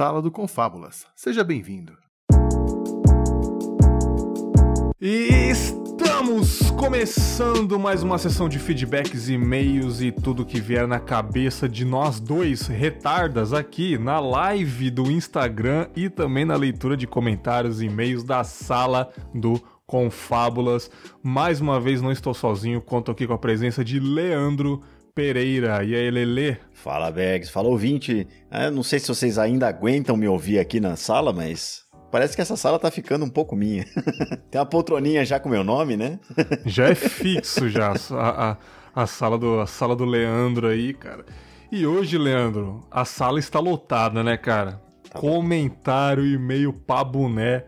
Sala 0.03 0.20
do 0.20 0.33
Confábulas. 0.33 1.07
Seja 1.15 1.45
bem-vindo. 1.45 1.97
E 5.01 5.29
estamos 5.49 6.73
começando 6.73 7.79
mais 7.79 8.03
uma 8.03 8.19
sessão 8.19 8.49
de 8.49 8.59
feedbacks, 8.59 9.29
e-mails 9.29 10.01
e 10.01 10.11
tudo 10.11 10.45
que 10.45 10.61
vier 10.61 10.89
na 10.89 10.99
cabeça 10.99 11.69
de 11.69 11.85
nós 11.85 12.19
dois 12.19 12.66
retardas 12.66 13.53
aqui 13.53 13.97
na 13.97 14.19
live 14.19 14.91
do 14.91 15.09
Instagram 15.09 15.87
e 15.95 16.11
também 16.11 16.45
na 16.45 16.57
leitura 16.57 16.97
de 16.97 17.07
comentários 17.07 17.81
e 17.81 17.87
e-mails 17.87 18.24
da 18.24 18.43
Sala 18.43 19.09
do 19.33 19.62
Confábulas. 19.87 20.91
Mais 21.23 21.61
uma 21.61 21.79
vez 21.79 22.03
não 22.03 22.11
estou 22.11 22.35
sozinho, 22.35 22.81
conto 22.81 23.12
aqui 23.12 23.24
com 23.24 23.35
a 23.35 23.39
presença 23.39 23.85
de 23.85 24.01
Leandro 24.01 24.83
Pereira. 25.14 25.84
E 25.84 25.94
aí, 25.94 26.10
Lele? 26.10 26.56
Fala, 26.72 27.10
Bags. 27.10 27.51
Fala, 27.51 27.68
ouvinte. 27.68 28.26
Eu 28.51 28.70
não 28.70 28.82
sei 28.82 28.98
se 28.98 29.09
vocês 29.09 29.39
ainda 29.39 29.68
aguentam 29.68 30.16
me 30.16 30.26
ouvir 30.26 30.59
aqui 30.59 30.80
na 30.80 30.97
sala, 30.97 31.32
mas 31.32 31.84
parece 32.10 32.34
que 32.34 32.40
essa 32.40 32.56
sala 32.56 32.78
tá 32.78 32.90
ficando 32.90 33.24
um 33.24 33.28
pouco 33.28 33.55
minha. 33.55 33.84
Tem 34.51 34.59
uma 34.59 34.66
poltroninha 34.66 35.24
já 35.24 35.39
com 35.39 35.51
meu 35.51 35.62
nome, 35.62 35.97
né? 35.97 36.18
já 36.64 36.89
é 36.89 36.94
fixo 36.94 37.68
já 37.68 37.93
a, 38.10 38.51
a, 38.51 38.56
a, 39.02 39.06
sala 39.06 39.36
do, 39.36 39.60
a 39.60 39.66
sala 39.66 39.94
do 39.94 40.06
Leandro 40.06 40.68
aí, 40.68 40.94
cara. 40.94 41.26
E 41.70 41.86
hoje, 41.86 42.16
Leandro, 42.16 42.86
a 42.90 43.05
sala 43.05 43.39
está 43.39 43.59
lotada, 43.60 44.22
né, 44.22 44.39
cara? 44.39 44.80
Tá 45.10 45.18
Comentário, 45.18 46.24
e-mail 46.24 46.72
pra 46.72 47.05
boné, 47.05 47.64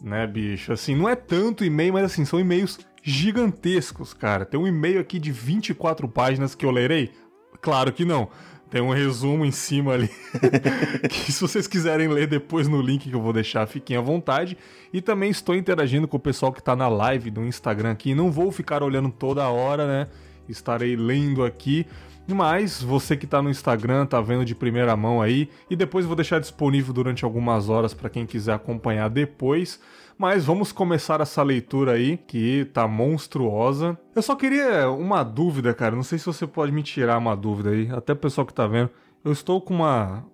né, 0.00 0.24
bicho? 0.26 0.72
Assim, 0.72 0.94
não 0.94 1.08
é 1.08 1.16
tanto 1.16 1.64
e-mail, 1.64 1.92
mas 1.92 2.04
assim, 2.04 2.24
são 2.24 2.38
e-mails 2.38 2.78
gigantescos, 3.06 4.12
cara. 4.12 4.44
Tem 4.44 4.58
um 4.58 4.66
e-mail 4.66 4.98
aqui 4.98 5.20
de 5.20 5.30
24 5.30 6.08
páginas 6.08 6.56
que 6.56 6.66
eu 6.66 6.72
lerei? 6.72 7.12
Claro 7.60 7.92
que 7.92 8.04
não. 8.04 8.28
Tem 8.68 8.80
um 8.80 8.90
resumo 8.90 9.44
em 9.44 9.52
cima 9.52 9.92
ali. 9.92 10.10
que 11.08 11.30
se 11.30 11.40
vocês 11.40 11.68
quiserem 11.68 12.08
ler 12.08 12.26
depois 12.26 12.66
no 12.66 12.82
link 12.82 13.08
que 13.08 13.14
eu 13.14 13.20
vou 13.20 13.32
deixar, 13.32 13.64
fiquem 13.68 13.96
à 13.96 14.00
vontade. 14.00 14.58
E 14.92 15.00
também 15.00 15.30
estou 15.30 15.54
interagindo 15.54 16.08
com 16.08 16.16
o 16.16 16.20
pessoal 16.20 16.52
que 16.52 16.58
está 16.58 16.74
na 16.74 16.88
live 16.88 17.30
do 17.30 17.44
Instagram 17.44 17.92
aqui. 17.92 18.12
Não 18.12 18.32
vou 18.32 18.50
ficar 18.50 18.82
olhando 18.82 19.08
toda 19.08 19.48
hora, 19.48 19.86
né? 19.86 20.08
Estarei 20.48 20.96
lendo 20.96 21.44
aqui. 21.44 21.86
Mas 22.26 22.82
você 22.82 23.16
que 23.16 23.24
está 23.24 23.40
no 23.40 23.48
Instagram, 23.48 24.04
tá 24.04 24.20
vendo 24.20 24.44
de 24.44 24.52
primeira 24.56 24.96
mão 24.96 25.22
aí. 25.22 25.48
E 25.70 25.76
depois 25.76 26.04
vou 26.04 26.16
deixar 26.16 26.40
disponível 26.40 26.92
durante 26.92 27.24
algumas 27.24 27.68
horas 27.68 27.94
para 27.94 28.10
quem 28.10 28.26
quiser 28.26 28.54
acompanhar 28.54 29.08
depois. 29.08 29.78
Mas 30.18 30.44
vamos 30.44 30.72
começar 30.72 31.20
essa 31.20 31.42
leitura 31.42 31.92
aí, 31.92 32.16
que 32.16 32.64
tá 32.72 32.88
monstruosa. 32.88 33.98
Eu 34.14 34.22
só 34.22 34.34
queria 34.34 34.90
uma 34.90 35.22
dúvida, 35.22 35.74
cara. 35.74 35.94
Não 35.94 36.02
sei 36.02 36.18
se 36.18 36.26
você 36.26 36.46
pode 36.46 36.72
me 36.72 36.82
tirar 36.82 37.18
uma 37.18 37.36
dúvida 37.36 37.70
aí, 37.70 37.90
até 37.90 38.12
o 38.14 38.16
pessoal 38.16 38.46
que 38.46 38.54
tá 38.54 38.66
vendo. 38.66 38.90
Eu 39.24 39.32
estou 39.32 39.60
com 39.60 39.74
uma 39.74 40.24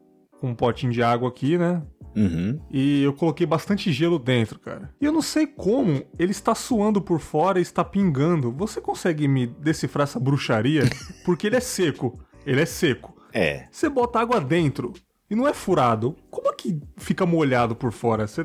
com 0.40 0.50
um 0.50 0.54
potinho 0.56 0.92
de 0.92 1.00
água 1.00 1.28
aqui, 1.28 1.56
né? 1.56 1.80
Uhum. 2.16 2.60
E 2.70 3.04
eu 3.04 3.12
coloquei 3.12 3.46
bastante 3.46 3.92
gelo 3.92 4.18
dentro, 4.18 4.58
cara. 4.58 4.92
E 5.00 5.04
eu 5.04 5.12
não 5.12 5.22
sei 5.22 5.46
como 5.46 6.02
ele 6.18 6.32
está 6.32 6.52
suando 6.52 7.00
por 7.00 7.20
fora 7.20 7.60
e 7.60 7.62
está 7.62 7.84
pingando. 7.84 8.50
Você 8.52 8.80
consegue 8.80 9.28
me 9.28 9.46
decifrar 9.46 10.04
essa 10.04 10.18
bruxaria? 10.18 10.82
Porque 11.24 11.46
ele 11.46 11.56
é 11.56 11.60
seco. 11.60 12.18
Ele 12.44 12.60
é 12.60 12.66
seco. 12.66 13.14
É. 13.32 13.66
Você 13.70 13.88
bota 13.88 14.20
água 14.20 14.40
dentro 14.40 14.92
e 15.30 15.34
não 15.34 15.46
é 15.46 15.54
furado. 15.54 16.16
Como 16.28 16.48
é 16.48 16.52
que 16.52 16.78
fica 16.96 17.24
molhado 17.24 17.74
por 17.74 17.92
fora? 17.92 18.26
Você 18.26 18.44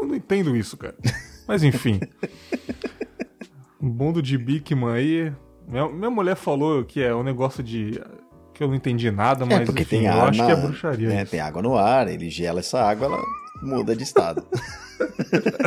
eu 0.00 0.06
não 0.06 0.14
entendo 0.14 0.56
isso, 0.56 0.76
cara. 0.76 0.94
Mas 1.46 1.62
enfim. 1.62 2.00
um 3.80 3.90
bando 3.90 4.20
de 4.22 4.36
Bigman 4.36 4.92
aí. 4.92 5.32
Minha, 5.66 5.88
minha 5.88 6.10
mulher 6.10 6.36
falou 6.36 6.84
que 6.84 7.02
é 7.02 7.14
um 7.14 7.22
negócio 7.22 7.62
de. 7.62 8.00
que 8.54 8.62
eu 8.62 8.68
não 8.68 8.74
entendi 8.74 9.10
nada, 9.10 9.44
é, 9.44 9.46
mas 9.46 9.60
é 9.60 9.64
porque 9.64 9.82
enfim, 9.82 9.98
tem 9.98 10.06
eu 10.06 10.22
acho 10.22 10.38
na, 10.38 10.46
que 10.46 10.52
é 10.52 10.56
bruxaria. 10.56 11.08
Né, 11.08 11.24
tem 11.24 11.40
água 11.40 11.62
no 11.62 11.76
ar, 11.76 12.08
ele 12.08 12.28
gela 12.28 12.60
essa 12.60 12.80
água, 12.82 13.06
ela 13.06 13.22
muda 13.62 13.94
de 13.94 14.02
estado. 14.02 14.46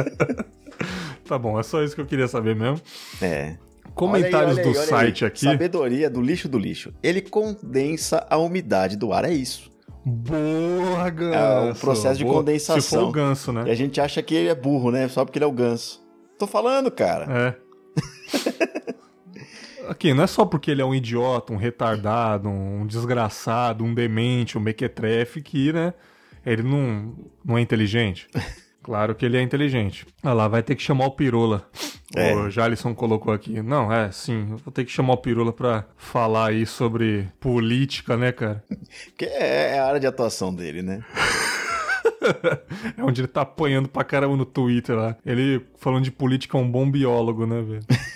tá 1.26 1.38
bom, 1.40 1.60
é 1.60 1.64
só 1.64 1.82
isso 1.84 1.96
que 1.96 2.02
eu 2.02 2.06
queria 2.06 2.28
saber 2.28 2.56
mesmo. 2.56 2.82
É. 3.22 3.58
Comentários 3.96 4.58
aí, 4.58 4.64
do 4.64 4.70
aí, 4.70 4.76
site 4.76 5.26
aqui. 5.26 5.46
Sabedoria 5.46 6.10
do 6.10 6.22
lixo 6.22 6.50
do 6.50 6.58
lixo. 6.58 6.94
Ele 7.02 7.22
condensa 7.22 8.26
a 8.30 8.38
umidade 8.38 8.98
do 8.98 9.14
ar, 9.14 9.26
é 9.26 9.34
isso. 9.34 9.73
Boa, 10.06 11.10
ganso. 11.10 11.38
É 11.38 11.72
um 11.72 11.74
processo 11.74 12.18
de 12.18 12.24
Boa. 12.24 12.38
condensação. 12.38 12.82
Se 12.82 12.90
for 12.90 13.04
o 13.04 13.12
ganso, 13.12 13.52
né? 13.54 13.64
E 13.68 13.72
a 13.72 13.76
gente 13.76 14.02
acha 14.02 14.22
que 14.22 14.36
ele 14.36 14.50
é 14.50 14.56
burro, 14.56 14.92
né? 14.92 15.08
Só 15.08 15.24
porque 15.24 15.38
ele 15.38 15.46
é 15.46 15.48
o 15.48 15.52
ganso. 15.52 16.04
Tô 16.38 16.46
falando, 16.46 16.92
cara. 16.92 17.28
É. 17.30 17.56
Aqui, 19.88 20.14
não 20.14 20.24
é 20.24 20.28
só 20.28 20.46
porque 20.46 20.72
ele 20.72 20.82
é 20.82 20.86
um 20.86 20.96
idiota, 20.96 21.52
um 21.54 21.58
retardado, 21.58 22.50
um 22.50 22.86
desgraçado, 22.88 23.84
um 23.84 23.94
demente, 23.94 24.58
um 24.58 24.62
mequetrefe 24.62 25.42
que, 25.42 25.74
né? 25.74 25.94
Ele 26.46 26.64
não, 26.64 27.14
não 27.44 27.58
é 27.58 27.62
inteligente. 27.62 28.28
Claro 28.84 29.16
que 29.16 29.26
ele 29.26 29.38
é 29.38 29.42
inteligente. 29.42 30.06
Ah 30.22 30.34
lá, 30.34 30.46
vai 30.50 30.62
ter 30.62 30.76
que 30.76 30.84
chamar 30.84 31.06
o 31.06 31.12
Pirula. 31.12 31.66
É. 32.16 32.36
O 32.36 32.50
Jalisson 32.50 32.94
colocou 32.94 33.34
aqui. 33.34 33.62
Não, 33.62 33.92
é, 33.92 34.12
sim. 34.12 34.56
Vou 34.64 34.72
ter 34.72 34.86
que 34.86 34.92
chamar 34.92 35.14
o 35.14 35.18
Pirula 35.18 35.52
pra 35.52 35.86
falar 35.98 36.50
aí 36.50 36.66
sobre 36.66 37.28
política, 37.40 38.16
né, 38.16 38.32
cara? 38.32 38.64
Que 39.18 39.26
é, 39.26 39.76
é 39.76 39.80
a 39.80 39.86
área 39.86 40.00
de 40.00 40.08
atuação 40.08 40.54
dele, 40.54 40.82
né? 40.82 41.04
é 42.98 43.04
onde 43.04 43.22
ele 43.22 43.28
tá 43.28 43.42
apanhando 43.42 43.88
pra 43.90 44.04
caramba 44.04 44.36
no 44.36 44.46
Twitter 44.46 44.96
lá. 44.96 45.16
Ele, 45.26 45.66
falando 45.78 46.04
de 46.04 46.12
política, 46.12 46.58
é 46.58 46.62
um 46.62 46.70
bom 46.70 46.90
biólogo, 46.90 47.46
né, 47.46 47.62
velho? 47.62 47.84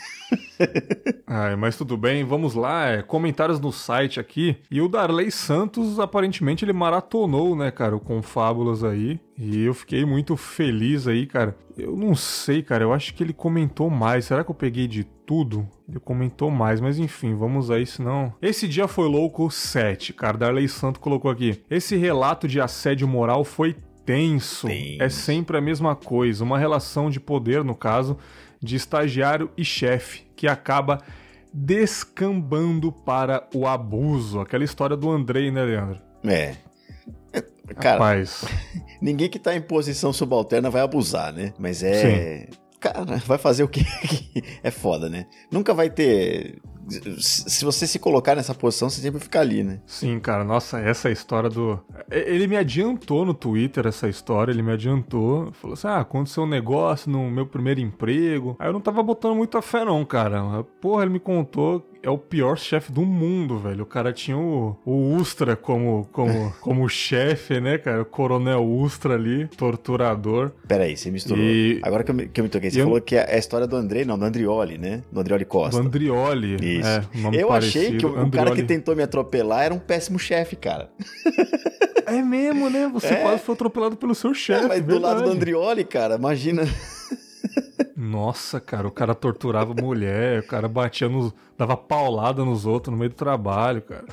Ai, 1.26 1.56
mas 1.56 1.78
tudo 1.78 1.98
bem, 1.98 2.24
vamos 2.24 2.54
lá. 2.54 2.88
É, 2.88 3.02
comentários 3.02 3.60
no 3.60 3.72
site 3.72 4.20
aqui. 4.20 4.58
E 4.72 4.82
o 4.82 4.88
Darley 4.88 5.32
Santos, 5.32 6.00
aparentemente, 6.00 6.64
ele 6.64 6.74
maratonou, 6.74 7.56
né, 7.56 7.72
cara, 7.72 7.96
o 7.96 8.00
Confábulas 8.00 8.84
aí. 8.84 9.20
E 9.38 9.64
eu 9.64 9.74
fiquei 9.74 10.04
muito 10.06 10.36
feliz 10.36 11.08
aí, 11.08 11.28
cara. 11.28 11.56
Eu 11.78 11.96
não 11.96 12.16
sei, 12.16 12.64
cara, 12.64 12.84
eu 12.84 12.92
acho 12.92 13.14
que 13.14 13.24
ele 13.24 13.34
comentou 13.34 13.90
mais. 13.90 14.26
Será 14.26 14.44
que 14.44 14.50
eu 14.50 14.56
peguei 14.56 14.88
de 14.88 15.04
tudo? 15.04 15.68
Ele 15.88 16.00
comentou 16.00 16.50
mais, 16.50 16.82
mas 16.82 16.98
enfim, 16.98 17.36
vamos 17.36 17.70
aí, 17.70 17.86
senão. 17.86 18.34
Esse 18.42 18.68
dia 18.68 18.88
foi 18.88 19.08
louco 19.08 19.52
7, 19.52 20.14
cara. 20.14 20.38
Darley 20.38 20.68
Santos 20.68 21.02
colocou 21.02 21.30
aqui. 21.30 21.62
Esse 21.70 21.96
relato 21.96 22.48
de 22.48 22.60
assédio 22.60 23.08
moral 23.08 23.44
foi 23.44 23.76
tenso. 24.06 24.68
Tenso. 24.68 25.04
É 25.04 25.10
sempre 25.10 25.58
a 25.58 25.62
mesma 25.62 25.96
coisa. 25.96 26.44
Uma 26.44 26.58
relação 26.58 27.10
de 27.10 27.20
poder, 27.20 27.64
no 27.64 27.76
caso, 27.76 28.18
de 28.62 28.76
estagiário 28.76 29.52
e 29.58 29.64
chefe, 29.64 30.27
que 30.38 30.47
acaba 30.47 31.01
descambando 31.51 32.91
para 32.91 33.47
o 33.53 33.68
abuso. 33.68 34.39
Aquela 34.39 34.64
história 34.64 34.95
do 34.95 35.09
Andrei, 35.09 35.51
né, 35.51 35.64
Leandro? 35.64 35.99
É. 36.23 36.55
Cara, 37.80 37.97
Rapaz, 37.97 38.45
ninguém 39.01 39.30
que 39.30 39.39
tá 39.39 39.53
em 39.53 39.61
posição 39.61 40.14
subalterna 40.14 40.69
vai 40.69 40.81
abusar, 40.81 41.34
né? 41.34 41.53
Mas 41.59 41.84
é. 41.84 42.47
Cara, 42.80 43.03
vai 43.26 43.38
fazer 43.38 43.64
o 43.64 43.68
quê? 43.68 43.81
é 44.64 44.72
foda, 44.72 45.09
né? 45.09 45.26
Nunca 45.51 45.73
vai 45.73 45.89
ter. 45.89 46.61
Se 46.89 47.65
você 47.65 47.85
se 47.85 47.99
colocar 47.99 48.35
nessa 48.35 48.53
posição, 48.53 48.89
você 48.89 49.01
sempre 49.01 49.19
fica 49.19 49.39
ali, 49.39 49.64
né? 49.64 49.80
sim, 49.85 50.19
cara, 50.19 50.43
nossa, 50.43 50.80
essa 50.80 51.09
história 51.09 51.49
do. 51.49 51.80
Ele 52.09 52.47
me 52.47 52.57
adiantou 52.57 53.26
no 53.26 53.34
Twitter 53.34 53.85
essa 53.88 54.07
história, 54.07 54.51
ele 54.51 54.61
me 54.61 54.72
adiantou. 54.72 55.51
Falou 55.53 55.73
assim: 55.73 55.88
ah, 55.88 55.99
aconteceu 55.99 56.43
um 56.43 56.47
negócio 56.47 57.09
no 57.11 57.30
meu 57.30 57.45
primeiro 57.45 57.80
emprego. 57.80 58.55
Aí 58.59 58.68
eu 58.68 58.73
não 58.73 58.81
tava 58.81 59.03
botando 59.03 59.35
muita 59.35 59.61
fé, 59.61 59.84
não, 59.84 60.03
cara. 60.05 60.64
Porra, 60.81 61.03
ele 61.03 61.14
me 61.14 61.19
contou. 61.19 61.85
É 62.08 62.10
o 62.10 62.18
pior 62.18 62.58
chefe 62.58 62.90
do 62.90 63.02
mundo, 63.02 63.60
velho. 63.60 63.84
O 63.84 63.86
cara 63.86 64.14
tinha 64.14 64.38
o, 64.38 64.78
o 64.86 65.14
Ustra 65.16 65.58
como, 65.58 66.08
como, 66.14 66.54
como 66.62 66.88
chefe, 66.88 67.60
né, 67.60 67.78
cara? 67.78 68.02
O 68.04 68.06
coronel 68.06 68.64
Ustra 68.64 69.16
ali, 69.16 69.46
torturador. 69.58 70.52
Pera 70.66 70.86
aí, 70.86 70.96
você 70.96 71.12
misturou. 71.12 71.44
E- 71.44 71.82
Agora 71.84 72.06
que 72.06 72.12
eu, 72.12 72.16
me- 72.16 72.28
que 72.30 72.40
eu 72.40 72.44
me 72.46 72.50
toquei, 72.50 72.72
você 72.72 72.80
Eu- 72.80 72.86
falou 72.86 73.02
que 73.02 73.16
é 73.18 73.36
a 73.36 73.38
história 73.38 73.68
do 73.68 73.76
Andrei, 73.76 74.06
não, 74.06 74.18
do 74.18 74.24
Andrioli, 74.24 74.78
né? 74.78 75.04
Do 75.12 75.20
Andrioli 75.20 75.44
Costa. 75.44 75.82
Do 75.82 75.86
Andrioli. 75.88 76.56
Isso. 76.80 76.88
É, 76.88 77.04
nome 77.16 77.38
eu 77.42 77.52
achei 77.52 77.82
parecido. 77.92 77.98
que 77.98 78.06
o, 78.06 78.10
o 78.10 78.14
cara 78.14 78.26
Andrioli. 78.52 78.62
que 78.62 78.64
tentou 78.68 78.96
me 78.96 79.04
atropelar 79.04 79.66
era 79.66 79.74
um 79.74 79.80
péssimo 79.80 80.18
chefe, 80.18 80.56
cara. 80.56 80.90
É 82.10 82.22
mesmo, 82.22 82.70
né? 82.70 82.90
Você 82.94 83.08
É. 83.08 83.16
quase 83.18 83.42
foi 83.44 83.54
atropelado 83.54 83.98
pelo 83.98 84.16
seu 84.16 84.34
chefe. 84.34 84.64
É, 84.64 84.68
mas 84.70 84.82
do 84.82 84.98
lado 84.98 85.16
do 85.16 85.20
verdade. 85.24 85.36
Andrioli, 85.36 85.84
cara, 85.84 86.16
imagina. 86.16 86.64
Nossa, 87.95 88.60
cara, 88.60 88.88
o 88.88 88.91
cara 88.91 89.15
torturava 89.15 89.74
mulher, 89.74 90.41
o 90.41 90.48
cara 90.48 90.68
batia 90.68 91.10
nos. 91.10 91.34
dava 91.57 91.76
paulada 91.76 92.45
nos 92.45 92.65
outros 92.65 92.91
no 92.91 92.98
meio 92.98 93.10
do 93.10 93.15
trabalho, 93.15 93.82
cara. 93.82 94.06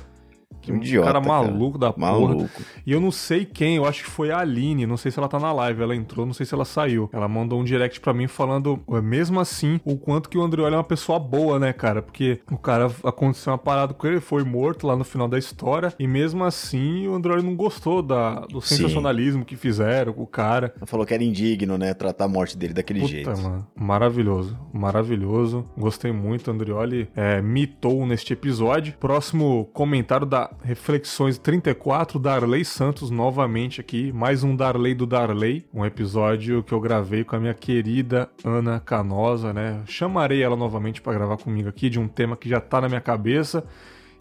Que 0.64 0.72
Um 0.72 0.76
idiota, 0.76 1.06
cara 1.12 1.20
cara. 1.20 1.34
maluco 1.42 1.78
da 1.78 1.92
porra. 1.92 2.10
Maluco. 2.12 2.48
E 2.86 2.92
eu 2.92 3.00
não 3.00 3.10
sei 3.10 3.44
quem, 3.44 3.76
eu 3.76 3.84
acho 3.86 4.04
que 4.04 4.10
foi 4.10 4.30
a 4.30 4.38
Aline, 4.38 4.86
não 4.86 4.96
sei 4.96 5.10
se 5.10 5.18
ela 5.18 5.28
tá 5.28 5.38
na 5.38 5.52
live, 5.52 5.82
ela 5.82 5.94
entrou, 5.94 6.24
não 6.26 6.32
sei 6.32 6.46
se 6.46 6.54
ela 6.54 6.64
saiu. 6.64 7.08
Ela 7.12 7.28
mandou 7.28 7.60
um 7.60 7.64
direct 7.64 8.00
pra 8.00 8.12
mim 8.14 8.26
falando, 8.26 8.80
"Ué, 8.88 9.00
mesmo 9.00 9.38
assim, 9.40 9.80
o 9.84 9.96
quanto 9.96 10.28
que 10.28 10.38
o 10.38 10.42
Andrioli 10.42 10.74
é 10.74 10.78
uma 10.78 10.84
pessoa 10.84 11.18
boa, 11.18 11.58
né, 11.58 11.72
cara? 11.72 12.00
Porque 12.02 12.40
o 12.50 12.56
cara 12.58 12.90
aconteceu 13.04 13.52
uma 13.52 13.58
parada 13.58 13.92
com 13.94 14.06
ele, 14.06 14.20
foi 14.20 14.42
morto 14.44 14.86
lá 14.86 14.96
no 14.96 15.04
final 15.04 15.28
da 15.28 15.38
história, 15.38 15.92
e 15.98 16.06
mesmo 16.06 16.44
assim 16.44 17.06
o 17.08 17.14
Andrioli 17.14 17.42
não 17.42 17.54
gostou 17.54 18.02
da, 18.02 18.40
do 18.40 18.60
Sim. 18.60 18.76
sensacionalismo 18.76 19.44
que 19.44 19.56
fizeram 19.56 20.12
com 20.12 20.22
o 20.22 20.26
cara. 20.26 20.74
Falou 20.86 21.04
que 21.04 21.12
era 21.14 21.22
indigno, 21.22 21.76
né? 21.78 21.92
Tratar 21.94 22.24
a 22.24 22.28
morte 22.28 22.56
dele 22.56 22.72
daquele 22.74 23.00
Puta, 23.00 23.12
jeito. 23.12 23.30
mano. 23.42 23.66
Maravilhoso. 23.76 24.56
Maravilhoso. 24.72 25.64
Gostei 25.76 26.12
muito. 26.12 26.50
Andrioli 26.50 27.08
é, 27.16 27.40
mitou 27.42 28.06
neste 28.06 28.32
episódio. 28.32 28.94
Próximo 29.00 29.68
comentário 29.72 30.26
da 30.26 30.48
Reflexões 30.62 31.38
34, 31.38 32.18
Darley 32.18 32.64
Santos, 32.64 33.10
novamente 33.10 33.80
aqui. 33.80 34.12
Mais 34.12 34.42
um 34.42 34.54
Darley 34.54 34.94
do 34.94 35.06
Darley. 35.06 35.66
Um 35.72 35.84
episódio 35.84 36.62
que 36.62 36.72
eu 36.72 36.80
gravei 36.80 37.24
com 37.24 37.36
a 37.36 37.40
minha 37.40 37.54
querida 37.54 38.30
Ana 38.44 38.80
Canosa, 38.80 39.52
né? 39.52 39.82
Chamarei 39.86 40.42
ela 40.42 40.56
novamente 40.56 41.02
pra 41.02 41.12
gravar 41.12 41.36
comigo 41.36 41.68
aqui 41.68 41.90
de 41.90 41.98
um 41.98 42.08
tema 42.08 42.36
que 42.36 42.48
já 42.48 42.60
tá 42.60 42.80
na 42.80 42.88
minha 42.88 43.00
cabeça. 43.00 43.64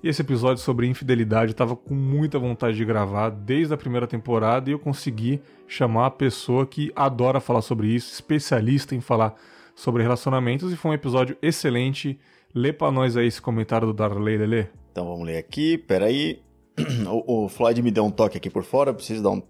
E 0.04 0.10
esse 0.10 0.22
episódio 0.22 0.62
sobre 0.62 0.86
infidelidade 0.86 1.52
eu 1.52 1.56
tava 1.56 1.76
com 1.76 1.94
muita 1.94 2.38
vontade 2.38 2.76
de 2.76 2.84
gravar 2.84 3.30
desde 3.30 3.74
a 3.74 3.78
primeira 3.78 4.06
temporada 4.06 4.70
e 4.70 4.74
eu 4.74 4.80
consegui 4.80 5.42
chamar 5.66 6.08
a 6.08 6.12
pessoa 6.12 6.66
que 6.66 6.92
adora 6.94 7.40
falar 7.40 7.62
sobre 7.62 7.88
isso, 7.88 8.12
especialista 8.12 8.94
em 8.94 9.00
falar 9.00 9.34
sobre 9.74 10.04
relacionamentos 10.04 10.74
e 10.74 10.76
foi 10.76 10.92
um 10.92 10.94
episódio 10.94 11.38
excelente. 11.42 12.20
Lê 12.54 12.74
pra 12.74 12.92
nós 12.92 13.16
aí 13.16 13.28
esse 13.28 13.42
comentário 13.42 13.88
do 13.88 13.94
Darley, 13.94 14.38
Lelê. 14.38 14.83
Então 14.94 15.06
vamos 15.08 15.26
ler 15.26 15.38
aqui, 15.38 15.78
peraí. 15.78 16.40
O, 17.28 17.46
o 17.46 17.50
Floyd 17.50 17.82
me 17.82 17.92
deu 17.92 18.04
um 18.06 18.10
toque 18.12 18.38
aqui 18.38 18.50
por 18.50 18.64
fora, 18.64 18.94
preciso 18.94 19.22
dar 19.22 19.30
um, 19.32 19.42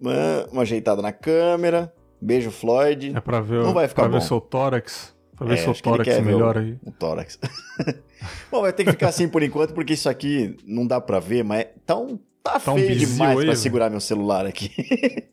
uma, 0.00 0.46
uma 0.50 0.62
ajeitada 0.62 1.00
na 1.02 1.12
câmera. 1.12 1.92
Beijo, 2.20 2.50
Floyd. 2.50 3.12
É 3.16 3.20
pra 3.20 3.40
ver, 3.40 3.62
Não 3.62 3.72
vai 3.72 3.86
ficar 3.88 4.02
pra 4.02 4.10
ver 4.12 4.18
bom. 4.18 4.26
seu 4.26 4.40
tórax. 4.40 5.14
Pra 5.36 5.46
ver 5.46 5.54
É, 5.54 5.56
seu 5.58 5.72
que 5.74 5.82
tórax 5.82 6.08
ver 6.16 6.22
melhor 6.22 6.56
o- 6.56 6.60
aí. 6.60 6.76
O 6.84 6.90
tórax. 6.92 7.38
Bom, 8.50 8.60
vai 8.62 8.72
ter 8.72 8.84
que 8.84 8.92
ficar 8.92 9.08
assim 9.08 9.28
por 9.28 9.42
enquanto, 9.42 9.74
porque 9.74 9.92
isso 9.94 10.08
aqui 10.08 10.56
não 10.64 10.86
dá 10.86 11.00
pra 11.00 11.18
ver, 11.18 11.42
mas 11.44 11.66
tá, 11.84 11.96
um, 11.96 12.16
tá, 12.42 12.52
Tá 12.52 12.60
feio 12.60 12.96
demais 12.96 13.38
aí, 13.40 13.46
pra 13.46 13.56
segurar 13.56 13.90
meu 13.90 14.00
celular 14.00 14.46
aqui. 14.46 14.70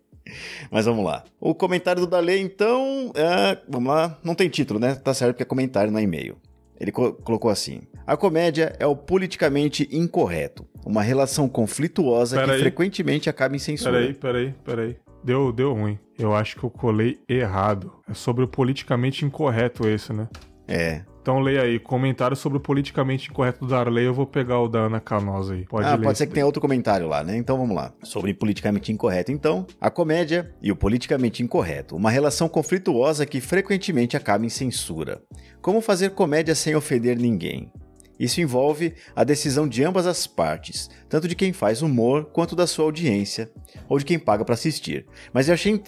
mas 0.71 0.85
vamos 0.85 1.03
lá. 1.05 1.23
O 1.39 1.53
comentário 1.55 2.01
do 2.01 2.07
Dalê, 2.07 2.39
então, 2.39 3.11
é, 3.15 3.57
vamos 3.67 3.89
lá. 3.93 4.17
Não 4.23 4.33
tem 4.35 4.49
título, 4.49 4.79
né? 4.79 4.95
Tá 4.95 5.13
certo 5.13 5.33
porque 5.33 5.43
é 5.43 5.45
comentário, 5.45 5.91
não 5.91 5.99
é 5.99 6.03
e-mail. 6.03 6.37
Ele 6.79 6.91
co- 6.91 7.13
colocou 7.13 7.51
assim: 7.51 7.81
A 8.09 8.17
comédia 8.17 8.75
é 8.79 8.87
o 8.87 8.95
politicamente 8.95 9.87
incorreto, 9.91 10.65
uma 10.83 11.03
relação 11.03 11.47
conflituosa 11.47 12.37
Pera 12.37 12.47
que 12.47 12.53
aí. 12.53 12.59
frequentemente 12.61 13.29
acaba 13.29 13.55
em 13.55 13.59
censura. 13.59 13.99
Peraí, 13.99 14.13
peraí, 14.15 14.55
peraí. 14.65 14.97
Deu, 15.23 15.51
deu 15.51 15.75
ruim. 15.75 15.99
Eu 16.17 16.33
acho 16.33 16.55
que 16.55 16.63
eu 16.63 16.71
colei 16.71 17.19
errado. 17.29 17.93
É 18.09 18.15
sobre 18.15 18.43
o 18.43 18.47
politicamente 18.47 19.23
incorreto 19.23 19.87
esse, 19.87 20.11
né? 20.11 20.27
É. 20.67 21.03
Então 21.21 21.39
leia 21.39 21.61
aí, 21.61 21.77
comentário 21.77 22.35
sobre 22.35 22.57
o 22.57 22.61
politicamente 22.61 23.29
incorreto 23.29 23.59
do 23.59 23.67
Darley, 23.67 24.07
eu 24.07 24.13
vou 24.15 24.25
pegar 24.25 24.59
o 24.59 24.67
da 24.67 24.79
Ana 24.79 24.99
Canosa 24.99 25.53
aí. 25.53 25.65
Pode 25.65 25.87
ah, 25.87 25.95
pode 25.95 26.17
ser 26.17 26.25
que 26.25 26.33
tenha 26.33 26.47
outro 26.47 26.59
comentário 26.59 27.07
lá, 27.07 27.23
né? 27.23 27.37
Então 27.37 27.59
vamos 27.59 27.75
lá. 27.75 27.93
Sobre 28.01 28.33
politicamente 28.33 28.91
incorreto, 28.91 29.31
então, 29.31 29.67
a 29.79 29.91
comédia 29.91 30.51
e 30.63 30.71
o 30.71 30.75
politicamente 30.75 31.43
incorreto, 31.43 31.95
uma 31.95 32.09
relação 32.09 32.49
conflituosa 32.49 33.23
que 33.27 33.39
frequentemente 33.39 34.17
acaba 34.17 34.43
em 34.43 34.49
censura. 34.49 35.21
Como 35.61 35.79
fazer 35.79 36.09
comédia 36.15 36.55
sem 36.55 36.75
ofender 36.75 37.15
ninguém? 37.15 37.71
Isso 38.19 38.41
envolve 38.41 38.93
a 39.15 39.23
decisão 39.23 39.67
de 39.67 39.83
ambas 39.83 40.05
as 40.05 40.27
partes, 40.27 40.89
tanto 41.07 41.27
de 41.27 41.35
quem 41.35 41.53
faz 41.53 41.81
humor 41.81 42.25
quanto 42.25 42.55
da 42.55 42.67
sua 42.67 42.83
audiência, 42.85 43.49
ou 43.87 43.97
de 43.97 44.03
quem 44.03 44.19
paga 44.19 44.43
pra 44.43 44.55
assistir. 44.55 45.05
Mas 45.33 45.47
eu 45.47 45.53
achei. 45.53 45.81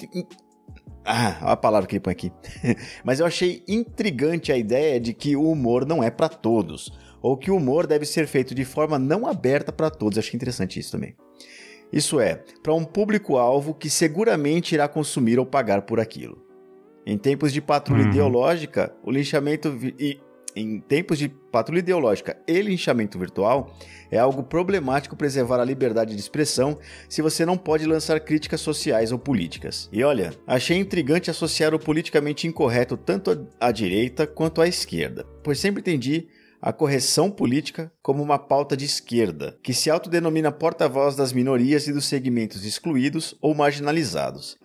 Ah, 1.03 1.37
olha 1.41 1.51
a 1.53 1.57
palavra 1.57 1.87
que 1.87 1.95
ele 1.95 1.99
põe 2.01 2.11
aqui. 2.13 2.31
Mas 3.03 3.19
eu 3.19 3.25
achei 3.25 3.63
intrigante 3.67 4.51
a 4.51 4.57
ideia 4.57 4.99
de 4.99 5.13
que 5.13 5.35
o 5.35 5.49
humor 5.51 5.85
não 5.85 6.03
é 6.03 6.11
pra 6.11 6.29
todos, 6.29 6.91
ou 7.21 7.35
que 7.35 7.49
o 7.51 7.57
humor 7.57 7.87
deve 7.87 8.05
ser 8.05 8.27
feito 8.27 8.53
de 8.55 8.63
forma 8.63 8.97
não 8.99 9.25
aberta 9.27 9.71
pra 9.71 9.89
todos. 9.89 10.17
Achei 10.17 10.35
interessante 10.37 10.79
isso 10.79 10.91
também. 10.91 11.15
Isso 11.91 12.19
é, 12.21 12.41
para 12.63 12.73
um 12.73 12.85
público-alvo 12.85 13.73
que 13.73 13.89
seguramente 13.89 14.73
irá 14.75 14.87
consumir 14.87 15.37
ou 15.39 15.45
pagar 15.45 15.81
por 15.81 15.99
aquilo. 15.99 16.45
Em 17.05 17.17
tempos 17.17 17.51
de 17.51 17.59
patrulha 17.61 18.03
Uhum. 18.03 18.09
ideológica, 18.09 18.95
o 19.03 19.11
linchamento 19.11 19.71
vi- 19.71 19.95
e 19.99 20.19
em 20.55 20.79
tempos 20.79 21.17
de 21.17 21.29
patrulha 21.29 21.79
ideológica 21.79 22.37
e 22.47 22.61
linchamento 22.61 23.17
virtual, 23.17 23.75
é 24.09 24.17
algo 24.17 24.43
problemático 24.43 25.15
preservar 25.15 25.59
a 25.59 25.65
liberdade 25.65 26.13
de 26.13 26.19
expressão 26.21 26.77
se 27.07 27.21
você 27.21 27.45
não 27.45 27.57
pode 27.57 27.85
lançar 27.85 28.19
críticas 28.19 28.61
sociais 28.61 29.11
ou 29.11 29.19
políticas. 29.19 29.89
E 29.91 30.03
olha, 30.03 30.33
achei 30.45 30.77
intrigante 30.77 31.29
associar 31.29 31.73
o 31.73 31.79
politicamente 31.79 32.47
incorreto 32.47 32.97
tanto 32.97 33.47
à 33.59 33.71
direita 33.71 34.27
quanto 34.27 34.61
à 34.61 34.67
esquerda, 34.67 35.25
pois 35.43 35.59
sempre 35.59 35.81
entendi 35.81 36.27
a 36.61 36.71
correção 36.71 37.31
política 37.31 37.91
como 38.03 38.21
uma 38.21 38.37
pauta 38.37 38.77
de 38.77 38.85
esquerda, 38.85 39.57
que 39.63 39.73
se 39.73 39.89
autodenomina 39.89 40.51
porta-voz 40.51 41.15
das 41.15 41.33
minorias 41.33 41.87
e 41.87 41.93
dos 41.93 42.05
segmentos 42.05 42.63
excluídos 42.63 43.33
ou 43.41 43.55
marginalizados, 43.55 44.59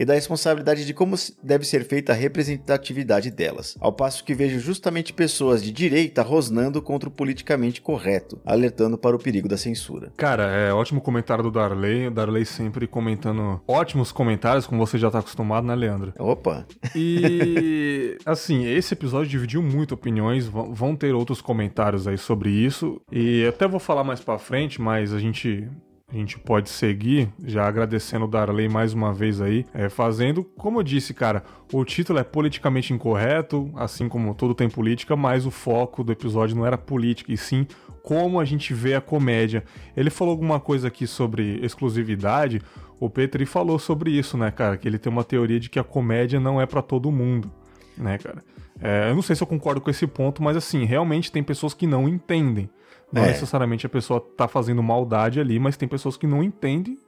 e 0.00 0.04
da 0.04 0.14
responsabilidade 0.14 0.86
de 0.86 0.94
como 0.94 1.14
deve 1.42 1.66
ser 1.66 1.84
feita 1.84 2.12
a 2.12 2.16
representatividade 2.16 3.30
delas, 3.30 3.76
ao 3.78 3.92
passo 3.92 4.24
que 4.24 4.34
vejo 4.34 4.58
justamente 4.58 5.12
pessoas 5.12 5.62
de 5.62 5.70
direita 5.70 6.22
rosnando 6.22 6.80
contra 6.80 7.08
o 7.08 7.12
politicamente 7.12 7.82
correto, 7.82 8.40
alertando 8.44 8.96
para 8.96 9.14
o 9.14 9.18
perigo 9.18 9.46
da 9.46 9.58
censura. 9.58 10.10
Cara, 10.16 10.44
é 10.44 10.72
ótimo 10.72 11.02
comentário 11.02 11.44
do 11.44 11.50
Darley. 11.50 12.06
O 12.06 12.10
Darley 12.10 12.46
sempre 12.46 12.86
comentando 12.86 13.60
ótimos 13.68 14.10
comentários, 14.10 14.66
como 14.66 14.84
você 14.84 14.96
já 14.96 15.10
tá 15.10 15.18
acostumado, 15.18 15.66
né, 15.66 15.74
Leandro? 15.74 16.14
Opa, 16.18 16.66
E 16.96 18.16
assim, 18.24 18.64
esse 18.64 18.94
episódio 18.94 19.28
dividiu 19.28 19.62
muito 19.62 19.94
opiniões, 19.94 20.46
vão 20.46 20.72
vão 20.72 20.96
ter 20.96 21.14
outros 21.14 21.42
comentários 21.42 22.08
aí 22.08 22.16
sobre 22.16 22.48
isso. 22.48 23.00
E 23.12 23.44
até 23.46 23.68
vou 23.68 23.78
falar 23.78 24.02
mais 24.02 24.20
pra 24.20 24.38
frente, 24.38 24.80
mas 24.80 25.12
a 25.12 25.18
gente 25.18 25.68
a 26.12 26.16
gente 26.16 26.38
pode 26.38 26.68
seguir, 26.68 27.28
já 27.44 27.66
agradecendo 27.66 28.24
o 28.24 28.28
Darley 28.28 28.68
mais 28.68 28.92
uma 28.92 29.12
vez 29.12 29.40
aí, 29.40 29.64
é, 29.72 29.88
fazendo, 29.88 30.42
como 30.42 30.80
eu 30.80 30.82
disse, 30.82 31.14
cara, 31.14 31.44
o 31.72 31.84
título 31.84 32.18
é 32.18 32.24
politicamente 32.24 32.92
incorreto, 32.92 33.70
assim 33.76 34.08
como 34.08 34.34
todo 34.34 34.54
tem 34.54 34.68
política, 34.68 35.14
mas 35.14 35.46
o 35.46 35.50
foco 35.50 36.02
do 36.02 36.10
episódio 36.10 36.56
não 36.56 36.66
era 36.66 36.76
política, 36.76 37.32
e 37.32 37.36
sim 37.36 37.66
como 38.02 38.40
a 38.40 38.44
gente 38.44 38.74
vê 38.74 38.94
a 38.94 39.00
comédia. 39.00 39.62
Ele 39.96 40.10
falou 40.10 40.32
alguma 40.32 40.58
coisa 40.58 40.88
aqui 40.88 41.06
sobre 41.06 41.60
exclusividade, 41.64 42.60
o 42.98 43.08
Petri 43.08 43.46
falou 43.46 43.78
sobre 43.78 44.10
isso, 44.10 44.36
né, 44.36 44.50
cara, 44.50 44.76
que 44.76 44.88
ele 44.88 44.98
tem 44.98 45.12
uma 45.12 45.24
teoria 45.24 45.60
de 45.60 45.70
que 45.70 45.78
a 45.78 45.84
comédia 45.84 46.40
não 46.40 46.60
é 46.60 46.66
para 46.66 46.82
todo 46.82 47.12
mundo, 47.12 47.50
né, 47.96 48.18
cara. 48.18 48.42
É, 48.82 49.10
eu 49.10 49.14
não 49.14 49.22
sei 49.22 49.36
se 49.36 49.42
eu 49.42 49.46
concordo 49.46 49.80
com 49.80 49.90
esse 49.90 50.06
ponto, 50.06 50.42
mas 50.42 50.56
assim, 50.56 50.84
realmente 50.84 51.30
tem 51.30 51.42
pessoas 51.42 51.74
que 51.74 51.86
não 51.86 52.08
entendem. 52.08 52.68
Não 53.12 53.24
é. 53.24 53.28
necessariamente 53.28 53.86
a 53.86 53.88
pessoa 53.88 54.20
tá 54.20 54.46
fazendo 54.46 54.82
maldade 54.82 55.40
ali, 55.40 55.58
mas 55.58 55.76
tem 55.76 55.88
pessoas 55.88 56.16
que 56.16 56.26
não 56.26 56.42
entendem. 56.42 56.98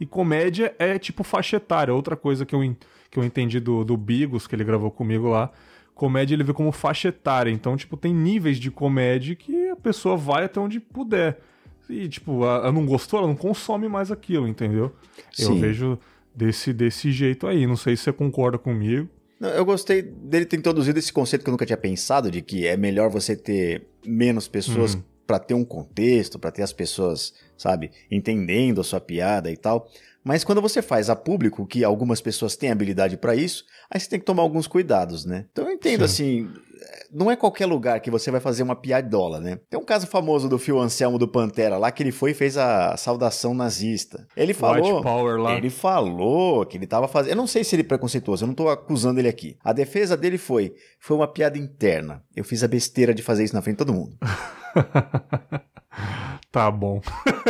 E 0.00 0.06
comédia 0.06 0.74
é 0.78 0.98
tipo 0.98 1.22
faixa 1.22 1.56
etária. 1.56 1.94
Outra 1.94 2.16
coisa 2.16 2.44
que 2.44 2.54
eu, 2.54 2.60
que 3.10 3.18
eu 3.18 3.24
entendi 3.24 3.60
do, 3.60 3.84
do 3.84 3.96
Bigos, 3.96 4.46
que 4.46 4.54
ele 4.54 4.64
gravou 4.64 4.90
comigo 4.90 5.28
lá. 5.28 5.50
Comédia 5.94 6.34
ele 6.34 6.42
vê 6.42 6.52
como 6.52 6.72
faixa 6.72 7.08
etária. 7.08 7.50
Então, 7.50 7.76
tipo, 7.76 7.96
tem 7.96 8.12
níveis 8.12 8.58
de 8.58 8.70
comédia 8.70 9.36
que 9.36 9.68
a 9.68 9.76
pessoa 9.76 10.16
vai 10.16 10.44
até 10.44 10.58
onde 10.58 10.80
puder. 10.80 11.38
E, 11.88 12.08
tipo, 12.08 12.44
ela 12.44 12.72
não 12.72 12.86
gostou, 12.86 13.18
ela 13.18 13.28
não 13.28 13.36
consome 13.36 13.88
mais 13.88 14.10
aquilo, 14.10 14.48
entendeu? 14.48 14.92
Sim. 15.30 15.54
Eu 15.54 15.60
vejo 15.60 15.98
desse, 16.34 16.72
desse 16.72 17.12
jeito 17.12 17.46
aí. 17.46 17.66
Não 17.66 17.76
sei 17.76 17.96
se 17.96 18.04
você 18.04 18.12
concorda 18.12 18.58
comigo. 18.58 19.08
Eu 19.40 19.64
gostei 19.64 20.02
dele 20.02 20.46
ter 20.46 20.56
introduzido 20.56 20.98
esse 20.98 21.12
conceito 21.12 21.42
que 21.42 21.50
eu 21.50 21.52
nunca 21.52 21.66
tinha 21.66 21.76
pensado, 21.76 22.30
de 22.30 22.40
que 22.40 22.66
é 22.66 22.76
melhor 22.76 23.10
você 23.10 23.36
ter 23.36 23.86
menos 24.04 24.48
pessoas 24.48 24.94
uhum 24.94 25.02
para 25.26 25.38
ter 25.38 25.54
um 25.54 25.64
contexto, 25.64 26.38
para 26.38 26.50
ter 26.50 26.62
as 26.62 26.72
pessoas, 26.72 27.32
sabe, 27.56 27.90
entendendo 28.10 28.80
a 28.80 28.84
sua 28.84 29.00
piada 29.00 29.50
e 29.50 29.56
tal. 29.56 29.88
Mas 30.24 30.44
quando 30.44 30.62
você 30.62 30.80
faz 30.80 31.10
a 31.10 31.16
público, 31.16 31.66
que 31.66 31.82
algumas 31.82 32.20
pessoas 32.20 32.54
têm 32.54 32.70
habilidade 32.70 33.16
para 33.16 33.34
isso, 33.34 33.64
aí 33.90 33.98
você 33.98 34.08
tem 34.08 34.20
que 34.20 34.24
tomar 34.24 34.42
alguns 34.42 34.68
cuidados, 34.68 35.24
né? 35.24 35.46
Então 35.50 35.64
eu 35.64 35.72
entendo 35.72 36.06
Sim. 36.06 36.44
assim, 36.46 36.62
não 37.12 37.30
é 37.30 37.34
qualquer 37.34 37.66
lugar 37.66 38.00
que 38.00 38.10
você 38.10 38.30
vai 38.30 38.40
fazer 38.40 38.62
uma 38.62 38.76
piadola, 38.76 39.40
né? 39.40 39.58
Tem 39.68 39.78
um 39.78 39.84
caso 39.84 40.06
famoso 40.06 40.48
do 40.48 40.58
Phil 40.58 40.78
Anselmo 40.78 41.18
do 41.18 41.26
Pantera 41.26 41.76
lá 41.76 41.90
que 41.90 42.02
ele 42.04 42.12
foi 42.12 42.30
e 42.30 42.34
fez 42.34 42.56
a 42.56 42.96
saudação 42.96 43.52
nazista. 43.52 44.24
Ele 44.36 44.54
falou, 44.54 44.94
White 44.94 45.02
Power 45.02 45.40
lá. 45.40 45.56
ele 45.56 45.70
falou 45.70 46.64
que 46.66 46.76
ele 46.76 46.86
tava 46.86 47.08
fazendo, 47.08 47.32
eu 47.32 47.36
não 47.36 47.46
sei 47.48 47.64
se 47.64 47.74
ele 47.74 47.82
é 47.82 47.86
preconceituoso, 47.86 48.44
eu 48.44 48.48
não 48.48 48.54
tô 48.54 48.68
acusando 48.68 49.18
ele 49.20 49.28
aqui. 49.28 49.56
A 49.64 49.72
defesa 49.72 50.16
dele 50.16 50.38
foi, 50.38 50.72
foi 51.00 51.16
uma 51.16 51.26
piada 51.26 51.58
interna. 51.58 52.22
Eu 52.34 52.44
fiz 52.44 52.62
a 52.62 52.68
besteira 52.68 53.12
de 53.12 53.22
fazer 53.22 53.42
isso 53.42 53.54
na 53.54 53.62
frente 53.62 53.74
de 53.74 53.84
todo 53.84 53.92
mundo. 53.94 54.16
tá 56.50 56.70
bom. 56.70 57.00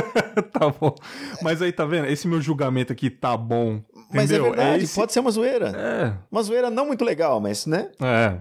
tá 0.53 0.69
bom. 0.69 0.95
Mas 1.43 1.63
aí, 1.63 1.73
tá 1.73 1.85
vendo? 1.85 2.07
Esse 2.07 2.27
meu 2.27 2.41
julgamento 2.41 2.93
aqui 2.93 3.11
tá 3.11 3.37
bom. 3.37 3.83
Mas 4.13 4.31
é 4.31 4.37
entendeu? 4.37 4.47
é 4.47 4.57
verdade, 4.57 4.81
é 4.81 4.85
esse... 4.85 4.95
pode 4.95 5.13
ser 5.13 5.21
uma 5.21 5.31
zoeira. 5.31 5.73
É. 5.75 6.15
Uma 6.31 6.43
zoeira 6.43 6.71
não 6.71 6.87
muito 6.87 7.05
legal, 7.05 7.41
mas, 7.41 7.67
né? 7.67 7.91
É. 8.01 8.37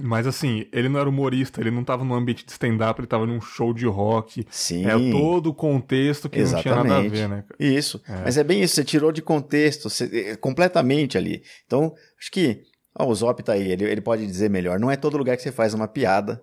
Mas 0.00 0.26
assim, 0.26 0.66
ele 0.72 0.88
não 0.88 1.00
era 1.00 1.08
humorista, 1.08 1.60
ele 1.60 1.70
não 1.70 1.82
tava 1.82 2.04
num 2.04 2.14
ambiente 2.14 2.44
de 2.44 2.52
stand-up, 2.52 3.00
ele 3.00 3.06
tava 3.06 3.26
num 3.26 3.40
show 3.40 3.72
de 3.72 3.86
rock. 3.86 4.46
Sim. 4.50 4.84
É 4.84 4.92
todo 5.10 5.48
o 5.48 5.54
contexto 5.54 6.28
que 6.28 6.38
Exatamente. 6.38 6.68
não 6.68 6.82
tinha 6.82 6.94
nada 6.94 7.06
a 7.06 7.08
ver, 7.08 7.28
né? 7.28 7.44
Isso. 7.58 8.02
É. 8.06 8.24
Mas 8.24 8.36
é 8.36 8.44
bem 8.44 8.62
isso, 8.62 8.74
você 8.74 8.84
tirou 8.84 9.10
de 9.10 9.22
contexto 9.22 9.88
você, 9.88 10.30
é, 10.32 10.36
completamente 10.36 11.16
ali. 11.16 11.42
Então, 11.66 11.94
acho 12.20 12.30
que. 12.30 12.62
Ó, 12.98 13.06
o 13.06 13.14
Zop 13.14 13.42
tá 13.42 13.52
aí, 13.52 13.72
ele, 13.72 13.84
ele 13.84 14.00
pode 14.00 14.26
dizer 14.26 14.50
melhor. 14.50 14.78
Não 14.78 14.90
é 14.90 14.96
todo 14.96 15.18
lugar 15.18 15.36
que 15.36 15.42
você 15.42 15.52
faz 15.52 15.72
uma 15.74 15.88
piada 15.88 16.42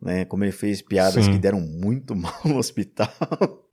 né? 0.00 0.24
Como 0.24 0.44
ele 0.44 0.52
fez 0.52 0.82
piadas 0.82 1.24
Sim. 1.24 1.32
que 1.32 1.38
deram 1.38 1.60
muito 1.60 2.14
mal 2.16 2.40
no 2.44 2.58
hospital. 2.58 3.08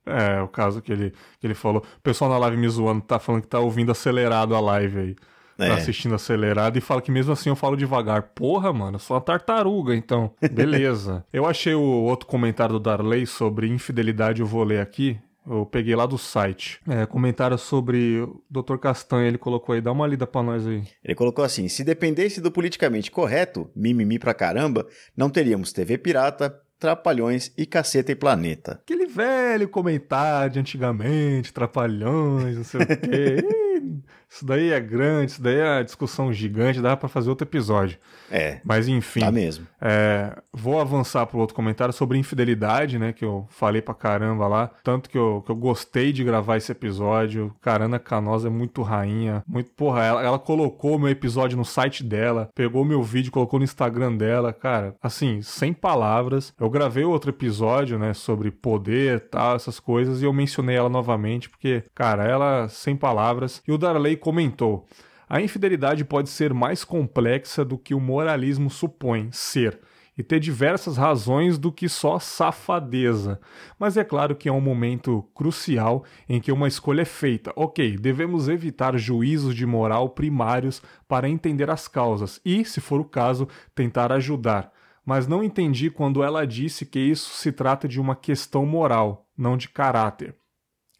É, 0.06 0.40
o 0.42 0.48
caso 0.48 0.82
que 0.82 0.92
ele, 0.92 1.12
que 1.40 1.46
ele 1.46 1.54
falou. 1.54 1.82
O 1.98 2.00
pessoal 2.02 2.30
na 2.30 2.38
live 2.38 2.56
me 2.56 2.68
zoando 2.68 3.00
tá 3.00 3.18
falando 3.18 3.42
que 3.42 3.48
tá 3.48 3.58
ouvindo 3.58 3.90
acelerado 3.90 4.54
a 4.54 4.60
live 4.60 4.98
aí. 4.98 5.16
Tá 5.56 5.66
é. 5.66 5.68
Tá 5.68 5.74
assistindo 5.74 6.14
acelerado 6.14 6.76
e 6.76 6.80
fala 6.80 7.00
que 7.00 7.10
mesmo 7.10 7.32
assim 7.32 7.48
eu 7.48 7.56
falo 7.56 7.76
devagar. 7.76 8.22
Porra, 8.34 8.72
mano, 8.72 8.96
eu 8.96 9.00
sou 9.00 9.14
uma 9.16 9.20
tartaruga, 9.20 9.94
então. 9.94 10.32
Beleza. 10.52 11.24
eu 11.32 11.46
achei 11.46 11.74
o 11.74 11.80
outro 11.80 12.26
comentário 12.26 12.74
do 12.74 12.80
Darley 12.80 13.26
sobre 13.26 13.68
infidelidade, 13.68 14.40
eu 14.40 14.46
vou 14.46 14.64
ler 14.64 14.80
aqui. 14.80 15.18
Eu 15.46 15.66
peguei 15.66 15.94
lá 15.94 16.06
do 16.06 16.16
site. 16.16 16.80
É, 16.88 17.04
comentário 17.06 17.58
sobre 17.58 18.20
o 18.20 18.42
Dr. 18.50 18.76
Castanha, 18.76 19.28
ele 19.28 19.38
colocou 19.38 19.74
aí, 19.74 19.80
dá 19.80 19.92
uma 19.92 20.06
lida 20.06 20.26
pra 20.26 20.42
nós 20.42 20.66
aí. 20.66 20.82
Ele 21.02 21.14
colocou 21.14 21.44
assim: 21.44 21.68
se 21.68 21.84
dependesse 21.84 22.40
do 22.40 22.50
politicamente 22.50 23.10
correto, 23.10 23.70
mimimi 23.76 24.18
pra 24.18 24.32
caramba, 24.34 24.86
não 25.16 25.28
teríamos 25.28 25.72
TV 25.72 25.98
pirata, 25.98 26.60
Trapalhões 26.78 27.52
e 27.56 27.64
Caceta 27.64 28.12
e 28.12 28.16
Planeta. 28.16 28.80
Aquele 28.82 29.06
velho 29.06 29.68
comentário 29.68 30.52
de 30.52 30.58
antigamente, 30.58 31.52
Trapalhões, 31.52 32.56
não 32.56 32.64
sei 32.64 32.80
o 32.82 32.86
quê. 32.86 33.44
Isso 34.34 34.44
daí 34.44 34.72
é 34.72 34.80
grande, 34.80 35.30
isso 35.30 35.42
daí 35.42 35.60
é 35.60 35.84
discussão 35.84 36.32
gigante, 36.32 36.80
dá 36.80 36.96
para 36.96 37.08
fazer 37.08 37.30
outro 37.30 37.46
episódio. 37.46 37.98
É. 38.28 38.60
Mas 38.64 38.88
enfim. 38.88 39.20
Tá 39.20 39.30
mesmo. 39.30 39.64
É, 39.80 40.36
vou 40.52 40.80
avançar 40.80 41.24
pro 41.26 41.38
outro 41.38 41.54
comentário 41.54 41.94
sobre 41.94 42.18
infidelidade, 42.18 42.98
né? 42.98 43.12
Que 43.12 43.24
eu 43.24 43.46
falei 43.48 43.80
pra 43.80 43.94
caramba 43.94 44.48
lá. 44.48 44.70
Tanto 44.82 45.08
que 45.08 45.16
eu, 45.16 45.40
que 45.46 45.52
eu 45.52 45.54
gostei 45.54 46.12
de 46.12 46.24
gravar 46.24 46.56
esse 46.56 46.72
episódio. 46.72 47.54
Carana 47.60 48.00
Canosa 48.00 48.48
é 48.48 48.50
muito 48.50 48.82
rainha. 48.82 49.44
Muito, 49.46 49.70
porra, 49.70 50.02
ela, 50.02 50.22
ela 50.24 50.38
colocou 50.38 50.98
meu 50.98 51.10
episódio 51.10 51.56
no 51.56 51.64
site 51.64 52.02
dela, 52.02 52.50
pegou 52.56 52.84
meu 52.84 53.04
vídeo, 53.04 53.30
colocou 53.30 53.60
no 53.60 53.64
Instagram 53.64 54.16
dela. 54.16 54.52
Cara, 54.52 54.96
assim, 55.00 55.42
sem 55.42 55.72
palavras. 55.72 56.52
Eu 56.58 56.68
gravei 56.68 57.04
outro 57.04 57.30
episódio, 57.30 58.00
né? 58.00 58.12
Sobre 58.14 58.50
poder 58.50 59.28
tal, 59.28 59.54
essas 59.54 59.78
coisas. 59.78 60.22
E 60.22 60.24
eu 60.24 60.32
mencionei 60.32 60.74
ela 60.74 60.88
novamente, 60.88 61.48
porque, 61.48 61.84
cara, 61.94 62.24
ela 62.24 62.68
sem 62.68 62.96
palavras. 62.96 63.62
E 63.68 63.70
o 63.70 63.78
Darley 63.78 64.23
comentou: 64.24 64.86
a 65.28 65.40
infidelidade 65.40 66.02
pode 66.02 66.30
ser 66.30 66.54
mais 66.54 66.82
complexa 66.82 67.62
do 67.62 67.76
que 67.76 67.94
o 67.94 68.00
moralismo 68.00 68.70
supõe 68.70 69.28
ser 69.30 69.78
e 70.16 70.22
ter 70.22 70.38
diversas 70.38 70.96
razões 70.96 71.58
do 71.58 71.72
que 71.72 71.88
só 71.88 72.18
safadeza. 72.18 73.40
Mas 73.78 73.96
é 73.96 74.04
claro 74.04 74.36
que 74.36 74.48
é 74.48 74.52
um 74.52 74.60
momento 74.60 75.28
crucial 75.34 76.04
em 76.28 76.40
que 76.40 76.52
uma 76.52 76.68
escolha 76.68 77.02
é 77.02 77.04
feita. 77.04 77.52
Ok, 77.56 77.98
devemos 77.98 78.48
evitar 78.48 78.96
juízos 78.96 79.54
de 79.54 79.66
moral 79.66 80.08
primários 80.10 80.80
para 81.08 81.28
entender 81.28 81.68
as 81.68 81.88
causas 81.88 82.40
e, 82.44 82.64
se 82.64 82.80
for 82.80 83.00
o 83.00 83.04
caso, 83.04 83.48
tentar 83.74 84.12
ajudar. 84.12 84.72
Mas 85.04 85.26
não 85.26 85.42
entendi 85.42 85.90
quando 85.90 86.22
ela 86.22 86.46
disse 86.46 86.86
que 86.86 87.00
isso 87.00 87.34
se 87.34 87.52
trata 87.52 87.86
de 87.86 88.00
uma 88.00 88.16
questão 88.16 88.64
moral, 88.64 89.26
não 89.36 89.56
de 89.56 89.68
caráter. 89.68 90.34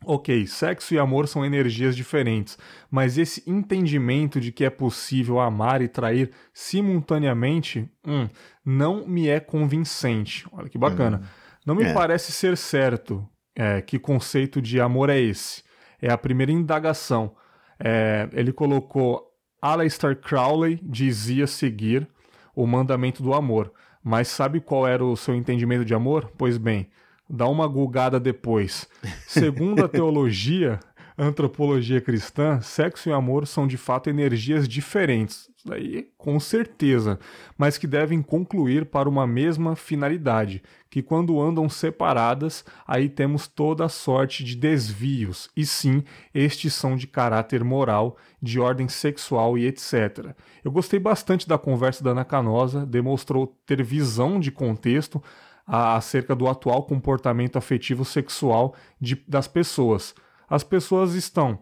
Ok, 0.06 0.46
sexo 0.46 0.94
e 0.94 0.98
amor 0.98 1.28
são 1.28 1.44
energias 1.44 1.96
diferentes, 1.96 2.58
mas 2.90 3.18
esse 3.18 3.42
entendimento 3.48 4.40
de 4.40 4.52
que 4.52 4.64
é 4.64 4.70
possível 4.70 5.40
amar 5.40 5.82
e 5.82 5.88
trair 5.88 6.30
simultaneamente 6.52 7.88
hum, 8.06 8.28
não 8.64 9.06
me 9.06 9.28
é 9.28 9.40
convincente. 9.40 10.46
Olha 10.52 10.68
que 10.68 10.78
bacana. 10.78 11.18
Uhum. 11.18 11.24
Não 11.66 11.74
me 11.74 11.84
é. 11.84 11.92
parece 11.92 12.32
ser 12.32 12.56
certo 12.56 13.26
é, 13.54 13.80
que 13.80 13.98
conceito 13.98 14.60
de 14.60 14.80
amor 14.80 15.08
é 15.08 15.18
esse. 15.18 15.62
É 16.00 16.10
a 16.10 16.18
primeira 16.18 16.52
indagação. 16.52 17.34
É, 17.78 18.28
ele 18.32 18.52
colocou 18.52 19.34
Aleister 19.60 20.16
Crowley 20.20 20.78
dizia 20.82 21.46
seguir 21.46 22.06
o 22.54 22.66
mandamento 22.66 23.22
do 23.22 23.32
amor, 23.32 23.72
mas 24.02 24.28
sabe 24.28 24.60
qual 24.60 24.86
era 24.86 25.02
o 25.02 25.16
seu 25.16 25.34
entendimento 25.34 25.84
de 25.84 25.94
amor? 25.94 26.30
Pois 26.36 26.58
bem, 26.58 26.90
dá 27.28 27.48
uma 27.48 27.66
gulgada 27.66 28.18
depois. 28.20 28.88
Segundo 29.26 29.84
a 29.84 29.88
teologia, 29.88 30.78
antropologia 31.16 32.00
cristã, 32.00 32.60
sexo 32.60 33.08
e 33.08 33.12
amor 33.12 33.46
são 33.46 33.66
de 33.66 33.76
fato 33.76 34.10
energias 34.10 34.68
diferentes. 34.68 35.48
Isso 35.56 35.68
daí, 35.68 36.08
com 36.18 36.38
certeza, 36.38 37.18
mas 37.56 37.78
que 37.78 37.86
devem 37.86 38.20
concluir 38.20 38.84
para 38.86 39.08
uma 39.08 39.26
mesma 39.26 39.74
finalidade, 39.74 40.62
que 40.90 41.02
quando 41.02 41.40
andam 41.40 41.68
separadas, 41.68 42.64
aí 42.86 43.08
temos 43.08 43.46
toda 43.46 43.84
a 43.84 43.88
sorte 43.88 44.44
de 44.44 44.56
desvios, 44.56 45.48
e 45.56 45.64
sim, 45.64 46.04
estes 46.34 46.74
são 46.74 46.96
de 46.96 47.06
caráter 47.06 47.64
moral, 47.64 48.18
de 48.42 48.60
ordem 48.60 48.88
sexual 48.88 49.56
e 49.56 49.66
etc. 49.66 50.34
Eu 50.62 50.70
gostei 50.70 51.00
bastante 51.00 51.48
da 51.48 51.56
conversa 51.56 52.04
da 52.04 52.10
Ana 52.10 52.24
Canosa, 52.24 52.84
demonstrou 52.84 53.46
ter 53.64 53.82
visão 53.82 54.38
de 54.38 54.50
contexto, 54.50 55.22
acerca 55.66 56.34
do 56.34 56.48
atual 56.48 56.84
comportamento 56.84 57.56
afetivo 57.56 58.04
sexual 58.04 58.74
de, 59.00 59.22
das 59.26 59.48
pessoas. 59.48 60.14
As 60.48 60.62
pessoas 60.62 61.14
estão 61.14 61.58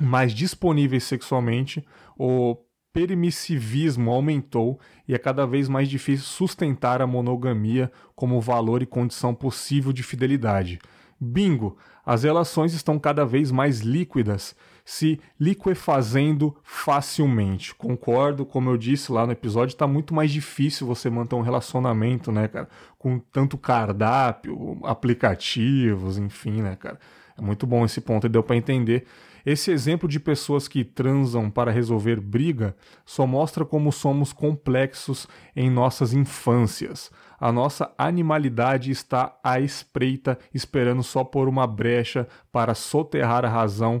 mais 0.00 0.32
disponíveis 0.32 1.04
sexualmente, 1.04 1.86
o 2.18 2.56
permissivismo 2.92 4.10
aumentou 4.10 4.80
e 5.06 5.14
é 5.14 5.18
cada 5.18 5.46
vez 5.46 5.68
mais 5.68 5.88
difícil 5.88 6.24
sustentar 6.24 7.02
a 7.02 7.06
monogamia 7.06 7.92
como 8.14 8.40
valor 8.40 8.82
e 8.82 8.86
condição 8.86 9.34
possível 9.34 9.92
de 9.92 10.02
fidelidade. 10.02 10.78
Bingo! 11.20 11.76
As 12.04 12.22
relações 12.22 12.72
estão 12.72 12.98
cada 12.98 13.24
vez 13.24 13.50
mais 13.50 13.80
líquidas 13.80 14.54
se 14.86 15.20
liquefazendo 15.38 16.56
facilmente. 16.62 17.74
Concordo, 17.74 18.46
como 18.46 18.70
eu 18.70 18.76
disse 18.76 19.10
lá 19.10 19.26
no 19.26 19.32
episódio, 19.32 19.72
está 19.74 19.84
muito 19.84 20.14
mais 20.14 20.30
difícil 20.30 20.86
você 20.86 21.10
manter 21.10 21.34
um 21.34 21.40
relacionamento, 21.40 22.30
né, 22.30 22.46
cara? 22.46 22.68
Com 22.96 23.18
tanto 23.18 23.58
cardápio, 23.58 24.78
aplicativos, 24.84 26.18
enfim, 26.18 26.62
né, 26.62 26.76
cara? 26.76 27.00
É 27.36 27.42
muito 27.42 27.66
bom 27.66 27.84
esse 27.84 28.00
ponto 28.00 28.26
e 28.26 28.30
deu 28.30 28.44
para 28.44 28.54
entender. 28.54 29.04
Esse 29.44 29.72
exemplo 29.72 30.08
de 30.08 30.20
pessoas 30.20 30.68
que 30.68 30.84
transam 30.84 31.50
para 31.50 31.72
resolver 31.72 32.20
briga 32.20 32.76
só 33.04 33.26
mostra 33.26 33.64
como 33.64 33.90
somos 33.90 34.32
complexos 34.32 35.26
em 35.54 35.68
nossas 35.68 36.12
infâncias. 36.12 37.10
A 37.40 37.50
nossa 37.50 37.92
animalidade 37.98 38.90
está 38.92 39.36
à 39.42 39.60
espreita, 39.60 40.38
esperando 40.54 41.02
só 41.02 41.24
por 41.24 41.48
uma 41.48 41.66
brecha 41.66 42.26
para 42.50 42.74
soterrar 42.74 43.44
a 43.44 43.48
razão 43.48 44.00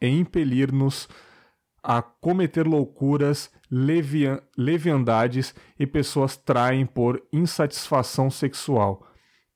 e 0.00 0.08
impelir-nos 0.08 1.08
a 1.82 2.02
cometer 2.02 2.66
loucuras, 2.66 3.50
levian 3.70 4.40
leviandades 4.56 5.54
e 5.78 5.86
pessoas 5.86 6.36
traem 6.36 6.84
por 6.84 7.22
insatisfação 7.32 8.30
sexual 8.30 9.09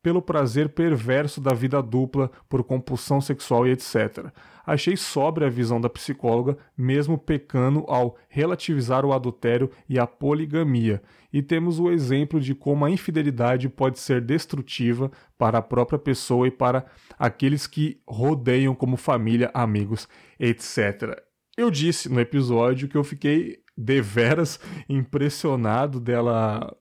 pelo 0.04 0.20
prazer 0.20 0.68
perverso 0.68 1.40
da 1.40 1.54
vida 1.54 1.82
dupla, 1.82 2.30
por 2.46 2.62
compulsão 2.62 3.22
sexual 3.22 3.66
e 3.66 3.70
etc. 3.70 4.26
Achei 4.66 4.98
sóbria 4.98 5.46
a 5.46 5.50
visão 5.50 5.80
da 5.80 5.88
psicóloga, 5.88 6.58
mesmo 6.76 7.16
pecando 7.16 7.86
ao 7.88 8.18
relativizar 8.28 9.06
o 9.06 9.14
adultério 9.14 9.70
e 9.88 9.98
a 9.98 10.06
poligamia. 10.06 11.02
E 11.32 11.40
temos 11.40 11.80
o 11.80 11.90
exemplo 11.90 12.38
de 12.38 12.54
como 12.54 12.84
a 12.84 12.90
infidelidade 12.90 13.66
pode 13.66 13.98
ser 13.98 14.20
destrutiva 14.20 15.10
para 15.38 15.56
a 15.56 15.62
própria 15.62 15.98
pessoa 15.98 16.46
e 16.46 16.50
para 16.50 16.84
aqueles 17.18 17.66
que 17.66 17.98
rodeiam 18.06 18.74
como 18.74 18.98
família, 18.98 19.50
amigos, 19.54 20.06
etc. 20.38 21.18
Eu 21.56 21.70
disse 21.70 22.10
no 22.10 22.20
episódio 22.20 22.88
que 22.88 22.96
eu 22.98 23.04
fiquei 23.04 23.56
deveras 23.74 24.60
impressionado 24.86 25.98
dela 25.98 26.76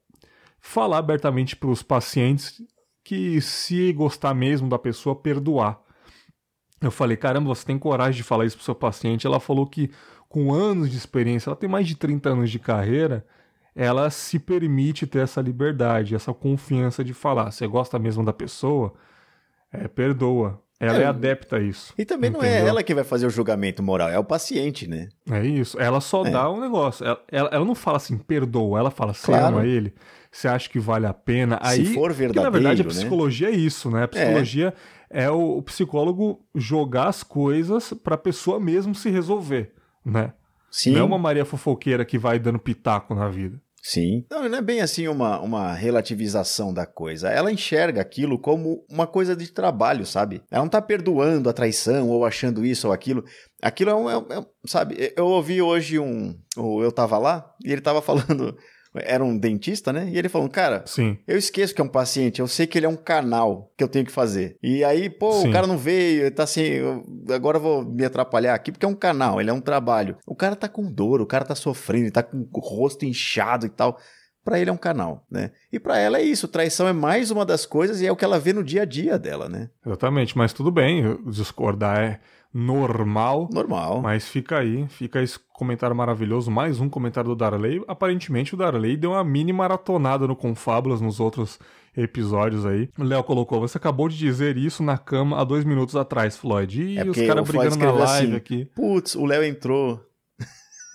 falar 0.59 0.97
abertamente 0.97 1.55
para 1.55 1.69
os 1.69 1.81
pacientes 1.81 2.61
que 3.03 3.41
se 3.41 3.91
gostar 3.93 4.33
mesmo 4.33 4.69
da 4.69 4.79
pessoa, 4.79 5.15
perdoar. 5.15 5.79
Eu 6.81 6.91
falei, 6.91 7.17
caramba, 7.17 7.47
você 7.47 7.65
tem 7.65 7.77
coragem 7.77 8.17
de 8.17 8.23
falar 8.23 8.45
isso 8.45 8.57
pro 8.57 8.65
seu 8.65 8.75
paciente? 8.75 9.27
Ela 9.27 9.39
falou 9.39 9.65
que 9.65 9.91
com 10.29 10.53
anos 10.53 10.89
de 10.89 10.97
experiência, 10.97 11.49
ela 11.49 11.55
tem 11.55 11.69
mais 11.69 11.87
de 11.87 11.95
30 11.95 12.29
anos 12.29 12.49
de 12.49 12.59
carreira, 12.59 13.25
ela 13.75 14.09
se 14.09 14.39
permite 14.39 15.05
ter 15.05 15.19
essa 15.19 15.41
liberdade, 15.41 16.15
essa 16.15 16.33
confiança 16.33 17.03
de 17.03 17.13
falar. 17.13 17.51
Você 17.51 17.67
gosta 17.67 17.99
mesmo 17.99 18.23
da 18.23 18.33
pessoa? 18.33 18.93
É, 19.71 19.87
perdoa. 19.87 20.61
Ela 20.79 20.99
é, 20.99 21.03
é 21.03 21.05
adepta 21.05 21.57
a 21.57 21.59
isso. 21.61 21.93
E 21.97 22.03
também 22.03 22.29
entendeu? 22.29 22.49
não 22.49 22.57
é 22.57 22.67
ela 22.67 22.83
que 22.83 22.93
vai 22.93 23.03
fazer 23.03 23.25
o 23.25 23.29
julgamento 23.29 23.81
moral, 23.81 24.09
é 24.09 24.19
o 24.19 24.23
paciente, 24.23 24.87
né? 24.87 25.07
É 25.29 25.45
isso. 25.45 25.79
Ela 25.79 26.01
só 26.01 26.25
é. 26.25 26.31
dá 26.31 26.49
um 26.49 26.59
negócio. 26.59 27.05
Ela, 27.05 27.23
ela, 27.31 27.49
ela, 27.53 27.65
não 27.65 27.75
fala 27.75 27.97
assim, 27.97 28.17
perdoa, 28.17 28.79
ela 28.79 28.91
fala, 28.91 29.13
você 29.13 29.27
claro. 29.27 29.57
ama 29.57 29.65
ele 29.65 29.93
você 30.33 30.47
acha 30.47 30.67
que 30.67 30.79
vale 30.79 31.05
a 31.05 31.13
pena. 31.13 31.59
Aí, 31.61 31.85
Se 31.85 31.93
for 31.93 32.11
verdadeiro, 32.11 32.33
porque, 32.33 32.43
na 32.43 32.49
verdade 32.49 32.81
a 32.81 32.85
né? 32.85 32.89
psicologia 32.89 33.49
né? 33.49 33.53
é 33.53 33.57
isso, 33.57 33.91
né? 33.91 34.03
A 34.03 34.07
psicologia 34.07 34.73
é, 35.09 35.23
é 35.25 35.29
o, 35.29 35.57
o, 35.57 35.61
psicólogo 35.61 36.43
jogar 36.55 37.07
as 37.07 37.21
coisas 37.21 37.93
para 37.93 38.15
a 38.15 38.17
pessoa 38.17 38.59
mesmo 38.59 38.95
se 38.95 39.09
resolver, 39.11 39.71
né? 40.03 40.33
Sim. 40.71 40.93
Não 40.93 41.01
é 41.01 41.03
uma 41.03 41.19
Maria 41.19 41.45
fofoqueira 41.45 42.03
que 42.03 42.17
vai 42.17 42.39
dando 42.39 42.57
pitaco 42.57 43.13
na 43.13 43.29
vida. 43.29 43.61
Sim. 43.85 44.25
Não, 44.31 44.47
não 44.47 44.57
é 44.57 44.61
bem 44.61 44.81
assim 44.81 45.07
uma, 45.07 45.39
uma 45.39 45.73
relativização 45.73 46.73
da 46.73 46.85
coisa. 46.85 47.29
Ela 47.29 47.51
enxerga 47.51 48.01
aquilo 48.01 48.39
como 48.39 48.83
uma 48.89 49.05
coisa 49.05 49.35
de 49.35 49.51
trabalho, 49.51 50.05
sabe? 50.05 50.41
Ela 50.49 50.63
não 50.63 50.69
tá 50.69 50.81
perdoando 50.81 51.49
a 51.49 51.53
traição 51.53 52.09
ou 52.09 52.25
achando 52.25 52.65
isso 52.65 52.87
ou 52.87 52.93
aquilo. 52.93 53.23
Aquilo 53.61 53.91
é 53.91 53.95
um. 53.95 54.09
É, 54.09 54.15
é, 54.15 54.45
sabe? 54.65 55.13
Eu 55.15 55.27
ouvi 55.27 55.61
hoje 55.61 55.99
um. 55.99 56.33
Eu 56.57 56.91
tava 56.91 57.17
lá 57.17 57.53
e 57.63 57.71
ele 57.71 57.81
tava 57.81 58.01
falando 58.01 58.57
era 58.95 59.23
um 59.23 59.37
dentista, 59.37 59.91
né? 59.91 60.09
E 60.11 60.17
ele 60.17 60.29
falou, 60.29 60.49
cara, 60.49 60.83
Sim. 60.85 61.17
eu 61.27 61.37
esqueço 61.37 61.73
que 61.73 61.81
é 61.81 61.83
um 61.83 61.89
paciente, 61.89 62.39
eu 62.39 62.47
sei 62.47 62.67
que 62.67 62.77
ele 62.77 62.85
é 62.85 62.89
um 62.89 62.95
canal 62.95 63.71
que 63.77 63.83
eu 63.83 63.87
tenho 63.87 64.05
que 64.05 64.11
fazer. 64.11 64.57
E 64.61 64.83
aí, 64.83 65.09
pô, 65.09 65.31
Sim. 65.33 65.49
o 65.49 65.51
cara 65.51 65.67
não 65.67 65.77
veio, 65.77 66.29
tá 66.31 66.43
assim, 66.43 66.61
eu, 66.61 67.03
agora 67.29 67.57
eu 67.57 67.61
vou 67.61 67.85
me 67.85 68.05
atrapalhar 68.05 68.53
aqui, 68.53 68.71
porque 68.71 68.85
é 68.85 68.89
um 68.89 68.95
canal, 68.95 69.41
ele 69.41 69.49
é 69.49 69.53
um 69.53 69.61
trabalho. 69.61 70.17
O 70.27 70.35
cara 70.35 70.55
tá 70.55 70.67
com 70.67 70.91
dor, 70.91 71.21
o 71.21 71.25
cara 71.25 71.45
tá 71.45 71.55
sofrendo, 71.55 72.11
tá 72.11 72.23
com 72.23 72.47
o 72.53 72.59
rosto 72.59 73.05
inchado 73.05 73.65
e 73.65 73.69
tal 73.69 73.97
para 74.43 74.59
ele 74.59 74.69
é 74.69 74.73
um 74.73 74.77
canal, 74.77 75.25
né? 75.31 75.51
E 75.71 75.79
para 75.79 75.97
ela 75.97 76.17
é 76.17 76.21
isso, 76.21 76.47
traição 76.47 76.87
é 76.87 76.93
mais 76.93 77.31
uma 77.31 77.45
das 77.45 77.65
coisas 77.65 78.01
e 78.01 78.05
é 78.05 78.11
o 78.11 78.15
que 78.15 78.25
ela 78.25 78.39
vê 78.39 78.51
no 78.51 78.63
dia 78.63 78.81
a 78.81 78.85
dia 78.85 79.17
dela, 79.17 79.47
né? 79.47 79.69
Exatamente, 79.85 80.37
mas 80.37 80.51
tudo 80.51 80.69
bem, 80.69 81.17
discordar 81.27 81.99
é 81.99 82.19
normal. 82.53 83.49
Normal. 83.51 84.01
Mas 84.01 84.27
fica 84.27 84.59
aí, 84.59 84.87
fica 84.87 85.21
esse 85.21 85.39
comentário 85.53 85.95
maravilhoso. 85.95 86.51
Mais 86.51 86.79
um 86.79 86.87
comentário 86.87 87.29
do 87.29 87.35
Darley. 87.35 87.83
Aparentemente 87.87 88.53
o 88.53 88.57
Darley 88.57 88.95
deu 88.95 89.11
uma 89.11 89.23
mini 89.23 89.51
maratonada 89.51 90.27
no 90.27 90.35
Confábulas 90.35 91.01
nos 91.01 91.19
outros 91.19 91.59
episódios 91.95 92.65
aí. 92.65 92.89
O 92.97 93.03
Léo 93.03 93.23
colocou: 93.23 93.59
Você 93.61 93.77
acabou 93.77 94.07
de 94.07 94.17
dizer 94.17 94.57
isso 94.57 94.83
na 94.83 94.97
cama 94.97 95.39
há 95.39 95.43
dois 95.43 95.63
minutos 95.63 95.95
atrás, 95.95 96.37
Floyd. 96.37 96.83
E 96.83 96.99
é 96.99 97.03
os 97.03 97.17
caras 97.17 97.47
brigando 97.47 97.77
na 97.77 97.91
live 97.91 98.27
assim, 98.27 98.35
aqui. 98.35 98.65
Putz, 98.65 99.15
o 99.15 99.25
Léo 99.25 99.43
entrou. 99.43 99.99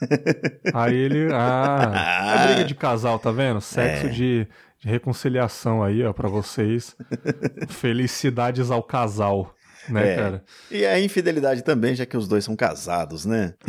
Aí 0.72 0.94
ele. 0.94 1.28
Ah, 1.32 2.36
é 2.38 2.46
briga 2.46 2.64
de 2.64 2.74
casal, 2.74 3.18
tá 3.18 3.32
vendo? 3.32 3.60
Sexo 3.60 4.06
é. 4.06 4.10
de, 4.10 4.46
de 4.78 4.88
reconciliação 4.88 5.82
aí, 5.82 6.04
ó, 6.04 6.12
pra 6.12 6.28
vocês. 6.28 6.96
Felicidades 7.68 8.70
ao 8.70 8.82
casal 8.82 9.52
né, 9.90 10.12
é. 10.12 10.16
cara? 10.16 10.44
E 10.70 10.84
a 10.84 11.00
infidelidade 11.00 11.62
também, 11.62 11.94
já 11.94 12.06
que 12.06 12.16
os 12.16 12.28
dois 12.28 12.44
são 12.44 12.56
casados, 12.56 13.24
né? 13.24 13.54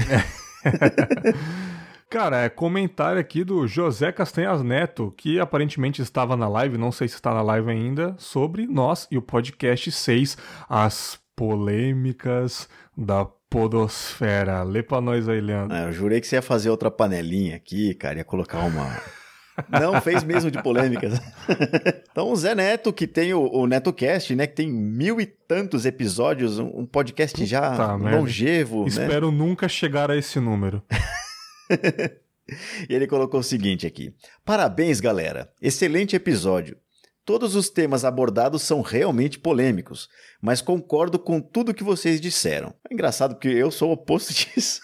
Cara, 2.10 2.42
é 2.42 2.50
comentário 2.50 3.22
aqui 3.22 3.44
do 3.44 3.68
José 3.68 4.12
Castanhas 4.12 4.64
Neto, 4.64 5.14
que 5.16 5.40
aparentemente 5.40 6.02
estava 6.02 6.36
na 6.36 6.48
live, 6.48 6.76
não 6.76 6.92
sei 6.92 7.08
se 7.08 7.14
está 7.14 7.32
na 7.32 7.44
live 7.44 7.70
ainda, 7.70 8.16
sobre 8.18 8.66
nós 8.66 9.08
e 9.12 9.18
o 9.18 9.22
podcast 9.22 9.92
6, 9.92 10.36
as 10.68 11.20
polêmicas 11.36 12.68
da 12.98 13.26
podosfera. 13.48 14.64
Lê 14.64 14.82
pra 14.82 15.00
nós 15.00 15.30
aí, 15.30 15.40
Leandro. 15.40 15.78
Ah, 15.78 15.84
eu 15.84 15.92
jurei 15.92 16.20
que 16.20 16.26
você 16.26 16.38
ia 16.38 16.42
fazer 16.42 16.72
outra 16.72 16.90
panelinha 16.90 17.56
aqui, 17.56 17.94
cara, 17.94 18.18
ia 18.18 18.24
colocar 18.24 18.60
uma 18.60 19.00
não, 19.68 20.00
fez 20.02 20.24
mesmo 20.24 20.52
de 20.52 20.62
polêmicas. 20.62 21.20
então, 22.12 22.32
o 22.32 22.36
Zé 22.36 22.54
Neto, 22.54 22.94
que 22.94 23.08
tem 23.08 23.34
o, 23.34 23.42
o 23.42 23.68
NetoCast, 23.68 24.36
né? 24.36 24.48
Que 24.48 24.56
tem 24.56 24.72
mil 24.72 25.20
e 25.20 25.26
tantos 25.26 25.86
episódios, 25.86 26.60
um, 26.60 26.86
podcast 26.86 27.36
Puta 27.36 27.48
já 27.48 27.98
merda. 27.98 28.18
longevo. 28.18 28.82
Né? 28.84 28.88
Espero 28.88 29.32
né? 29.32 29.38
nunca 29.38 29.68
chegar 29.68 30.12
a 30.12 30.18
esse 30.18 30.40
número. 30.40 30.84
e 32.90 32.94
ele 32.94 33.08
colocou 33.08 33.40
o 33.40 33.44
seguinte 33.44 33.86
aqui: 33.88 34.14
Parabéns, 34.46 35.00
galera. 35.00 35.52
Excelente 35.62 36.16
episódio. 36.16 36.78
Todos 37.26 37.56
os 37.56 37.70
temas 37.70 38.04
abordados 38.04 38.64
são 38.64 38.82
realmente 38.82 39.38
polêmicos, 39.38 40.10
mas 40.42 40.62
concordo 40.62 41.20
com 41.20 41.40
tudo 41.40 41.76
que 41.76 41.84
vocês 41.84 42.20
disseram. 42.20 42.74
É 42.90 42.94
engraçado 42.94 43.36
porque 43.36 43.50
eu 43.50 43.70
sou 43.70 43.90
o 43.90 43.94
oposto 43.94 44.34
disso. 44.34 44.82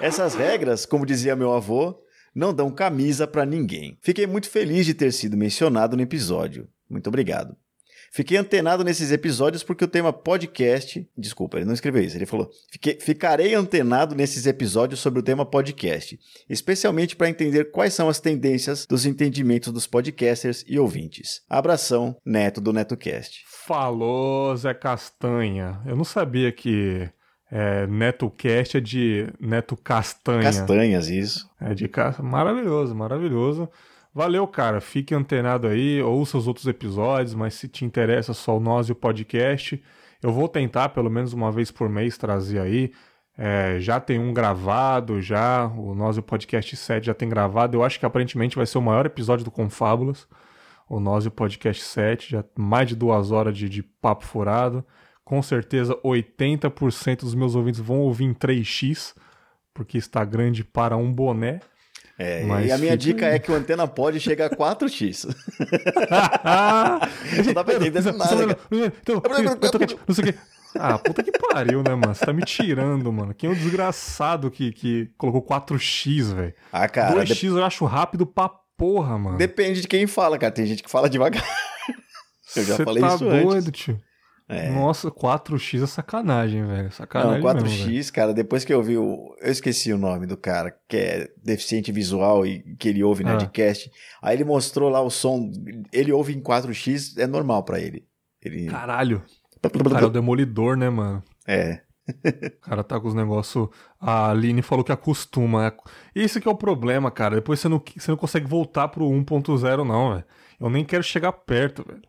Essas 0.00 0.34
regras, 0.34 0.86
como 0.86 1.04
dizia 1.04 1.36
meu 1.36 1.52
avô, 1.52 2.00
não 2.36 2.52
dão 2.52 2.70
camisa 2.70 3.26
para 3.26 3.46
ninguém. 3.46 3.96
Fiquei 4.02 4.26
muito 4.26 4.50
feliz 4.50 4.84
de 4.84 4.92
ter 4.92 5.10
sido 5.10 5.38
mencionado 5.38 5.96
no 5.96 6.02
episódio. 6.02 6.68
Muito 6.88 7.08
obrigado. 7.08 7.56
Fiquei 8.12 8.36
antenado 8.36 8.84
nesses 8.84 9.10
episódios 9.10 9.62
porque 9.62 9.84
o 9.84 9.88
tema 9.88 10.12
podcast. 10.12 11.08
Desculpa, 11.16 11.56
ele 11.56 11.64
não 11.66 11.74
escreveu 11.74 12.02
isso. 12.02 12.16
Ele 12.16 12.26
falou: 12.26 12.50
ficarei 13.00 13.54
antenado 13.54 14.14
nesses 14.14 14.46
episódios 14.46 15.00
sobre 15.00 15.20
o 15.20 15.22
tema 15.22 15.44
podcast, 15.44 16.18
especialmente 16.48 17.16
para 17.16 17.28
entender 17.28 17.70
quais 17.70 17.94
são 17.94 18.08
as 18.08 18.20
tendências 18.20 18.86
dos 18.86 19.06
entendimentos 19.06 19.72
dos 19.72 19.86
podcasters 19.86 20.64
e 20.68 20.78
ouvintes. 20.78 21.42
Abração, 21.48 22.16
Neto 22.24 22.60
do 22.60 22.72
NetoCast. 22.72 23.44
Falou, 23.66 24.56
Zé 24.56 24.74
Castanha. 24.74 25.80
Eu 25.84 25.96
não 25.96 26.04
sabia 26.04 26.52
que 26.52 27.10
é, 27.50 27.86
NetoCast 27.86 28.76
é 28.76 28.80
de 28.80 29.32
Neto 29.40 29.76
Castanha. 29.76 30.42
Castanhas, 30.42 31.08
isso. 31.08 31.48
É 31.60 31.74
de 31.74 31.90
Maravilhoso, 32.22 32.94
maravilhoso. 32.94 33.68
Valeu, 34.12 34.46
cara. 34.48 34.80
Fique 34.80 35.14
antenado 35.14 35.66
aí, 35.66 36.02
ouça 36.02 36.38
os 36.38 36.48
outros 36.48 36.66
episódios, 36.66 37.34
mas 37.34 37.54
se 37.54 37.68
te 37.68 37.84
interessa 37.84 38.32
só 38.32 38.56
o 38.56 38.60
Nós 38.60 38.88
e 38.88 38.92
o 38.92 38.96
podcast, 38.96 39.82
eu 40.22 40.32
vou 40.32 40.48
tentar 40.48 40.88
pelo 40.88 41.10
menos 41.10 41.32
uma 41.32 41.52
vez 41.52 41.70
por 41.70 41.88
mês 41.88 42.18
trazer 42.18 42.58
aí. 42.58 42.92
É, 43.38 43.76
já 43.78 44.00
tem 44.00 44.18
um 44.18 44.32
gravado, 44.32 45.20
já. 45.20 45.66
O 45.66 45.94
Nós 45.94 46.16
e 46.16 46.20
o 46.20 46.22
Podcast 46.22 46.74
7 46.74 47.06
já 47.06 47.14
tem 47.14 47.28
gravado. 47.28 47.76
Eu 47.76 47.84
acho 47.84 48.00
que 48.00 48.06
aparentemente 48.06 48.56
vai 48.56 48.66
ser 48.66 48.78
o 48.78 48.82
maior 48.82 49.06
episódio 49.06 49.44
do 49.44 49.50
Confábulas. 49.50 50.26
O 50.88 50.98
Nós 50.98 51.26
e 51.26 51.28
o 51.28 51.32
Podcast 51.32 51.82
7, 51.82 52.30
já 52.30 52.44
mais 52.56 52.88
de 52.88 52.96
duas 52.96 53.30
horas 53.30 53.56
de, 53.56 53.68
de 53.68 53.82
papo 53.82 54.24
furado 54.24 54.84
com 55.26 55.42
certeza 55.42 55.98
80% 56.04 57.22
dos 57.22 57.34
meus 57.34 57.56
ouvintes 57.56 57.80
vão 57.80 57.98
ouvir 57.98 58.24
em 58.24 58.32
3x, 58.32 59.12
porque 59.74 59.98
está 59.98 60.24
grande 60.24 60.62
para 60.62 60.96
um 60.96 61.12
boné. 61.12 61.58
É, 62.16 62.46
e 62.46 62.72
a 62.72 62.78
minha 62.78 62.92
fica... 62.92 62.96
dica 62.96 63.26
é 63.26 63.38
que 63.38 63.50
o 63.50 63.54
antena 63.54 63.88
pode 63.88 64.20
chegar 64.20 64.46
a 64.46 64.56
4x. 64.56 65.26
não 67.44 67.52
dá 67.52 67.64
pra 67.64 67.74
entender 67.74 68.00
nada. 68.12 68.56
Então, 69.02 69.20
não 70.06 70.14
sei 70.14 70.24
o 70.24 70.32
que. 70.32 70.38
Ah, 70.78 70.96
puta 70.96 71.24
que 71.24 71.32
pariu, 71.32 71.82
né, 71.82 71.94
mano? 71.94 72.14
Você 72.14 72.24
tá 72.24 72.32
me 72.32 72.44
tirando, 72.44 73.12
mano. 73.12 73.34
Quem 73.34 73.50
é 73.50 73.52
o 73.52 73.56
desgraçado 73.56 74.48
que, 74.48 74.72
que 74.72 75.10
colocou 75.18 75.42
4x, 75.42 76.34
velho? 76.34 76.54
Ah, 76.72 76.88
cara. 76.88 77.16
2x 77.16 77.34
de... 77.34 77.46
eu 77.46 77.64
acho 77.64 77.84
rápido 77.84 78.26
pra 78.26 78.48
porra, 78.76 79.18
mano. 79.18 79.38
Depende 79.38 79.80
de 79.80 79.88
quem 79.88 80.06
fala, 80.06 80.38
cara. 80.38 80.52
Tem 80.52 80.66
gente 80.66 80.84
que 80.84 80.90
fala 80.90 81.10
devagar. 81.10 81.42
Eu 82.54 82.64
já 82.64 82.76
Cê 82.76 82.84
falei 82.84 83.02
tá 83.02 83.14
isso 83.14 83.24
doido, 83.24 83.68
antes. 83.68 83.72
tio. 83.72 84.00
É. 84.48 84.70
Nossa, 84.70 85.10
4x 85.10 85.82
é 85.82 85.86
sacanagem, 85.86 86.64
velho. 86.64 86.92
Sacanagem. 86.92 87.42
Não, 87.42 87.54
4x, 87.54 87.86
mesmo, 87.86 88.12
cara, 88.12 88.32
depois 88.32 88.64
que 88.64 88.72
eu 88.72 88.80
vi 88.80 88.96
o. 88.96 89.34
Eu 89.40 89.50
esqueci 89.50 89.92
o 89.92 89.98
nome 89.98 90.26
do 90.26 90.36
cara, 90.36 90.76
que 90.88 90.96
é 90.96 91.28
deficiente 91.42 91.90
visual 91.90 92.46
e 92.46 92.62
que 92.76 92.88
ele 92.88 93.02
ouve 93.02 93.24
ah. 93.24 93.30
Nerdcast. 93.30 93.90
Aí 94.22 94.36
ele 94.36 94.44
mostrou 94.44 94.88
lá 94.88 95.00
o 95.00 95.10
som. 95.10 95.50
Ele 95.92 96.12
ouve 96.12 96.32
em 96.32 96.40
4x, 96.40 97.18
é 97.18 97.26
normal 97.26 97.64
para 97.64 97.80
ele. 97.80 98.06
ele. 98.40 98.66
Caralho. 98.66 99.22
Cara, 99.90 100.04
é 100.04 100.06
o 100.06 100.10
demolidor, 100.10 100.76
né, 100.76 100.88
mano? 100.88 101.22
É. 101.46 101.80
O 102.62 102.68
cara 102.68 102.84
tá 102.84 103.00
com 103.00 103.08
os 103.08 103.14
negócios. 103.14 103.68
A 104.00 104.30
Aline 104.30 104.62
falou 104.62 104.84
que 104.84 104.92
acostuma. 104.92 105.74
Isso 106.14 106.40
que 106.40 106.46
é 106.46 106.50
o 106.50 106.56
problema, 106.56 107.10
cara. 107.10 107.34
Depois 107.34 107.58
você 107.58 107.68
não, 107.68 107.82
você 107.96 108.10
não 108.12 108.18
consegue 108.18 108.46
voltar 108.46 108.86
pro 108.88 109.06
1.0, 109.06 109.84
não, 109.84 110.12
velho. 110.12 110.24
Eu 110.60 110.70
nem 110.70 110.84
quero 110.84 111.02
chegar 111.02 111.32
perto, 111.32 111.84
velho. 111.84 112.02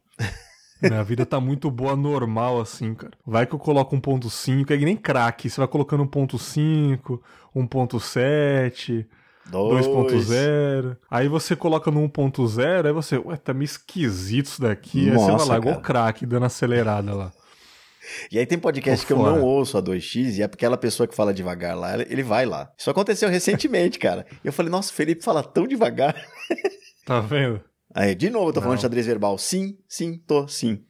Minha 0.82 1.04
vida 1.04 1.26
tá 1.26 1.40
muito 1.40 1.72
boa, 1.72 1.96
normal, 1.96 2.60
assim, 2.62 2.94
cara. 2.94 3.14
Vai 3.26 3.46
que 3.46 3.54
eu 3.56 3.60
coloco 3.60 3.96
1.5, 3.96 4.72
é 4.72 4.78
que 4.78 4.86
nem 4.86 4.96
crack. 4.96 5.50
Você 5.50 5.60
vai 5.60 5.68
colocando 5.68 6.06
1.5, 6.06 7.20
1.7, 7.56 9.06
2.0. 9.52 10.98
Aí 11.10 11.28
você 11.28 11.56
coloca 11.56 11.90
no 11.90 12.08
1.0, 12.08 12.86
aí 12.86 12.94
você, 12.94 13.18
ué, 13.18 13.38
tá 13.38 13.54
meio 13.54 13.66
esquisito 13.66 14.46
isso 14.48 14.62
daqui. 14.62 15.10
Nossa, 15.10 15.32
aí 15.32 15.32
você 15.32 15.46
vai 15.46 15.48
lá, 15.48 15.58
igual 15.58 15.82
crack, 15.82 16.26
dando 16.26 16.46
acelerada 16.46 17.14
lá. 17.14 17.32
E 18.32 18.40
aí 18.40 18.46
tem 18.46 18.58
podcast 18.58 19.06
que 19.06 19.12
eu 19.12 19.18
não 19.18 19.42
ouço 19.42 19.78
a 19.78 19.84
2x 19.84 20.38
e 20.38 20.42
é 20.42 20.46
aquela 20.46 20.78
pessoa 20.78 21.08
que 21.08 21.16
fala 21.16 21.34
devagar 21.34 21.78
lá, 21.78 22.00
ele 22.00 22.24
vai 22.24 22.46
lá. 22.46 22.72
Isso 22.78 22.90
aconteceu 22.90 23.30
recentemente, 23.30 24.00
cara. 24.00 24.26
E 24.44 24.48
eu 24.48 24.54
falei, 24.54 24.72
nossa, 24.72 24.92
o 24.92 24.94
Felipe 24.94 25.24
fala 25.24 25.44
tão 25.44 25.68
devagar. 25.68 26.16
Tá 27.06 27.20
vendo? 27.20 27.62
Aí, 27.98 28.14
de 28.14 28.30
novo, 28.30 28.50
eu 28.50 28.54
tô 28.54 28.60
não. 28.60 28.66
falando 28.66 28.78
de 28.78 28.84
xadrez 28.84 29.08
verbal. 29.08 29.40
Sim, 29.40 29.76
sim, 29.88 30.22
tô, 30.28 30.48
sim. 30.48 30.84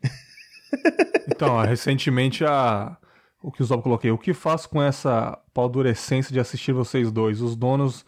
Então, 1.29 1.57
recentemente 1.61 2.43
a 2.43 2.97
o 3.41 3.49
que 3.49 3.61
eu 3.61 3.81
coloquei, 3.81 4.11
o 4.11 4.17
que 4.17 4.33
faço 4.33 4.67
com 4.67 4.81
essa 4.81 5.39
paldurecência 5.53 6.33
de 6.33 6.39
assistir 6.39 6.73
vocês 6.73 7.09
dois, 7.09 7.39
os 7.39 7.55
donos 7.55 8.05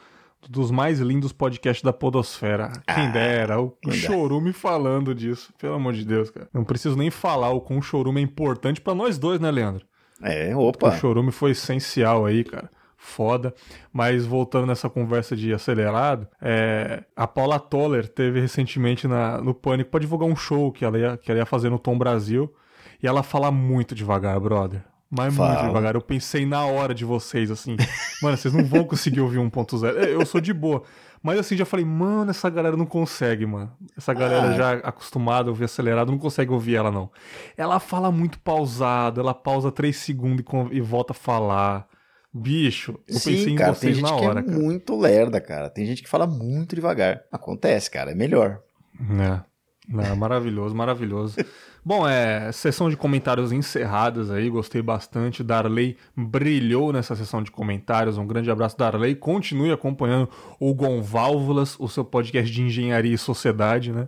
dos 0.49 0.69
mais 0.69 0.99
lindos 0.99 1.31
podcasts 1.31 1.81
da 1.81 1.93
podosfera. 1.93 2.73
Quem 2.93 3.07
ah, 3.07 3.11
dera, 3.11 3.61
o, 3.61 3.77
o 3.85 3.91
Chorume 3.91 4.51
falando 4.51 5.15
disso. 5.15 5.53
Pelo 5.57 5.76
amor 5.76 5.93
de 5.93 6.03
Deus, 6.03 6.30
cara. 6.30 6.49
Não 6.53 6.65
preciso 6.65 6.97
nem 6.97 7.09
falar 7.09 7.51
o 7.51 7.61
quão 7.61 7.80
o 7.80 7.81
Chorume 7.81 8.19
é 8.19 8.23
importante 8.23 8.81
para 8.81 8.95
nós 8.95 9.17
dois, 9.17 9.39
né, 9.39 9.49
Leandro? 9.49 9.85
É, 10.21 10.53
opa. 10.53 10.89
O 10.89 10.97
Chorume 10.97 11.31
foi 11.31 11.51
essencial 11.51 12.26
aí, 12.26 12.43
cara. 12.43 12.69
Foda. 13.01 13.55
Mas 13.93 14.26
voltando 14.26 14.67
nessa 14.67 14.89
conversa 14.89 15.35
de 15.35 15.53
acelerado, 15.53 16.27
é, 16.41 17.03
a 17.15 17.26
Paula 17.26 17.57
Toller 17.57 18.07
teve 18.07 18.41
recentemente 18.41 19.07
na, 19.07 19.39
no 19.39 19.53
Pânico 19.53 19.89
para 19.89 20.01
divulgar 20.01 20.27
um 20.27 20.35
show 20.35 20.69
que 20.71 20.84
ela, 20.84 20.99
ia, 20.99 21.17
que 21.17 21.31
ela 21.31 21.39
ia 21.39 21.45
fazer 21.45 21.69
no 21.69 21.80
Tom 21.80 21.97
Brasil. 21.97 22.53
E 23.01 23.07
ela 23.07 23.23
fala 23.23 23.49
muito 23.49 23.95
devagar, 23.95 24.38
brother. 24.39 24.84
Mas 25.09 25.34
Fala. 25.34 25.53
muito 25.53 25.67
devagar. 25.67 25.95
Eu 25.95 26.01
pensei 26.01 26.45
na 26.45 26.65
hora 26.65 26.93
de 26.93 27.03
vocês, 27.03 27.49
assim. 27.49 27.77
mano, 28.21 28.38
vocês 28.38 28.53
não 28.53 28.63
vão 28.63 28.84
conseguir 28.84 29.21
ouvir 29.21 29.39
1.0. 29.39 29.97
É, 29.97 30.13
eu 30.13 30.26
sou 30.26 30.39
de 30.39 30.53
boa. 30.53 30.84
Mas 31.23 31.39
assim, 31.39 31.57
já 31.57 31.65
falei, 31.65 31.85
mano, 31.85 32.31
essa 32.31 32.49
galera 32.49 32.77
não 32.77 32.85
consegue, 32.85 33.45
mano. 33.45 33.71
Essa 33.97 34.13
galera 34.13 34.49
ah. 34.49 34.53
já 34.53 34.71
acostumada 34.73 35.49
a 35.49 35.51
ouvir 35.51 35.65
acelerado, 35.65 36.11
não 36.11 36.19
consegue 36.19 36.51
ouvir 36.51 36.76
ela, 36.76 36.91
não. 36.91 37.09
Ela 37.57 37.80
fala 37.80 38.11
muito 38.11 38.39
pausado, 38.39 39.19
ela 39.19 39.34
pausa 39.34 39.71
3 39.71 39.95
segundos 39.95 40.45
e, 40.71 40.77
e 40.77 40.81
volta 40.81 41.11
a 41.11 41.15
falar. 41.15 41.88
Bicho, 42.31 42.99
eu 43.07 43.15
Sim, 43.15 43.31
pensei 43.31 43.56
cara, 43.56 43.72
em 43.72 43.73
vocês 43.73 43.80
tem 43.80 43.93
gente 43.93 44.03
na 44.03 44.15
hora, 44.15 44.43
que 44.43 44.49
é 44.49 44.51
cara. 44.51 44.64
muito 44.64 44.99
lerda, 44.99 45.41
cara. 45.41 45.69
Tem 45.69 45.85
gente 45.85 46.03
que 46.03 46.10
fala 46.10 46.27
muito 46.27 46.76
devagar. 46.76 47.23
Acontece, 47.31 47.89
cara, 47.89 48.11
é 48.11 48.15
melhor. 48.15 48.61
É. 48.99 50.11
é 50.11 50.15
maravilhoso, 50.15 50.76
maravilhoso. 50.76 51.35
Bom, 51.84 52.07
é 52.07 52.51
sessão 52.51 52.89
de 52.89 52.97
comentários 52.97 53.51
encerradas 53.51 54.30
aí, 54.30 54.49
gostei 54.49 54.81
bastante. 54.81 55.43
Darley 55.43 55.97
brilhou 56.15 56.93
nessa 56.93 57.15
sessão 57.15 57.41
de 57.41 57.49
comentários. 57.49 58.18
Um 58.18 58.27
grande 58.27 58.51
abraço, 58.51 58.77
Darley. 58.77 59.15
Continue 59.15 59.72
acompanhando 59.72 60.30
o 60.60 60.73
Gon 60.73 61.01
Válvulas, 61.01 61.76
o 61.80 61.88
seu 61.88 62.06
podcast 62.06 62.51
de 62.51 62.61
engenharia 62.61 63.15
e 63.15 63.18
sociedade, 63.18 63.91
né? 63.91 64.07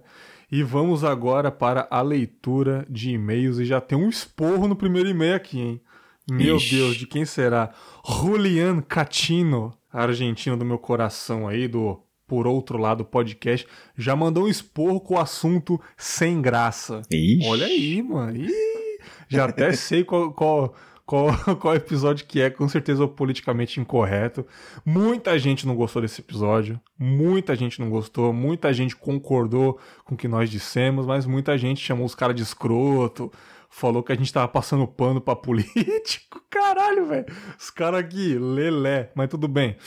E 0.51 0.61
vamos 0.61 1.03
agora 1.03 1.49
para 1.49 1.87
a 1.89 2.01
leitura 2.01 2.85
de 2.89 3.11
e-mails. 3.11 3.57
E 3.57 3.65
já 3.65 3.79
tem 3.79 3.97
um 3.97 4.09
esporro 4.09 4.67
no 4.67 4.75
primeiro 4.75 5.09
e-mail 5.09 5.33
aqui, 5.33 5.59
hein? 5.59 5.81
Meu 6.31 6.55
Ixi. 6.55 6.75
Deus, 6.77 6.95
de 6.95 7.05
quem 7.05 7.25
será? 7.25 7.71
Julian 8.07 8.79
Catino, 8.79 9.73
argentino 9.91 10.55
do 10.55 10.63
meu 10.63 10.79
coração 10.79 11.45
aí, 11.45 11.67
do 11.67 12.01
por 12.25 12.47
outro 12.47 12.77
lado, 12.77 13.03
podcast, 13.03 13.67
já 13.97 14.15
mandou 14.15 14.45
um 14.45 14.47
esporro 14.47 15.01
com 15.01 15.15
o 15.15 15.19
assunto 15.19 15.77
sem 15.97 16.41
graça. 16.41 17.01
Ixi. 17.11 17.45
Olha 17.45 17.65
aí, 17.65 18.01
mano. 18.01 18.37
Ih, 18.37 18.97
já 19.27 19.43
até 19.43 19.73
sei 19.75 20.05
qual, 20.05 20.31
qual, 20.31 20.73
qual, 21.05 21.33
qual 21.59 21.75
episódio 21.75 22.25
que 22.25 22.39
é, 22.39 22.49
com 22.49 22.69
certeza 22.69 23.03
o 23.03 23.09
politicamente 23.09 23.81
incorreto. 23.81 24.47
Muita 24.85 25.37
gente 25.37 25.67
não 25.67 25.75
gostou 25.75 26.01
desse 26.01 26.21
episódio, 26.21 26.79
muita 26.97 27.53
gente 27.57 27.81
não 27.81 27.89
gostou, 27.89 28.31
muita 28.31 28.71
gente 28.71 28.95
concordou 28.95 29.77
com 30.05 30.15
o 30.15 30.17
que 30.17 30.29
nós 30.29 30.49
dissemos, 30.49 31.05
mas 31.05 31.25
muita 31.25 31.57
gente 31.57 31.81
chamou 31.81 32.05
os 32.05 32.15
caras 32.15 32.37
de 32.37 32.41
escroto, 32.41 33.29
falou 33.71 34.03
que 34.03 34.11
a 34.11 34.15
gente 34.15 34.31
tava 34.31 34.47
passando 34.47 34.85
pano 34.85 35.19
pra 35.19 35.33
político. 35.37 36.43
Caralho, 36.49 37.07
velho. 37.07 37.25
Os 37.57 37.71
caras 37.71 38.01
aqui, 38.01 38.37
lelé, 38.37 39.09
mas 39.15 39.29
tudo 39.29 39.47
bem. 39.47 39.77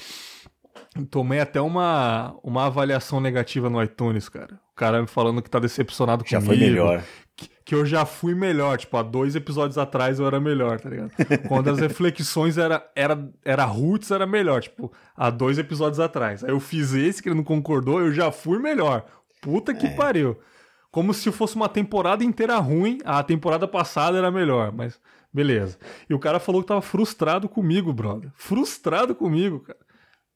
Tomei 1.11 1.41
até 1.41 1.61
uma, 1.61 2.35
uma 2.43 2.67
avaliação 2.67 3.21
negativa 3.21 3.69
no 3.69 3.83
iTunes, 3.83 4.29
cara. 4.29 4.55
O 4.73 4.75
cara 4.75 5.01
me 5.01 5.07
falando 5.07 5.43
que 5.43 5.51
tá 5.51 5.59
decepcionado 5.59 6.25
já 6.27 6.41
comigo. 6.41 6.55
Já 6.55 6.59
foi 6.59 6.69
melhor. 6.69 7.05
Que, 7.37 7.51
que, 7.65 7.75
eu 7.75 7.85
já 7.85 8.07
fui 8.07 8.35
melhor. 8.35 8.79
Tipo, 8.79 8.97
há 8.97 9.03
dois 9.03 9.35
episódios 9.35 9.77
atrás 9.77 10.21
eu 10.21 10.27
era 10.27 10.39
melhor, 10.39 10.81
tá 10.81 10.89
ligado? 10.89 11.11
Quando 11.49 11.69
as 11.69 11.81
reflexões 11.81 12.57
era, 12.57 12.85
era, 12.95 13.29
era 13.45 13.65
roots, 13.65 14.13
era 14.13 14.25
melhor. 14.25 14.63
Tipo, 14.63 14.93
há 15.17 15.31
dois 15.31 15.59
episódios 15.59 15.99
atrás. 15.99 16.45
Aí 16.45 16.51
eu 16.51 16.61
fiz 16.61 16.95
esse 16.95 17.21
que 17.21 17.29
ele 17.29 17.37
não 17.37 17.45
concordou, 17.45 18.01
eu 18.01 18.13
já 18.13 18.31
fui 18.31 18.61
melhor. 18.61 19.05
Puta 19.43 19.75
que 19.75 19.87
é. 19.87 19.95
pariu. 19.95 20.39
Como 20.95 21.13
se 21.13 21.33
fosse 21.33 21.57
uma 21.57 21.69
temporada 21.69 22.23
inteira 22.23 22.57
ruim. 22.59 22.99
A 23.05 23.21
temporada 23.21 23.67
passada 23.67 24.17
era 24.17 24.31
melhor, 24.31 24.71
mas 24.71 24.97
beleza. 25.33 25.77
E 26.09 26.15
o 26.15 26.21
cara 26.21 26.39
falou 26.39 26.63
que 26.63 26.69
tava 26.69 26.81
frustrado 26.81 27.49
comigo, 27.49 27.93
brother. 27.93 28.31
Frustrado 28.37 29.13
comigo, 29.13 29.59
cara. 29.59 29.79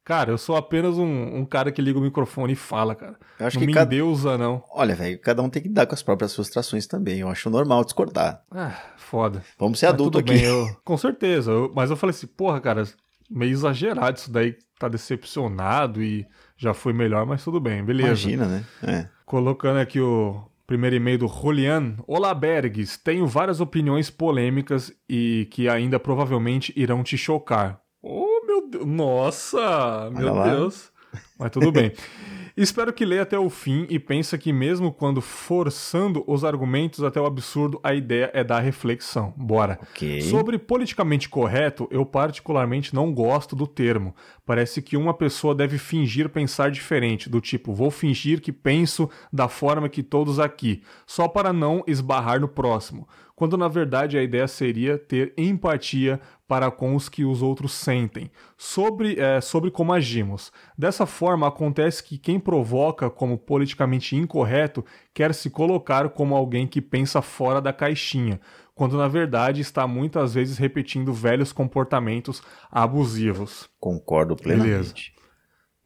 Cara, 0.05 0.33
eu 0.33 0.39
sou 0.39 0.57
apenas 0.57 0.99
um, 0.99 1.37
um, 1.37 1.45
cara 1.45 1.71
que 1.71 1.81
liga 1.81 1.97
o 1.97 2.03
microfone 2.03 2.55
e 2.55 2.57
fala, 2.57 2.97
cara. 2.97 3.17
Eu 3.39 3.47
acho 3.47 3.57
não 3.57 3.61
que 3.61 3.67
me 3.69 3.73
cada... 3.73 3.95
endeusa, 3.95 4.37
não. 4.37 4.65
Olha, 4.73 4.97
velho, 4.97 5.21
cada 5.21 5.41
um 5.45 5.49
tem 5.49 5.63
que 5.63 5.69
dar 5.69 5.87
com 5.87 5.95
as 5.95 6.03
próprias 6.03 6.35
frustrações 6.35 6.89
também. 6.89 7.21
Eu 7.21 7.29
acho 7.29 7.49
normal 7.49 7.85
discordar. 7.85 8.43
Ah, 8.51 8.77
foda. 8.97 9.45
Vamos 9.57 9.79
ser 9.79 9.87
mas 9.87 9.95
adulto 9.95 10.19
aqui. 10.19 10.33
Bem, 10.33 10.43
eu... 10.43 10.77
Com 10.85 10.97
certeza. 10.97 11.53
Eu... 11.53 11.73
Mas 11.73 11.89
eu 11.89 11.97
falei 11.97 12.17
assim, 12.17 12.27
porra, 12.27 12.61
cara, 12.61 12.83
meio 13.31 13.53
exagerado 13.53 14.19
isso 14.19 14.33
daí. 14.33 14.57
Tá 14.77 14.89
decepcionado 14.89 16.03
e 16.03 16.27
já 16.57 16.75
foi 16.75 16.93
melhor, 16.93 17.25
mas 17.27 17.45
tudo 17.45 17.61
bem, 17.61 17.85
beleza. 17.85 18.09
Imagina, 18.09 18.47
né? 18.47 18.65
É. 18.83 19.18
Colocando 19.29 19.77
aqui 19.77 20.01
o 20.01 20.41
primeiro 20.67 20.97
e-mail 20.97 21.19
do 21.19 21.29
Julian. 21.29 21.97
Olá, 22.07 22.33
Bergs. 22.33 22.97
Tenho 22.97 23.27
várias 23.27 23.61
opiniões 23.61 24.09
polêmicas 24.09 24.91
e 25.07 25.47
que 25.51 25.69
ainda 25.69 26.01
provavelmente 26.01 26.73
irão 26.75 27.03
te 27.05 27.19
chocar. 27.19 27.79
Oh, 28.03 28.47
meu 28.47 28.71
Deus. 28.71 28.87
Nossa, 28.87 30.11
meu 30.15 30.43
Deus. 30.45 30.91
Mas 31.39 31.51
tudo 31.51 31.71
bem. 31.71 31.93
Espero 32.61 32.93
que 32.93 33.05
leia 33.05 33.23
até 33.23 33.39
o 33.39 33.49
fim 33.49 33.87
e 33.89 34.01
pense 34.01 34.37
que 34.37 34.53
mesmo 34.53 34.91
quando 34.93 35.21
forçando 35.21 36.25
os 36.27 36.45
argumentos 36.45 37.05
até 37.05 37.21
o 37.21 37.25
absurdo, 37.25 37.79
a 37.85 37.95
ideia 37.95 38.33
é 38.35 38.43
dar 38.43 38.59
reflexão. 38.59 39.33
Bora. 39.37 39.79
Okay. 39.93 40.23
Sobre 40.23 40.59
politicamente 40.59 41.29
correto, 41.29 41.87
eu 41.89 42.05
particularmente 42.05 42.93
não 42.93 43.15
gosto 43.15 43.55
do 43.55 43.65
termo. 43.65 44.13
Parece 44.45 44.83
que 44.83 44.97
uma 44.97 45.15
pessoa 45.15 45.55
deve 45.55 45.79
fingir 45.79 46.29
pensar 46.31 46.73
diferente, 46.73 47.31
do 47.31 47.41
tipo, 47.41 47.73
vou 47.73 47.93
fingir 47.93 48.41
que 48.41 48.51
penso 48.51 49.09
da 49.33 49.47
forma 49.47 49.89
que 49.89 50.03
todos 50.03 50.41
aqui, 50.41 50.83
só 51.07 51.29
para 51.29 51.53
não 51.53 51.85
esbarrar 51.87 52.41
no 52.41 52.49
próximo 52.49 53.07
quando 53.39 53.57
na 53.57 53.69
verdade 53.69 54.19
a 54.19 54.23
ideia 54.23 54.49
seria 54.49 54.99
ter 54.99 55.33
empatia 55.39 56.21
para 56.49 56.71
com 56.71 56.97
os 56.97 57.11
que 57.11 57.27
os 57.27 57.43
outros 57.43 57.73
sentem, 57.73 58.31
sobre, 58.57 59.21
é, 59.21 59.39
sobre 59.41 59.71
como 59.71 59.93
agimos. 59.93 60.51
Dessa 60.77 61.05
forma, 61.05 61.47
acontece 61.47 62.03
que 62.03 62.17
quem 62.17 62.41
provoca 62.41 63.11
como 63.11 63.37
politicamente 63.37 64.17
incorreto 64.17 64.83
quer 65.13 65.35
se 65.35 65.51
colocar 65.51 66.09
como 66.09 66.35
alguém 66.35 66.67
que 66.67 66.81
pensa 66.81 67.21
fora 67.21 67.61
da 67.61 67.73
caixinha, 67.73 68.41
quando 68.75 68.97
na 68.97 69.09
verdade 69.09 69.61
está 69.61 69.87
muitas 69.87 70.33
vezes 70.33 70.57
repetindo 70.57 71.13
velhos 71.13 71.53
comportamentos 71.53 72.43
abusivos. 72.71 73.69
Concordo 73.79 74.35
plenamente. 74.35 74.71
Beleza. 74.71 74.95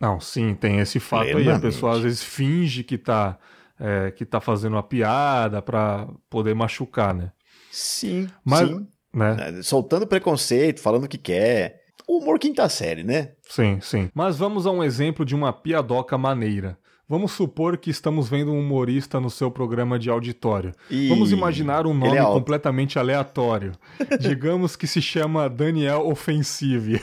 Não, 0.00 0.20
sim, 0.20 0.54
tem 0.54 0.78
esse 0.78 1.00
fato 1.00 1.24
plenamente. 1.24 1.48
aí. 1.48 1.56
A 1.56 1.60
pessoa 1.60 1.92
às 1.92 2.00
vezes 2.00 2.22
finge 2.22 2.84
que 2.84 2.94
está 2.94 3.38
é, 3.80 4.12
que 4.12 4.24
tá 4.24 4.40
fazendo 4.40 4.74
uma 4.74 4.82
piada 4.82 5.60
para 5.60 6.06
poder 6.30 6.54
machucar, 6.54 7.12
né? 7.12 7.32
Sim, 7.70 8.28
Mas, 8.44 8.68
sim. 8.68 8.86
Né? 9.12 9.58
É, 9.58 9.62
soltando 9.62 10.06
preconceito, 10.06 10.80
falando 10.80 11.04
o 11.04 11.08
que 11.08 11.18
quer. 11.18 11.82
humor 12.08 12.38
quinta 12.38 12.68
série, 12.68 13.02
né? 13.02 13.32
Sim, 13.48 13.78
sim. 13.80 14.10
Mas 14.14 14.36
vamos 14.38 14.66
a 14.66 14.70
um 14.70 14.82
exemplo 14.82 15.24
de 15.24 15.34
uma 15.34 15.52
piadoca 15.52 16.16
maneira. 16.16 16.78
Vamos 17.08 17.32
supor 17.32 17.76
que 17.76 17.90
estamos 17.90 18.28
vendo 18.28 18.52
um 18.52 18.58
humorista 18.58 19.20
no 19.20 19.28
seu 19.28 19.50
programa 19.50 19.98
de 19.98 20.08
auditório. 20.08 20.72
E... 20.90 21.08
Vamos 21.08 21.30
imaginar 21.30 21.86
um 21.86 21.92
nome 21.92 22.16
é 22.16 22.22
completamente 22.22 22.98
aleatório. 22.98 23.72
Digamos 24.18 24.76
que 24.76 24.86
se 24.86 25.02
chama 25.02 25.50
Daniel 25.50 26.06
Offensive. 26.06 27.02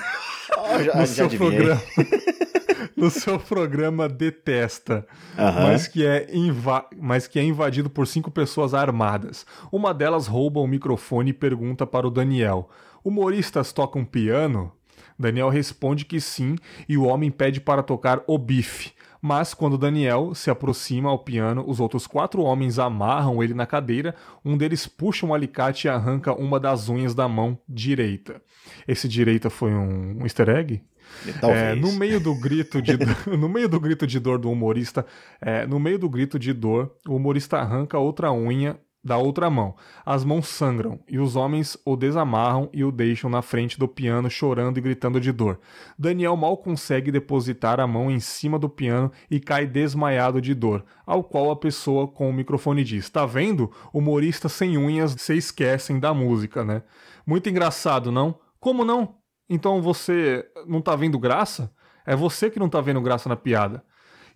Ah, 0.58 0.82
já, 0.84 0.94
no 0.96 1.00
já 1.02 1.06
seu 1.06 1.26
adivinhei. 1.26 1.58
programa. 1.58 1.82
no 3.00 3.10
seu 3.10 3.40
programa 3.40 4.10
Detesta, 4.10 5.08
mas, 5.38 5.88
que 5.88 6.06
é 6.06 6.28
mas 7.00 7.28
que 7.28 7.40
é 7.40 7.44
invadido 7.44 7.90
por 7.90 8.06
cinco 8.06 8.30
pessoas 8.30 8.74
armadas. 8.74 9.46
Uma 9.72 9.94
delas 9.94 10.28
rouba 10.28 10.60
o 10.60 10.68
microfone 10.68 11.30
e 11.30 11.34
pergunta 11.34 11.88
para 11.88 12.06
o 12.06 12.12
Daniel: 12.12 12.70
Humoristas 13.04 13.72
tocam 13.72 14.04
piano? 14.04 14.72
Daniel 15.18 15.50
responde 15.50 16.06
que 16.06 16.20
sim 16.22 16.56
e 16.88 16.98
o 16.98 17.04
homem 17.04 17.32
pede 17.32 17.60
para 17.60 17.84
tocar 17.84 18.22
o 18.28 18.38
bife. 18.38 18.94
Mas 19.22 19.54
quando 19.54 19.78
Daniel 19.78 20.34
se 20.34 20.50
aproxima 20.50 21.10
ao 21.10 21.20
piano, 21.20 21.64
os 21.68 21.82
outros 21.82 22.08
quatro 22.08 22.42
homens 22.42 22.80
amarram 22.80 23.44
ele 23.44 23.54
na 23.54 23.66
cadeira. 23.66 24.16
Um 24.46 24.58
deles 24.58 24.88
puxa 24.88 25.26
um 25.26 25.34
alicate 25.34 25.88
e 25.88 25.90
arranca 25.90 26.34
uma 26.34 26.58
das 26.58 26.88
unhas 26.88 27.14
da 27.14 27.28
mão 27.28 27.60
direita. 27.68 28.42
Esse 28.88 29.10
direita 29.10 29.50
foi 29.50 29.74
um, 29.74 30.20
um 30.20 30.24
easter 30.24 30.48
egg? 30.48 30.82
É, 31.44 31.76
no 31.76 31.92
meio 31.94 32.20
do 32.20 32.34
grito 32.36 32.82
de 32.82 32.98
no 33.38 33.50
meio 33.50 33.68
do 33.68 33.80
grito 33.80 34.08
de 34.08 34.20
dor 34.20 34.38
do 34.38 34.50
humorista, 34.50 35.06
é, 35.42 35.66
no 35.66 35.80
meio 35.80 36.00
do 36.00 36.10
grito 36.10 36.40
de 36.40 36.54
dor, 36.54 36.96
o 37.08 37.16
humorista 37.16 37.58
arranca 37.58 37.98
outra 37.98 38.32
unha 38.32 38.80
da 39.04 39.18
outra 39.18 39.50
mão. 39.50 39.76
As 40.06 40.24
mãos 40.24 40.48
sangram 40.48 41.00
e 41.08 41.20
os 41.20 41.36
homens 41.36 41.78
o 41.86 41.96
desamarram 41.96 42.70
e 42.74 42.84
o 42.84 42.92
deixam 42.92 43.30
na 43.30 43.42
frente 43.42 43.80
do 43.80 43.88
piano 43.88 44.30
chorando 44.30 44.78
e 44.78 44.82
gritando 44.82 45.20
de 45.20 45.32
dor. 45.32 45.60
Daniel 45.98 46.36
mal 46.36 46.58
consegue 46.58 47.12
depositar 47.12 47.80
a 47.80 47.88
mão 47.88 48.12
em 48.12 48.20
cima 48.20 48.60
do 48.60 48.70
piano 48.70 49.12
e 49.32 49.40
cai 49.40 49.66
desmaiado 49.66 50.42
de 50.42 50.54
dor, 50.54 50.84
ao 51.06 51.24
qual 51.24 51.50
a 51.50 51.56
pessoa 51.56 52.08
com 52.08 52.30
o 52.30 52.34
microfone 52.34 52.84
diz: 52.84 53.10
"Tá 53.10 53.26
vendo? 53.26 53.72
Humorista 53.94 54.50
sem 54.50 54.78
unhas 54.78 55.16
se 55.18 55.36
esquecem 55.36 56.00
da 56.00 56.14
música, 56.14 56.64
né?" 56.64 56.84
Muito 57.26 57.50
engraçado, 57.50 58.12
não? 58.12 58.40
Como 58.60 58.84
não? 58.84 59.19
Então 59.50 59.82
você 59.82 60.46
não 60.68 60.82
tá 60.82 60.96
vendo 60.96 61.18
graça? 61.18 61.74
É 62.06 62.16
você 62.16 62.50
que 62.50 62.60
não 62.60 62.70
tá 62.70 62.82
vendo 62.82 63.02
graça 63.02 63.28
na 63.28 63.36
piada. 63.36 63.84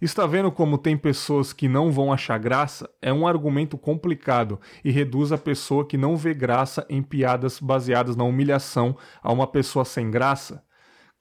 Está 0.02 0.26
vendo 0.26 0.52
como 0.52 0.77
tem 0.77 0.98
pessoas 0.98 1.53
que 1.53 1.68
não 1.69 1.91
vão 1.91 2.11
achar 2.11 2.38
graça? 2.38 2.90
É 3.02 3.14
um 3.14 3.26
argumento 3.26 3.77
complicado 3.77 4.60
e 4.84 4.91
reduz 4.91 5.31
a 5.31 5.38
pessoa 5.38 5.88
que 5.88 5.98
não 5.98 6.18
vê 6.18 6.34
graça 6.34 6.85
em 6.90 7.02
piadas 7.02 7.60
baseadas 7.60 8.15
na 8.15 8.23
humilhação 8.26 8.98
a 9.22 9.31
uma 9.31 9.48
pessoa 9.48 9.85
sem 9.85 10.11
graça. 10.11 10.64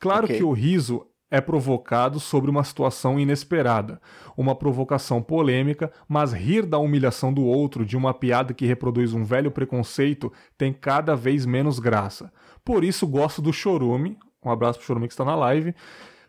Claro 0.01 0.25
Ok. 0.25 0.37
que 0.37 0.43
o 0.43 0.53
riso 0.53 1.07
é 1.31 1.41
provocado 1.41 2.21
sobre 2.21 2.51
uma 2.51 2.63
situação 2.65 3.19
inesperada, 3.19 4.01
uma 4.37 4.55
provocação 4.55 5.23
polêmica, 5.23 5.91
mas 6.07 6.33
rir 6.33 6.67
da 6.67 6.77
humilhação 6.79 7.33
do 7.33 7.43
outro 7.45 7.87
de 7.87 7.97
uma 7.97 8.13
piada 8.13 8.53
que 8.53 8.67
reproduz 8.67 9.15
um 9.15 9.25
velho 9.25 9.51
preconceito 9.51 10.31
tem 10.59 10.73
cada 10.75 11.15
vez 11.17 11.47
menos 11.47 11.79
graça. 11.79 12.31
Por 12.65 12.85
isso 12.85 13.07
gosto 13.07 13.43
do 13.43 13.53
Chorume, 13.53 14.17
um 14.45 14.51
abraço 14.51 14.79
pro 14.79 14.87
Chorume 14.87 15.09
que 15.09 15.15
está 15.15 15.25
na 15.25 15.35
live, 15.35 15.75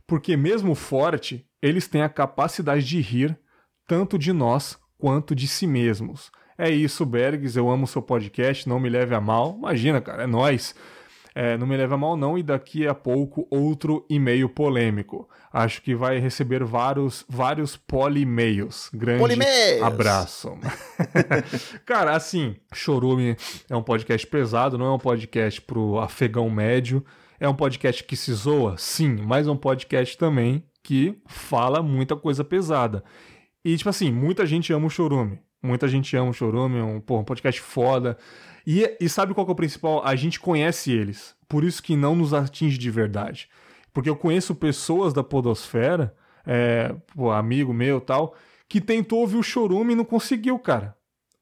porque 0.07 0.35
mesmo 0.35 0.75
forte, 0.75 1.45
eles 1.61 1.87
têm 1.87 2.01
a 2.01 2.09
capacidade 2.09 2.85
de 2.85 2.99
rir 2.99 3.37
tanto 3.87 4.17
de 4.17 4.33
nós 4.33 4.77
quanto 4.97 5.35
de 5.35 5.47
si 5.47 5.67
mesmos. 5.67 6.31
É 6.57 6.69
isso, 6.69 7.05
Bergs, 7.05 7.57
eu 7.57 7.69
amo 7.69 7.87
seu 7.87 8.01
podcast, 8.01 8.69
não 8.69 8.79
me 8.79 8.89
leve 8.89 9.15
a 9.15 9.21
mal. 9.21 9.55
Imagina, 9.57 9.99
cara, 9.99 10.23
é 10.23 10.27
nós. 10.27 10.75
É, 11.35 11.57
não 11.57 11.65
me 11.65 11.75
leve 11.75 11.93
a 11.93 11.97
mal 11.97 12.15
não, 12.15 12.37
e 12.37 12.43
daqui 12.43 12.87
a 12.87 12.93
pouco 12.93 13.47
outro 13.49 14.05
e-mail 14.09 14.47
polêmico. 14.47 15.27
Acho 15.51 15.81
que 15.81 15.95
vai 15.95 16.19
receber 16.19 16.63
vários, 16.63 17.25
vários 17.27 17.75
poli-mails. 17.75 18.89
Grande 18.93 19.19
Poli-mails! 19.19 19.81
abraço. 19.81 20.57
Cara, 21.85 22.15
assim, 22.15 22.55
Chorume 22.73 23.35
é 23.69 23.75
um 23.75 23.83
podcast 23.83 24.25
pesado, 24.27 24.77
não 24.77 24.85
é 24.87 24.91
um 24.93 24.99
podcast 24.99 25.61
pro 25.61 25.99
afegão 25.99 26.49
médio. 26.49 27.03
É 27.39 27.49
um 27.49 27.55
podcast 27.55 28.03
que 28.03 28.15
se 28.15 28.31
zoa? 28.33 28.75
Sim, 28.77 29.17
mas 29.25 29.47
é 29.47 29.51
um 29.51 29.57
podcast 29.57 30.17
também 30.17 30.63
que 30.81 31.17
fala 31.25 31.81
muita 31.81 32.15
coisa 32.15 32.43
pesada. 32.43 33.03
E, 33.65 33.75
tipo 33.75 33.89
assim, 33.89 34.11
muita 34.11 34.45
gente 34.45 34.71
ama 34.71 34.87
o 34.87 34.89
Chorume. 34.89 35.39
Muita 35.61 35.87
gente 35.87 36.15
ama 36.15 36.29
o 36.29 36.33
Chorume, 36.33 36.79
é 36.79 36.83
um, 36.83 36.97
um 36.97 37.23
podcast 37.23 37.59
foda. 37.61 38.17
E, 38.65 38.95
e 38.99 39.09
sabe 39.09 39.33
qual 39.33 39.45
que 39.45 39.51
é 39.51 39.53
o 39.53 39.55
principal? 39.55 40.01
A 40.05 40.15
gente 40.15 40.39
conhece 40.39 40.91
eles. 40.91 41.35
Por 41.47 41.63
isso 41.63 41.83
que 41.83 41.95
não 41.95 42.15
nos 42.15 42.33
atinge 42.33 42.77
de 42.77 42.89
verdade. 42.89 43.49
Porque 43.93 44.09
eu 44.09 44.15
conheço 44.15 44.55
pessoas 44.55 45.13
da 45.13 45.23
podosfera, 45.23 46.15
é, 46.45 46.95
pô, 47.15 47.31
amigo 47.31 47.73
meu 47.73 48.01
tal, 48.01 48.35
que 48.67 48.81
tentou 48.81 49.19
ouvir 49.19 49.37
o 49.37 49.43
Chorume 49.43 49.93
e 49.93 49.95
não 49.95 50.05
conseguiu, 50.05 50.57
cara. 50.57 50.95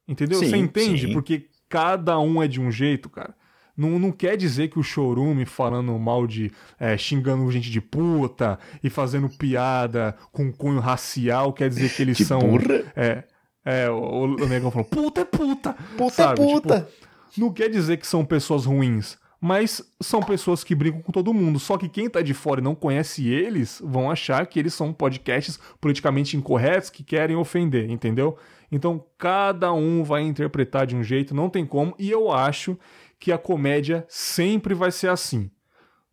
Entendeu? 0.06 0.38
Sim, 0.40 0.48
Você 0.50 0.56
entende? 0.56 1.06
sim. 1.06 1.12
Porque 1.12 1.48
cada 1.68 2.18
um 2.18 2.42
é 2.42 2.48
de 2.48 2.60
um 2.60 2.70
jeito, 2.70 3.08
cara. 3.08 3.34
Não, 3.74 3.98
não 3.98 4.12
quer 4.12 4.36
dizer 4.36 4.68
que 4.68 4.78
o 4.78 4.82
Chorume 4.82 5.46
falando 5.46 5.98
mal 5.98 6.26
de. 6.26 6.52
é, 6.78 6.94
xingando 6.98 7.50
gente 7.50 7.70
de 7.70 7.80
puta 7.80 8.58
e 8.84 8.90
fazendo 8.90 9.30
piada 9.30 10.14
com 10.30 10.52
cunho 10.52 10.78
racial 10.78 11.54
quer 11.54 11.70
dizer 11.70 11.90
que 11.94 12.02
eles 12.02 12.18
Que 12.18 12.24
são. 12.24 12.38
burra. 12.40 12.92
É, 12.94 13.24
é, 13.64 13.88
o, 13.90 14.24
o 14.24 14.46
negão 14.46 14.70
falou: 14.70 14.86
puta 14.86 15.22
é 15.22 15.24
puta! 15.24 15.74
Puta 15.96 16.10
sabe? 16.14 16.42
é 16.42 16.44
puta. 16.44 16.80
Tipo, 16.82 17.02
não 17.40 17.52
quer 17.52 17.68
dizer 17.68 17.96
que 17.96 18.06
são 18.06 18.24
pessoas 18.24 18.64
ruins, 18.64 19.18
mas 19.40 19.82
são 20.00 20.22
pessoas 20.22 20.62
que 20.62 20.74
brincam 20.74 21.02
com 21.02 21.10
todo 21.10 21.34
mundo. 21.34 21.58
Só 21.58 21.76
que 21.76 21.88
quem 21.88 22.08
tá 22.08 22.22
de 22.22 22.32
fora 22.32 22.60
e 22.60 22.64
não 22.64 22.74
conhece 22.74 23.28
eles 23.28 23.82
vão 23.84 24.10
achar 24.10 24.46
que 24.46 24.58
eles 24.58 24.72
são 24.74 24.92
podcasts 24.92 25.58
politicamente 25.80 26.36
incorretos 26.36 26.90
que 26.90 27.02
querem 27.02 27.36
ofender, 27.36 27.90
entendeu? 27.90 28.38
Então 28.70 29.04
cada 29.18 29.72
um 29.72 30.04
vai 30.04 30.22
interpretar 30.22 30.86
de 30.86 30.94
um 30.94 31.02
jeito, 31.02 31.34
não 31.34 31.50
tem 31.50 31.66
como, 31.66 31.94
e 31.98 32.10
eu 32.10 32.30
acho 32.30 32.78
que 33.18 33.32
a 33.32 33.38
comédia 33.38 34.04
sempre 34.08 34.74
vai 34.74 34.90
ser 34.90 35.08
assim. 35.08 35.50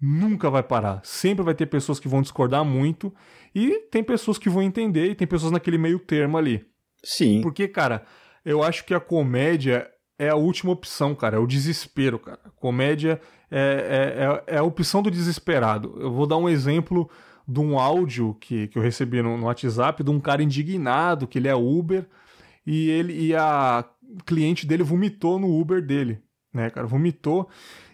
Nunca 0.02 0.50
vai 0.50 0.64
parar. 0.64 1.02
Sempre 1.04 1.44
vai 1.44 1.54
ter 1.54 1.66
pessoas 1.66 2.00
que 2.00 2.08
vão 2.08 2.22
discordar 2.22 2.64
muito 2.64 3.14
e 3.54 3.80
tem 3.92 4.04
pessoas 4.04 4.38
que 4.38 4.50
vão 4.50 4.62
entender 4.62 5.12
e 5.12 5.16
tem 5.16 5.28
pessoas 5.28 5.52
naquele 5.52 5.78
meio 5.78 6.00
termo 6.00 6.38
ali. 6.38 6.66
Sim. 7.04 7.42
Porque, 7.42 7.68
cara, 7.68 8.06
eu 8.46 8.64
acho 8.64 8.86
que 8.86 8.94
a 8.94 9.00
comédia 9.00 9.90
é 10.20 10.30
a 10.30 10.36
última 10.36 10.74
opção, 10.74 11.16
cara. 11.16 11.38
É 11.38 11.40
o 11.40 11.48
desespero, 11.48 12.20
cara. 12.20 12.40
Comédia 12.58 13.22
é, 13.50 14.44
é, 14.48 14.54
é, 14.54 14.56
é 14.56 14.60
a 14.60 14.64
opção 14.64 15.02
do 15.02 15.10
desesperado. 15.10 15.96
Eu 15.98 16.12
vou 16.12 16.28
dar 16.28 16.38
um 16.38 16.50
exemplo 16.50 17.10
de 17.48 17.60
um 17.60 17.80
áudio 17.80 18.36
que, 18.40 18.68
que 18.68 18.78
eu 18.78 18.84
recebi 18.84 19.22
no, 19.22 19.38
no 19.38 19.46
WhatsApp 19.46 20.04
de 20.04 20.12
um 20.12 20.20
cara 20.20 20.44
indignado, 20.44 21.26
que 21.26 21.40
ele 21.40 21.48
é 21.48 21.56
Uber, 21.56 22.06
e 22.68 22.90
ele 22.92 23.14
e 23.14 23.36
a 23.36 23.84
cliente 24.26 24.68
dele 24.68 24.84
vomitou 24.84 25.40
no 25.40 25.60
Uber 25.60 25.82
dele, 25.82 26.20
né, 26.54 26.70
cara? 26.70 26.86
Vomitou. 26.86 27.50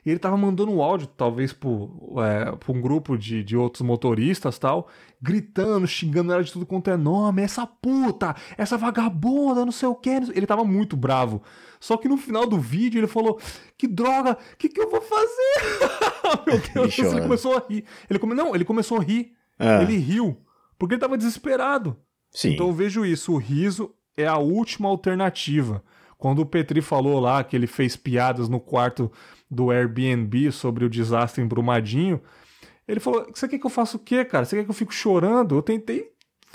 E 0.05 0.09
ele 0.09 0.19
tava 0.19 0.35
mandando 0.35 0.71
um 0.71 0.81
áudio, 0.81 1.07
talvez 1.07 1.53
por, 1.53 1.89
é, 2.19 2.71
um 2.71 2.81
grupo 2.81 3.17
de, 3.17 3.43
de 3.43 3.55
outros 3.55 3.81
motoristas 3.81 4.59
tal, 4.59 4.87
gritando, 5.25 5.87
xingando 5.87 6.31
ela 6.31 6.43
de 6.43 6.51
tudo 6.51 6.65
quanto 6.65 6.89
é 6.91 6.95
nome, 6.95 7.41
essa 7.41 7.65
puta, 7.65 8.35
essa 8.57 8.77
vagabunda, 8.77 9.65
não 9.65 9.71
sei 9.71 9.89
o 9.89 9.95
que. 9.95 10.09
Ele 10.09 10.45
tava 10.45 10.63
muito 10.63 10.95
bravo. 10.95 11.41
Só 11.79 11.97
que 11.97 12.07
no 12.07 12.15
final 12.15 12.45
do 12.45 12.59
vídeo 12.59 12.99
ele 12.99 13.07
falou: 13.07 13.39
Que 13.77 13.87
droga, 13.87 14.37
o 14.53 14.57
que, 14.57 14.69
que 14.69 14.79
eu 14.79 14.89
vou 14.89 15.01
fazer? 15.01 16.45
Meu 16.45 16.59
Deus, 16.73 16.95
chora. 16.95 17.09
ele 17.09 17.21
começou 17.21 17.57
a 17.57 17.63
rir. 17.67 17.83
Ele 18.09 18.19
come... 18.19 18.35
Não, 18.35 18.53
ele 18.55 18.63
começou 18.63 18.99
a 18.99 19.03
rir. 19.03 19.33
Ah, 19.57 19.81
Ele 19.81 19.97
riu, 19.97 20.37
porque 20.77 20.93
ele 20.95 21.01
tava 21.01 21.17
desesperado. 21.17 21.97
sim. 22.31 22.53
Então 22.53 22.67
eu 22.67 22.73
vejo 22.73 23.05
isso, 23.05 23.33
o 23.33 23.37
riso 23.37 23.93
é 24.17 24.27
a 24.27 24.37
última 24.37 24.87
alternativa. 24.89 25.81
Quando 26.17 26.39
o 26.39 26.45
Petri 26.45 26.81
falou 26.81 27.19
lá 27.19 27.43
que 27.43 27.55
ele 27.55 27.67
fez 27.67 27.95
piadas 27.95 28.47
no 28.49 28.59
quarto 28.59 29.11
do 29.49 29.71
Airbnb 29.71 30.51
sobre 30.51 30.83
o 30.85 30.89
desastre 30.89 31.41
em 31.43 31.47
Brumadinho, 31.47 32.19
ele 32.87 32.99
falou: 32.99 33.25
Você 33.33 33.47
quer 33.47 33.57
que 33.59 33.65
eu 33.65 33.69
faça 33.69 33.97
o 33.97 33.99
quê, 33.99 34.23
cara? 34.25 34.45
Você 34.45 34.55
quer 34.57 34.63
que 34.63 34.69
eu 34.69 34.73
fique 34.75 34.93
chorando? 34.93 35.55
Eu 35.55 35.61
tentei, 35.61 36.09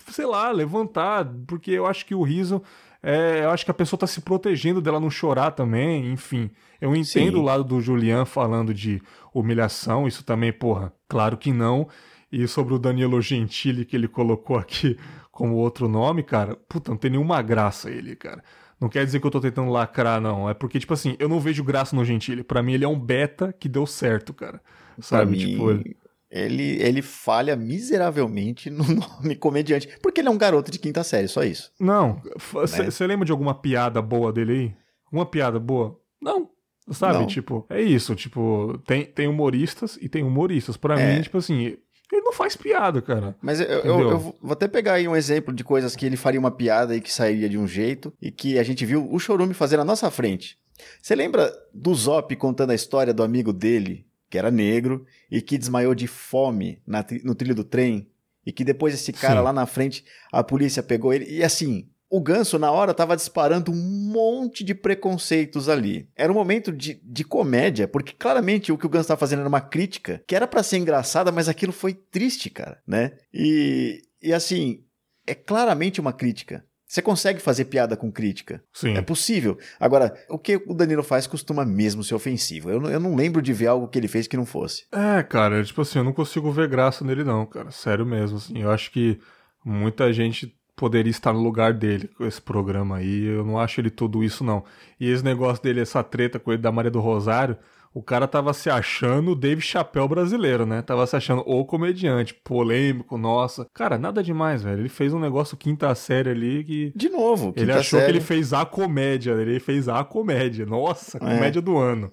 sei 0.08 0.26
lá, 0.26 0.50
levantar, 0.50 1.24
porque 1.46 1.70
eu 1.70 1.86
acho 1.86 2.04
que 2.06 2.14
o 2.14 2.22
riso. 2.22 2.62
É, 3.02 3.44
eu 3.44 3.50
acho 3.50 3.64
que 3.64 3.70
a 3.70 3.74
pessoa 3.74 3.98
tá 3.98 4.06
se 4.06 4.20
protegendo 4.20 4.80
dela 4.82 5.00
não 5.00 5.08
chorar 5.08 5.52
também, 5.52 6.12
enfim. 6.12 6.50
Eu 6.78 6.94
entendo 6.94 7.32
Sim. 7.36 7.38
o 7.38 7.42
lado 7.42 7.64
do 7.64 7.80
Julian 7.80 8.26
falando 8.26 8.74
de 8.74 9.00
humilhação, 9.32 10.06
isso 10.06 10.22
também, 10.22 10.52
porra, 10.52 10.92
claro 11.08 11.38
que 11.38 11.50
não. 11.50 11.88
E 12.30 12.46
sobre 12.46 12.74
o 12.74 12.78
Danilo 12.78 13.20
Gentili 13.22 13.86
que 13.86 13.96
ele 13.96 14.06
colocou 14.06 14.58
aqui 14.58 14.98
como 15.32 15.54
outro 15.54 15.88
nome, 15.88 16.22
cara, 16.22 16.54
puta, 16.68 16.90
não 16.90 16.98
tem 16.98 17.10
nenhuma 17.12 17.40
graça 17.40 17.90
ele, 17.90 18.14
cara. 18.14 18.44
Não 18.78 18.88
quer 18.88 19.04
dizer 19.06 19.18
que 19.18 19.26
eu 19.26 19.30
tô 19.30 19.40
tentando 19.40 19.70
lacrar, 19.70 20.20
não. 20.20 20.48
É 20.48 20.52
porque, 20.54 20.78
tipo 20.78 20.92
assim, 20.92 21.16
eu 21.18 21.28
não 21.28 21.40
vejo 21.40 21.64
graça 21.64 21.96
no 21.96 22.04
Gentili. 22.04 22.42
Pra 22.42 22.62
mim, 22.62 22.74
ele 22.74 22.84
é 22.84 22.88
um 22.88 22.98
beta 22.98 23.50
que 23.58 23.68
deu 23.68 23.86
certo, 23.86 24.32
cara. 24.32 24.60
Pra 24.94 25.02
Sabe? 25.02 25.32
mim, 25.32 25.38
Tipo, 25.38 25.70
ele- 25.70 25.96
ele, 26.30 26.80
ele 26.82 27.02
falha 27.02 27.56
miseravelmente 27.56 28.70
no 28.70 28.84
nome 28.94 29.34
comediante. 29.36 29.88
Porque 30.02 30.20
ele 30.20 30.28
é 30.28 30.30
um 30.30 30.38
garoto 30.38 30.70
de 30.70 30.78
quinta 30.78 31.02
série, 31.02 31.28
só 31.28 31.42
isso. 31.42 31.72
Não, 31.80 32.20
você 32.52 32.82
Né? 33.04 33.06
lembra 33.08 33.26
de 33.26 33.32
alguma 33.32 33.54
piada 33.54 34.00
boa 34.00 34.32
dele 34.32 34.52
aí? 34.52 34.74
Alguma 35.06 35.26
piada 35.26 35.58
boa? 35.58 35.98
Não. 36.22 36.48
Sabe? 36.92 37.18
Não. 37.18 37.26
Tipo, 37.26 37.66
é 37.68 37.80
isso. 37.80 38.14
Tipo, 38.14 38.80
tem, 38.86 39.04
tem 39.04 39.28
humoristas 39.28 39.98
e 40.00 40.08
tem 40.08 40.22
humoristas. 40.22 40.76
Pra 40.76 40.98
É. 41.00 41.14
mim, 41.16 41.22
tipo 41.22 41.38
assim, 41.38 41.76
ele 42.12 42.22
não 42.22 42.32
faz 42.32 42.56
piada, 42.56 43.00
cara. 43.00 43.36
Mas 43.40 43.60
eu, 43.60 43.66
eu- 43.66 44.00
eu 44.10 44.18
vou 44.18 44.52
até 44.52 44.66
pegar 44.66 44.94
aí 44.94 45.06
um 45.06 45.14
exemplo 45.14 45.54
de 45.54 45.62
coisas 45.62 45.94
que 45.94 46.04
ele 46.06 46.16
faria 46.16 46.40
uma 46.40 46.50
piada 46.50 46.96
e 46.96 47.00
que 47.00 47.12
sairia 47.12 47.48
de 47.48 47.56
um 47.58 47.66
jeito 47.66 48.12
e 48.20 48.30
que 48.32 48.58
a 48.58 48.62
gente 48.62 48.84
viu 48.84 49.06
o 49.12 49.18
Chorume 49.18 49.54
fazer 49.54 49.76
na 49.76 49.84
nossa 49.84 50.10
frente. 50.10 50.58
Você 51.00 51.14
lembra 51.14 51.52
do 51.74 51.94
Zop 51.94 52.34
contando 52.36 52.70
a 52.70 52.74
história 52.74 53.12
do 53.14 53.22
amigo 53.22 53.52
dele, 53.52 54.06
que 54.30 54.38
era 54.38 54.50
negro, 54.50 55.04
e 55.30 55.42
que 55.42 55.58
desmaiou 55.58 55.94
de 55.94 56.06
fome 56.06 56.80
na 56.86 57.04
no 57.24 57.34
trilho 57.34 57.54
do 57.54 57.64
trem? 57.64 58.08
E 58.46 58.52
que 58.52 58.64
depois 58.64 58.94
esse 58.94 59.12
cara 59.12 59.40
Sim. 59.40 59.44
lá 59.44 59.52
na 59.52 59.66
frente, 59.66 60.04
a 60.32 60.42
polícia 60.42 60.82
pegou 60.82 61.12
ele. 61.12 61.26
E 61.28 61.44
assim, 61.44 61.90
o 62.08 62.20
Ganso 62.20 62.58
na 62.58 62.70
hora 62.72 62.92
tava 62.92 63.16
disparando 63.16 63.70
um 63.70 64.10
monte 64.12 64.64
de 64.64 64.74
preconceitos 64.74 65.68
ali. 65.68 66.08
Era 66.16 66.32
um 66.32 66.34
momento 66.34 66.72
de, 66.72 67.00
de 67.04 67.22
comédia, 67.22 67.86
porque 67.86 68.12
claramente 68.12 68.72
o 68.72 68.78
que 68.78 68.86
o 68.86 68.88
Ganso 68.88 69.08
tava 69.08 69.20
fazendo 69.20 69.40
era 69.40 69.48
uma 69.48 69.60
crítica, 69.60 70.22
que 70.26 70.34
era 70.34 70.46
pra 70.46 70.62
ser 70.62 70.78
engraçada, 70.78 71.30
mas 71.30 71.48
aquilo 71.48 71.72
foi 71.72 71.94
triste, 71.94 72.50
cara, 72.50 72.80
né? 72.86 73.12
E, 73.32 74.02
e 74.22 74.32
assim, 74.32 74.84
é 75.26 75.34
claramente 75.34 76.00
uma 76.00 76.12
crítica. 76.12 76.64
Você 76.90 77.00
consegue 77.00 77.38
fazer 77.40 77.66
piada 77.66 77.96
com 77.96 78.10
crítica. 78.10 78.60
Sim. 78.72 78.94
É 78.96 79.00
possível. 79.00 79.56
Agora, 79.78 80.12
o 80.28 80.36
que 80.36 80.56
o 80.66 80.74
Danilo 80.74 81.04
faz 81.04 81.24
costuma 81.24 81.64
mesmo 81.64 82.02
ser 82.02 82.16
ofensivo. 82.16 82.68
Eu, 82.68 82.80
não- 82.80 82.90
eu 82.90 82.98
não 82.98 83.14
lembro 83.14 83.40
de 83.40 83.52
ver 83.52 83.68
algo 83.68 83.86
que 83.86 83.96
ele 83.96 84.08
fez 84.08 84.26
que 84.26 84.36
não 84.36 84.44
fosse. 84.44 84.86
É, 84.90 85.22
cara, 85.22 85.62
tipo 85.62 85.80
assim, 85.82 86.00
eu 86.00 86.04
não 86.04 86.12
consigo 86.12 86.50
ver 86.50 86.66
graça 86.68 87.04
nele, 87.04 87.22
não, 87.22 87.46
cara. 87.46 87.70
Sério 87.70 88.04
mesmo, 88.04 88.38
assim. 88.38 88.58
Eu 88.60 88.72
acho 88.72 88.90
que 88.90 89.20
muita 89.64 90.12
gente 90.12 90.52
poderia 90.74 91.12
estar 91.12 91.32
no 91.32 91.38
lugar 91.40 91.72
dele 91.74 92.08
com 92.08 92.26
esse 92.26 92.40
programa 92.42 92.96
aí. 92.96 93.24
Eu 93.24 93.44
não 93.44 93.56
acho 93.56 93.80
ele 93.80 93.90
tudo 93.90 94.24
isso, 94.24 94.42
não. 94.42 94.64
E 94.98 95.08
esse 95.08 95.22
negócio 95.24 95.62
dele, 95.62 95.78
essa 95.80 96.02
treta 96.02 96.40
com 96.40 96.50
ele 96.52 96.60
da 96.60 96.72
Maria 96.72 96.90
do 96.90 96.98
Rosário, 96.98 97.56
o 97.92 98.02
cara 98.02 98.28
tava 98.28 98.52
se 98.52 98.70
achando 98.70 99.32
o 99.32 99.34
Dave 99.34 99.60
Chappelle 99.60 100.06
brasileiro, 100.08 100.64
né? 100.64 100.80
Tava 100.80 101.06
se 101.06 101.16
achando 101.16 101.42
o 101.44 101.64
comediante, 101.64 102.32
polêmico, 102.34 103.18
nossa. 103.18 103.66
Cara, 103.74 103.98
nada 103.98 104.22
demais, 104.22 104.62
velho. 104.62 104.80
Ele 104.80 104.88
fez 104.88 105.12
um 105.12 105.18
negócio 105.18 105.56
quinta 105.56 105.92
série 105.94 106.30
ali 106.30 106.64
que. 106.64 106.92
De 106.94 107.08
novo, 107.08 107.52
Ele 107.56 107.72
achou 107.72 107.98
série. 107.98 108.04
que 108.04 108.18
ele 108.18 108.24
fez 108.24 108.52
a 108.52 108.64
comédia, 108.64 109.32
ele 109.32 109.58
fez 109.58 109.88
a 109.88 110.04
comédia. 110.04 110.64
Nossa, 110.64 111.16
É. 111.18 111.20
comédia 111.20 111.60
do 111.60 111.76
ano. 111.76 112.10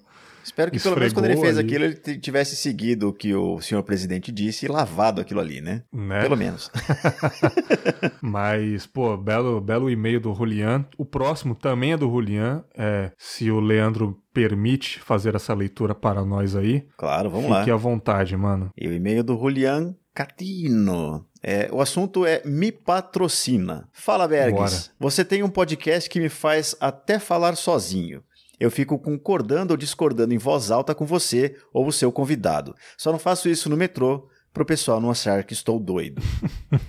Espero 0.48 0.70
que 0.70 0.80
pelo 0.80 0.96
menos 0.96 1.12
quando 1.12 1.26
ele 1.26 1.34
esfregou 1.34 1.54
fez 1.54 1.58
ali. 1.58 1.68
aquilo, 1.86 2.10
ele 2.10 2.18
tivesse 2.20 2.56
seguido 2.56 3.08
o 3.08 3.12
que 3.12 3.34
o 3.34 3.60
senhor 3.60 3.82
presidente 3.82 4.32
disse 4.32 4.66
e 4.66 4.68
lavado 4.68 5.20
aquilo 5.20 5.40
ali, 5.40 5.60
né? 5.60 5.82
Né? 5.92 6.20
Pelo 6.22 6.36
menos. 6.36 6.70
Mas, 8.20 8.86
pô, 8.86 9.16
belo, 9.16 9.60
belo 9.60 9.90
e-mail 9.90 10.20
do 10.20 10.34
Julian. 10.34 10.86
O 10.96 11.04
próximo 11.04 11.54
também 11.54 11.92
é 11.92 11.96
do 11.96 12.10
Julian. 12.10 12.64
É, 12.76 13.12
se 13.18 13.50
o 13.50 13.60
Leandro 13.60 14.18
permite 14.32 15.00
fazer 15.00 15.34
essa 15.34 15.54
leitura 15.54 15.94
para 15.94 16.24
nós 16.24 16.54
aí, 16.56 16.86
Claro, 16.96 17.30
vamos 17.30 17.56
fique 17.58 17.70
lá. 17.70 17.74
à 17.74 17.78
vontade, 17.78 18.36
mano. 18.36 18.70
E 18.76 18.86
o 18.88 18.92
e-mail 18.92 19.22
do 19.24 19.36
Julian 19.38 19.94
Catino. 20.14 21.24
É, 21.42 21.68
o 21.72 21.80
assunto 21.80 22.26
é 22.26 22.42
Me 22.44 22.72
Patrocina. 22.72 23.88
Fala, 23.92 24.26
Bergs. 24.26 24.56
Bora. 24.56 24.70
Você 24.98 25.24
tem 25.24 25.42
um 25.44 25.48
podcast 25.48 26.10
que 26.10 26.18
me 26.20 26.28
faz 26.28 26.74
até 26.80 27.18
falar 27.20 27.56
sozinho. 27.56 28.22
Eu 28.58 28.70
fico 28.70 28.98
concordando 28.98 29.72
ou 29.72 29.76
discordando 29.76 30.34
em 30.34 30.38
voz 30.38 30.70
alta 30.70 30.94
com 30.94 31.06
você 31.06 31.56
ou 31.72 31.86
o 31.86 31.92
seu 31.92 32.10
convidado. 32.10 32.74
Só 32.96 33.12
não 33.12 33.18
faço 33.18 33.48
isso 33.48 33.68
no 33.68 33.76
metrô 33.76 34.28
pro 34.52 34.64
pessoal 34.64 35.00
não 35.00 35.10
achar 35.10 35.44
que 35.44 35.52
estou 35.52 35.78
doido. 35.78 36.20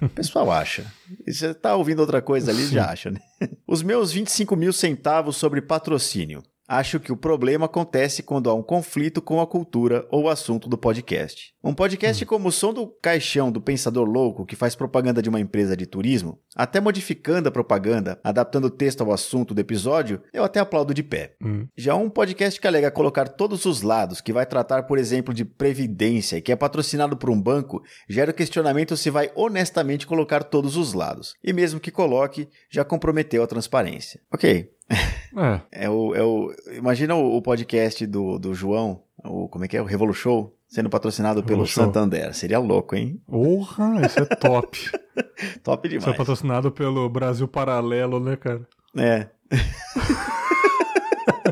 O 0.02 0.10
pessoal 0.10 0.52
acha. 0.52 0.92
E 1.26 1.34
você 1.34 1.54
tá 1.54 1.76
ouvindo 1.76 2.00
outra 2.00 2.22
coisa 2.22 2.52
ali, 2.52 2.66
já 2.66 2.90
acha, 2.90 3.12
né? 3.12 3.20
Os 3.68 3.84
meus 3.84 4.12
25 4.12 4.56
mil 4.56 4.74
centavos 4.74 5.38
sobre 5.38 5.62
patrocínio. 5.62 6.44
Acho 6.72 7.00
que 7.00 7.12
o 7.12 7.18
problema 7.18 7.66
acontece 7.66 8.22
quando 8.22 8.48
há 8.48 8.54
um 8.54 8.62
conflito 8.62 9.24
com 9.24 9.42
a 9.42 9.48
cultura 9.48 10.06
ou 10.12 10.26
o 10.26 10.30
assunto 10.30 10.70
do 10.70 10.78
podcast. 10.78 11.52
Um 11.64 11.74
podcast 11.74 12.24
como 12.28 12.50
o 12.50 12.52
som 12.52 12.72
do 12.72 12.86
caixão 12.86 13.52
do 13.52 13.60
Pensador 13.60 14.08
Louco, 14.08 14.46
que 14.46 14.56
faz 14.56 14.76
propaganda 14.76 15.20
de 15.20 15.30
uma 15.30 15.40
empresa 15.40 15.76
de 15.76 15.88
turismo, 15.88 16.40
até 16.56 16.80
modificando 16.80 17.50
a 17.50 17.52
propaganda, 17.52 18.20
adaptando 18.24 18.66
o 18.66 18.70
texto 18.70 19.02
ao 19.02 19.12
assunto 19.12 19.52
do 19.56 19.60
episódio, 19.60 20.22
eu 20.32 20.44
até 20.44 20.60
aplaudo 20.60 20.94
de 20.94 21.02
pé. 21.02 21.36
Hum. 21.44 21.66
Já 21.76 21.96
um 21.96 22.08
podcast 22.08 22.62
que 22.62 22.68
alega 22.68 22.92
colocar 22.92 23.30
todos 23.30 23.66
os 23.66 23.82
lados, 23.82 24.22
que 24.22 24.32
vai 24.32 24.46
tratar, 24.46 24.84
por 24.84 25.00
exemplo, 25.00 25.34
de 25.34 25.44
previdência 25.44 26.38
e 26.38 26.42
que 26.42 26.52
é 26.52 26.56
patrocinado 26.56 27.18
por 27.18 27.32
um 27.32 27.42
banco, 27.42 27.82
gera 28.08 28.30
o 28.30 28.34
questionamento 28.34 28.96
se 28.96 29.10
vai 29.10 29.32
honestamente 29.34 30.06
colocar 30.06 30.44
todos 30.44 30.78
os 30.78 30.94
lados. 30.94 31.34
E 31.44 31.52
mesmo 31.52 31.80
que 31.80 31.90
coloque, 31.90 32.48
já 32.70 32.86
comprometeu 32.86 33.42
a 33.42 33.48
transparência. 33.48 34.22
Ok. 34.32 34.70
É, 34.92 35.62
É 35.86 35.90
o, 35.90 36.16
é 36.16 36.24
o, 36.24 36.54
imagina 36.74 37.16
o, 37.16 37.38
o 37.38 37.42
podcast 37.42 38.06
do, 38.08 38.40
do 38.40 38.54
João, 38.54 39.02
o, 39.24 39.48
como 39.48 39.66
é 39.66 39.68
que 39.68 39.78
é? 39.78 39.82
O 39.82 39.86
Revolu 39.86 40.14
Show, 40.14 40.56
sendo 40.68 40.90
patrocinado 40.90 41.42
pelo 41.44 41.62
Revolu 41.62 41.68
Show. 41.68 41.86
Santander. 41.86 42.34
Seria 42.34 42.60
louco, 42.60 42.96
hein? 42.96 43.22
porra, 43.28 44.06
isso 44.06 44.20
é 44.20 44.26
top. 44.26 44.92
Top 45.64 45.88
Isso 45.88 45.96
é 45.96 46.00
demais. 46.00 46.18
patrocinado 46.18 46.72
pelo 46.72 47.08
Brasil 47.10 47.48
Paralelo, 47.48 48.20
né, 48.20 48.36
cara? 48.38 48.68
É. 48.98 49.28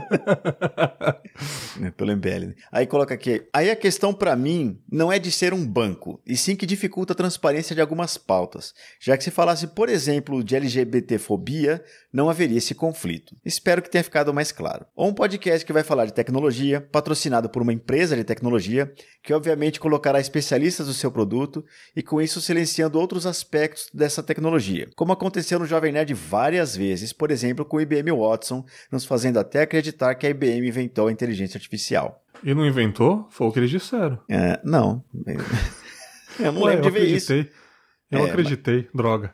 É, 1.84 1.92
Pelo 1.92 2.12
MBL. 2.16 2.48
né? 2.48 2.56
Aí 2.72 2.88
coloca 2.88 3.14
aqui. 3.14 3.48
Aí 3.54 3.70
a 3.70 3.76
questão 3.76 4.14
pra 4.14 4.36
mim 4.36 4.80
não 4.92 5.12
é 5.12 5.20
de 5.20 5.32
ser 5.32 5.54
um 5.54 5.66
banco, 5.66 6.20
e 6.26 6.36
sim 6.36 6.56
que 6.56 6.66
dificulta 6.66 7.14
a 7.14 7.16
transparência 7.16 7.76
de 7.76 7.82
algumas 7.82 8.18
pautas. 8.18 8.74
Já 9.00 9.16
que 9.16 9.24
se 9.24 9.30
falasse, 9.32 9.68
por 9.68 9.88
exemplo, 9.90 10.44
de 10.44 10.56
LGBTfobia, 10.56 11.84
não 12.12 12.30
haveria 12.30 12.58
esse 12.58 12.74
conflito. 12.74 13.36
Espero 13.46 13.82
que 13.82 13.90
tenha 13.92 14.04
ficado 14.04 14.34
mais 14.34 14.52
claro. 14.52 14.86
Ou 14.96 15.10
um 15.10 15.14
podcast 15.14 15.66
que 15.66 15.74
vai 15.74 15.84
falar 15.84 16.06
de 16.06 16.14
tecnologia, 16.14 16.82
patrocinado 16.82 17.50
por 17.50 17.62
uma 17.62 17.74
empresa 17.74 18.16
de 18.16 18.24
tecnologia, 18.24 18.92
que 19.24 19.34
obviamente 19.34 19.80
colocará 19.80 20.20
especialistas 20.20 20.88
no 20.88 20.94
seu 20.94 21.12
produto 21.12 21.64
e 21.96 22.02
com 22.02 22.22
isso 22.22 22.42
silenciando 22.42 23.00
outros 23.00 23.26
aspectos 23.26 23.90
dessa 23.94 24.24
tecnologia, 24.24 24.90
como 24.96 25.12
aconteceu 25.12 25.60
no 25.60 25.66
Jovem 25.66 25.92
Nerd 25.92 26.14
várias 26.14 26.76
vezes, 26.76 27.14
por 27.14 27.30
exemplo, 27.30 27.66
com 27.66 27.78
o 27.78 27.82
IBM 27.82 28.12
Watson, 28.12 28.66
nos 28.92 29.06
fazendo 29.06 29.38
até 29.38 29.62
acreditar 29.62 29.97
que 30.16 30.26
a 30.28 30.30
IBM 30.30 30.68
inventou 30.68 31.08
a 31.08 31.12
inteligência 31.12 31.58
artificial. 31.58 32.24
E 32.44 32.54
não 32.54 32.66
inventou? 32.66 33.28
Foi 33.30 33.48
o 33.48 33.52
que 33.52 33.60
eles 33.60 33.70
disseram. 33.72 34.20
É, 34.30 34.60
não. 34.64 35.04
Eu 36.40 36.52
não 36.52 36.62
Ué, 36.64 36.76
lembro 36.76 36.88
eu 36.88 36.92
de 36.92 37.00
ver 37.00 37.06
isso. 37.08 37.32
acreditei. 37.34 37.58
Eu 38.12 38.20
É, 38.20 38.30
acreditei, 38.30 38.88
droga. 38.94 39.34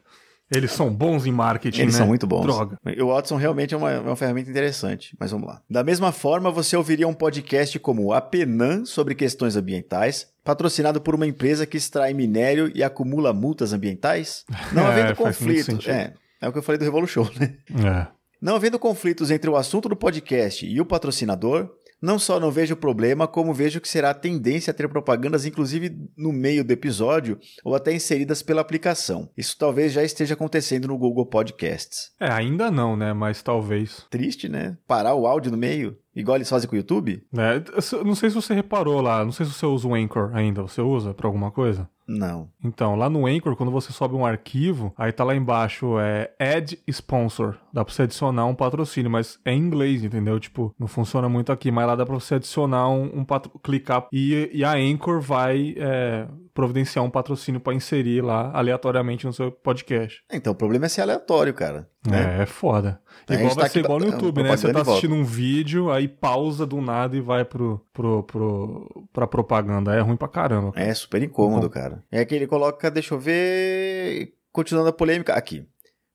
Eles 0.53 0.72
são 0.72 0.94
bons 0.94 1.26
em 1.26 1.31
marketing, 1.31 1.81
Eles 1.81 1.94
né? 1.95 1.98
são 1.98 2.07
muito 2.07 2.26
bons. 2.27 2.44
Droga. 2.44 2.77
O 3.02 3.07
Watson 3.07 3.35
realmente 3.38 3.73
é 3.73 3.77
uma, 3.77 3.91
é 3.91 3.99
uma 3.99 4.15
ferramenta 4.15 4.49
interessante, 4.49 5.15
mas 5.19 5.31
vamos 5.31 5.48
lá. 5.48 5.61
Da 5.69 5.84
mesma 5.84 6.11
forma, 6.11 6.52
você 6.52 6.77
ouviria 6.77 7.07
um 7.07 7.14
podcast 7.14 7.77
como 7.80 8.03
o 8.06 8.14
Apenan 8.14 8.85
sobre 8.85 9.15
questões 9.15 9.56
ambientais, 9.56 10.27
patrocinado 10.44 11.02
por 11.02 11.15
uma 11.15 11.26
empresa 11.26 11.65
que 11.65 11.76
extrai 11.76 12.14
minério 12.14 12.72
e 12.76 12.84
acumula 12.84 13.34
multas 13.34 13.73
ambientais? 13.73 14.45
Não 14.72 14.84
É, 14.88 14.88
havendo 14.88 15.15
conflito. 15.15 15.90
É, 15.90 16.14
é 16.40 16.48
o 16.48 16.52
que 16.53 16.60
eu 16.60 16.64
falei 16.64 16.77
do 16.77 16.85
Revolution, 16.85 17.26
né? 17.40 17.56
É. 17.84 18.07
Não 18.43 18.57
havendo 18.57 18.77
conflitos 18.77 19.31
entre 19.31 19.49
o 19.49 19.55
assunto 19.55 19.87
do 19.87 19.95
podcast 19.95 20.65
e 20.65 20.81
o 20.81 20.85
patrocinador, 20.85 21.69
não 22.01 22.19
só 22.19 22.41
não 22.41 22.51
vejo 22.51 22.75
problema, 22.75 23.25
como 23.25 23.53
vejo 23.53 23.79
que 23.79 23.87
será 23.87 24.09
a 24.09 24.13
tendência 24.13 24.71
a 24.71 24.73
ter 24.73 24.89
propagandas, 24.89 25.45
inclusive 25.45 25.97
no 26.17 26.33
meio 26.33 26.61
do 26.61 26.71
episódio, 26.71 27.39
ou 27.63 27.73
até 27.73 27.93
inseridas 27.93 28.43
pela 28.43 28.59
aplicação. 28.59 29.29
Isso 29.37 29.57
talvez 29.57 29.93
já 29.93 30.03
esteja 30.03 30.33
acontecendo 30.33 30.89
no 30.89 30.97
Google 30.97 31.25
Podcasts. 31.25 32.11
É, 32.19 32.29
ainda 32.29 32.69
não, 32.69 32.97
né? 32.97 33.13
Mas 33.13 33.41
talvez. 33.41 34.05
Triste, 34.09 34.49
né? 34.49 34.77
Parar 34.85 35.15
o 35.15 35.25
áudio 35.25 35.49
no 35.49 35.57
meio, 35.57 35.97
igual 36.13 36.35
eles 36.35 36.49
fazem 36.49 36.67
com 36.67 36.75
o 36.75 36.79
YouTube? 36.79 37.23
É, 37.33 37.63
não 38.03 38.13
sei 38.13 38.29
se 38.29 38.35
você 38.35 38.53
reparou 38.53 38.99
lá, 38.99 39.23
não 39.23 39.31
sei 39.31 39.45
se 39.45 39.53
você 39.53 39.65
usa 39.65 39.87
o 39.87 39.95
Anchor 39.95 40.35
ainda. 40.35 40.61
Você 40.63 40.81
usa 40.81 41.13
pra 41.13 41.27
alguma 41.27 41.49
coisa? 41.49 41.89
Não. 42.07 42.49
Então, 42.63 42.95
lá 42.95 43.09
no 43.09 43.25
Anchor, 43.25 43.55
quando 43.55 43.71
você 43.71 43.91
sobe 43.91 44.15
um 44.15 44.25
arquivo, 44.25 44.93
aí 44.97 45.11
tá 45.11 45.23
lá 45.23 45.35
embaixo, 45.35 45.97
é 45.99 46.31
Add 46.39 46.77
Sponsor. 46.88 47.57
Dá 47.71 47.84
pra 47.84 47.93
você 47.93 48.03
adicionar 48.03 48.45
um 48.45 48.55
patrocínio, 48.55 49.09
mas 49.09 49.39
é 49.45 49.53
em 49.53 49.59
inglês, 49.59 50.03
entendeu? 50.03 50.39
Tipo, 50.39 50.73
não 50.77 50.88
funciona 50.88 51.30
muito 51.30 51.51
aqui, 51.51 51.71
mas 51.71 51.88
lá 51.88 51.95
dá 51.95 52.05
pra 52.05 52.15
você 52.15 52.35
adicionar 52.35 52.89
um, 52.89 53.19
um 53.19 53.25
patro... 53.25 53.51
clicar 53.63 54.07
e, 54.11 54.49
e 54.53 54.63
a 54.63 54.73
Anchor 54.73 55.21
vai 55.21 55.75
é, 55.77 56.27
providenciar 56.53 57.03
um 57.03 57.09
patrocínio 57.09 57.59
pra 57.59 57.73
inserir 57.73 58.21
lá 58.21 58.51
aleatoriamente 58.53 59.25
no 59.25 59.34
seu 59.34 59.51
podcast. 59.51 60.23
Então 60.31 60.53
o 60.53 60.55
problema 60.55 60.85
é 60.85 60.89
ser 60.89 61.01
aleatório, 61.01 61.53
cara. 61.53 61.89
né? 62.07 62.38
É, 62.39 62.43
é 62.43 62.45
foda. 62.45 63.01
A 63.27 63.34
Igual 63.34 63.49
gente 63.49 63.55
vai 63.55 63.65
tá 63.65 63.71
ser 63.71 63.80
igual 63.80 63.99
no 63.99 64.05
YouTube, 64.05 64.43
né? 64.43 64.55
Você 64.55 64.71
tá 64.71 64.81
assistindo 64.81 65.15
um 65.15 65.23
vídeo, 65.23 65.91
aí 65.91 66.07
pausa 66.07 66.65
do 66.65 66.80
nada 66.80 67.15
e 67.17 67.21
vai 67.21 67.43
pro, 67.43 67.84
pro, 67.91 68.23
pro, 68.23 69.07
pra 69.11 69.25
propaganda. 69.27 69.95
É 69.95 69.99
ruim 70.01 70.15
pra 70.17 70.27
caramba. 70.27 70.71
cara. 70.71 70.85
É 70.85 70.93
super 70.93 71.21
incômodo, 71.23 71.69
cara. 71.69 72.03
É 72.11 72.23
que 72.23 72.35
ele 72.35 72.47
coloca, 72.47 72.91
deixa 72.91 73.13
eu 73.15 73.19
ver. 73.19 74.34
Continuando 74.51 74.89
a 74.89 74.93
polêmica. 74.93 75.34
Aqui. 75.34 75.65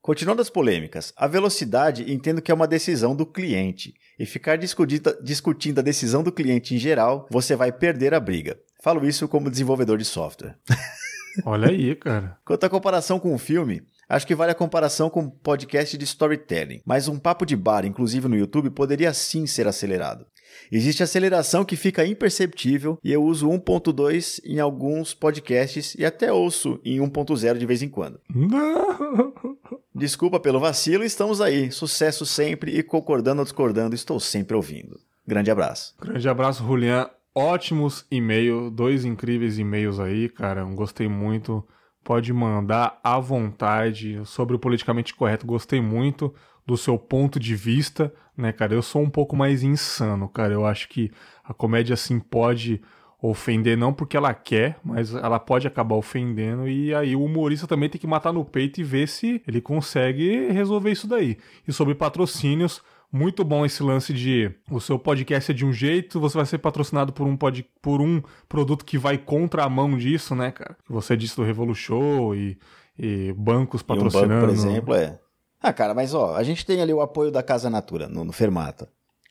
Continuando 0.01 0.41
as 0.41 0.49
polêmicas, 0.49 1.13
a 1.17 1.27
velocidade 1.27 2.11
entendo 2.11 2.41
que 2.41 2.51
é 2.51 2.55
uma 2.55 2.67
decisão 2.69 3.15
do 3.15 3.27
cliente. 3.27 3.93
E 4.19 4.25
ficar 4.25 4.57
discutindo, 4.57 5.17
discutindo 5.23 5.81
a 5.81 5.83
decisão 5.83 6.23
do 6.23 6.33
cliente 6.33 6.75
em 6.75 6.79
geral, 6.79 7.27
você 7.31 7.55
vai 7.55 7.71
perder 7.73 8.15
a 8.15 8.21
briga. 8.21 8.59
Falo 8.81 9.07
isso 9.07 9.29
como 9.29 9.51
desenvolvedor 9.51 9.99
de 9.99 10.05
software. 10.05 10.57
Olha 11.45 11.69
aí, 11.69 11.95
cara. 11.95 12.39
Quanto 12.45 12.65
à 12.65 12.69
comparação 12.69 13.21
com 13.21 13.35
o 13.35 13.39
filme, 13.39 13.83
Acho 14.09 14.27
que 14.27 14.35
vale 14.35 14.51
a 14.51 14.55
comparação 14.55 15.11
com 15.11 15.29
podcast 15.29 15.99
de 15.99 16.05
storytelling, 16.05 16.81
mas 16.87 17.09
um 17.09 17.19
papo 17.19 17.45
de 17.45 17.55
bar, 17.55 17.85
inclusive 17.85 18.27
no 18.27 18.39
YouTube, 18.39 18.71
poderia 18.71 19.13
sim 19.13 19.47
ser 19.47 19.67
acelerado. 19.69 20.25
Existe 20.73 21.03
aceleração 21.03 21.63
que 21.63 21.77
fica 21.77 22.07
imperceptível 22.07 22.99
e 23.05 23.13
eu 23.13 23.23
uso 23.23 23.47
1.2 23.49 24.41
em 24.45 24.61
alguns 24.61 25.13
podcasts 25.13 25.95
e 25.95 26.07
até 26.07 26.33
ouço 26.33 26.81
em 26.83 27.01
1.0 27.01 27.59
de 27.59 27.67
vez 27.67 27.83
em 27.83 27.89
quando. 27.89 28.19
Não. 28.35 29.35
Desculpa 29.95 30.41
pelo 30.41 30.59
vacilo, 30.59 31.05
estamos 31.05 31.43
aí. 31.43 31.71
Sucesso 31.71 32.25
sempre 32.25 32.79
e 32.79 32.83
concordando 32.83 33.41
ou 33.41 33.45
discordando, 33.45 33.95
estou 33.95 34.19
sempre 34.19 34.57
ouvindo. 34.57 34.99
Grande 35.27 35.51
abraço. 35.51 35.95
Grande 36.01 36.27
abraço, 36.27 36.65
Julian. 36.65 37.11
Ótimos 37.41 38.05
e-mails, 38.11 38.73
dois 38.73 39.05
incríveis 39.05 39.61
e-mails 39.61 40.01
aí, 40.01 40.29
cara. 40.29 40.65
Gostei 40.65 41.07
muito. 41.07 41.65
Pode 42.03 42.33
mandar 42.33 42.99
à 43.01 43.17
vontade 43.21 44.21
sobre 44.25 44.57
o 44.57 44.59
politicamente 44.59 45.15
correto. 45.15 45.47
Gostei 45.47 45.81
muito 45.81 46.35
do 46.67 46.77
seu 46.77 46.99
ponto 46.99 47.39
de 47.39 47.55
vista, 47.55 48.13
né, 48.37 48.51
cara? 48.51 48.75
Eu 48.75 48.83
sou 48.83 49.03
um 49.03 49.09
pouco 49.09 49.37
mais 49.37 49.63
insano, 49.63 50.29
cara. 50.29 50.53
Eu 50.53 50.67
acho 50.67 50.89
que 50.89 51.13
a 51.45 51.55
comédia 51.55 51.95
assim 51.95 52.19
pode 52.19 52.83
ofender 53.23 53.79
não 53.79 53.95
porque 53.95 54.17
ela 54.17 54.35
quer, 54.35 54.77
mas 54.83 55.15
ela 55.15 55.39
pode 55.39 55.65
acabar 55.69 55.95
ofendendo 55.95 56.67
e 56.67 56.93
aí 56.93 57.15
o 57.15 57.23
humorista 57.23 57.69
também 57.69 57.89
tem 57.89 58.01
que 58.01 58.07
matar 58.07 58.33
no 58.33 58.45
peito 58.45 58.81
e 58.81 58.85
ver 58.85 59.07
se 59.07 59.41
ele 59.47 59.61
consegue 59.61 60.49
resolver 60.51 60.91
isso 60.91 61.07
daí. 61.07 61.39
E 61.69 61.73
sobre 61.73 61.95
patrocínios, 61.95 62.83
muito 63.13 63.43
bom 63.45 63.65
esse 63.65 63.83
lance 63.83 64.13
de 64.13 64.51
o 64.71 64.81
seu 64.81 64.99
podcast 64.99 65.51
é 65.51 65.55
de 65.55 65.65
um 65.65 65.73
jeito, 65.73 66.21
você 66.21 66.37
vai 66.37 66.47
ser 66.47 66.59
patrocinado 66.59 67.13
por 67.13 67.27
um, 67.27 67.37
pod, 67.37 67.65
por 67.81 68.01
um 68.01 68.23
produto 68.49 68.85
que 68.85 68.99
vai 68.99 69.17
contra 69.17 69.65
a 69.65 69.69
mão 69.69 69.97
disso, 69.97 70.35
né, 70.35 70.51
cara? 70.51 70.77
Você 70.89 71.17
disse 71.17 71.37
do 71.37 71.43
Revolution 71.43 72.35
e, 72.35 72.59
e 72.99 73.33
bancos 73.33 73.83
patrocinando. 73.83 74.33
E 74.33 74.37
um 74.37 74.41
banco, 74.41 74.47
por 74.47 74.55
exemplo, 74.55 74.95
é. 74.95 75.19
Ah, 75.61 75.73
cara, 75.73 75.95
mas 75.95 76.15
ó, 76.15 76.37
a 76.37 76.43
gente 76.43 76.65
tem 76.65 76.81
ali 76.81 76.93
o 76.93 77.01
apoio 77.01 77.31
da 77.31 77.43
Casa 77.43 77.69
Natura 77.69 78.09
no, 78.09 78.25
no 78.25 78.33
Fermata. 78.33 78.89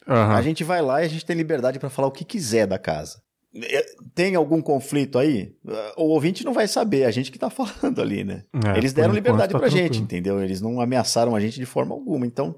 Uhum. 0.08 0.16
A 0.16 0.42
gente 0.42 0.64
vai 0.64 0.82
lá 0.82 1.02
e 1.02 1.06
a 1.06 1.10
gente 1.10 1.26
tem 1.26 1.36
liberdade 1.36 1.80
para 1.80 1.90
falar 1.90 2.08
o 2.08 2.12
que 2.12 2.26
quiser 2.26 2.66
da 2.66 2.80
casa. 2.80 3.22
É, 3.64 3.86
tem 4.14 4.36
algum 4.36 4.62
conflito 4.62 5.18
aí? 5.18 5.54
O 5.96 6.06
ouvinte 6.10 6.46
não 6.46 6.54
vai 6.54 6.68
saber, 6.68 7.06
a 7.06 7.12
gente 7.12 7.32
que 7.32 7.40
tá 7.40 7.50
falando 7.50 8.02
ali, 8.02 8.24
né? 8.24 8.44
É, 8.54 8.78
Eles 8.78 8.94
deram 8.94 9.14
liberdade 9.14 9.52
tá 9.52 9.60
pra 9.60 9.68
tranquilo. 9.68 9.94
gente, 9.94 10.04
entendeu? 10.04 10.42
Eles 10.42 10.62
não 10.62 10.80
ameaçaram 10.80 11.36
a 11.36 11.40
gente 11.40 11.60
de 11.60 11.66
forma 11.66 11.94
alguma. 11.94 12.26
Então, 12.26 12.56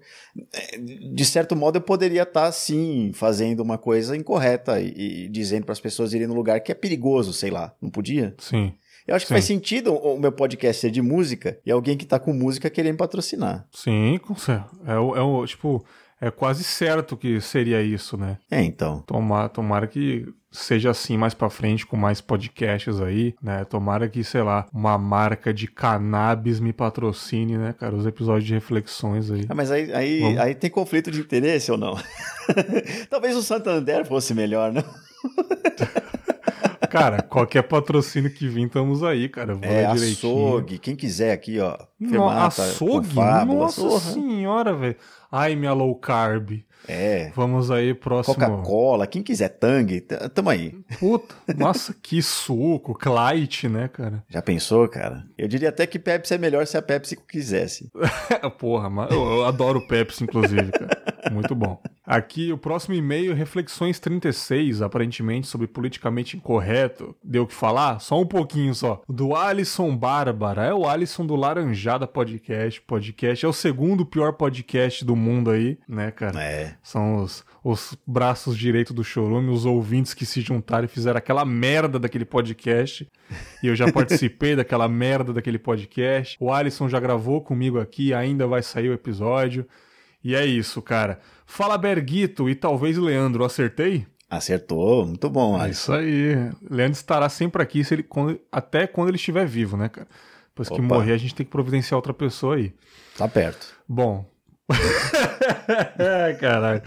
é, 0.54 0.78
de 0.78 1.26
certo 1.26 1.56
modo, 1.56 1.78
eu 1.78 1.82
poderia 1.82 2.24
estar, 2.24 2.46
tá, 2.46 2.52
sim, 2.52 3.12
fazendo 3.14 3.62
uma 3.62 3.78
coisa 3.78 4.16
incorreta 4.16 4.80
e, 4.80 5.26
e 5.26 5.30
dizendo 5.30 5.66
para 5.66 5.74
as 5.74 5.80
pessoas 5.80 6.14
irem 6.14 6.28
no 6.28 6.34
lugar 6.34 6.60
que 6.60 6.72
é 6.72 6.76
perigoso, 6.76 7.34
sei 7.34 7.52
lá. 7.52 7.74
Não 7.82 7.90
podia? 7.90 8.36
Sim. 8.38 8.74
Eu 9.08 9.16
acho 9.16 9.26
que 9.26 9.34
faz 9.34 9.46
sentido 9.46 9.92
o 9.92 10.20
meu 10.20 10.32
podcast 10.32 10.82
ser 10.82 10.92
de 10.92 11.02
música 11.02 11.60
e 11.66 11.72
alguém 11.72 11.98
que 11.98 12.06
tá 12.06 12.20
com 12.20 12.32
música 12.32 12.70
querer 12.70 12.92
me 12.92 12.98
patrocinar. 12.98 13.68
Sim, 13.72 14.20
com 14.22 14.36
certeza. 14.36 14.70
É 14.86 15.00
o, 15.00 15.16
é 15.16 15.22
o, 15.22 15.46
tipo, 15.48 15.84
é 16.22 16.30
quase 16.30 16.64
certo 16.64 17.18
que 17.18 17.42
seria 17.42 17.82
isso, 17.82 18.18
né? 18.18 18.38
É, 18.52 18.62
então. 18.62 19.02
Tomara, 19.08 19.50
tomara 19.50 19.88
que 19.88 20.28
seja 20.52 20.92
assim 20.92 21.18
mais 21.18 21.34
para 21.34 21.50
frente 21.50 21.86
com 21.86 21.96
mais 21.96 22.22
podcasts 22.22 23.00
aí, 23.02 23.36
né? 23.42 23.64
Tomara 23.66 24.08
que, 24.10 24.24
sei 24.24 24.42
lá, 24.42 24.66
uma 24.74 24.98
marca 24.98 25.54
de 25.54 25.68
cannabis 25.68 26.60
me 26.60 26.74
patrocine, 26.74 27.58
né, 27.58 27.74
cara? 27.78 27.96
Os 27.96 28.06
episódios 28.06 28.46
de 28.46 28.54
reflexões 28.54 29.32
aí. 29.32 29.46
Ah, 29.50 29.56
mas 29.56 29.72
aí, 29.72 29.94
aí, 29.94 30.38
aí 30.38 30.56
tem 30.56 30.70
conflito 30.70 31.12
de 31.12 31.20
interesse 31.20 31.72
ou 31.72 31.78
não? 31.78 31.96
Talvez 33.10 33.36
o 33.36 33.44
Santander 33.44 34.06
fosse 34.06 34.34
melhor, 34.34 34.72
não? 34.72 34.84
Cara, 36.90 37.22
qualquer 37.22 37.62
patrocínio 37.64 38.34
que 38.34 38.48
vir, 38.48 38.66
estamos 38.66 39.04
aí, 39.04 39.30
cara. 39.30 39.54
Vou 39.54 39.64
é, 39.64 39.86
açougue, 39.86 40.80
quem 40.80 40.96
quiser 40.96 41.32
aqui, 41.32 41.60
ó. 41.60 41.78
Fermata, 42.08 42.64
açougue? 42.64 43.16
Nossa 43.16 43.82
porra. 43.82 44.00
senhora, 44.00 44.74
velho. 44.74 44.96
Ai, 45.32 45.56
minha 45.56 45.74
low 45.74 45.94
carb. 45.96 46.64
É. 46.88 47.32
Vamos 47.36 47.70
aí, 47.70 47.94
próximo. 47.94 48.36
Coca-Cola, 48.36 49.06
quem 49.06 49.22
quiser 49.22 49.50
Tang, 49.50 50.02
tamo 50.34 50.50
aí. 50.50 50.76
Puta, 51.00 51.36
nossa, 51.56 51.94
que 52.02 52.22
suco, 52.22 52.96
Clyde, 52.96 53.68
né, 53.68 53.88
cara? 53.88 54.24
Já 54.30 54.42
pensou, 54.42 54.88
cara? 54.88 55.26
Eu 55.38 55.48
diria 55.48 55.70
até 55.70 55.86
que 55.86 56.00
Pepsi 56.00 56.34
é 56.34 56.38
melhor 56.38 56.66
se 56.66 56.78
a 56.78 56.82
Pepsi 56.82 57.16
quisesse. 57.16 57.92
Porra, 58.58 58.90
mas 58.90 59.12
eu, 59.12 59.22
eu 59.22 59.46
adoro 59.46 59.86
Pepsi, 59.88 60.24
inclusive, 60.24 60.72
cara. 60.72 61.00
Muito 61.32 61.54
bom. 61.54 61.80
Aqui, 62.06 62.52
o 62.52 62.58
próximo 62.58 62.96
e-mail, 62.96 63.36
Reflexões 63.36 64.00
36, 64.00 64.82
aparentemente 64.82 65.48
sobre 65.48 65.68
politicamente 65.68 66.36
incorreto. 66.36 67.16
Deu 67.24 67.44
o 67.44 67.48
que 67.48 67.54
falar? 67.54 68.00
Só 68.00 68.20
um 68.20 68.26
pouquinho 68.26 68.74
só. 68.74 69.04
Do 69.08 69.36
Alisson 69.36 69.96
Bárbara. 69.96 70.66
É 70.66 70.74
o 70.74 70.88
Alisson 70.88 71.24
do 71.26 71.36
Laranjada 71.90 72.06
Podcast. 72.06 72.82
Podcast 72.82 73.46
é 73.46 73.50
o 73.50 73.54
segundo 73.54 74.06
pior 74.06 74.34
podcast 74.34 75.04
do 75.04 75.16
mundo 75.16 75.50
aí, 75.50 75.80
né, 75.88 76.12
cara? 76.12 76.40
É. 76.40 76.76
São 76.84 77.24
os, 77.24 77.44
os 77.64 77.98
braços 78.06 78.56
direitos 78.56 78.94
do 78.94 79.04
Chorume, 79.04 79.50
os 79.50 79.66
ouvintes 79.66 80.14
que 80.14 80.24
se 80.24 80.42
juntaram 80.42 80.86
e 80.86 80.88
fizeram 80.88 81.18
aquela 81.18 81.44
merda 81.44 81.98
daquele 81.98 82.26
podcast. 82.26 83.08
E 83.64 83.68
eu 83.68 83.76
já 83.76 83.90
participei 83.92 84.56
daquela 84.56 84.88
merda 84.88 85.34
daquele 85.34 85.58
podcast. 85.58 86.38
O 86.40 86.54
Alisson 86.54 86.88
já 86.88 87.00
gravou 87.00 87.42
comigo 87.42 87.80
aqui, 87.80 88.14
ainda 88.14 88.46
vai 88.46 88.62
sair 88.62 88.90
o 88.90 88.94
episódio. 88.94 89.66
E 90.24 90.36
é 90.36 90.46
isso, 90.46 90.84
cara. 90.84 91.20
Fala 91.44 91.76
Berguito 91.76 92.48
e 92.48 92.54
talvez 92.54 92.98
Leandro, 92.98 93.44
acertei? 93.44 94.06
Acertou, 94.30 95.08
muito 95.08 95.28
bom. 95.28 95.60
É 95.60 95.72
isso 95.72 95.92
aí. 95.92 96.36
Leandro 96.70 96.94
estará 96.94 97.28
sempre 97.30 97.64
aqui 97.64 97.82
ele, 97.90 98.04
quando, 98.04 98.40
até 98.52 98.86
quando 98.86 99.08
ele 99.08 99.18
estiver 99.18 99.48
vivo, 99.48 99.76
né, 99.76 99.90
cara? 99.90 100.08
Depois 100.60 100.68
Opa. 100.68 100.76
que 100.76 100.82
morrer, 100.82 101.14
a 101.14 101.18
gente 101.18 101.34
tem 101.34 101.46
que 101.46 101.52
providenciar 101.52 101.98
outra 101.98 102.14
pessoa 102.14 102.56
aí. 102.56 102.74
Tá 103.18 103.28
perto. 103.28 103.76
Bom. 103.88 104.30
Caralho. 106.40 106.82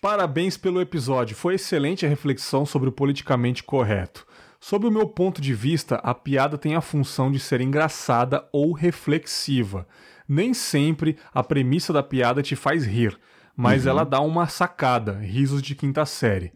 Parabéns 0.00 0.56
pelo 0.56 0.80
episódio. 0.80 1.36
Foi 1.36 1.54
excelente 1.54 2.06
a 2.06 2.08
reflexão 2.08 2.64
sobre 2.64 2.88
o 2.88 2.92
politicamente 2.92 3.62
correto. 3.62 4.26
Sob 4.58 4.86
o 4.86 4.90
meu 4.90 5.06
ponto 5.06 5.40
de 5.40 5.54
vista, 5.54 5.96
a 5.96 6.14
piada 6.14 6.58
tem 6.58 6.74
a 6.74 6.80
função 6.80 7.30
de 7.30 7.38
ser 7.38 7.60
engraçada 7.60 8.48
ou 8.52 8.72
reflexiva 8.72 9.86
nem 10.28 10.52
sempre 10.52 11.16
a 11.32 11.42
premissa 11.42 11.92
da 11.92 12.02
piada 12.02 12.42
te 12.42 12.54
faz 12.54 12.84
rir, 12.84 13.18
mas 13.56 13.84
uhum. 13.84 13.90
ela 13.90 14.04
dá 14.04 14.20
uma 14.20 14.46
sacada, 14.46 15.14
risos 15.14 15.62
de 15.62 15.74
quinta 15.74 16.04
série. 16.04 16.52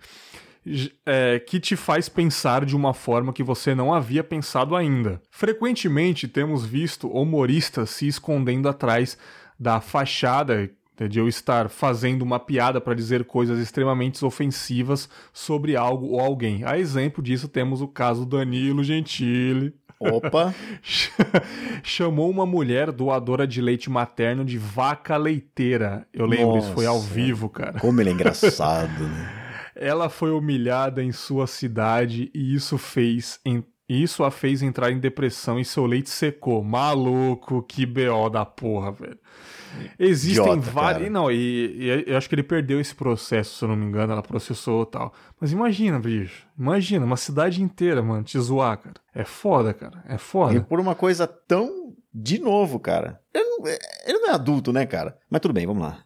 É, 1.05 1.41
que 1.41 1.59
te 1.59 1.75
faz 1.75 2.09
pensar 2.09 2.65
de 2.65 2.77
uma 2.77 2.95
forma 2.95 3.33
que 3.33 3.43
você 3.43 3.75
não 3.75 3.93
havia 3.93 4.23
pensado 4.23 4.77
ainda. 4.77 5.21
Frequentemente 5.29 6.29
temos 6.29 6.65
visto 6.65 7.09
humoristas 7.09 7.91
se 7.91 8.07
escondendo 8.07 8.69
atrás 8.69 9.19
da 9.59 9.81
fachada 9.81 10.71
de 11.09 11.19
eu 11.19 11.27
estar 11.27 11.69
fazendo 11.69 12.23
uma 12.23 12.39
piada 12.39 12.81
para 12.81 12.95
dizer 12.95 13.25
coisas 13.25 13.59
extremamente 13.59 14.25
ofensivas 14.25 15.09
sobre 15.33 15.77
algo 15.77 16.09
ou 16.09 16.21
alguém. 16.21 16.63
A 16.65 16.79
exemplo 16.79 17.23
disso 17.23 17.49
temos 17.49 17.81
o 17.81 17.89
caso 17.89 18.25
Danilo 18.27 18.85
Gentili. 18.85 19.75
Opa! 19.99 20.55
Chamou 21.83 22.29
uma 22.29 22.45
mulher 22.45 22.91
doadora 22.91 23.47
de 23.47 23.61
leite 23.61 23.89
materno 23.89 24.45
de 24.45 24.59
vaca 24.59 25.17
leiteira. 25.17 26.07
Eu 26.13 26.27
lembro, 26.27 26.57
Nossa, 26.57 26.67
isso 26.67 26.75
foi 26.75 26.87
ao 26.87 27.01
vivo, 27.01 27.49
cara. 27.49 27.79
Como 27.79 28.01
ele 28.01 28.11
é 28.11 28.13
engraçado, 28.13 29.05
né? 29.05 29.42
Ela 29.83 30.09
foi 30.09 30.31
humilhada 30.31 31.03
em 31.03 31.13
sua 31.13 31.47
cidade 31.47 32.31
e 32.35 32.55
isso 32.55 32.79
fez 32.79 33.41
em 33.45 33.65
isso 33.89 34.25
a 34.25 34.31
fez 34.31 34.63
entrar 34.63 34.91
em 34.91 34.99
depressão 34.99 35.59
e 35.59 35.65
seu 35.65 35.85
leite 35.85 36.09
secou. 36.09 36.65
Maluco, 36.65 37.63
que 37.63 37.85
BO 37.85 38.31
da 38.31 38.45
porra, 38.45 38.91
velho. 38.93 39.19
Existem 39.99 40.61
vários. 40.61 41.11
Não, 41.11 41.31
e, 41.31 41.77
e, 41.79 42.05
eu 42.07 42.17
acho 42.17 42.29
que 42.29 42.35
ele 42.35 42.43
perdeu 42.43 42.81
esse 42.81 42.95
processo, 42.95 43.57
se 43.57 43.65
eu 43.65 43.69
não 43.69 43.77
me 43.77 43.85
engano, 43.85 44.13
ela 44.13 44.23
processou 44.23 44.87
tal. 44.87 45.13
Mas 45.41 45.53
imagina, 45.53 45.99
bicho. 45.99 46.47
Imagina, 46.59 47.05
uma 47.05 47.17
cidade 47.17 47.63
inteira, 47.63 48.03
mano, 48.03 48.23
te 48.23 48.39
zoar, 48.39 48.79
cara. 48.79 48.97
É 49.15 49.25
foda, 49.25 49.75
cara. 49.75 50.03
É 50.09 50.17
foda. 50.17 50.55
E 50.55 50.61
por 50.61 50.81
uma 50.81 50.95
coisa 50.95 51.27
tão. 51.27 51.93
De 52.15 52.39
novo, 52.39 52.79
cara. 52.79 53.21
Ele 53.33 53.45
não, 53.45 53.67
ele 53.67 54.19
não 54.19 54.31
é 54.31 54.35
adulto, 54.35 54.71
né, 54.71 54.85
cara? 54.85 55.19
Mas 55.31 55.41
tudo 55.41 55.55
bem, 55.55 55.67
vamos 55.67 55.83
lá. 55.83 56.05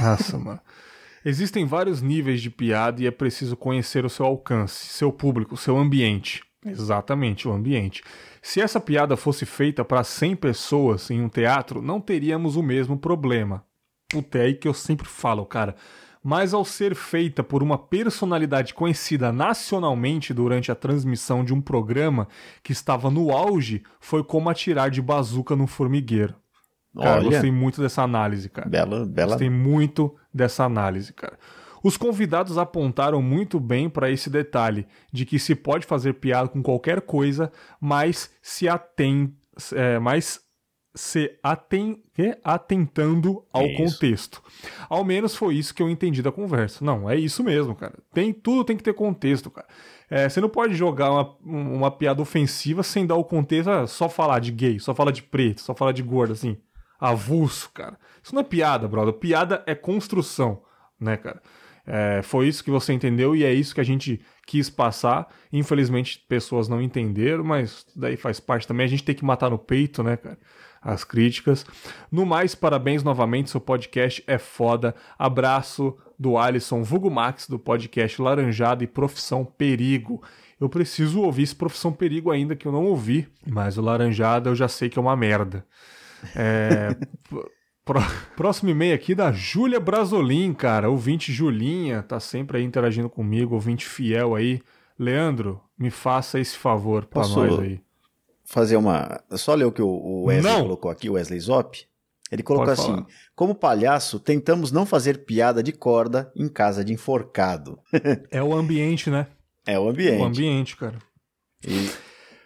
Nossa, 0.00 0.36
mano. 0.36 0.60
Existem 1.28 1.66
vários 1.66 2.00
níveis 2.00 2.40
de 2.40 2.48
piada 2.48 3.02
e 3.02 3.06
é 3.06 3.10
preciso 3.10 3.54
conhecer 3.54 4.02
o 4.02 4.08
seu 4.08 4.24
alcance, 4.24 4.86
seu 4.86 5.12
público, 5.12 5.58
seu 5.58 5.76
ambiente. 5.76 6.42
Exatamente, 6.64 7.46
o 7.46 7.52
ambiente. 7.52 8.02
Se 8.40 8.62
essa 8.62 8.80
piada 8.80 9.14
fosse 9.14 9.44
feita 9.44 9.84
para 9.84 10.02
100 10.02 10.36
pessoas 10.36 11.10
em 11.10 11.20
um 11.20 11.28
teatro, 11.28 11.82
não 11.82 12.00
teríamos 12.00 12.56
o 12.56 12.62
mesmo 12.62 12.96
problema. 12.96 13.62
Puta, 14.08 14.38
é 14.38 14.44
aí 14.44 14.54
que 14.54 14.66
eu 14.66 14.72
sempre 14.72 15.06
falo, 15.06 15.44
cara. 15.44 15.76
Mas 16.24 16.54
ao 16.54 16.64
ser 16.64 16.94
feita 16.94 17.44
por 17.44 17.62
uma 17.62 17.76
personalidade 17.76 18.72
conhecida 18.72 19.30
nacionalmente 19.30 20.32
durante 20.32 20.72
a 20.72 20.74
transmissão 20.74 21.44
de 21.44 21.52
um 21.52 21.60
programa 21.60 22.26
que 22.62 22.72
estava 22.72 23.10
no 23.10 23.32
auge, 23.32 23.82
foi 24.00 24.24
como 24.24 24.48
atirar 24.48 24.90
de 24.90 25.02
bazuca 25.02 25.54
no 25.54 25.66
formigueiro. 25.66 26.34
Cara, 26.98 27.20
Olha, 27.20 27.30
gostei 27.30 27.52
muito 27.52 27.80
dessa 27.80 28.02
análise, 28.02 28.48
cara. 28.48 28.68
Bela, 28.68 29.06
bela. 29.06 29.30
Gostei 29.30 29.48
muito 29.48 30.14
dessa 30.34 30.64
análise, 30.64 31.12
cara. 31.12 31.38
Os 31.82 31.96
convidados 31.96 32.58
apontaram 32.58 33.22
muito 33.22 33.60
bem 33.60 33.88
para 33.88 34.10
esse 34.10 34.28
detalhe 34.28 34.86
de 35.12 35.24
que 35.24 35.38
se 35.38 35.54
pode 35.54 35.86
fazer 35.86 36.14
piada 36.14 36.48
com 36.48 36.62
qualquer 36.62 37.00
coisa, 37.02 37.52
mas 37.80 38.30
se 38.42 38.68
atém 38.68 39.32
é, 39.72 39.98
mais 39.98 40.40
se 40.94 41.38
aten, 41.42 42.02
atentando 42.42 43.44
ao 43.52 43.64
Isso. 43.64 43.76
contexto. 43.76 44.42
Ao 44.88 45.04
menos 45.04 45.36
foi 45.36 45.54
isso 45.54 45.72
que 45.72 45.80
eu 45.80 45.88
entendi 45.88 46.22
da 46.22 46.32
conversa. 46.32 46.84
Não, 46.84 47.08
é 47.08 47.16
isso 47.16 47.44
mesmo, 47.44 47.74
cara. 47.74 47.94
Tem 48.12 48.32
tudo 48.32 48.64
tem 48.64 48.76
que 48.76 48.82
ter 48.82 48.94
contexto, 48.94 49.48
cara. 49.48 49.66
É, 50.10 50.28
você 50.28 50.40
não 50.40 50.48
pode 50.48 50.74
jogar 50.74 51.12
uma, 51.12 51.36
uma 51.44 51.90
piada 51.90 52.20
ofensiva 52.20 52.82
sem 52.82 53.06
dar 53.06 53.14
o 53.14 53.24
contexto, 53.24 53.68
ah, 53.68 53.86
só 53.86 54.08
falar 54.08 54.40
de 54.40 54.50
gay, 54.50 54.80
só 54.80 54.94
falar 54.94 55.12
de 55.12 55.22
preto, 55.22 55.60
só 55.60 55.74
falar 55.74 55.92
de 55.92 56.02
gordo, 56.02 56.32
assim, 56.32 56.56
avulso, 56.98 57.70
cara. 57.72 57.98
Isso 58.22 58.34
não 58.34 58.42
é 58.42 58.44
piada, 58.44 58.88
brother. 58.88 59.14
Piada 59.14 59.62
é 59.66 59.74
construção, 59.74 60.62
né, 61.00 61.16
cara? 61.16 61.40
É, 61.90 62.20
foi 62.22 62.46
isso 62.46 62.62
que 62.62 62.70
você 62.70 62.92
entendeu 62.92 63.34
e 63.34 63.44
é 63.44 63.52
isso 63.52 63.74
que 63.74 63.80
a 63.80 63.84
gente 63.84 64.20
quis 64.46 64.68
passar. 64.68 65.26
Infelizmente, 65.50 66.22
pessoas 66.28 66.68
não 66.68 66.82
entenderam, 66.82 67.42
mas 67.42 67.86
daí 67.96 68.16
faz 68.16 68.38
parte 68.38 68.68
também. 68.68 68.84
A 68.84 68.88
gente 68.88 69.04
tem 69.04 69.14
que 69.14 69.24
matar 69.24 69.48
no 69.48 69.58
peito, 69.58 70.02
né, 70.02 70.16
cara? 70.16 70.38
As 70.82 71.02
críticas. 71.02 71.64
No 72.12 72.26
mais, 72.26 72.54
parabéns 72.54 73.02
novamente. 73.02 73.50
Seu 73.50 73.60
podcast 73.60 74.22
é 74.26 74.36
foda. 74.36 74.94
Abraço 75.18 75.96
do 76.18 76.36
Alisson 76.36 76.82
Vugo 76.82 77.10
Max, 77.10 77.48
do 77.48 77.58
podcast 77.58 78.20
Laranjada 78.20 78.84
e 78.84 78.86
Profissão 78.86 79.44
Perigo. 79.44 80.22
Eu 80.60 80.68
preciso 80.68 81.22
ouvir 81.22 81.44
esse 81.44 81.54
Profissão 81.54 81.92
Perigo 81.92 82.30
ainda, 82.30 82.54
que 82.54 82.66
eu 82.66 82.72
não 82.72 82.84
ouvi, 82.84 83.28
mas 83.46 83.78
o 83.78 83.82
Laranjada 83.82 84.50
eu 84.50 84.54
já 84.54 84.68
sei 84.68 84.88
que 84.88 84.98
é 84.98 85.02
uma 85.02 85.16
merda. 85.16 85.64
É. 86.36 86.96
Pró- 87.84 88.02
Próximo 88.36 88.70
e-mail 88.70 88.94
aqui 88.94 89.14
da 89.14 89.32
Júlia 89.32 89.80
Brasolim, 89.80 90.52
cara. 90.52 90.90
Ouvinte 90.90 91.32
Julinha, 91.32 92.02
tá 92.02 92.20
sempre 92.20 92.58
aí 92.58 92.64
interagindo 92.64 93.08
comigo, 93.08 93.54
ouvinte 93.54 93.86
fiel 93.86 94.34
aí. 94.34 94.60
Leandro, 94.98 95.60
me 95.78 95.90
faça 95.90 96.38
esse 96.38 96.56
favor 96.56 97.04
pra 97.06 97.22
Posso- 97.22 97.40
nós 97.44 97.58
aí. 97.60 97.80
Fazer 98.44 98.76
uma. 98.76 99.20
Só 99.32 99.54
ler 99.54 99.64
o 99.66 99.72
que 99.72 99.82
o 99.82 100.24
Wesley 100.24 100.52
Não. 100.52 100.62
colocou 100.62 100.90
aqui, 100.90 101.08
o 101.08 101.12
Wesley 101.14 101.38
Zop. 101.40 101.86
Ele 102.30 102.42
colocou 102.42 102.66
Pode 102.66 102.80
assim: 102.80 102.92
falar. 102.92 103.06
como 103.34 103.54
palhaço, 103.54 104.18
tentamos 104.20 104.70
não 104.72 104.84
fazer 104.84 105.24
piada 105.24 105.62
de 105.62 105.72
corda 105.72 106.30
em 106.36 106.48
casa 106.48 106.84
de 106.84 106.92
enforcado. 106.92 107.78
É 108.30 108.42
o 108.42 108.54
ambiente, 108.54 109.08
né? 109.10 109.26
É 109.66 109.78
o 109.78 109.88
ambiente. 109.88 110.20
O 110.20 110.24
ambiente, 110.24 110.76
cara. 110.76 110.98
E, 111.66 111.90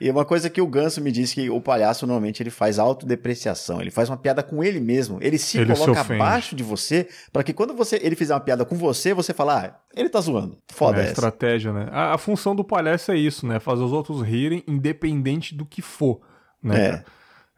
e 0.06 0.10
uma 0.10 0.24
coisa 0.24 0.50
que 0.50 0.60
o 0.60 0.66
Ganso 0.66 1.00
me 1.00 1.12
disse 1.12 1.34
que 1.34 1.48
o 1.50 1.60
palhaço 1.60 2.06
normalmente 2.06 2.42
ele 2.42 2.50
faz 2.50 2.78
autodepreciação. 2.78 3.80
Ele 3.80 3.90
faz 3.90 4.08
uma 4.10 4.16
piada 4.16 4.42
com 4.42 4.62
ele 4.64 4.80
mesmo. 4.80 5.18
Ele 5.20 5.38
se 5.38 5.58
Ele 5.58 5.74
se 5.74 5.80
coloca 5.80 6.00
ofende. 6.00 6.20
abaixo 6.20 6.56
de 6.56 6.62
você 6.62 7.08
para 7.32 7.42
que 7.42 7.52
quando 7.52 7.74
você 7.74 7.98
ele 8.02 8.16
fizer 8.16 8.34
uma 8.34 8.40
piada 8.40 8.64
com 8.64 8.74
você, 8.76 9.14
você 9.14 9.32
fala, 9.32 9.64
ah, 9.66 9.80
ele 9.94 10.08
tá 10.08 10.20
zoando. 10.20 10.58
Foda 10.72 10.98
é 10.98 11.02
essa. 11.02 11.12
estratégia, 11.12 11.72
né? 11.72 11.88
A, 11.92 12.14
a 12.14 12.18
função 12.18 12.54
do 12.56 12.64
palhaço 12.64 13.12
é 13.12 13.16
isso, 13.16 13.46
né? 13.46 13.60
Fazer 13.60 13.82
os 13.82 13.92
outros 13.92 14.22
rirem, 14.22 14.62
independente 14.66 15.54
do 15.54 15.64
que 15.64 15.80
for, 15.82 16.20
né? 16.62 16.86
É. 16.86 17.04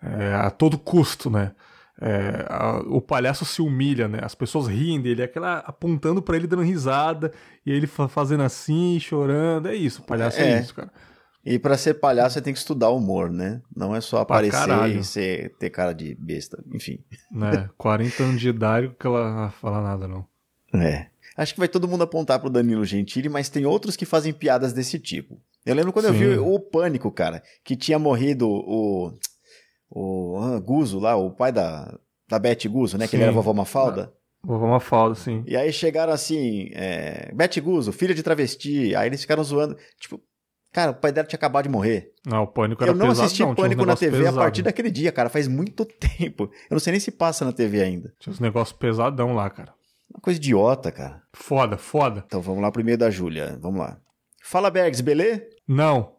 É, 0.07 0.35
a 0.35 0.51
todo 0.51 0.77
custo, 0.79 1.31
né? 1.31 1.53
É, 2.01 2.45
a- 2.49 2.83
o 2.87 3.01
palhaço 3.01 3.45
se 3.45 3.62
humilha, 3.62 4.07
né? 4.09 4.19
As 4.23 4.35
pessoas 4.35 4.66
riem 4.66 5.01
dele, 5.01 5.23
é 5.23 5.25
aquela 5.25 5.59
apontando 5.61 6.21
pra 6.21 6.37
ele 6.37 6.47
dando 6.47 6.62
risada 6.62 7.33
e 7.65 7.71
ele 7.73 7.87
fa- 7.87 8.09
fazendo 8.09 8.43
assim, 8.43 8.99
chorando. 9.01 9.69
É 9.69 9.75
isso, 9.75 10.03
o 10.03 10.05
palhaço 10.05 10.41
é, 10.41 10.51
É. 10.53 10.61
isso, 10.61 10.75
cara. 10.75 10.91
E 11.45 11.59
pra 11.59 11.77
ser 11.77 11.95
palhaço 11.95 12.35
você 12.35 12.41
tem 12.41 12.53
que 12.53 12.59
estudar 12.59 12.91
humor, 12.91 13.31
né? 13.31 13.61
Não 13.77 13.95
é 13.95 14.01
só 14.01 14.19
aparecer 14.19 14.97
e 14.97 15.05
ser, 15.05 15.55
ter 15.59 15.69
cara 15.69 15.93
de 15.93 16.15
besta. 16.15 16.62
Enfim. 16.73 17.05
né? 17.31 17.69
40 17.77 18.23
anos 18.23 18.41
de 18.41 18.49
idade 18.49 18.95
que 18.99 19.07
ela 19.07 19.51
fala 19.61 19.83
nada, 19.83 20.09
não. 20.09 20.27
É. 20.73 21.07
Acho 21.37 21.53
que 21.53 21.61
vai 21.61 21.69
todo 21.69 21.89
mundo 21.89 22.05
apontar 22.05 22.39
pro 22.39 22.49
Danilo 22.49 22.85
Gentili, 22.85 23.29
mas 23.29 23.49
tem 23.49 23.66
outros 23.66 23.97
que 23.97 24.07
fazem 24.07 24.33
piadas 24.33 24.73
desse 24.73 24.99
tipo. 24.99 25.39
Eu 25.66 25.75
lembro 25.75 25.93
quando 25.93 26.07
eu 26.07 26.12
Sim. 26.12 26.19
vi 26.19 26.39
o 26.39 26.59
Pânico, 26.59 27.11
cara, 27.11 27.43
que 27.62 27.77
tinha 27.77 27.99
morrido 27.99 28.49
o. 28.49 29.12
O 29.91 30.39
ah, 30.39 30.59
Guzo 30.59 30.99
lá, 30.99 31.15
o 31.15 31.31
pai 31.31 31.53
da, 31.53 31.97
da 32.29 32.39
Beth 32.39 32.66
Guzo, 32.69 32.99
né? 32.99 33.07
Que 33.07 33.16
ele 33.16 33.23
Sim. 33.23 33.29
era 33.29 33.33
vovó 33.33 33.53
Mafalda. 33.53 34.12
Vovó 34.43 34.66
Mafalda, 34.66 35.15
sim. 35.15 35.45
E 35.47 35.57
aí 35.57 35.73
chegaram 35.73 36.12
assim, 36.12 36.69
é, 36.73 37.31
Beth 37.33 37.61
Guzo, 37.62 37.93
filha 37.93 38.15
de 38.15 38.23
travesti. 38.23 38.95
Aí 38.95 39.09
eles 39.09 39.21
ficaram 39.21 39.45
zoando. 39.45 39.77
Tipo, 39.99 40.21
cara, 40.75 40.91
o 40.91 40.95
pai 40.95 41.13
dela 41.13 41.27
tinha 41.27 41.37
acabado 41.37 41.63
de 41.63 41.69
morrer. 41.71 42.13
Não, 42.27 42.43
o 42.43 42.47
Pânico 42.49 42.83
era 42.83 42.91
eu 42.91 42.97
não 42.97 43.07
pesadão, 43.07 43.25
assisti 43.25 43.45
uns 43.45 43.55
Pânico 43.55 43.87
na 43.87 43.97
TV 43.97 44.17
a 44.17 44.19
pesados. 44.19 44.39
partir 44.39 44.63
daquele 44.63 44.91
dia, 44.91 45.13
cara. 45.13 45.31
Faz 45.31 45.47
muito 45.47 45.85
tempo. 46.19 46.45
Eu 46.69 46.75
não 46.75 46.81
sei 46.81 46.91
nem 46.91 47.01
se 47.01 47.13
passa 47.13 47.45
na 47.45 47.53
TV 47.53 47.81
ainda. 47.81 48.13
Tinha 48.19 48.33
uns 48.33 48.41
negócios 48.41 48.77
pesadão 48.77 49.35
lá, 49.35 49.49
cara. 49.49 49.73
Uma 50.13 50.21
coisa 50.21 50.39
idiota, 50.39 50.91
cara. 50.91 51.23
Foda, 51.33 51.79
foda. 51.79 52.25
Então 52.27 52.43
vamos 52.43 52.61
lá 52.61 52.73
pro 52.73 52.81
e-mail 52.81 52.99
da 52.99 53.09
Júlia. 53.09 53.57
Vamos 53.61 53.81
lá. 53.81 53.99
Fala, 54.43 54.71
Bergs, 54.71 55.01
beleza? 55.01 55.43
Não. 55.67 56.17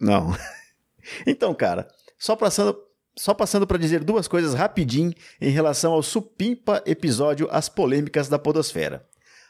Não. 0.00 0.34
então, 1.26 1.54
cara, 1.54 1.86
só 2.18 2.34
passando, 2.34 2.76
só 3.16 3.34
passando 3.34 3.66
para 3.66 3.78
dizer 3.78 4.02
duas 4.02 4.26
coisas 4.26 4.54
rapidinho 4.54 5.12
em 5.40 5.50
relação 5.50 5.92
ao 5.92 6.02
supimpa 6.02 6.82
episódio 6.86 7.46
As 7.50 7.68
Polêmicas 7.68 8.28
da 8.28 8.38
Podosfera. 8.38 9.06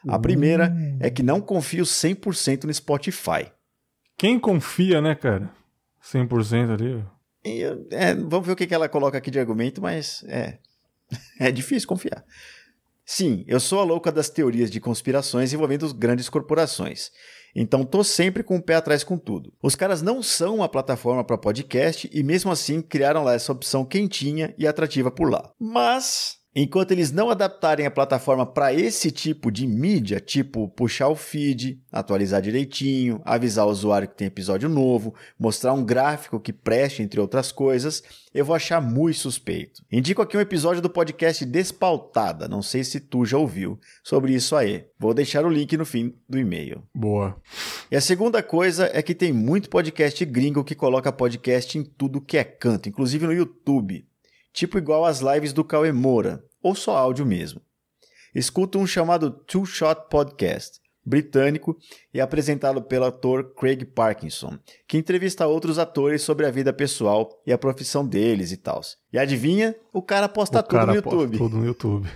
A 0.06 0.18
primeira 0.18 0.72
é 1.00 1.10
que 1.10 1.22
não 1.22 1.40
confio 1.40 1.84
100% 1.84 2.64
no 2.64 2.72
Spotify. 2.74 3.50
Quem 4.18 4.38
confia, 4.38 5.00
né, 5.00 5.14
cara? 5.14 5.48
100% 6.02 6.72
ali. 6.72 7.04
É, 7.92 8.14
vamos 8.14 8.46
ver 8.46 8.52
o 8.52 8.56
que 8.56 8.66
que 8.66 8.74
ela 8.74 8.88
coloca 8.88 9.16
aqui 9.16 9.30
de 9.30 9.38
argumento, 9.38 9.80
mas 9.80 10.24
é. 10.24 10.58
É 11.40 11.50
difícil 11.52 11.88
confiar. 11.88 12.24
Sim, 13.06 13.44
eu 13.46 13.58
sou 13.58 13.80
a 13.80 13.84
louca 13.84 14.12
das 14.12 14.28
teorias 14.28 14.70
de 14.70 14.80
conspirações 14.80 15.52
envolvendo 15.52 15.94
grandes 15.94 16.28
corporações. 16.28 17.10
Então 17.54 17.84
tô 17.84 18.04
sempre 18.04 18.42
com 18.42 18.56
o 18.56 18.62
pé 18.62 18.74
atrás 18.74 19.02
com 19.02 19.16
tudo. 19.16 19.52
Os 19.62 19.74
caras 19.74 20.02
não 20.02 20.22
são 20.22 20.56
uma 20.56 20.68
plataforma 20.68 21.24
para 21.24 21.38
podcast 21.38 22.10
e 22.12 22.22
mesmo 22.22 22.50
assim 22.50 22.82
criaram 22.82 23.22
lá 23.22 23.34
essa 23.34 23.52
opção 23.52 23.84
quentinha 23.84 24.54
e 24.58 24.66
atrativa 24.66 25.10
por 25.10 25.30
lá. 25.30 25.50
Mas 25.58 26.37
Enquanto 26.60 26.90
eles 26.90 27.12
não 27.12 27.30
adaptarem 27.30 27.86
a 27.86 27.90
plataforma 27.90 28.44
para 28.44 28.74
esse 28.74 29.12
tipo 29.12 29.48
de 29.48 29.64
mídia, 29.64 30.18
tipo 30.18 30.66
puxar 30.66 31.06
o 31.06 31.14
feed, 31.14 31.80
atualizar 31.92 32.42
direitinho, 32.42 33.22
avisar 33.24 33.64
o 33.64 33.70
usuário 33.70 34.08
que 34.08 34.16
tem 34.16 34.26
episódio 34.26 34.68
novo, 34.68 35.14
mostrar 35.38 35.72
um 35.72 35.84
gráfico 35.84 36.40
que 36.40 36.52
preste, 36.52 37.00
entre 37.00 37.20
outras 37.20 37.52
coisas, 37.52 38.02
eu 38.34 38.44
vou 38.44 38.56
achar 38.56 38.80
muito 38.80 39.20
suspeito. 39.20 39.84
Indico 39.92 40.20
aqui 40.20 40.36
um 40.36 40.40
episódio 40.40 40.82
do 40.82 40.90
podcast 40.90 41.44
Despautada, 41.46 42.48
não 42.48 42.60
sei 42.60 42.82
se 42.82 42.98
tu 42.98 43.24
já 43.24 43.38
ouviu, 43.38 43.78
sobre 44.02 44.34
isso 44.34 44.56
aí. 44.56 44.84
Vou 44.98 45.14
deixar 45.14 45.46
o 45.46 45.48
link 45.48 45.76
no 45.76 45.86
fim 45.86 46.12
do 46.28 46.40
e-mail. 46.40 46.82
Boa. 46.92 47.40
E 47.88 47.94
a 47.94 48.00
segunda 48.00 48.42
coisa 48.42 48.90
é 48.92 49.00
que 49.00 49.14
tem 49.14 49.32
muito 49.32 49.70
podcast 49.70 50.24
gringo 50.24 50.64
que 50.64 50.74
coloca 50.74 51.12
podcast 51.12 51.78
em 51.78 51.84
tudo 51.84 52.20
que 52.20 52.36
é 52.36 52.42
canto, 52.42 52.88
inclusive 52.88 53.28
no 53.28 53.32
YouTube. 53.32 54.04
Tipo 54.52 54.76
igual 54.76 55.04
as 55.04 55.20
lives 55.20 55.52
do 55.52 55.62
Cauê 55.62 55.92
Moura, 55.92 56.42
ou 56.62 56.74
só 56.74 56.96
áudio 56.96 57.24
mesmo. 57.26 57.60
Escuto 58.34 58.78
um 58.78 58.86
chamado 58.86 59.30
Two 59.30 59.64
Shot 59.64 60.08
Podcast, 60.10 60.80
britânico 61.08 61.76
e 62.12 62.20
apresentado 62.20 62.82
pelo 62.82 63.06
ator 63.06 63.54
Craig 63.54 63.84
Parkinson, 63.86 64.58
que 64.86 64.98
entrevista 64.98 65.46
outros 65.46 65.78
atores 65.78 66.22
sobre 66.22 66.44
a 66.46 66.50
vida 66.50 66.72
pessoal 66.72 67.30
e 67.46 67.52
a 67.52 67.58
profissão 67.58 68.06
deles 68.06 68.52
e 68.52 68.56
tal. 68.58 68.80
E 69.12 69.18
adivinha? 69.18 69.74
O 69.92 70.02
cara 70.02 70.28
posta 70.28 70.60
o 70.60 70.62
tudo 70.62 70.72
cara 70.72 70.92
no 70.92 71.02
posta 71.02 71.16
YouTube. 71.16 71.38
tudo 71.38 71.56
no 71.56 71.66
YouTube. 71.66 72.08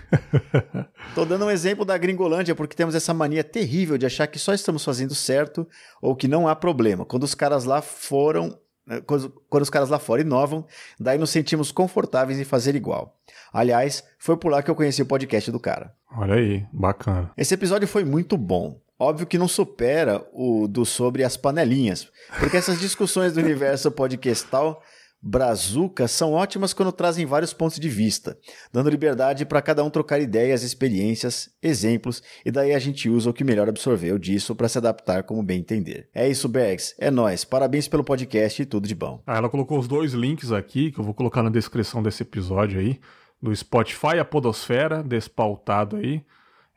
Tô 1.14 1.24
dando 1.24 1.47
um 1.47 1.51
exemplo 1.51 1.85
da 1.85 1.97
Gringolândia 1.97 2.55
porque 2.55 2.77
temos 2.77 2.94
essa 2.94 3.14
mania 3.14 3.43
terrível 3.43 3.97
de 3.97 4.06
achar 4.06 4.27
que 4.27 4.39
só 4.39 4.52
estamos 4.52 4.85
fazendo 4.85 5.14
certo 5.14 5.66
ou 6.01 6.14
que 6.14 6.28
não 6.28 6.47
há 6.47 6.55
problema. 6.55 7.06
Quando 7.06 7.24
os 7.24 7.35
caras 7.35 7.64
lá 7.64 7.81
foram. 7.81 8.59
Eh, 8.88 9.00
Quando, 9.00 9.30
quando 9.48 9.62
os 9.62 9.70
caras 9.70 9.88
lá 9.88 9.98
fora 9.98 10.22
inovam, 10.22 10.66
daí 10.98 11.18
nos 11.18 11.30
sentimos 11.30 11.70
confortáveis 11.72 12.38
em 12.38 12.44
fazer 12.44 12.74
igual. 12.74 13.16
Aliás, 13.52 14.02
foi 14.18 14.36
por 14.36 14.50
lá 14.50 14.62
que 14.62 14.70
eu 14.70 14.74
conheci 14.74 15.02
o 15.02 15.06
podcast 15.06 15.50
do 15.50 15.60
cara. 15.60 15.94
Olha 16.16 16.34
aí, 16.34 16.66
bacana. 16.72 17.30
Esse 17.36 17.54
episódio 17.54 17.86
foi 17.88 18.04
muito 18.04 18.36
bom. 18.36 18.80
Óbvio 18.98 19.26
que 19.26 19.38
não 19.38 19.48
supera 19.48 20.24
o 20.32 20.68
do 20.68 20.84
sobre 20.84 21.24
as 21.24 21.36
panelinhas, 21.36 22.09
porque 22.38 22.56
essas 22.56 22.78
discussões 22.78 23.32
do 23.32 23.40
universo 23.40 23.90
podcastal 23.90 24.80
brazuca 25.22 26.08
são 26.08 26.32
ótimas 26.32 26.74
quando 26.74 26.90
trazem 26.90 27.24
vários 27.24 27.52
pontos 27.52 27.78
de 27.78 27.88
vista, 27.88 28.36
dando 28.72 28.90
liberdade 28.90 29.46
para 29.46 29.62
cada 29.62 29.84
um 29.84 29.90
trocar 29.90 30.20
ideias, 30.20 30.64
experiências, 30.64 31.48
exemplos, 31.62 32.22
e 32.44 32.50
daí 32.50 32.74
a 32.74 32.78
gente 32.80 33.08
usa 33.08 33.30
o 33.30 33.32
que 33.32 33.44
melhor 33.44 33.68
absorveu 33.68 34.18
disso 34.18 34.54
para 34.56 34.68
se 34.68 34.78
adaptar 34.78 35.22
como 35.22 35.42
bem 35.42 35.60
entender. 35.60 36.08
É 36.12 36.28
isso, 36.28 36.48
Bergs. 36.48 36.94
É 36.98 37.10
nóis. 37.10 37.44
Parabéns 37.44 37.86
pelo 37.86 38.02
podcast 38.02 38.60
e 38.60 38.66
tudo 38.66 38.88
de 38.88 38.94
bom. 38.94 39.22
Ah, 39.24 39.36
ela 39.36 39.48
colocou 39.48 39.78
os 39.78 39.86
dois 39.86 40.12
links 40.12 40.50
aqui, 40.50 40.90
que 40.90 40.98
eu 40.98 41.04
vou 41.04 41.14
colocar 41.14 41.42
na 41.42 41.50
descrição 41.50 42.02
desse 42.02 42.22
episódio 42.22 42.80
aí, 42.80 42.98
do 43.40 43.54
Spotify, 43.54 44.18
a 44.18 44.24
Podosfera, 44.24 45.02
despautado 45.02 45.96
aí, 45.96 46.24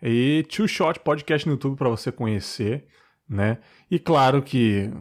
e 0.02 0.46
Two 0.50 0.68
Shot 0.68 1.00
Podcast 1.00 1.48
no 1.48 1.54
YouTube 1.54 1.78
para 1.78 1.90
você 1.90 2.12
conhecer, 2.12 2.86
né? 3.28 3.58
E 3.96 4.00
claro 4.00 4.44
que 4.44 4.92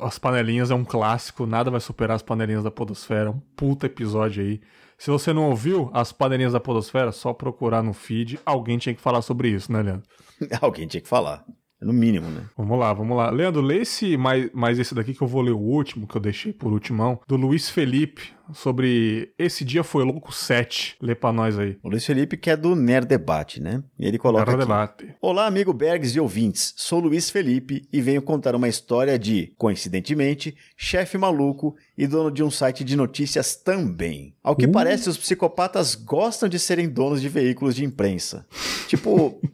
as 0.00 0.18
panelinhas 0.18 0.70
é 0.70 0.74
um 0.74 0.84
clássico, 0.84 1.46
nada 1.46 1.70
vai 1.70 1.80
superar 1.80 2.14
as 2.14 2.22
panelinhas 2.22 2.62
da 2.62 2.70
Podosfera, 2.70 3.30
um 3.30 3.40
puta 3.56 3.86
episódio 3.86 4.44
aí. 4.44 4.60
Se 4.98 5.10
você 5.10 5.32
não 5.32 5.48
ouviu 5.48 5.90
as 5.94 6.12
panelinhas 6.12 6.52
da 6.52 6.60
Podosfera, 6.60 7.10
só 7.10 7.32
procurar 7.32 7.82
no 7.82 7.94
feed, 7.94 8.38
alguém 8.44 8.76
tinha 8.76 8.94
que 8.94 9.00
falar 9.00 9.22
sobre 9.22 9.48
isso, 9.48 9.72
né, 9.72 9.80
Leandro? 9.80 10.06
Alguém 10.60 10.86
tinha 10.86 11.00
que 11.00 11.08
falar. 11.08 11.42
No 11.84 11.92
mínimo, 11.92 12.28
né? 12.30 12.42
Vamos 12.56 12.78
lá, 12.78 12.92
vamos 12.92 13.16
lá. 13.16 13.30
Leandro, 13.30 13.60
lê 13.60 13.78
esse 13.82 14.16
mais, 14.16 14.50
mais 14.52 14.78
esse 14.78 14.94
daqui 14.94 15.12
que 15.12 15.22
eu 15.22 15.28
vou 15.28 15.42
ler 15.42 15.52
o 15.52 15.58
último, 15.58 16.06
que 16.06 16.16
eu 16.16 16.20
deixei 16.20 16.52
por 16.52 16.72
ultimão, 16.72 17.20
do 17.28 17.36
Luiz 17.36 17.68
Felipe, 17.68 18.32
sobre 18.52 19.32
Esse 19.38 19.64
Dia 19.64 19.82
Foi 19.84 20.04
Louco 20.04 20.32
7. 20.32 20.96
Lê 21.00 21.14
pra 21.14 21.32
nós 21.32 21.58
aí. 21.58 21.76
O 21.82 21.88
Luiz 21.88 22.04
Felipe, 22.04 22.36
que 22.36 22.50
é 22.50 22.56
do 22.56 22.74
Nerd 22.74 23.06
Debate, 23.06 23.60
né? 23.60 23.82
E 23.98 24.06
ele 24.06 24.18
coloca 24.18 24.44
Nerd 24.44 24.62
aqui. 24.62 24.66
Debate. 24.66 25.14
Olá, 25.20 25.46
amigo 25.46 25.72
Bergs 25.72 26.16
e 26.16 26.20
ouvintes. 26.20 26.72
Sou 26.76 27.00
Luiz 27.00 27.30
Felipe 27.30 27.86
e 27.92 28.00
venho 28.00 28.22
contar 28.22 28.54
uma 28.54 28.68
história 28.68 29.18
de, 29.18 29.52
coincidentemente, 29.56 30.56
chefe 30.76 31.16
maluco 31.18 31.74
e 31.96 32.06
dono 32.06 32.30
de 32.30 32.42
um 32.42 32.50
site 32.50 32.82
de 32.84 32.96
notícias 32.96 33.56
também. 33.56 34.34
Ao 34.42 34.56
que 34.56 34.66
Uh. 34.66 34.72
parece, 34.72 35.08
os 35.08 35.18
psicopatas 35.18 35.94
gostam 35.94 36.48
de 36.48 36.58
serem 36.58 36.88
donos 36.88 37.20
de 37.20 37.28
veículos 37.28 37.74
de 37.74 37.84
imprensa. 37.84 38.46
tipo. 38.88 39.38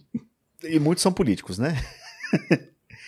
E 0.62 0.78
muitos 0.78 1.01
são 1.01 1.11
políticos, 1.11 1.59
né? 1.59 1.74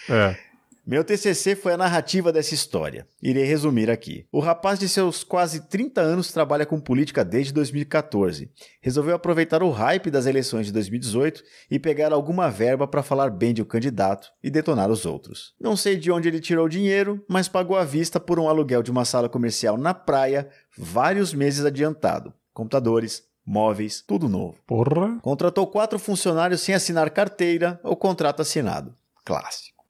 É. 0.09 0.37
Meu 0.85 1.05
TCC 1.05 1.55
foi 1.55 1.75
a 1.75 1.77
narrativa 1.77 2.33
dessa 2.33 2.55
história. 2.55 3.07
Irei 3.23 3.45
resumir 3.45 3.89
aqui. 3.89 4.27
O 4.33 4.41
rapaz 4.41 4.81
de 4.81 4.89
seus 4.89 5.23
quase 5.23 5.69
30 5.69 6.01
anos 6.01 6.33
trabalha 6.33 6.67
com 6.67 6.81
política 6.81 7.25
desde 7.25 7.53
2014. 7.53 8.51
Resolveu 8.81 9.15
aproveitar 9.15 9.63
o 9.63 9.71
hype 9.71 10.11
das 10.11 10.27
eleições 10.27 10.67
de 10.67 10.73
2018 10.73 11.45
e 11.71 11.79
pegar 11.79 12.13
alguma 12.13 12.51
verba 12.51 12.89
para 12.89 13.01
falar 13.01 13.31
bem 13.31 13.55
de 13.55 13.63
um 13.63 13.65
candidato 13.65 14.33
e 14.43 14.51
detonar 14.51 14.91
os 14.91 15.07
outros. 15.07 15.55
Não 15.61 15.77
sei 15.77 15.97
de 15.97 16.11
onde 16.11 16.27
ele 16.27 16.41
tirou 16.41 16.67
o 16.67 16.69
dinheiro, 16.69 17.25
mas 17.29 17.47
pagou 17.47 17.77
à 17.77 17.85
vista 17.85 18.19
por 18.19 18.41
um 18.41 18.49
aluguel 18.49 18.83
de 18.83 18.91
uma 18.91 19.05
sala 19.05 19.29
comercial 19.29 19.79
na 19.79 19.95
praia 19.95 20.49
vários 20.77 21.33
meses 21.33 21.65
adiantado. 21.65 22.35
Computadores, 22.53 23.23
móveis, 23.47 24.03
tudo 24.05 24.29
novo. 24.29 24.57
Porra. 24.67 25.17
Contratou 25.23 25.65
quatro 25.69 25.97
funcionários 25.97 26.61
sem 26.61 26.75
assinar 26.75 27.09
carteira 27.11 27.79
ou 27.85 27.95
contrato 27.95 28.43
assinado. 28.43 28.93
Clássico. 29.25 29.83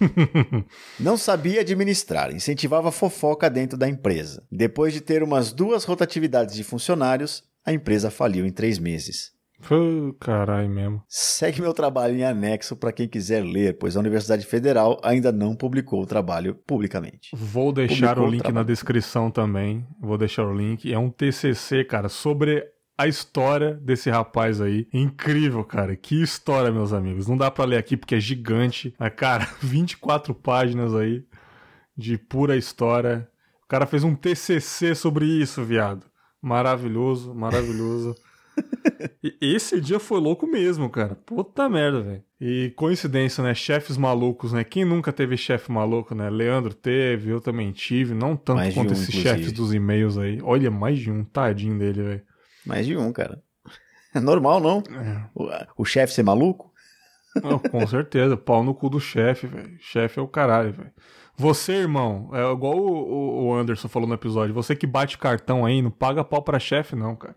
Não 0.98 1.16
sabia 1.16 1.60
administrar, 1.60 2.34
incentivava 2.34 2.90
fofoca 2.90 3.48
dentro 3.48 3.78
da 3.78 3.88
empresa. 3.88 4.44
Depois 4.50 4.92
de 4.92 5.00
ter 5.00 5.22
umas 5.22 5.52
duas 5.52 5.84
rotatividades 5.84 6.54
de 6.54 6.64
funcionários, 6.64 7.44
a 7.64 7.72
empresa 7.72 8.10
faliu 8.10 8.44
em 8.44 8.50
três 8.50 8.78
meses. 8.78 9.30
Foi 9.60 10.12
caralho 10.18 10.68
mesmo. 10.68 11.04
Segue 11.08 11.60
meu 11.62 11.72
trabalho 11.72 12.16
em 12.16 12.24
anexo 12.24 12.74
para 12.74 12.90
quem 12.90 13.06
quiser 13.06 13.44
ler, 13.44 13.78
pois 13.78 13.96
a 13.96 14.00
Universidade 14.00 14.44
Federal 14.44 15.00
ainda 15.04 15.30
não 15.30 15.54
publicou 15.54 16.02
o 16.02 16.06
trabalho 16.06 16.56
publicamente. 16.66 17.28
Vou 17.32 17.72
deixar 17.72 18.16
Publicou 18.16 18.24
o 18.24 18.26
o 18.26 18.30
link 18.30 18.40
na 18.42 18.46
trabalho. 18.46 18.66
descrição 18.66 19.30
também. 19.30 19.86
Vou 20.00 20.18
deixar 20.18 20.44
o 20.48 20.52
link. 20.52 20.92
É 20.92 20.98
um 20.98 21.08
TCC, 21.08 21.84
cara, 21.84 22.08
sobre 22.08 22.64
a 22.96 23.06
história 23.06 23.74
desse 23.74 24.10
rapaz 24.10 24.60
aí. 24.60 24.86
Incrível, 24.92 25.64
cara. 25.64 25.96
Que 25.96 26.22
história, 26.22 26.70
meus 26.70 26.92
amigos. 26.92 27.26
Não 27.26 27.36
dá 27.36 27.50
pra 27.50 27.64
ler 27.64 27.76
aqui 27.78 27.96
porque 27.96 28.14
é 28.14 28.20
gigante. 28.20 28.94
Mas, 28.98 29.12
cara, 29.14 29.48
24 29.60 30.34
páginas 30.34 30.94
aí 30.94 31.24
de 31.96 32.16
pura 32.18 32.56
história. 32.56 33.28
O 33.64 33.68
cara 33.68 33.86
fez 33.86 34.04
um 34.04 34.14
TCC 34.14 34.94
sobre 34.94 35.24
isso, 35.24 35.64
viado. 35.64 36.06
Maravilhoso, 36.40 37.34
maravilhoso. 37.34 38.14
E 39.24 39.54
esse 39.54 39.80
dia 39.80 39.98
foi 39.98 40.20
louco 40.20 40.46
mesmo, 40.46 40.90
cara. 40.90 41.14
Puta 41.14 41.68
merda, 41.70 42.02
velho. 42.02 42.22
E 42.38 42.70
coincidência, 42.76 43.42
né? 43.42 43.54
Chefes 43.54 43.96
malucos, 43.96 44.52
né? 44.52 44.62
Quem 44.62 44.84
nunca 44.84 45.10
teve 45.10 45.38
chefe 45.38 45.72
maluco, 45.72 46.14
né? 46.14 46.28
Leandro 46.28 46.74
teve, 46.74 47.30
eu 47.30 47.40
também 47.40 47.72
tive. 47.72 48.12
Não 48.14 48.36
tanto 48.36 48.58
Mais 48.58 48.74
quanto 48.74 48.90
um, 48.90 48.92
esses 48.92 49.08
inclusive. 49.08 49.28
chefes 49.36 49.52
dos 49.52 49.72
e-mails 49.72 50.18
aí. 50.18 50.38
Olha, 50.42 50.70
mais 50.70 50.98
de 50.98 51.10
um, 51.10 51.24
tadinho 51.24 51.78
dele, 51.78 52.02
velho. 52.02 52.22
Mais 52.66 52.86
de 52.86 52.96
um, 52.96 53.12
cara. 53.12 53.42
É 54.14 54.20
normal, 54.20 54.60
não? 54.60 54.78
É. 54.90 55.24
O, 55.34 55.82
o 55.82 55.84
chefe 55.84 56.12
ser 56.12 56.22
maluco? 56.22 56.70
Não, 57.42 57.58
com 57.58 57.86
certeza, 57.86 58.36
pau 58.36 58.62
no 58.62 58.74
cu 58.74 58.90
do 58.90 59.00
chefe, 59.00 59.46
velho. 59.46 59.76
Chefe 59.80 60.18
é 60.18 60.22
o 60.22 60.28
caralho, 60.28 60.72
velho. 60.72 60.92
Você, 61.34 61.72
irmão, 61.72 62.28
é 62.34 62.52
igual 62.52 62.76
o, 62.78 63.46
o- 63.48 63.54
Anderson 63.54 63.88
falou 63.88 64.06
no 64.06 64.14
episódio. 64.14 64.54
Você 64.54 64.76
que 64.76 64.86
bate 64.86 65.16
cartão 65.16 65.64
aí, 65.64 65.80
não 65.80 65.90
paga 65.90 66.22
pau 66.22 66.42
pra 66.42 66.58
chefe, 66.58 66.94
não, 66.94 67.16
cara. 67.16 67.34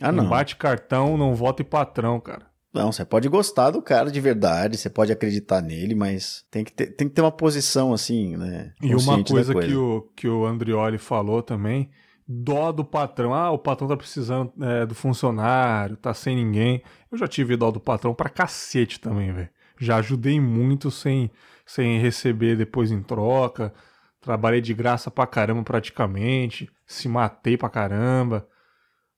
Ah, 0.00 0.12
não. 0.12 0.28
bate 0.28 0.54
cartão, 0.56 1.16
não 1.16 1.34
vota 1.34 1.62
em 1.62 1.64
patrão, 1.64 2.20
cara. 2.20 2.46
Não, 2.72 2.92
você 2.92 3.04
pode 3.04 3.28
gostar 3.28 3.70
do 3.70 3.80
cara 3.82 4.10
de 4.12 4.20
verdade, 4.20 4.76
você 4.76 4.90
pode 4.90 5.10
acreditar 5.10 5.60
nele, 5.62 5.94
mas 5.94 6.44
tem 6.50 6.62
que 6.62 6.70
ter, 6.72 6.88
tem 6.94 7.08
que 7.08 7.14
ter 7.14 7.22
uma 7.22 7.32
posição 7.32 7.92
assim, 7.94 8.36
né? 8.36 8.74
E 8.82 8.94
uma 8.94 9.16
da 9.16 9.24
coisa, 9.24 9.54
Que, 9.54 9.74
o, 9.74 10.02
que 10.14 10.28
o 10.28 10.44
Andrioli 10.46 10.98
falou 10.98 11.42
também, 11.42 11.90
dó 12.26 12.72
do 12.72 12.84
patrão. 12.84 13.32
Ah, 13.32 13.50
o 13.50 13.58
patrão 13.58 13.88
tá 13.88 13.96
precisando 13.96 14.52
é, 14.60 14.84
do 14.84 14.94
funcionário, 14.94 15.96
tá 15.96 16.12
sem 16.12 16.34
ninguém. 16.36 16.82
Eu 17.10 17.18
já 17.18 17.28
tive 17.28 17.56
dó 17.56 17.70
do 17.70 17.80
patrão 17.80 18.14
pra 18.14 18.28
cacete 18.28 19.00
também, 19.00 19.32
velho. 19.32 19.48
Já 19.78 19.96
ajudei 19.96 20.40
muito 20.40 20.90
sem, 20.90 21.30
sem 21.64 22.00
receber 22.00 22.56
depois 22.56 22.90
em 22.90 23.02
troca. 23.02 23.72
Trabalhei 24.20 24.60
de 24.60 24.74
graça 24.74 25.10
pra 25.10 25.26
caramba 25.26 25.62
praticamente. 25.62 26.68
Se 26.86 27.08
matei 27.08 27.56
pra 27.56 27.68
caramba. 27.68 28.48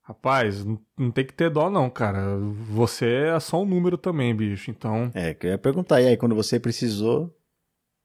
Rapaz, 0.02 0.64
não, 0.64 1.10
tem 1.10 1.24
que 1.24 1.34
ter 1.34 1.50
dó 1.50 1.68
não, 1.68 1.88
cara. 1.90 2.38
Você 2.70 3.06
é 3.34 3.40
só 3.40 3.62
um 3.62 3.66
número 3.66 3.98
também, 3.98 4.34
bicho. 4.34 4.70
Então, 4.70 5.10
É, 5.14 5.34
que 5.34 5.46
eu 5.46 5.50
ia 5.50 5.58
perguntar, 5.58 6.00
e 6.00 6.08
aí, 6.08 6.16
quando 6.16 6.34
você 6.34 6.58
precisou, 6.58 7.34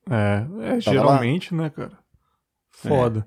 é, 0.09 0.75
é 0.75 0.79
geralmente, 0.81 1.55
né, 1.55 1.69
cara? 1.69 1.97
Foda. 2.71 3.25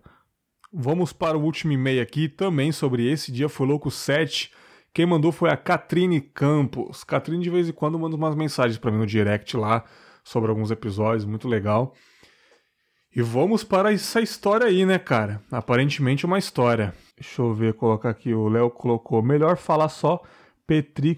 Vamos 0.78 1.10
para 1.10 1.38
o 1.38 1.42
último 1.42 1.72
e-mail 1.72 2.02
aqui, 2.02 2.28
também 2.28 2.70
sobre 2.70 3.10
esse 3.10 3.32
dia 3.32 3.48
foi 3.48 3.66
louco 3.66 3.90
7. 3.90 4.52
Quem 4.92 5.06
mandou 5.06 5.32
foi 5.32 5.48
a 5.48 5.56
Catrine 5.56 6.20
Campos. 6.20 7.02
Catrine 7.02 7.42
de 7.42 7.48
vez 7.48 7.66
em 7.66 7.72
quando 7.72 7.98
manda 7.98 8.14
umas 8.14 8.34
mensagens 8.34 8.76
pra 8.76 8.90
mim 8.90 8.98
no 8.98 9.06
direct 9.06 9.56
lá 9.56 9.86
sobre 10.22 10.50
alguns 10.50 10.70
episódios, 10.70 11.24
muito 11.24 11.48
legal. 11.48 11.94
E 13.14 13.22
vamos 13.22 13.64
para 13.64 13.90
essa 13.90 14.20
história 14.20 14.66
aí, 14.66 14.84
né, 14.84 14.98
cara? 14.98 15.40
Aparentemente 15.50 16.26
uma 16.26 16.38
história. 16.38 16.92
Deixa 17.18 17.40
eu 17.40 17.54
ver, 17.54 17.72
colocar 17.72 18.10
aqui. 18.10 18.34
O 18.34 18.46
Léo 18.46 18.68
colocou. 18.68 19.22
Melhor 19.22 19.56
falar 19.56 19.88
só. 19.88 20.20
Petri 20.66 21.16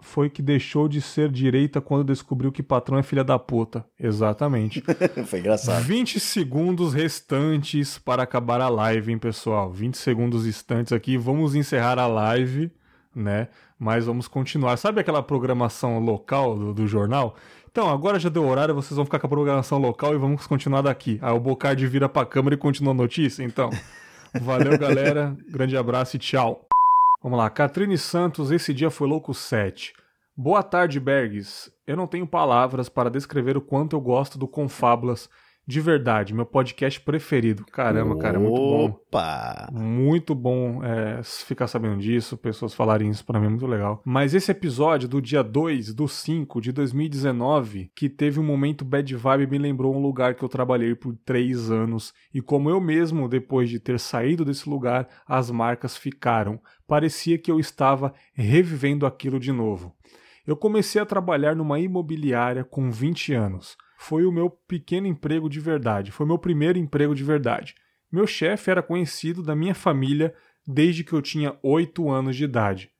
foi 0.00 0.30
que 0.30 0.42
deixou 0.42 0.88
de 0.88 1.00
ser 1.00 1.30
direita 1.30 1.80
quando 1.80 2.04
descobriu 2.04 2.50
que 2.50 2.62
patrão 2.62 2.98
é 2.98 3.02
filha 3.02 3.24
da 3.24 3.38
puta. 3.38 3.84
Exatamente. 3.98 4.82
foi 5.26 5.40
engraçado. 5.40 5.82
20 5.82 6.18
segundos 6.20 6.94
restantes 6.94 7.98
para 7.98 8.22
acabar 8.22 8.60
a 8.60 8.68
live, 8.68 9.12
hein, 9.12 9.18
pessoal? 9.18 9.70
20 9.70 9.96
segundos 9.96 10.46
restantes 10.46 10.92
aqui. 10.92 11.16
Vamos 11.16 11.54
encerrar 11.54 11.98
a 11.98 12.06
live, 12.06 12.70
né? 13.14 13.48
Mas 13.78 14.06
vamos 14.06 14.28
continuar. 14.28 14.76
Sabe 14.76 15.00
aquela 15.00 15.22
programação 15.22 15.98
local 15.98 16.58
do, 16.58 16.74
do 16.74 16.86
jornal? 16.86 17.36
Então, 17.70 17.88
agora 17.88 18.18
já 18.18 18.28
deu 18.28 18.46
horário, 18.46 18.74
vocês 18.74 18.96
vão 18.96 19.04
ficar 19.04 19.20
com 19.20 19.26
a 19.26 19.30
programação 19.30 19.78
local 19.78 20.14
e 20.14 20.18
vamos 20.18 20.46
continuar 20.46 20.82
daqui. 20.82 21.18
Aí 21.22 21.32
o 21.32 21.38
Bocardi 21.38 21.86
vira 21.86 22.08
pra 22.08 22.26
câmera 22.26 22.54
e 22.54 22.58
continua 22.58 22.92
a 22.92 22.96
notícia, 22.96 23.44
então. 23.44 23.70
Valeu, 24.42 24.76
galera. 24.78 25.36
Grande 25.48 25.76
abraço 25.76 26.16
e 26.16 26.18
tchau. 26.18 26.69
Vamos 27.22 27.36
lá, 27.38 27.50
Catrine 27.50 27.98
Santos, 27.98 28.50
esse 28.50 28.72
dia 28.72 28.88
foi 28.88 29.06
louco 29.06 29.34
7. 29.34 29.92
Boa 30.34 30.62
tarde, 30.62 30.98
Bergs. 30.98 31.70
Eu 31.86 31.94
não 31.94 32.06
tenho 32.06 32.26
palavras 32.26 32.88
para 32.88 33.10
descrever 33.10 33.58
o 33.58 33.60
quanto 33.60 33.94
eu 33.94 34.00
gosto 34.00 34.38
do 34.38 34.48
Confábulas 34.48 35.28
de 35.70 35.80
verdade, 35.80 36.34
meu 36.34 36.44
podcast 36.44 37.00
preferido. 37.00 37.64
Caramba, 37.66 38.16
cara, 38.18 38.36
é 38.36 38.40
muito 38.40 38.56
bom. 38.56 38.86
Opa! 38.86 39.68
Muito 39.72 40.34
bom 40.34 40.82
é, 40.82 41.22
ficar 41.22 41.68
sabendo 41.68 41.98
disso, 41.98 42.36
pessoas 42.36 42.74
falarem 42.74 43.08
isso 43.08 43.24
pra 43.24 43.38
mim 43.38 43.46
é 43.46 43.50
muito 43.50 43.66
legal. 43.68 44.02
Mas 44.04 44.34
esse 44.34 44.50
episódio 44.50 45.08
do 45.08 45.22
dia 45.22 45.44
2 45.44 45.94
do 45.94 46.08
5 46.08 46.60
de 46.60 46.72
2019, 46.72 47.92
que 47.94 48.08
teve 48.08 48.40
um 48.40 48.42
momento 48.42 48.84
bad 48.84 49.14
vibe, 49.14 49.46
me 49.46 49.58
lembrou 49.58 49.94
um 49.94 50.02
lugar 50.02 50.34
que 50.34 50.42
eu 50.42 50.48
trabalhei 50.48 50.94
por 50.96 51.14
três 51.24 51.70
anos. 51.70 52.12
E 52.34 52.40
como 52.40 52.68
eu 52.68 52.80
mesmo, 52.80 53.28
depois 53.28 53.70
de 53.70 53.78
ter 53.78 54.00
saído 54.00 54.44
desse 54.44 54.68
lugar, 54.68 55.06
as 55.24 55.52
marcas 55.52 55.96
ficaram. 55.96 56.58
Parecia 56.90 57.38
que 57.38 57.48
eu 57.52 57.60
estava 57.60 58.12
revivendo 58.34 59.06
aquilo 59.06 59.38
de 59.38 59.52
novo. 59.52 59.94
Eu 60.44 60.56
comecei 60.56 61.00
a 61.00 61.06
trabalhar 61.06 61.54
numa 61.54 61.78
imobiliária 61.78 62.64
com 62.64 62.90
20 62.90 63.32
anos. 63.32 63.76
Foi 63.96 64.26
o 64.26 64.32
meu 64.32 64.50
pequeno 64.50 65.06
emprego 65.06 65.48
de 65.48 65.60
verdade, 65.60 66.10
foi 66.10 66.26
meu 66.26 66.36
primeiro 66.36 66.80
emprego 66.80 67.14
de 67.14 67.22
verdade. 67.22 67.76
Meu 68.10 68.26
chefe 68.26 68.72
era 68.72 68.82
conhecido 68.82 69.40
da 69.40 69.54
minha 69.54 69.72
família 69.72 70.34
desde 70.66 71.04
que 71.04 71.12
eu 71.12 71.22
tinha 71.22 71.56
8 71.62 72.10
anos 72.10 72.34
de 72.34 72.42
idade. 72.42 72.90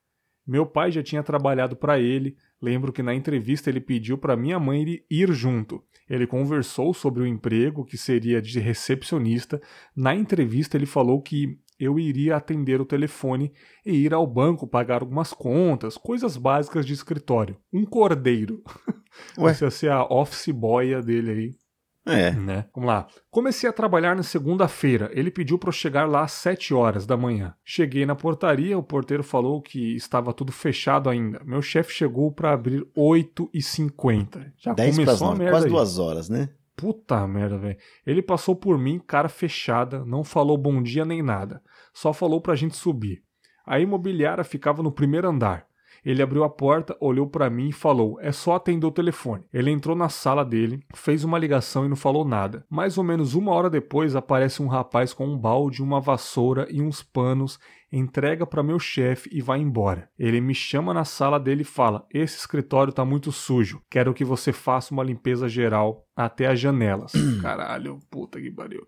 Meu 0.47 0.65
pai 0.65 0.89
já 0.89 1.03
tinha 1.03 1.21
trabalhado 1.21 1.75
para 1.75 1.99
ele. 1.99 2.37
Lembro 2.61 2.93
que 2.93 3.03
na 3.03 3.13
entrevista 3.13 3.69
ele 3.69 3.81
pediu 3.81 4.17
para 4.17 4.37
minha 4.37 4.57
mãe 4.57 5.03
ir- 5.09 5.33
junto. 5.33 5.83
Ele 6.09 6.25
conversou 6.25 6.93
sobre 6.93 7.23
o 7.23 7.27
emprego 7.27 7.83
que 7.83 7.97
seria 7.97 8.41
de 8.41 8.57
recepcionista. 8.57 9.61
Na 9.93 10.15
entrevista 10.15 10.77
ele 10.77 10.85
falou 10.85 11.21
que 11.21 11.59
eu 11.83 11.99
iria 11.99 12.35
atender 12.35 12.79
o 12.79 12.85
telefone 12.85 13.51
e 13.85 13.93
ir 13.93 14.13
ao 14.13 14.27
banco 14.27 14.67
pagar 14.67 15.01
algumas 15.01 15.33
contas, 15.33 15.97
coisas 15.97 16.37
básicas 16.37 16.85
de 16.85 16.93
escritório. 16.93 17.57
Um 17.73 17.85
cordeiro. 17.85 18.61
Ué? 19.37 19.53
Você 19.53 19.65
ia 19.65 19.71
ser 19.71 19.91
a 19.91 20.03
office 20.05 20.49
boy 20.49 21.01
dele 21.01 21.31
aí. 21.31 21.61
É. 22.05 22.31
Né? 22.31 22.65
Vamos 22.73 22.87
lá. 22.87 23.07
Comecei 23.29 23.69
a 23.69 23.73
trabalhar 23.73 24.15
na 24.15 24.23
segunda-feira. 24.23 25.09
Ele 25.13 25.29
pediu 25.29 25.59
para 25.59 25.69
eu 25.69 25.73
chegar 25.73 26.09
lá 26.09 26.23
às 26.23 26.31
7 26.31 26.73
horas 26.73 27.05
da 27.05 27.15
manhã. 27.15 27.53
Cheguei 27.63 28.05
na 28.05 28.15
portaria, 28.15 28.77
o 28.77 28.83
porteiro 28.83 29.23
falou 29.23 29.61
que 29.61 29.95
estava 29.95 30.33
tudo 30.33 30.51
fechado 30.51 31.09
ainda. 31.09 31.41
Meu 31.45 31.61
chefe 31.61 31.93
chegou 31.93 32.31
para 32.31 32.53
abrir 32.53 32.85
8h50. 32.97 34.51
Já 34.57 34.73
10 34.73 34.95
começou 34.95 35.05
pras 35.05 35.21
a 35.21 35.25
9, 35.25 35.37
merda 35.37 35.51
quase 35.51 35.65
aí. 35.65 35.71
duas 35.71 35.99
horas, 35.99 36.29
né? 36.29 36.49
Puta 36.75 37.27
merda, 37.27 37.59
velho. 37.59 37.77
Ele 38.07 38.23
passou 38.23 38.55
por 38.55 38.77
mim, 38.77 38.97
cara 38.97 39.29
fechada, 39.29 40.03
não 40.03 40.23
falou 40.23 40.57
bom 40.57 40.81
dia 40.81 41.05
nem 41.05 41.21
nada. 41.21 41.61
Só 41.93 42.13
falou 42.13 42.41
pra 42.41 42.55
gente 42.55 42.75
subir. 42.75 43.23
A 43.65 43.79
imobiliária 43.79 44.43
ficava 44.43 44.81
no 44.81 44.91
primeiro 44.91 45.27
andar. 45.27 45.65
Ele 46.03 46.21
abriu 46.21 46.43
a 46.43 46.49
porta, 46.49 46.97
olhou 46.99 47.27
pra 47.27 47.49
mim 47.49 47.69
e 47.69 47.73
falou: 47.73 48.17
"É 48.19 48.31
só 48.31 48.55
atender 48.55 48.85
o 48.87 48.91
telefone". 48.91 49.43
Ele 49.53 49.69
entrou 49.69 49.95
na 49.95 50.09
sala 50.09 50.43
dele, 50.43 50.83
fez 50.95 51.23
uma 51.23 51.37
ligação 51.37 51.85
e 51.85 51.89
não 51.89 51.95
falou 51.95 52.25
nada. 52.25 52.65
Mais 52.69 52.97
ou 52.97 53.03
menos 53.03 53.35
uma 53.35 53.51
hora 53.51 53.69
depois 53.69 54.15
aparece 54.15 54.63
um 54.63 54.67
rapaz 54.67 55.13
com 55.13 55.27
um 55.27 55.37
balde, 55.37 55.83
uma 55.83 56.01
vassoura 56.01 56.67
e 56.71 56.81
uns 56.81 57.03
panos, 57.03 57.59
entrega 57.91 58.47
pra 58.47 58.63
meu 58.63 58.79
chefe 58.79 59.29
e 59.31 59.41
vai 59.41 59.59
embora. 59.59 60.09
Ele 60.17 60.41
me 60.41 60.55
chama 60.55 60.93
na 60.93 61.05
sala 61.05 61.39
dele 61.39 61.61
e 61.61 61.65
fala: 61.65 62.05
"Esse 62.11 62.37
escritório 62.37 62.91
tá 62.91 63.05
muito 63.05 63.31
sujo. 63.31 63.81
Quero 63.89 64.13
que 64.13 64.25
você 64.25 64.51
faça 64.51 64.93
uma 64.93 65.03
limpeza 65.03 65.47
geral 65.47 66.07
até 66.15 66.47
as 66.47 66.59
janelas". 66.59 67.11
Caralho, 67.41 67.99
puta 68.09 68.41
que 68.41 68.49
pariu. 68.49 68.83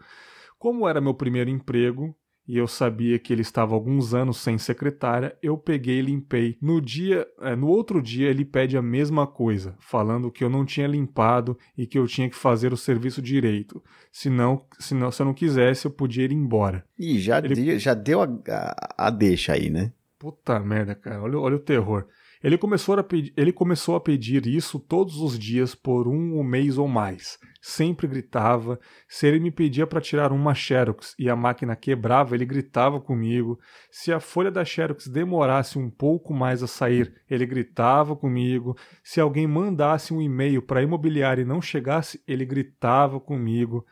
Como 0.58 0.88
era 0.88 1.02
meu 1.02 1.14
primeiro 1.14 1.50
emprego, 1.50 2.16
e 2.48 2.58
eu 2.58 2.68
sabia 2.68 3.18
que 3.18 3.32
ele 3.32 3.42
estava 3.42 3.74
alguns 3.74 4.14
anos 4.14 4.38
sem 4.38 4.58
secretária, 4.58 5.38
eu 5.42 5.58
peguei 5.58 6.00
e 6.00 6.02
limpei. 6.02 6.58
No 6.62 6.82
dia, 6.82 7.26
é, 7.42 7.56
no 7.56 7.68
outro 7.68 8.02
dia 8.02 8.30
ele 8.30 8.44
pede 8.44 8.78
a 8.78 8.82
mesma 8.82 9.26
coisa, 9.26 9.76
falando 9.80 10.32
que 10.32 10.44
eu 10.44 10.50
não 10.50 10.66
tinha 10.66 10.88
limpado 10.88 11.58
e 11.78 11.88
que 11.88 11.98
eu 11.98 12.06
tinha 12.08 12.30
que 12.30 12.36
fazer 12.36 12.74
o 12.74 12.78
serviço 12.78 13.22
direito. 13.22 13.82
Senão, 14.12 14.66
senão 14.80 15.12
se 15.12 15.22
eu 15.22 15.26
não 15.26 15.34
quisesse, 15.34 15.86
eu 15.86 15.92
podia 15.92 16.26
ir 16.26 16.32
embora. 16.34 16.84
Ih, 17.00 17.20
já, 17.20 17.40
Ele- 17.40 17.56
deu, 17.56 17.80
já 17.80 17.94
deu 17.94 18.22
a, 18.22 18.28
a, 18.50 19.08
a 19.08 19.10
deixa 19.10 19.54
aí, 19.54 19.70
né? 19.70 19.92
Puta 20.20 20.60
merda, 20.60 20.96
cara. 20.96 21.22
Olha, 21.22 21.38
olha 21.40 21.56
o 21.56 21.60
terror. 21.60 22.08
Ele 22.44 22.58
começou, 22.58 23.00
a 23.00 23.04
pedir, 23.04 23.34
ele 23.38 23.54
começou 23.54 23.96
a 23.96 24.02
pedir 24.02 24.46
isso 24.46 24.78
todos 24.78 25.16
os 25.22 25.40
dias 25.40 25.74
por 25.74 26.10
um 26.10 26.44
mês 26.44 26.78
ou 26.78 26.90
mais. 26.90 27.40
Sempre 27.62 28.06
gritava. 28.06 28.78
Se 29.08 29.26
ele 29.26 29.40
me 29.40 29.50
pedia 29.50 29.88
para 29.88 30.02
tirar 30.02 30.34
uma 30.34 30.54
Xerox 30.54 31.16
e 31.18 31.30
a 31.30 31.38
máquina 31.38 31.74
quebrava, 31.74 32.36
ele 32.36 32.46
gritava 32.46 33.00
comigo. 33.00 33.58
Se 33.90 34.12
a 34.12 34.20
folha 34.20 34.52
da 34.52 34.66
Xerox 34.66 35.08
demorasse 35.08 35.80
um 35.80 35.90
pouco 35.90 36.34
mais 36.34 36.62
a 36.62 36.68
sair, 36.68 37.16
ele 37.30 37.46
gritava 37.46 38.14
comigo. 38.14 38.76
Se 39.02 39.22
alguém 39.22 39.48
mandasse 39.48 40.14
um 40.14 40.22
e-mail 40.22 40.62
para 40.62 40.82
a 40.82 40.84
imobiliária 40.84 41.44
e 41.44 41.46
não 41.46 41.62
chegasse, 41.62 42.22
ele 42.28 42.44
gritava 42.44 43.22
comigo. 43.22 43.86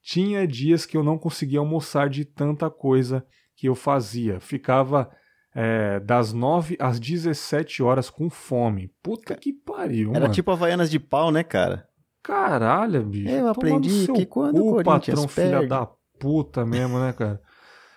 Tinha 0.00 0.46
dias 0.46 0.86
que 0.86 0.96
eu 0.96 1.02
não 1.02 1.18
conseguia 1.18 1.58
almoçar 1.58 2.08
de 2.08 2.24
tanta 2.24 2.70
coisa 2.70 3.22
que 3.54 3.68
eu 3.68 3.74
fazia. 3.74 4.40
Ficava 4.40 5.10
é, 5.54 5.98
das 6.00 6.32
9 6.32 6.76
às 6.80 6.98
17 7.00 7.82
horas 7.82 8.10
com 8.10 8.28
fome. 8.30 8.90
Puta 9.02 9.34
que 9.34 9.52
pariu, 9.52 10.10
Era 10.10 10.20
mano. 10.20 10.34
tipo 10.34 10.50
Havaianas 10.50 10.90
de 10.90 10.98
pau, 10.98 11.30
né, 11.30 11.42
cara? 11.42 11.86
Caralho, 12.22 13.02
bicho. 13.04 13.30
Eu 13.30 13.48
aprendi 13.48 14.06
que 14.12 14.26
quando 14.26 14.58
o 14.58 14.76
cu, 14.76 14.84
Corinthians 14.84 15.20
patrão 15.20 15.28
filha 15.28 15.66
da 15.66 15.86
puta 16.18 16.64
mesmo, 16.66 16.98
né, 17.00 17.12
cara? 17.12 17.40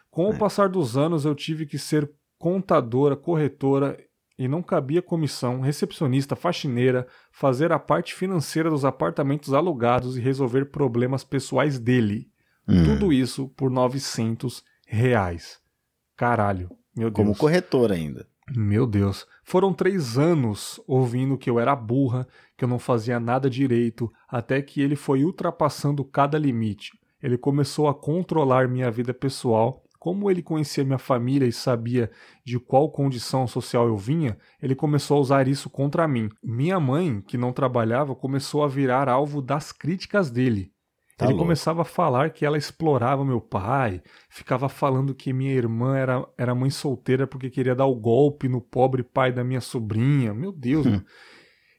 Com 0.10 0.30
o 0.30 0.34
É. 0.34 0.38
passar 0.38 0.70
dos 0.70 0.96
anos, 0.98 1.26
eu 1.26 1.36
tive 1.36 1.66
que 1.66 1.78
ser 1.78 2.10
contadora, 2.38 3.16
corretora 3.16 3.98
e 4.38 4.48
não 4.48 4.64
cabia 4.64 5.02
comissão, 5.02 5.60
recepcionista, 5.62 6.36
faxineira, 6.36 7.06
fazer 7.32 7.72
a 7.72 7.78
parte 7.80 8.14
financeira 8.16 8.70
dos 8.70 8.84
apartamentos 8.86 9.54
alugados 9.54 10.18
e 10.18 10.22
resolver 10.22 10.66
problemas 10.66 11.24
pessoais 11.24 11.78
dele. 11.78 12.28
Hum, 12.68 12.84
Tudo 12.84 13.12
isso 13.14 13.50
por 13.50 13.70
900 13.70 14.64
reais. 14.88 15.60
Caralho, 16.16 16.70
meu 16.96 17.10
Deus. 17.10 17.16
Como 17.16 17.38
corretor 17.38 17.92
ainda. 17.92 18.28
Meu 18.56 18.86
Deus. 18.86 19.26
Foram 19.44 19.74
três 19.74 20.18
anos 20.18 20.80
ouvindo 20.86 21.38
que 21.38 21.50
eu 21.50 21.60
era 21.60 21.76
burra, 21.76 22.28
que 22.58 22.64
eu 22.64 22.68
não 22.68 22.80
fazia 22.80 23.20
nada 23.20 23.50
direito, 23.50 24.12
até 24.28 24.62
que 24.62 24.82
ele 24.82 24.96
foi 24.96 25.24
ultrapassando 25.24 26.04
cada 26.04 26.38
limite. 26.38 26.92
Ele 27.22 27.38
começou 27.38 27.88
a 27.88 27.94
controlar 27.94 28.68
minha 28.68 28.92
vida 28.92 29.14
pessoal. 29.14 29.84
Como 30.00 30.32
ele 30.32 30.42
conhecia 30.42 30.84
minha 30.84 30.98
família 30.98 31.46
e 31.46 31.52
sabia 31.52 32.10
de 32.44 32.60
qual 32.60 32.90
condição 32.90 33.46
social 33.46 33.88
eu 33.88 33.96
vinha, 33.96 34.36
ele 34.60 34.74
começou 34.74 35.18
a 35.18 35.22
usar 35.22 35.48
isso 35.48 35.70
contra 35.70 36.08
mim. 36.08 36.28
Minha 36.44 36.80
mãe, 36.80 37.22
que 37.22 37.38
não 37.38 37.54
trabalhava, 37.54 38.16
começou 38.16 38.64
a 38.64 38.68
virar 38.68 39.08
alvo 39.08 39.42
das 39.44 39.72
críticas 39.72 40.32
dele. 40.32 40.72
Tá 41.18 41.26
ele 41.26 41.34
louco. 41.34 41.46
começava 41.46 41.82
a 41.84 41.86
falar 41.86 42.32
que 42.32 42.46
ela 42.46 42.58
explorava 42.58 43.24
meu 43.24 43.40
pai, 43.40 44.02
ficava 44.30 44.68
falando 44.68 45.14
que 45.14 45.32
minha 45.34 45.54
irmã 45.54 45.96
era, 45.96 46.28
era 46.38 46.56
mãe 46.56 46.70
solteira 46.70 47.28
porque 47.28 47.50
queria 47.50 47.76
dar 47.76 47.86
o 47.86 47.96
golpe 47.96 48.48
no 48.50 48.60
pobre 48.60 49.04
pai 49.04 49.32
da 49.32 49.44
minha 49.44 49.62
sobrinha. 49.62 50.34
Meu 50.34 50.52
Deus, 50.52 50.86
Hum. 50.86 50.92
mano. 50.92 51.06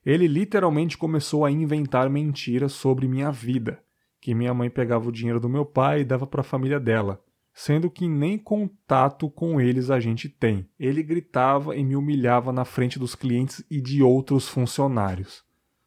Ele 0.04 0.26
literalmente 0.26 0.98
começou 0.98 1.44
a 1.44 1.50
inventar 1.50 2.10
mentiras 2.10 2.72
sobre 2.72 3.06
minha 3.06 3.30
vida, 3.30 3.80
que 4.20 4.34
minha 4.34 4.52
mãe 4.52 4.68
pegava 4.68 5.08
o 5.08 5.12
dinheiro 5.12 5.38
do 5.40 5.48
meu 5.48 5.64
pai 5.64 6.00
e 6.00 6.04
dava 6.04 6.26
para 6.26 6.40
a 6.40 6.44
família 6.44 6.80
dela, 6.80 7.22
sendo 7.54 7.88
que 7.88 8.08
nem 8.08 8.36
contato 8.36 9.30
com 9.30 9.60
eles 9.60 9.90
a 9.90 10.00
gente 10.00 10.28
tem. 10.28 10.68
Ele 10.78 11.02
gritava 11.04 11.76
e 11.76 11.84
me 11.84 11.94
humilhava 11.94 12.52
na 12.52 12.64
frente 12.64 12.98
dos 12.98 13.14
clientes 13.14 13.64
e 13.70 13.80
de 13.80 14.02
outros 14.02 14.48
funcionários. 14.48 15.44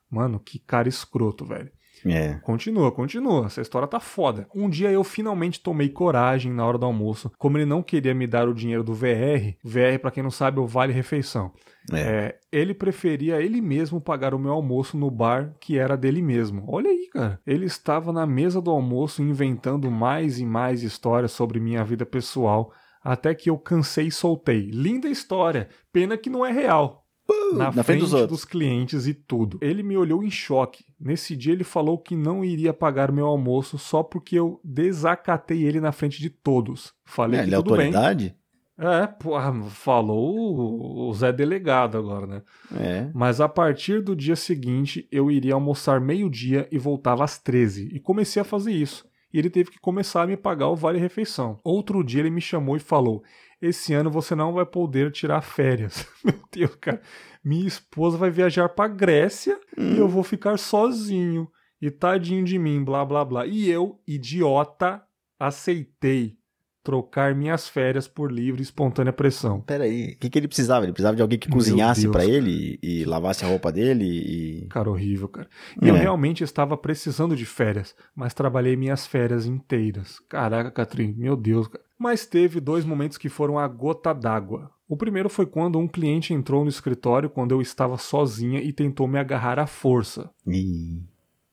Mano, 0.10 0.40
que 0.40 0.60
cara 0.60 0.88
escroto, 0.88 1.46
velho. 1.46 1.72
É. 2.06 2.36
Continua, 2.36 2.92
continua. 2.92 3.48
Essa 3.48 3.62
história 3.62 3.88
tá 3.88 4.00
foda. 4.00 4.48
Um 4.54 4.70
dia 4.70 4.92
eu 4.92 5.04
finalmente 5.04 5.60
tomei 5.60 5.90
coragem 5.90 6.52
na 6.54 6.66
hora 6.66 6.78
do 6.78 6.86
almoço. 6.86 7.32
Como 7.38 7.58
ele 7.58 7.66
não 7.66 7.82
queria 7.82 8.14
me 8.14 8.28
dar 8.28 8.48
o 8.48 8.54
dinheiro 8.54 8.84
do 8.84 8.94
VR, 8.94 9.56
VR, 9.64 10.00
pra 10.00 10.12
quem 10.12 10.22
não 10.22 10.32
sabe, 10.32 10.60
é 10.60 10.62
o 10.62 10.68
Vale 10.68 10.94
Refeição. 10.94 11.52
É. 11.92 12.00
É, 12.00 12.40
ele 12.52 12.74
preferia 12.74 13.42
ele 13.42 13.62
mesmo 13.62 14.02
pagar 14.02 14.34
o 14.34 14.40
meu 14.40 14.54
almoço 14.54 14.98
no 14.98 15.10
bar 15.12 15.56
que 15.60 15.78
era 15.78 15.96
dele 15.96 16.22
mesmo. 16.22 16.64
Olha 16.68 16.90
aí, 16.90 17.10
cara. 17.12 17.40
Ele 17.46 17.66
estava 17.66 18.12
na 18.12 18.26
mesa 18.26 18.62
do 18.62 18.72
almoço 18.72 19.22
inventando 19.22 19.90
mais 19.92 20.40
e 20.40 20.46
mais 20.46 20.84
histórias 20.84 21.32
sobre 21.32 21.60
minha 21.60 21.84
vida 21.84 22.06
pessoal, 22.06 22.72
até 23.04 23.36
que 23.36 23.50
eu 23.50 23.58
cansei 23.58 24.08
e 24.08 24.12
soltei. 24.12 24.70
Linda 24.72 25.08
história. 25.08 25.70
Pena 25.94 26.18
que 26.18 26.30
não 26.30 26.46
é 26.46 26.52
real. 26.52 27.05
Na, 27.54 27.66
na 27.66 27.72
frente 27.84 27.86
frente 27.86 28.00
dos 28.02 28.28
dos, 28.28 28.46
clientes 28.46 29.08
e 29.08 29.14
tudo. 29.14 29.58
Ele 29.62 29.84
me 29.84 29.96
olhou 29.98 30.24
em 30.24 30.32
choque. 30.32 30.84
Nesse 31.00 31.36
dia 31.36 31.54
ele 31.54 31.64
falou 31.64 31.98
que 31.98 32.16
não 32.16 32.44
iria 32.44 32.74
pagar 32.74 33.12
meu 33.12 33.26
almoço 33.28 33.78
só 33.78 34.02
porque 34.04 34.38
eu 34.38 34.60
desacatei 34.64 35.64
ele 35.64 35.80
na 35.80 35.92
frente 35.92 36.20
de 36.22 36.30
todos. 36.30 36.94
Falei 37.06 37.40
É, 37.40 37.44
que 37.44 37.50
ele 37.50 37.56
é 37.56 37.58
tudo 37.58 37.76
bem. 37.78 37.88
autoridade? 37.88 38.36
É, 38.78 39.08
porra, 39.08 39.54
falou 39.70 40.36
o- 40.38 41.08
o 41.10 41.14
Zé 41.14 41.32
Delegado 41.32 41.98
agora, 41.98 42.28
né? 42.28 42.42
É. 42.78 43.10
Mas 43.14 43.40
a 43.40 43.48
partir 43.48 44.02
do 44.02 44.14
dia 44.16 44.36
seguinte, 44.36 45.08
eu 45.12 45.32
iria 45.32 45.54
almoçar 45.54 46.02
meio-dia 46.02 46.68
e 46.72 46.78
voltava 46.78 47.24
às 47.24 47.38
13. 47.40 47.90
E 47.94 48.00
comecei 48.02 48.42
a 48.42 48.46
fazer 48.46 48.74
isso. 48.74 49.06
E 49.34 49.40
ele 49.40 49.50
teve 49.50 49.70
que 49.72 49.80
começar 49.80 50.24
a 50.24 50.28
me 50.28 50.36
pagar 50.38 50.68
o 50.70 50.76
vale 50.76 51.00
refeição. 51.00 51.58
Outro 51.64 52.04
dia 52.04 52.22
ele 52.22 52.30
me 52.30 52.42
chamou 52.42 52.76
e 52.76 52.80
falou: 52.82 53.24
Esse 53.62 53.94
ano 53.94 54.10
você 54.12 54.36
não 54.36 54.52
vai 54.54 54.66
poder 54.66 55.10
tirar 55.12 55.42
férias. 55.42 56.06
Meu 56.24 56.36
Deus, 56.52 56.76
cara. 56.76 57.02
Minha 57.46 57.68
esposa 57.68 58.18
vai 58.18 58.32
viajar 58.32 58.68
pra 58.70 58.88
Grécia 58.88 59.60
e 59.78 59.98
eu 59.98 60.08
vou 60.08 60.24
ficar 60.24 60.58
sozinho. 60.58 61.48
E 61.82 61.92
tadinho 61.92 62.44
de 62.44 62.58
mim, 62.58 62.84
blá 62.84 63.06
blá 63.06 63.24
blá. 63.24 63.46
E 63.46 63.70
eu, 63.70 64.00
idiota, 64.08 65.04
aceitei 65.40 66.38
trocar 66.84 67.34
minhas 67.36 67.68
férias 67.68 68.08
por 68.08 68.32
livre 68.32 68.62
e 68.62 68.64
espontânea 68.64 69.12
pressão. 69.12 69.60
Peraí, 69.62 70.14
o 70.14 70.18
que, 70.20 70.30
que 70.30 70.38
ele 70.40 70.48
precisava? 70.48 70.86
Ele 70.86 70.92
precisava 70.94 71.16
de 71.16 71.22
alguém 71.22 71.40
que 71.40 71.48
Meu 71.48 71.58
cozinhasse 71.58 72.08
pra 72.10 72.24
ele 72.24 72.80
e, 72.82 73.02
e 73.02 73.06
lavasse 73.06 73.44
a 73.44 73.48
roupa 73.48 73.72
dele 73.72 74.06
e. 74.06 74.68
Cara, 74.68 74.90
horrível, 74.90 75.28
cara. 75.28 75.48
E 75.82 75.88
eu 75.88 75.96
É. 75.96 76.00
realmente 76.00 76.44
estava 76.44 76.78
precisando 76.78 77.36
de 77.36 77.46
férias, 77.46 77.96
mas 78.16 78.34
trabalhei 78.36 78.76
minhas 78.76 79.06
férias 79.08 79.46
inteiras. 79.48 80.20
Caraca, 80.30 80.70
Catrin, 80.72 81.14
meu 81.18 81.36
Deus, 81.36 81.68
cara. 81.68 81.84
Mas 81.98 82.26
teve 82.26 82.60
dois 82.60 82.86
momentos 82.86 83.18
que 83.18 83.30
foram 83.30 83.58
a 83.58 83.68
gota 83.68 84.14
d'água. 84.14 84.70
O 84.88 84.96
primeiro 84.96 85.30
foi 85.30 85.46
quando 85.46 85.80
um 85.80 85.88
cliente 85.88 86.34
entrou 86.34 86.64
no 86.64 86.70
escritório 86.70 87.30
quando 87.30 87.52
eu 87.52 87.62
estava 87.62 87.98
sozinha 87.98 88.62
e 88.62 88.72
tentou 88.72 89.08
me 89.08 89.18
agarrar 89.18 89.58
à 89.58 89.66
força. 89.66 90.30
Ih, 90.48 91.04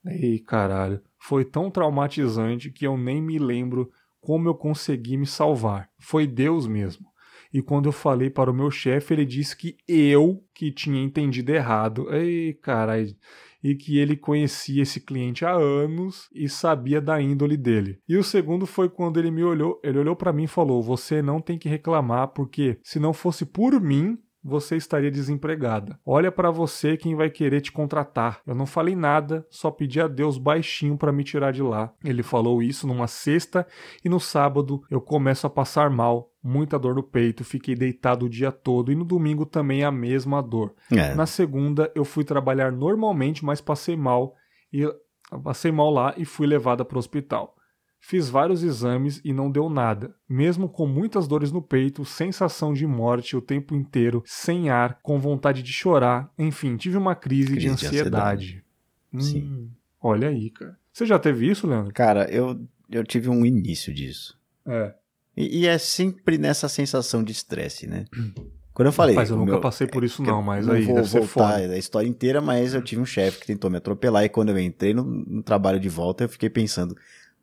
Ei, 0.04 0.38
caralho. 0.40 1.00
Foi 1.18 1.44
tão 1.44 1.70
traumatizante 1.70 2.70
que 2.70 2.86
eu 2.86 2.96
nem 2.96 3.22
me 3.22 3.38
lembro 3.38 3.90
como 4.20 4.48
eu 4.48 4.54
consegui 4.54 5.16
me 5.16 5.26
salvar. 5.26 5.88
Foi 5.98 6.26
Deus 6.26 6.66
mesmo. 6.66 7.06
E 7.52 7.60
quando 7.60 7.86
eu 7.86 7.92
falei 7.92 8.30
para 8.30 8.50
o 8.50 8.54
meu 8.54 8.70
chefe, 8.70 9.12
ele 9.12 9.26
disse 9.26 9.56
que 9.56 9.76
eu 9.86 10.42
que 10.54 10.72
tinha 10.72 11.02
entendido 11.02 11.52
errado. 11.52 12.12
Ei, 12.12 12.54
caralho. 12.54 13.14
E 13.62 13.74
que 13.74 13.98
ele 13.98 14.16
conhecia 14.16 14.82
esse 14.82 15.00
cliente 15.00 15.44
há 15.44 15.52
anos 15.52 16.28
e 16.34 16.48
sabia 16.48 17.00
da 17.00 17.20
índole 17.20 17.56
dele. 17.56 17.98
E 18.08 18.16
o 18.16 18.24
segundo 18.24 18.66
foi 18.66 18.88
quando 18.88 19.18
ele 19.18 19.30
me 19.30 19.44
olhou, 19.44 19.80
ele 19.84 19.98
olhou 19.98 20.16
para 20.16 20.32
mim 20.32 20.44
e 20.44 20.48
falou: 20.48 20.82
"Você 20.82 21.22
não 21.22 21.40
tem 21.40 21.58
que 21.58 21.68
reclamar 21.68 22.28
porque 22.28 22.78
se 22.82 22.98
não 22.98 23.12
fosse 23.12 23.46
por 23.46 23.80
mim, 23.80 24.18
você 24.42 24.76
estaria 24.76 25.10
desempregada. 25.10 25.98
Olha 26.04 26.32
para 26.32 26.50
você 26.50 26.96
quem 26.96 27.14
vai 27.14 27.30
querer 27.30 27.60
te 27.60 27.70
contratar. 27.70 28.40
Eu 28.46 28.54
não 28.54 28.66
falei 28.66 28.96
nada, 28.96 29.46
só 29.48 29.70
pedi 29.70 30.00
a 30.00 30.08
Deus 30.08 30.36
baixinho 30.36 30.96
para 30.96 31.12
me 31.12 31.22
tirar 31.22 31.52
de 31.52 31.62
lá. 31.62 31.92
Ele 32.04 32.22
falou 32.22 32.62
isso 32.62 32.86
numa 32.86 33.06
sexta 33.06 33.66
e 34.04 34.08
no 34.08 34.18
sábado 34.18 34.82
eu 34.90 35.00
começo 35.00 35.46
a 35.46 35.50
passar 35.50 35.90
mal, 35.90 36.31
muita 36.42 36.78
dor 36.78 36.94
no 36.94 37.02
peito, 37.02 37.44
fiquei 37.44 37.74
deitado 37.74 38.26
o 38.26 38.28
dia 38.28 38.50
todo 38.50 38.90
e 38.90 38.96
no 38.96 39.04
domingo 39.04 39.46
também 39.46 39.84
a 39.84 39.92
mesma 39.92 40.42
dor. 40.42 40.74
É. 40.90 41.14
Na 41.14 41.26
segunda 41.26 41.90
eu 41.94 42.04
fui 42.04 42.24
trabalhar 42.24 42.72
normalmente, 42.72 43.44
mas 43.44 43.60
passei 43.60 43.96
mal 43.96 44.34
e 44.72 44.82
passei 45.42 45.70
mal 45.70 45.90
lá 45.90 46.14
e 46.16 46.24
fui 46.24 46.46
levada 46.46 46.84
para 46.84 46.96
o 46.96 46.98
hospital. 46.98 47.56
Fiz 48.04 48.28
vários 48.28 48.64
exames 48.64 49.20
e 49.24 49.32
não 49.32 49.48
deu 49.48 49.70
nada. 49.70 50.12
Mesmo 50.28 50.68
com 50.68 50.88
muitas 50.88 51.28
dores 51.28 51.52
no 51.52 51.62
peito, 51.62 52.04
sensação 52.04 52.72
de 52.72 52.84
morte 52.84 53.36
o 53.36 53.40
tempo 53.40 53.76
inteiro, 53.76 54.24
sem 54.26 54.70
ar, 54.70 54.98
com 55.02 55.20
vontade 55.20 55.62
de 55.62 55.72
chorar, 55.72 56.28
enfim, 56.36 56.76
tive 56.76 56.96
uma 56.96 57.14
crise, 57.14 57.52
Crise 57.52 57.60
de 57.60 57.66
de 57.76 57.86
ansiedade. 57.86 58.64
Sim. 59.20 59.42
Hum, 59.44 59.70
olha 60.00 60.28
aí, 60.28 60.50
cara. 60.50 60.76
Você 60.92 61.06
já 61.06 61.16
teve 61.16 61.48
isso, 61.48 61.64
Leandro? 61.66 61.94
Cara, 61.94 62.28
eu, 62.28 62.66
eu 62.90 63.04
tive 63.04 63.28
um 63.28 63.46
início 63.46 63.94
disso. 63.94 64.36
É. 64.66 64.92
E, 65.36 65.60
e 65.60 65.66
é 65.66 65.78
sempre 65.78 66.36
nessa 66.38 66.68
sensação 66.68 67.22
de 67.22 67.32
estresse, 67.32 67.86
né? 67.86 68.04
Quando 68.74 68.86
eu 68.88 68.92
falei. 68.92 69.14
Rapaz, 69.14 69.30
eu 69.30 69.36
nunca 69.36 69.52
meu- 69.52 69.60
passei 69.60 69.86
por 69.86 70.02
isso 70.04 70.22
eu 70.22 70.26
não, 70.26 70.42
mas 70.42 70.66
não 70.66 70.74
aí 70.74 70.82
vou 70.84 70.94
deve 70.96 71.08
ser 71.08 71.20
voltar 71.20 71.66
da 71.68 71.76
história 71.78 72.08
inteira, 72.08 72.40
mas 72.40 72.74
eu 72.74 72.82
tive 72.82 73.00
um 73.00 73.06
chefe 73.06 73.40
que 73.40 73.46
tentou 73.46 73.70
me 73.70 73.76
atropelar 73.76 74.24
e 74.24 74.28
quando 74.28 74.48
eu 74.50 74.58
entrei 74.58 74.94
no, 74.94 75.02
no 75.04 75.42
trabalho 75.42 75.78
de 75.78 75.88
volta, 75.88 76.24
eu 76.24 76.28
fiquei 76.28 76.48
pensando, 76.48 76.92
o 76.92 76.96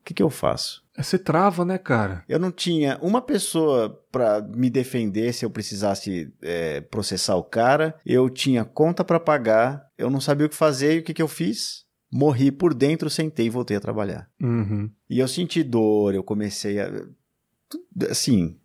que, 0.03 0.14
que 0.14 0.24
eu 0.24 0.30
faço? 0.30 0.84
É, 0.98 1.03
Você 1.03 1.20
trava, 1.20 1.64
né, 1.64 1.78
cara? 1.78 2.24
Eu 2.28 2.40
não 2.40 2.52
tinha 2.52 2.98
uma 3.02 3.22
pessoa 3.22 4.02
pra 4.11 4.41
me 4.41 4.70
defender 4.72 5.32
se 5.34 5.45
eu 5.45 5.49
precisasse 5.52 6.34
é, 6.41 6.82
processar 6.82 7.36
o 7.36 7.44
cara. 7.44 7.95
Eu 8.06 8.28
tinha 8.30 8.66
conta 8.66 9.03
pra 9.03 9.20
pagar. 9.20 9.86
Eu 9.98 10.10
não 10.10 10.20
sabia 10.20 10.45
o 10.48 10.49
que 10.49 10.56
fazer 10.56 10.95
e 10.95 10.99
o 10.99 11.03
que, 11.03 11.14
que 11.14 11.22
eu 11.22 11.28
fiz? 11.28 11.86
Morri 12.11 12.52
por 12.52 12.74
dentro, 12.74 13.07
sentei 13.10 13.45
e 13.45 13.49
voltei 13.52 13.78
a 13.78 13.80
trabalhar. 13.80 14.28
Uhum. 14.41 14.90
E 15.07 15.20
eu 15.20 15.28
senti 15.28 15.61
dor, 15.61 16.16
eu 16.16 16.24
comecei 16.24 16.80
a. 16.80 16.91
tudo- 17.69 17.85
Assim, 18.11 18.57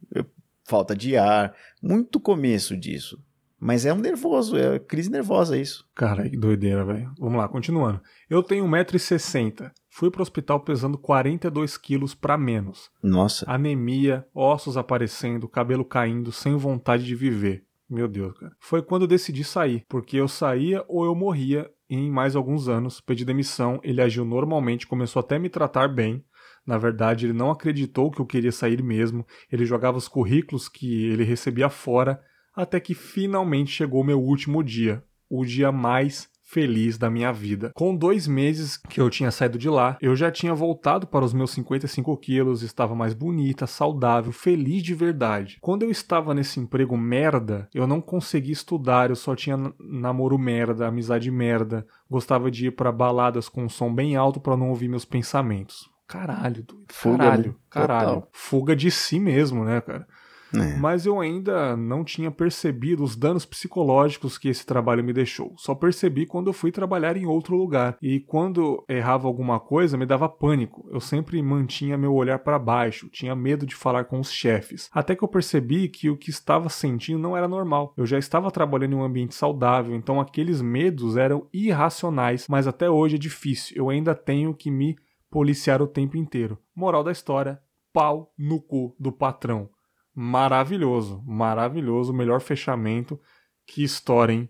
falta 0.64 0.94
de 0.96 1.16
ar. 1.16 1.54
Muito 1.82 2.18
começo 2.18 2.76
disso. 2.76 3.22
Mas 3.60 3.86
é 3.86 3.92
um 3.94 3.98
nervoso, 3.98 4.56
é 4.58 4.78
crise 4.78 5.10
nervosa 5.10 5.56
isso. 5.56 5.86
Cara, 5.94 6.28
que 6.28 6.36
doideira, 6.36 6.84
velho. 6.84 7.10
Vamos 7.18 7.38
lá, 7.38 7.48
continuando. 7.48 8.00
Eu 8.28 8.42
tenho 8.42 8.66
1,60m. 8.66 9.70
Fui 9.88 10.10
pro 10.10 10.22
hospital 10.22 10.60
pesando 10.60 10.98
42 10.98 11.78
quilos 11.78 12.14
pra 12.14 12.36
menos. 12.36 12.90
Nossa. 13.02 13.44
Anemia, 13.48 14.26
ossos 14.34 14.76
aparecendo, 14.76 15.48
cabelo 15.48 15.84
caindo, 15.84 16.30
sem 16.32 16.56
vontade 16.56 17.04
de 17.04 17.14
viver. 17.14 17.64
Meu 17.88 18.08
Deus, 18.08 18.36
cara. 18.38 18.52
Foi 18.58 18.82
quando 18.82 19.02
eu 19.02 19.08
decidi 19.08 19.44
sair, 19.44 19.84
porque 19.88 20.16
eu 20.16 20.26
saía 20.28 20.84
ou 20.88 21.04
eu 21.04 21.14
morria 21.14 21.70
em 21.88 22.10
mais 22.10 22.34
alguns 22.34 22.68
anos. 22.68 23.00
Pedi 23.00 23.24
demissão, 23.24 23.78
ele 23.82 24.02
agiu 24.02 24.24
normalmente, 24.24 24.86
começou 24.86 25.20
até 25.20 25.36
a 25.36 25.38
me 25.38 25.48
tratar 25.48 25.88
bem. 25.88 26.22
Na 26.66 26.78
verdade, 26.78 27.26
ele 27.26 27.32
não 27.32 27.50
acreditou 27.50 28.10
que 28.10 28.20
eu 28.20 28.26
queria 28.26 28.52
sair 28.52 28.82
mesmo. 28.82 29.26
Ele 29.50 29.64
jogava 29.64 29.98
os 29.98 30.08
currículos 30.08 30.68
que 30.68 31.06
ele 31.06 31.24
recebia 31.24 31.68
fora, 31.68 32.20
até 32.54 32.80
que 32.80 32.94
finalmente 32.94 33.70
chegou 33.70 34.00
o 34.00 34.04
meu 34.04 34.20
último 34.20 34.62
dia. 34.62 35.02
O 35.28 35.44
dia 35.44 35.70
mais 35.72 36.28
feliz 36.54 36.96
da 36.96 37.10
minha 37.10 37.32
vida. 37.32 37.72
Com 37.74 37.96
dois 37.96 38.28
meses 38.28 38.76
que 38.76 39.00
eu 39.00 39.10
tinha 39.10 39.30
saído 39.32 39.58
de 39.58 39.68
lá, 39.68 39.98
eu 40.00 40.14
já 40.14 40.30
tinha 40.30 40.54
voltado 40.54 41.04
para 41.04 41.24
os 41.24 41.32
meus 41.32 41.50
55 41.50 42.16
quilos, 42.18 42.62
estava 42.62 42.94
mais 42.94 43.12
bonita, 43.12 43.66
saudável, 43.66 44.30
feliz 44.30 44.82
de 44.82 44.94
verdade. 44.94 45.58
Quando 45.60 45.82
eu 45.82 45.90
estava 45.90 46.32
nesse 46.32 46.60
emprego 46.60 46.96
merda, 46.96 47.68
eu 47.74 47.88
não 47.88 48.00
conseguia 48.00 48.52
estudar, 48.52 49.10
eu 49.10 49.16
só 49.16 49.34
tinha 49.34 49.56
namoro 49.80 50.38
merda, 50.38 50.86
amizade 50.86 51.28
merda, 51.30 51.84
gostava 52.08 52.50
de 52.50 52.66
ir 52.66 52.70
para 52.70 52.92
baladas 52.92 53.48
com 53.48 53.64
um 53.64 53.68
som 53.68 53.92
bem 53.92 54.14
alto 54.14 54.38
para 54.38 54.56
não 54.56 54.68
ouvir 54.68 54.86
meus 54.86 55.04
pensamentos. 55.04 55.92
Caralho, 56.14 56.62
doido. 56.62 56.84
Fuga, 56.90 57.18
Caralho, 57.18 57.48
né? 57.48 57.54
caralho. 57.68 58.08
Total. 58.08 58.28
Fuga 58.32 58.76
de 58.76 58.88
si 58.88 59.18
mesmo, 59.18 59.64
né, 59.64 59.80
cara? 59.80 60.06
É. 60.54 60.76
Mas 60.76 61.04
eu 61.04 61.20
ainda 61.20 61.76
não 61.76 62.04
tinha 62.04 62.30
percebido 62.30 63.02
os 63.02 63.16
danos 63.16 63.44
psicológicos 63.44 64.38
que 64.38 64.48
esse 64.48 64.64
trabalho 64.64 65.02
me 65.02 65.12
deixou. 65.12 65.52
Só 65.56 65.74
percebi 65.74 66.26
quando 66.26 66.48
eu 66.48 66.52
fui 66.52 66.70
trabalhar 66.70 67.16
em 67.16 67.26
outro 67.26 67.56
lugar. 67.56 67.96
E 68.00 68.20
quando 68.20 68.84
errava 68.88 69.26
alguma 69.26 69.58
coisa, 69.58 69.96
me 69.96 70.06
dava 70.06 70.28
pânico. 70.28 70.88
Eu 70.92 71.00
sempre 71.00 71.42
mantinha 71.42 71.98
meu 71.98 72.14
olhar 72.14 72.38
para 72.38 72.58
baixo, 72.58 73.08
tinha 73.08 73.34
medo 73.34 73.66
de 73.66 73.74
falar 73.74 74.04
com 74.04 74.20
os 74.20 74.30
chefes. 74.30 74.88
Até 74.92 75.16
que 75.16 75.24
eu 75.24 75.28
percebi 75.28 75.88
que 75.88 76.08
o 76.08 76.16
que 76.16 76.30
estava 76.30 76.68
sentindo 76.68 77.18
não 77.18 77.36
era 77.36 77.48
normal. 77.48 77.92
Eu 77.96 78.06
já 78.06 78.18
estava 78.18 78.50
trabalhando 78.52 78.92
em 78.92 78.96
um 78.96 79.04
ambiente 79.04 79.34
saudável, 79.34 79.94
então 79.96 80.20
aqueles 80.20 80.62
medos 80.62 81.16
eram 81.16 81.48
irracionais, 81.52 82.46
mas 82.48 82.68
até 82.68 82.88
hoje 82.88 83.16
é 83.16 83.18
difícil. 83.18 83.76
Eu 83.76 83.90
ainda 83.90 84.14
tenho 84.14 84.54
que 84.54 84.70
me 84.70 84.96
policiar 85.34 85.82
o 85.82 85.88
tempo 85.88 86.16
inteiro. 86.16 86.56
Moral 86.76 87.02
da 87.02 87.10
história: 87.10 87.60
pau 87.92 88.32
no 88.38 88.60
cu 88.60 88.94
do 88.98 89.10
patrão 89.10 89.68
maravilhoso, 90.14 91.20
maravilhoso, 91.26 92.12
melhor 92.12 92.40
fechamento. 92.40 93.20
Que 93.66 93.82
história, 93.82 94.32
hein? 94.32 94.48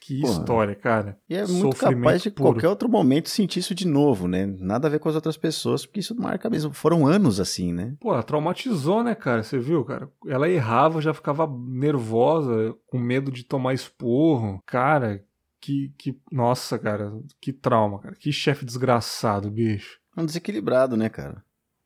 Que 0.00 0.20
Porra. 0.22 0.32
história, 0.32 0.74
cara. 0.74 1.18
E 1.28 1.34
é 1.36 1.46
muito 1.46 1.76
Sofrimento 1.76 2.04
capaz 2.04 2.22
de 2.22 2.30
puro. 2.30 2.50
qualquer 2.50 2.68
outro 2.68 2.88
momento 2.88 3.28
sentir 3.28 3.60
isso 3.60 3.74
de 3.74 3.86
novo, 3.86 4.26
né? 4.26 4.46
Nada 4.46 4.88
a 4.88 4.90
ver 4.90 4.98
com 4.98 5.08
as 5.08 5.14
outras 5.14 5.36
pessoas, 5.36 5.84
porque 5.84 6.00
isso 6.00 6.14
marca 6.18 6.48
mesmo. 6.48 6.72
Foram 6.72 7.06
anos 7.06 7.38
assim, 7.38 7.72
né? 7.72 7.94
Pô, 8.00 8.12
ela 8.12 8.22
traumatizou, 8.22 9.04
né, 9.04 9.14
cara? 9.14 9.42
Você 9.42 9.58
viu, 9.58 9.84
cara? 9.84 10.10
Ela 10.26 10.48
errava, 10.48 11.00
já 11.02 11.12
ficava 11.12 11.46
nervosa, 11.46 12.74
com 12.86 12.98
medo 12.98 13.30
de 13.30 13.44
tomar 13.44 13.74
esporro. 13.74 14.60
Cara, 14.66 15.22
que, 15.60 15.92
que. 15.98 16.18
Nossa, 16.32 16.78
cara, 16.78 17.12
que 17.40 17.52
trauma, 17.52 18.00
cara. 18.00 18.16
Que 18.16 18.32
chefe 18.32 18.64
desgraçado, 18.64 19.50
bicho. 19.50 20.01
É 20.16 20.20
um 20.20 20.26
desequilibrado, 20.26 20.96
né, 20.96 21.08
cara? 21.08 21.42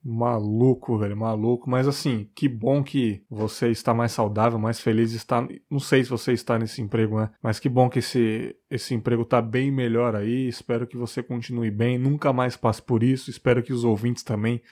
Maluco, 0.08 0.98
velho, 0.98 1.16
maluco. 1.16 1.68
Mas 1.68 1.88
assim, 1.88 2.30
que 2.34 2.48
bom 2.48 2.82
que 2.82 3.24
você 3.28 3.70
está 3.70 3.92
mais 3.92 4.12
saudável, 4.12 4.58
mais 4.58 4.80
feliz. 4.80 5.12
Está... 5.12 5.46
Não 5.68 5.80
sei 5.80 6.04
se 6.04 6.10
você 6.10 6.32
está 6.32 6.58
nesse 6.58 6.80
emprego, 6.80 7.18
né? 7.18 7.30
Mas 7.42 7.58
que 7.58 7.68
bom 7.68 7.90
que 7.90 7.98
esse, 7.98 8.54
esse 8.70 8.94
emprego 8.94 9.24
tá 9.24 9.42
bem 9.42 9.72
melhor 9.72 10.14
aí. 10.14 10.46
Espero 10.46 10.86
que 10.86 10.96
você 10.96 11.22
continue 11.22 11.70
bem. 11.70 11.98
Nunca 11.98 12.32
mais 12.32 12.56
passe 12.56 12.80
por 12.80 13.02
isso. 13.02 13.30
Espero 13.30 13.62
que 13.62 13.72
os 13.72 13.82
ouvintes 13.82 14.22
também 14.22 14.62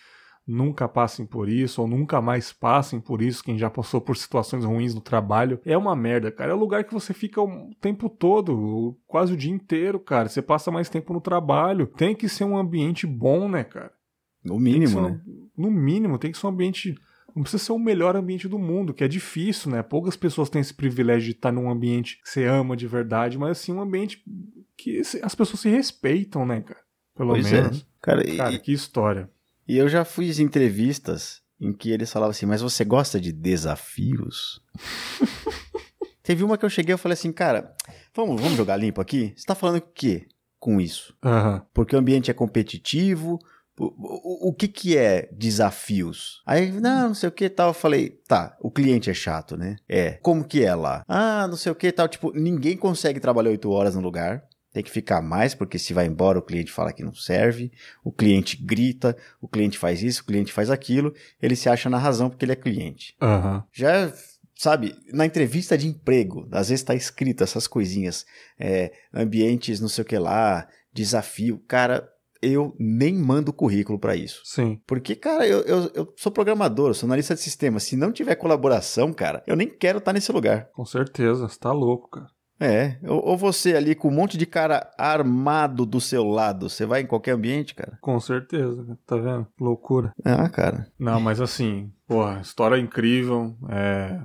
nunca 0.46 0.86
passem 0.88 1.24
por 1.24 1.48
isso, 1.48 1.80
ou 1.82 1.88
nunca 1.88 2.20
mais 2.20 2.52
passem 2.52 3.00
por 3.00 3.22
isso, 3.22 3.42
quem 3.42 3.56
já 3.58 3.70
passou 3.70 4.00
por 4.00 4.16
situações 4.16 4.64
ruins 4.64 4.94
no 4.94 5.00
trabalho. 5.00 5.58
É 5.64 5.76
uma 5.76 5.96
merda, 5.96 6.30
cara. 6.30 6.52
É 6.52 6.54
o 6.54 6.58
lugar 6.58 6.84
que 6.84 6.92
você 6.92 7.14
fica 7.14 7.40
o 7.42 7.70
tempo 7.80 8.08
todo, 8.10 8.96
quase 9.06 9.32
o 9.32 9.36
dia 9.36 9.52
inteiro, 9.52 9.98
cara. 9.98 10.28
Você 10.28 10.42
passa 10.42 10.70
mais 10.70 10.88
tempo 10.88 11.12
no 11.12 11.20
trabalho. 11.20 11.86
Tem 11.86 12.14
que 12.14 12.28
ser 12.28 12.44
um 12.44 12.56
ambiente 12.56 13.06
bom, 13.06 13.48
né, 13.48 13.64
cara? 13.64 13.92
No 14.44 14.58
mínimo, 14.60 14.98
um- 14.98 15.02
né? 15.10 15.20
No 15.56 15.70
mínimo, 15.70 16.18
tem 16.18 16.30
que 16.30 16.36
ser 16.38 16.46
um 16.46 16.50
ambiente. 16.50 16.94
Não 17.34 17.42
precisa 17.42 17.64
ser 17.64 17.72
o 17.72 17.78
melhor 17.78 18.14
ambiente 18.14 18.46
do 18.46 18.58
mundo, 18.58 18.92
que 18.94 19.02
é 19.02 19.08
difícil, 19.08 19.70
né? 19.70 19.82
Poucas 19.82 20.14
pessoas 20.16 20.48
têm 20.50 20.60
esse 20.60 20.74
privilégio 20.74 21.24
de 21.30 21.36
estar 21.36 21.50
num 21.50 21.68
ambiente 21.70 22.20
que 22.22 22.28
você 22.28 22.44
ama 22.44 22.76
de 22.76 22.86
verdade, 22.86 23.36
mas 23.38 23.52
assim, 23.52 23.72
um 23.72 23.80
ambiente 23.80 24.22
que 24.76 25.00
as 25.22 25.34
pessoas 25.34 25.60
se 25.60 25.68
respeitam, 25.68 26.44
né, 26.46 26.60
cara? 26.60 26.80
Pelo 27.16 27.30
Pois 27.30 27.50
menos. 27.50 27.80
é. 27.80 27.84
Cara, 28.02 28.28
e, 28.28 28.36
Cara, 28.36 28.58
que 28.58 28.72
história. 28.72 29.30
E 29.66 29.76
eu 29.76 29.88
já 29.88 30.04
fiz 30.04 30.38
entrevistas 30.38 31.42
em 31.60 31.72
que 31.72 31.90
eles 31.90 32.12
falavam 32.12 32.30
assim, 32.30 32.46
mas 32.46 32.60
você 32.60 32.84
gosta 32.84 33.20
de 33.20 33.32
desafios? 33.32 34.60
Teve 36.22 36.42
uma 36.42 36.56
que 36.56 36.64
eu 36.64 36.70
cheguei 36.70 36.94
e 36.94 36.98
falei 36.98 37.14
assim, 37.14 37.32
cara, 37.32 37.74
vamos, 38.14 38.40
vamos 38.40 38.56
jogar 38.56 38.76
limpo 38.76 39.00
aqui? 39.00 39.34
Você 39.36 39.44
tá 39.44 39.54
falando 39.54 39.76
o 39.76 39.82
quê 39.94 40.26
com 40.58 40.80
isso? 40.80 41.14
Aham. 41.22 41.62
Porque 41.74 41.94
o 41.94 41.98
ambiente 41.98 42.30
é 42.30 42.34
competitivo. 42.34 43.38
O, 43.78 43.86
o, 43.86 44.48
o 44.48 44.54
que 44.54 44.68
que 44.68 44.96
é 44.96 45.28
desafios? 45.32 46.40
Aí, 46.46 46.70
não, 46.72 47.08
não 47.08 47.14
sei 47.14 47.28
o 47.28 47.32
que 47.32 47.50
tal. 47.50 47.68
Eu 47.68 47.74
falei, 47.74 48.20
tá, 48.26 48.56
o 48.60 48.70
cliente 48.70 49.10
é 49.10 49.14
chato, 49.14 49.56
né? 49.56 49.76
É. 49.86 50.12
Como 50.22 50.44
que 50.44 50.64
é 50.64 50.74
lá? 50.74 51.04
Ah, 51.06 51.46
não 51.46 51.56
sei 51.56 51.70
o 51.70 51.74
que 51.74 51.92
tal. 51.92 52.08
Tipo, 52.08 52.32
ninguém 52.32 52.76
consegue 52.76 53.20
trabalhar 53.20 53.50
oito 53.50 53.70
horas 53.70 53.94
no 53.94 54.00
lugar. 54.00 54.44
Tem 54.74 54.82
que 54.82 54.90
ficar 54.90 55.22
mais, 55.22 55.54
porque 55.54 55.78
se 55.78 55.94
vai 55.94 56.04
embora, 56.04 56.36
o 56.36 56.42
cliente 56.42 56.72
fala 56.72 56.92
que 56.92 57.04
não 57.04 57.14
serve. 57.14 57.70
O 58.02 58.10
cliente 58.10 58.56
grita, 58.56 59.16
o 59.40 59.46
cliente 59.46 59.78
faz 59.78 60.02
isso, 60.02 60.22
o 60.22 60.24
cliente 60.24 60.52
faz 60.52 60.68
aquilo. 60.68 61.14
Ele 61.40 61.54
se 61.54 61.68
acha 61.68 61.88
na 61.88 61.96
razão 61.96 62.28
porque 62.28 62.44
ele 62.44 62.50
é 62.50 62.56
cliente. 62.56 63.14
Aham. 63.22 63.62
Já, 63.72 64.12
sabe, 64.56 64.96
na 65.12 65.24
entrevista 65.24 65.78
de 65.78 65.86
emprego, 65.86 66.48
às 66.50 66.70
vezes 66.70 66.82
tá 66.82 66.92
escrito 66.92 67.44
essas 67.44 67.68
coisinhas, 67.68 68.26
é, 68.58 68.90
ambientes 69.14 69.78
não 69.78 69.88
sei 69.88 70.02
o 70.02 70.04
que 70.04 70.18
lá, 70.18 70.66
desafio. 70.92 71.62
Cara, 71.68 72.10
eu 72.42 72.74
nem 72.76 73.14
mando 73.14 73.52
currículo 73.52 73.96
pra 73.96 74.16
isso. 74.16 74.42
Sim. 74.44 74.80
Porque, 74.84 75.14
cara, 75.14 75.46
eu, 75.46 75.60
eu, 75.60 75.90
eu 75.94 76.14
sou 76.16 76.32
programador, 76.32 76.90
eu 76.90 76.94
sou 76.94 77.06
analista 77.06 77.36
de 77.36 77.40
sistema. 77.40 77.78
Se 77.78 77.96
não 77.96 78.10
tiver 78.10 78.34
colaboração, 78.34 79.12
cara, 79.12 79.40
eu 79.46 79.54
nem 79.54 79.68
quero 79.68 79.98
estar 79.98 80.12
nesse 80.12 80.32
lugar. 80.32 80.68
Com 80.72 80.84
certeza. 80.84 81.48
Você 81.48 81.60
tá 81.60 81.70
louco, 81.70 82.10
cara. 82.10 82.33
É, 82.60 82.96
ou, 83.06 83.36
você 83.36 83.74
ali 83.74 83.94
com 83.94 84.08
um 84.08 84.12
monte 84.12 84.38
de 84.38 84.46
cara 84.46 84.90
armado 84.96 85.84
do 85.84 86.00
seu 86.00 86.24
lado, 86.24 86.70
você 86.70 86.86
vai 86.86 87.00
em 87.00 87.06
qualquer 87.06 87.32
ambiente, 87.32 87.74
cara? 87.74 87.98
Com 88.00 88.18
certeza. 88.20 88.84
cara. 88.84 88.98
Tá 89.06 89.16
vendo? 89.16 89.46
Loucura. 89.60 90.12
Ah, 90.24 90.48
cara. 90.48 90.86
Não, 90.98 91.20
mas 91.20 91.40
assim, 91.40 91.92
porra, 92.06 92.40
história 92.40 92.78
incrível. 92.78 93.56
É, 93.68 94.20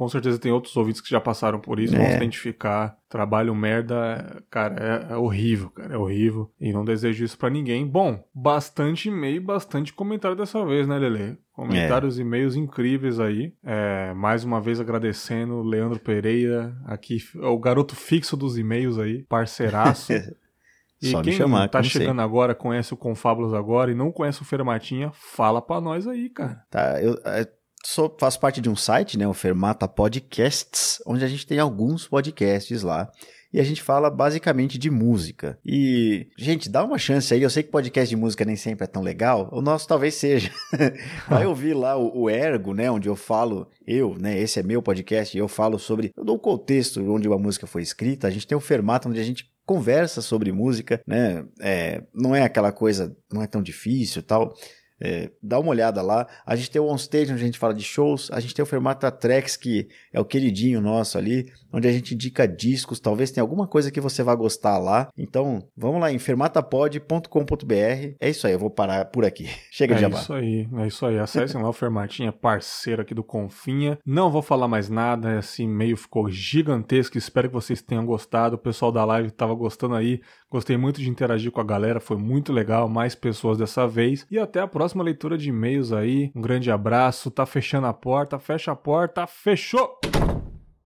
com 0.00 0.08
certeza 0.08 0.38
tem 0.38 0.50
outros 0.50 0.74
ouvintes 0.78 1.02
que 1.02 1.10
já 1.10 1.20
passaram 1.20 1.60
por 1.60 1.78
isso, 1.78 1.94
é. 1.94 1.98
vão 1.98 2.06
se 2.06 2.16
identificar. 2.16 2.96
Trabalho 3.06 3.54
merda, 3.54 4.42
cara, 4.50 5.06
é, 5.10 5.12
é, 5.12 5.16
horrível, 5.18 5.68
cara, 5.68 5.92
é 5.92 5.98
horrível. 5.98 6.50
E 6.58 6.72
não 6.72 6.86
desejo 6.86 7.22
isso 7.22 7.36
para 7.36 7.50
ninguém. 7.50 7.86
Bom, 7.86 8.24
bastante 8.34 9.10
e-mail, 9.10 9.42
bastante 9.42 9.92
comentário 9.92 10.34
dessa 10.34 10.64
vez, 10.64 10.88
né, 10.88 10.98
Lele? 10.98 11.36
Comentários 11.52 12.18
e 12.18 12.22
e-mails 12.22 12.56
incríveis 12.56 13.20
aí. 13.20 13.52
É, 13.62 14.14
mais 14.14 14.42
uma 14.42 14.58
vez 14.58 14.80
agradecendo 14.80 15.60
Leandro 15.60 16.00
Pereira, 16.00 16.74
aqui, 16.86 17.18
o 17.34 17.58
garoto 17.58 17.94
fixo 17.94 18.38
dos 18.38 18.56
e-mails 18.56 18.98
aí, 18.98 19.24
parceiraço. 19.24 20.14
E 21.02 21.12
Só 21.12 21.22
quem 21.22 21.32
me 21.32 21.38
chamar, 21.38 21.66
tá 21.68 21.82
chegando 21.82 22.18
sei. 22.18 22.24
agora, 22.24 22.54
conhece 22.54 22.92
o 22.92 22.96
Confábulos 22.96 23.54
agora 23.54 23.90
e 23.90 23.94
não 23.94 24.12
conhece 24.12 24.42
o 24.42 24.44
Fermatinha, 24.44 25.10
fala 25.14 25.62
pra 25.62 25.80
nós 25.80 26.06
aí, 26.06 26.28
cara. 26.28 26.62
Tá, 26.68 27.00
eu, 27.02 27.14
eu 27.14 27.46
sou, 27.84 28.14
faço 28.18 28.38
parte 28.40 28.60
de 28.60 28.68
um 28.68 28.76
site, 28.76 29.18
né, 29.18 29.26
o 29.26 29.34
Fermata 29.34 29.88
Podcasts, 29.88 31.02
onde 31.06 31.24
a 31.24 31.28
gente 31.28 31.46
tem 31.46 31.58
alguns 31.58 32.06
podcasts 32.08 32.82
lá 32.82 33.10
e 33.52 33.58
a 33.58 33.64
gente 33.64 33.82
fala 33.82 34.08
basicamente 34.08 34.78
de 34.78 34.90
música. 34.90 35.58
E, 35.64 36.28
gente, 36.38 36.68
dá 36.68 36.84
uma 36.84 36.98
chance 36.98 37.34
aí. 37.34 37.42
Eu 37.42 37.50
sei 37.50 37.62
que 37.62 37.70
podcast 37.70 38.08
de 38.08 38.16
música 38.16 38.44
nem 38.44 38.54
sempre 38.54 38.84
é 38.84 38.86
tão 38.86 39.02
legal. 39.02 39.48
O 39.52 39.60
nosso 39.60 39.88
talvez 39.88 40.14
seja. 40.14 40.50
Vai 41.28 41.46
ouvir 41.46 41.74
lá 41.74 41.96
o, 41.96 42.22
o, 42.22 42.30
Ergo, 42.30 42.72
né? 42.72 42.90
Onde 42.90 43.08
eu 43.08 43.16
falo, 43.16 43.68
eu, 43.84 44.16
né? 44.16 44.38
Esse 44.38 44.60
é 44.60 44.62
meu 44.62 44.80
podcast, 44.80 45.36
e 45.36 45.40
eu 45.40 45.48
falo 45.48 45.78
sobre. 45.78 46.12
Eu 46.16 46.24
dou 46.24 46.36
o 46.36 46.40
contexto 46.40 47.00
onde 47.12 47.26
uma 47.26 47.38
música 47.38 47.66
foi 47.66 47.82
escrita. 47.82 48.28
A 48.28 48.30
gente 48.30 48.46
tem 48.46 48.56
o 48.56 48.60
Fermata, 48.60 49.08
onde 49.08 49.18
a 49.18 49.24
gente 49.24 49.50
conversa 49.66 50.22
sobre 50.22 50.52
música, 50.52 51.00
né? 51.06 51.44
É, 51.60 52.04
não 52.14 52.34
é 52.34 52.42
aquela 52.42 52.70
coisa, 52.70 53.16
não 53.32 53.42
é 53.42 53.48
tão 53.48 53.62
difícil 53.62 54.22
tal. 54.22 54.54
É, 55.00 55.30
dá 55.42 55.58
uma 55.58 55.70
olhada 55.70 56.02
lá. 56.02 56.26
A 56.44 56.54
gente 56.54 56.70
tem 56.70 56.80
o 56.80 56.86
OnStage, 56.86 57.32
onde 57.32 57.42
a 57.42 57.46
gente 57.46 57.58
fala 57.58 57.72
de 57.72 57.82
shows. 57.82 58.30
A 58.32 58.40
gente 58.40 58.54
tem 58.54 58.62
o 58.62 58.66
Fermata 58.66 59.10
Tracks, 59.10 59.56
que 59.56 59.88
é 60.12 60.20
o 60.20 60.24
queridinho 60.24 60.80
nosso 60.80 61.16
ali, 61.16 61.50
onde 61.72 61.88
a 61.88 61.92
gente 61.92 62.14
indica 62.14 62.46
discos. 62.46 63.00
Talvez 63.00 63.30
tenha 63.30 63.42
alguma 63.42 63.66
coisa 63.66 63.90
que 63.90 64.00
você 64.00 64.22
vai 64.22 64.36
gostar 64.36 64.78
lá. 64.78 65.08
Então, 65.16 65.66
vamos 65.76 66.00
lá 66.00 66.12
em 66.12 66.18
fermatapod.com.br. 66.18 68.14
É 68.20 68.28
isso 68.28 68.46
aí, 68.46 68.52
eu 68.52 68.58
vou 68.58 68.70
parar 68.70 69.06
por 69.06 69.24
aqui. 69.24 69.48
Chega 69.72 69.94
é 69.94 69.96
de 69.96 70.02
jabá. 70.02 70.18
É 70.18 70.20
isso 70.20 70.34
aí, 70.34 70.68
é 70.76 70.86
isso 70.86 71.06
aí. 71.06 71.18
Acessem 71.18 71.62
lá 71.62 71.68
o 71.68 71.72
Fermatinha, 71.72 72.32
parceiro 72.32 73.02
aqui 73.02 73.14
do 73.14 73.24
Confinha. 73.24 73.98
Não 74.04 74.30
vou 74.30 74.42
falar 74.42 74.68
mais 74.68 74.88
nada, 74.88 75.38
esse 75.38 75.62
e-mail 75.62 75.96
ficou 75.96 76.30
gigantesco. 76.30 77.16
Espero 77.16 77.48
que 77.48 77.54
vocês 77.54 77.80
tenham 77.80 78.04
gostado. 78.04 78.56
O 78.56 78.58
pessoal 78.58 78.92
da 78.92 79.04
live 79.04 79.28
estava 79.28 79.54
gostando 79.54 79.94
aí. 79.94 80.20
Gostei 80.50 80.76
muito 80.76 81.00
de 81.00 81.08
interagir 81.08 81.52
com 81.52 81.60
a 81.60 81.64
galera, 81.64 82.00
foi 82.00 82.16
muito 82.16 82.52
legal. 82.52 82.88
Mais 82.88 83.14
pessoas 83.14 83.58
dessa 83.58 83.86
vez. 83.86 84.26
E 84.30 84.38
até 84.38 84.60
a 84.60 84.66
próxima 84.66 85.04
leitura 85.04 85.38
de 85.38 85.48
e-mails 85.48 85.92
aí. 85.92 86.32
Um 86.34 86.40
grande 86.40 86.70
abraço. 86.70 87.30
Tá 87.30 87.46
fechando 87.46 87.86
a 87.86 87.94
porta, 87.94 88.38
fecha 88.38 88.72
a 88.72 88.76
porta, 88.76 89.26
fechou! 89.26 90.00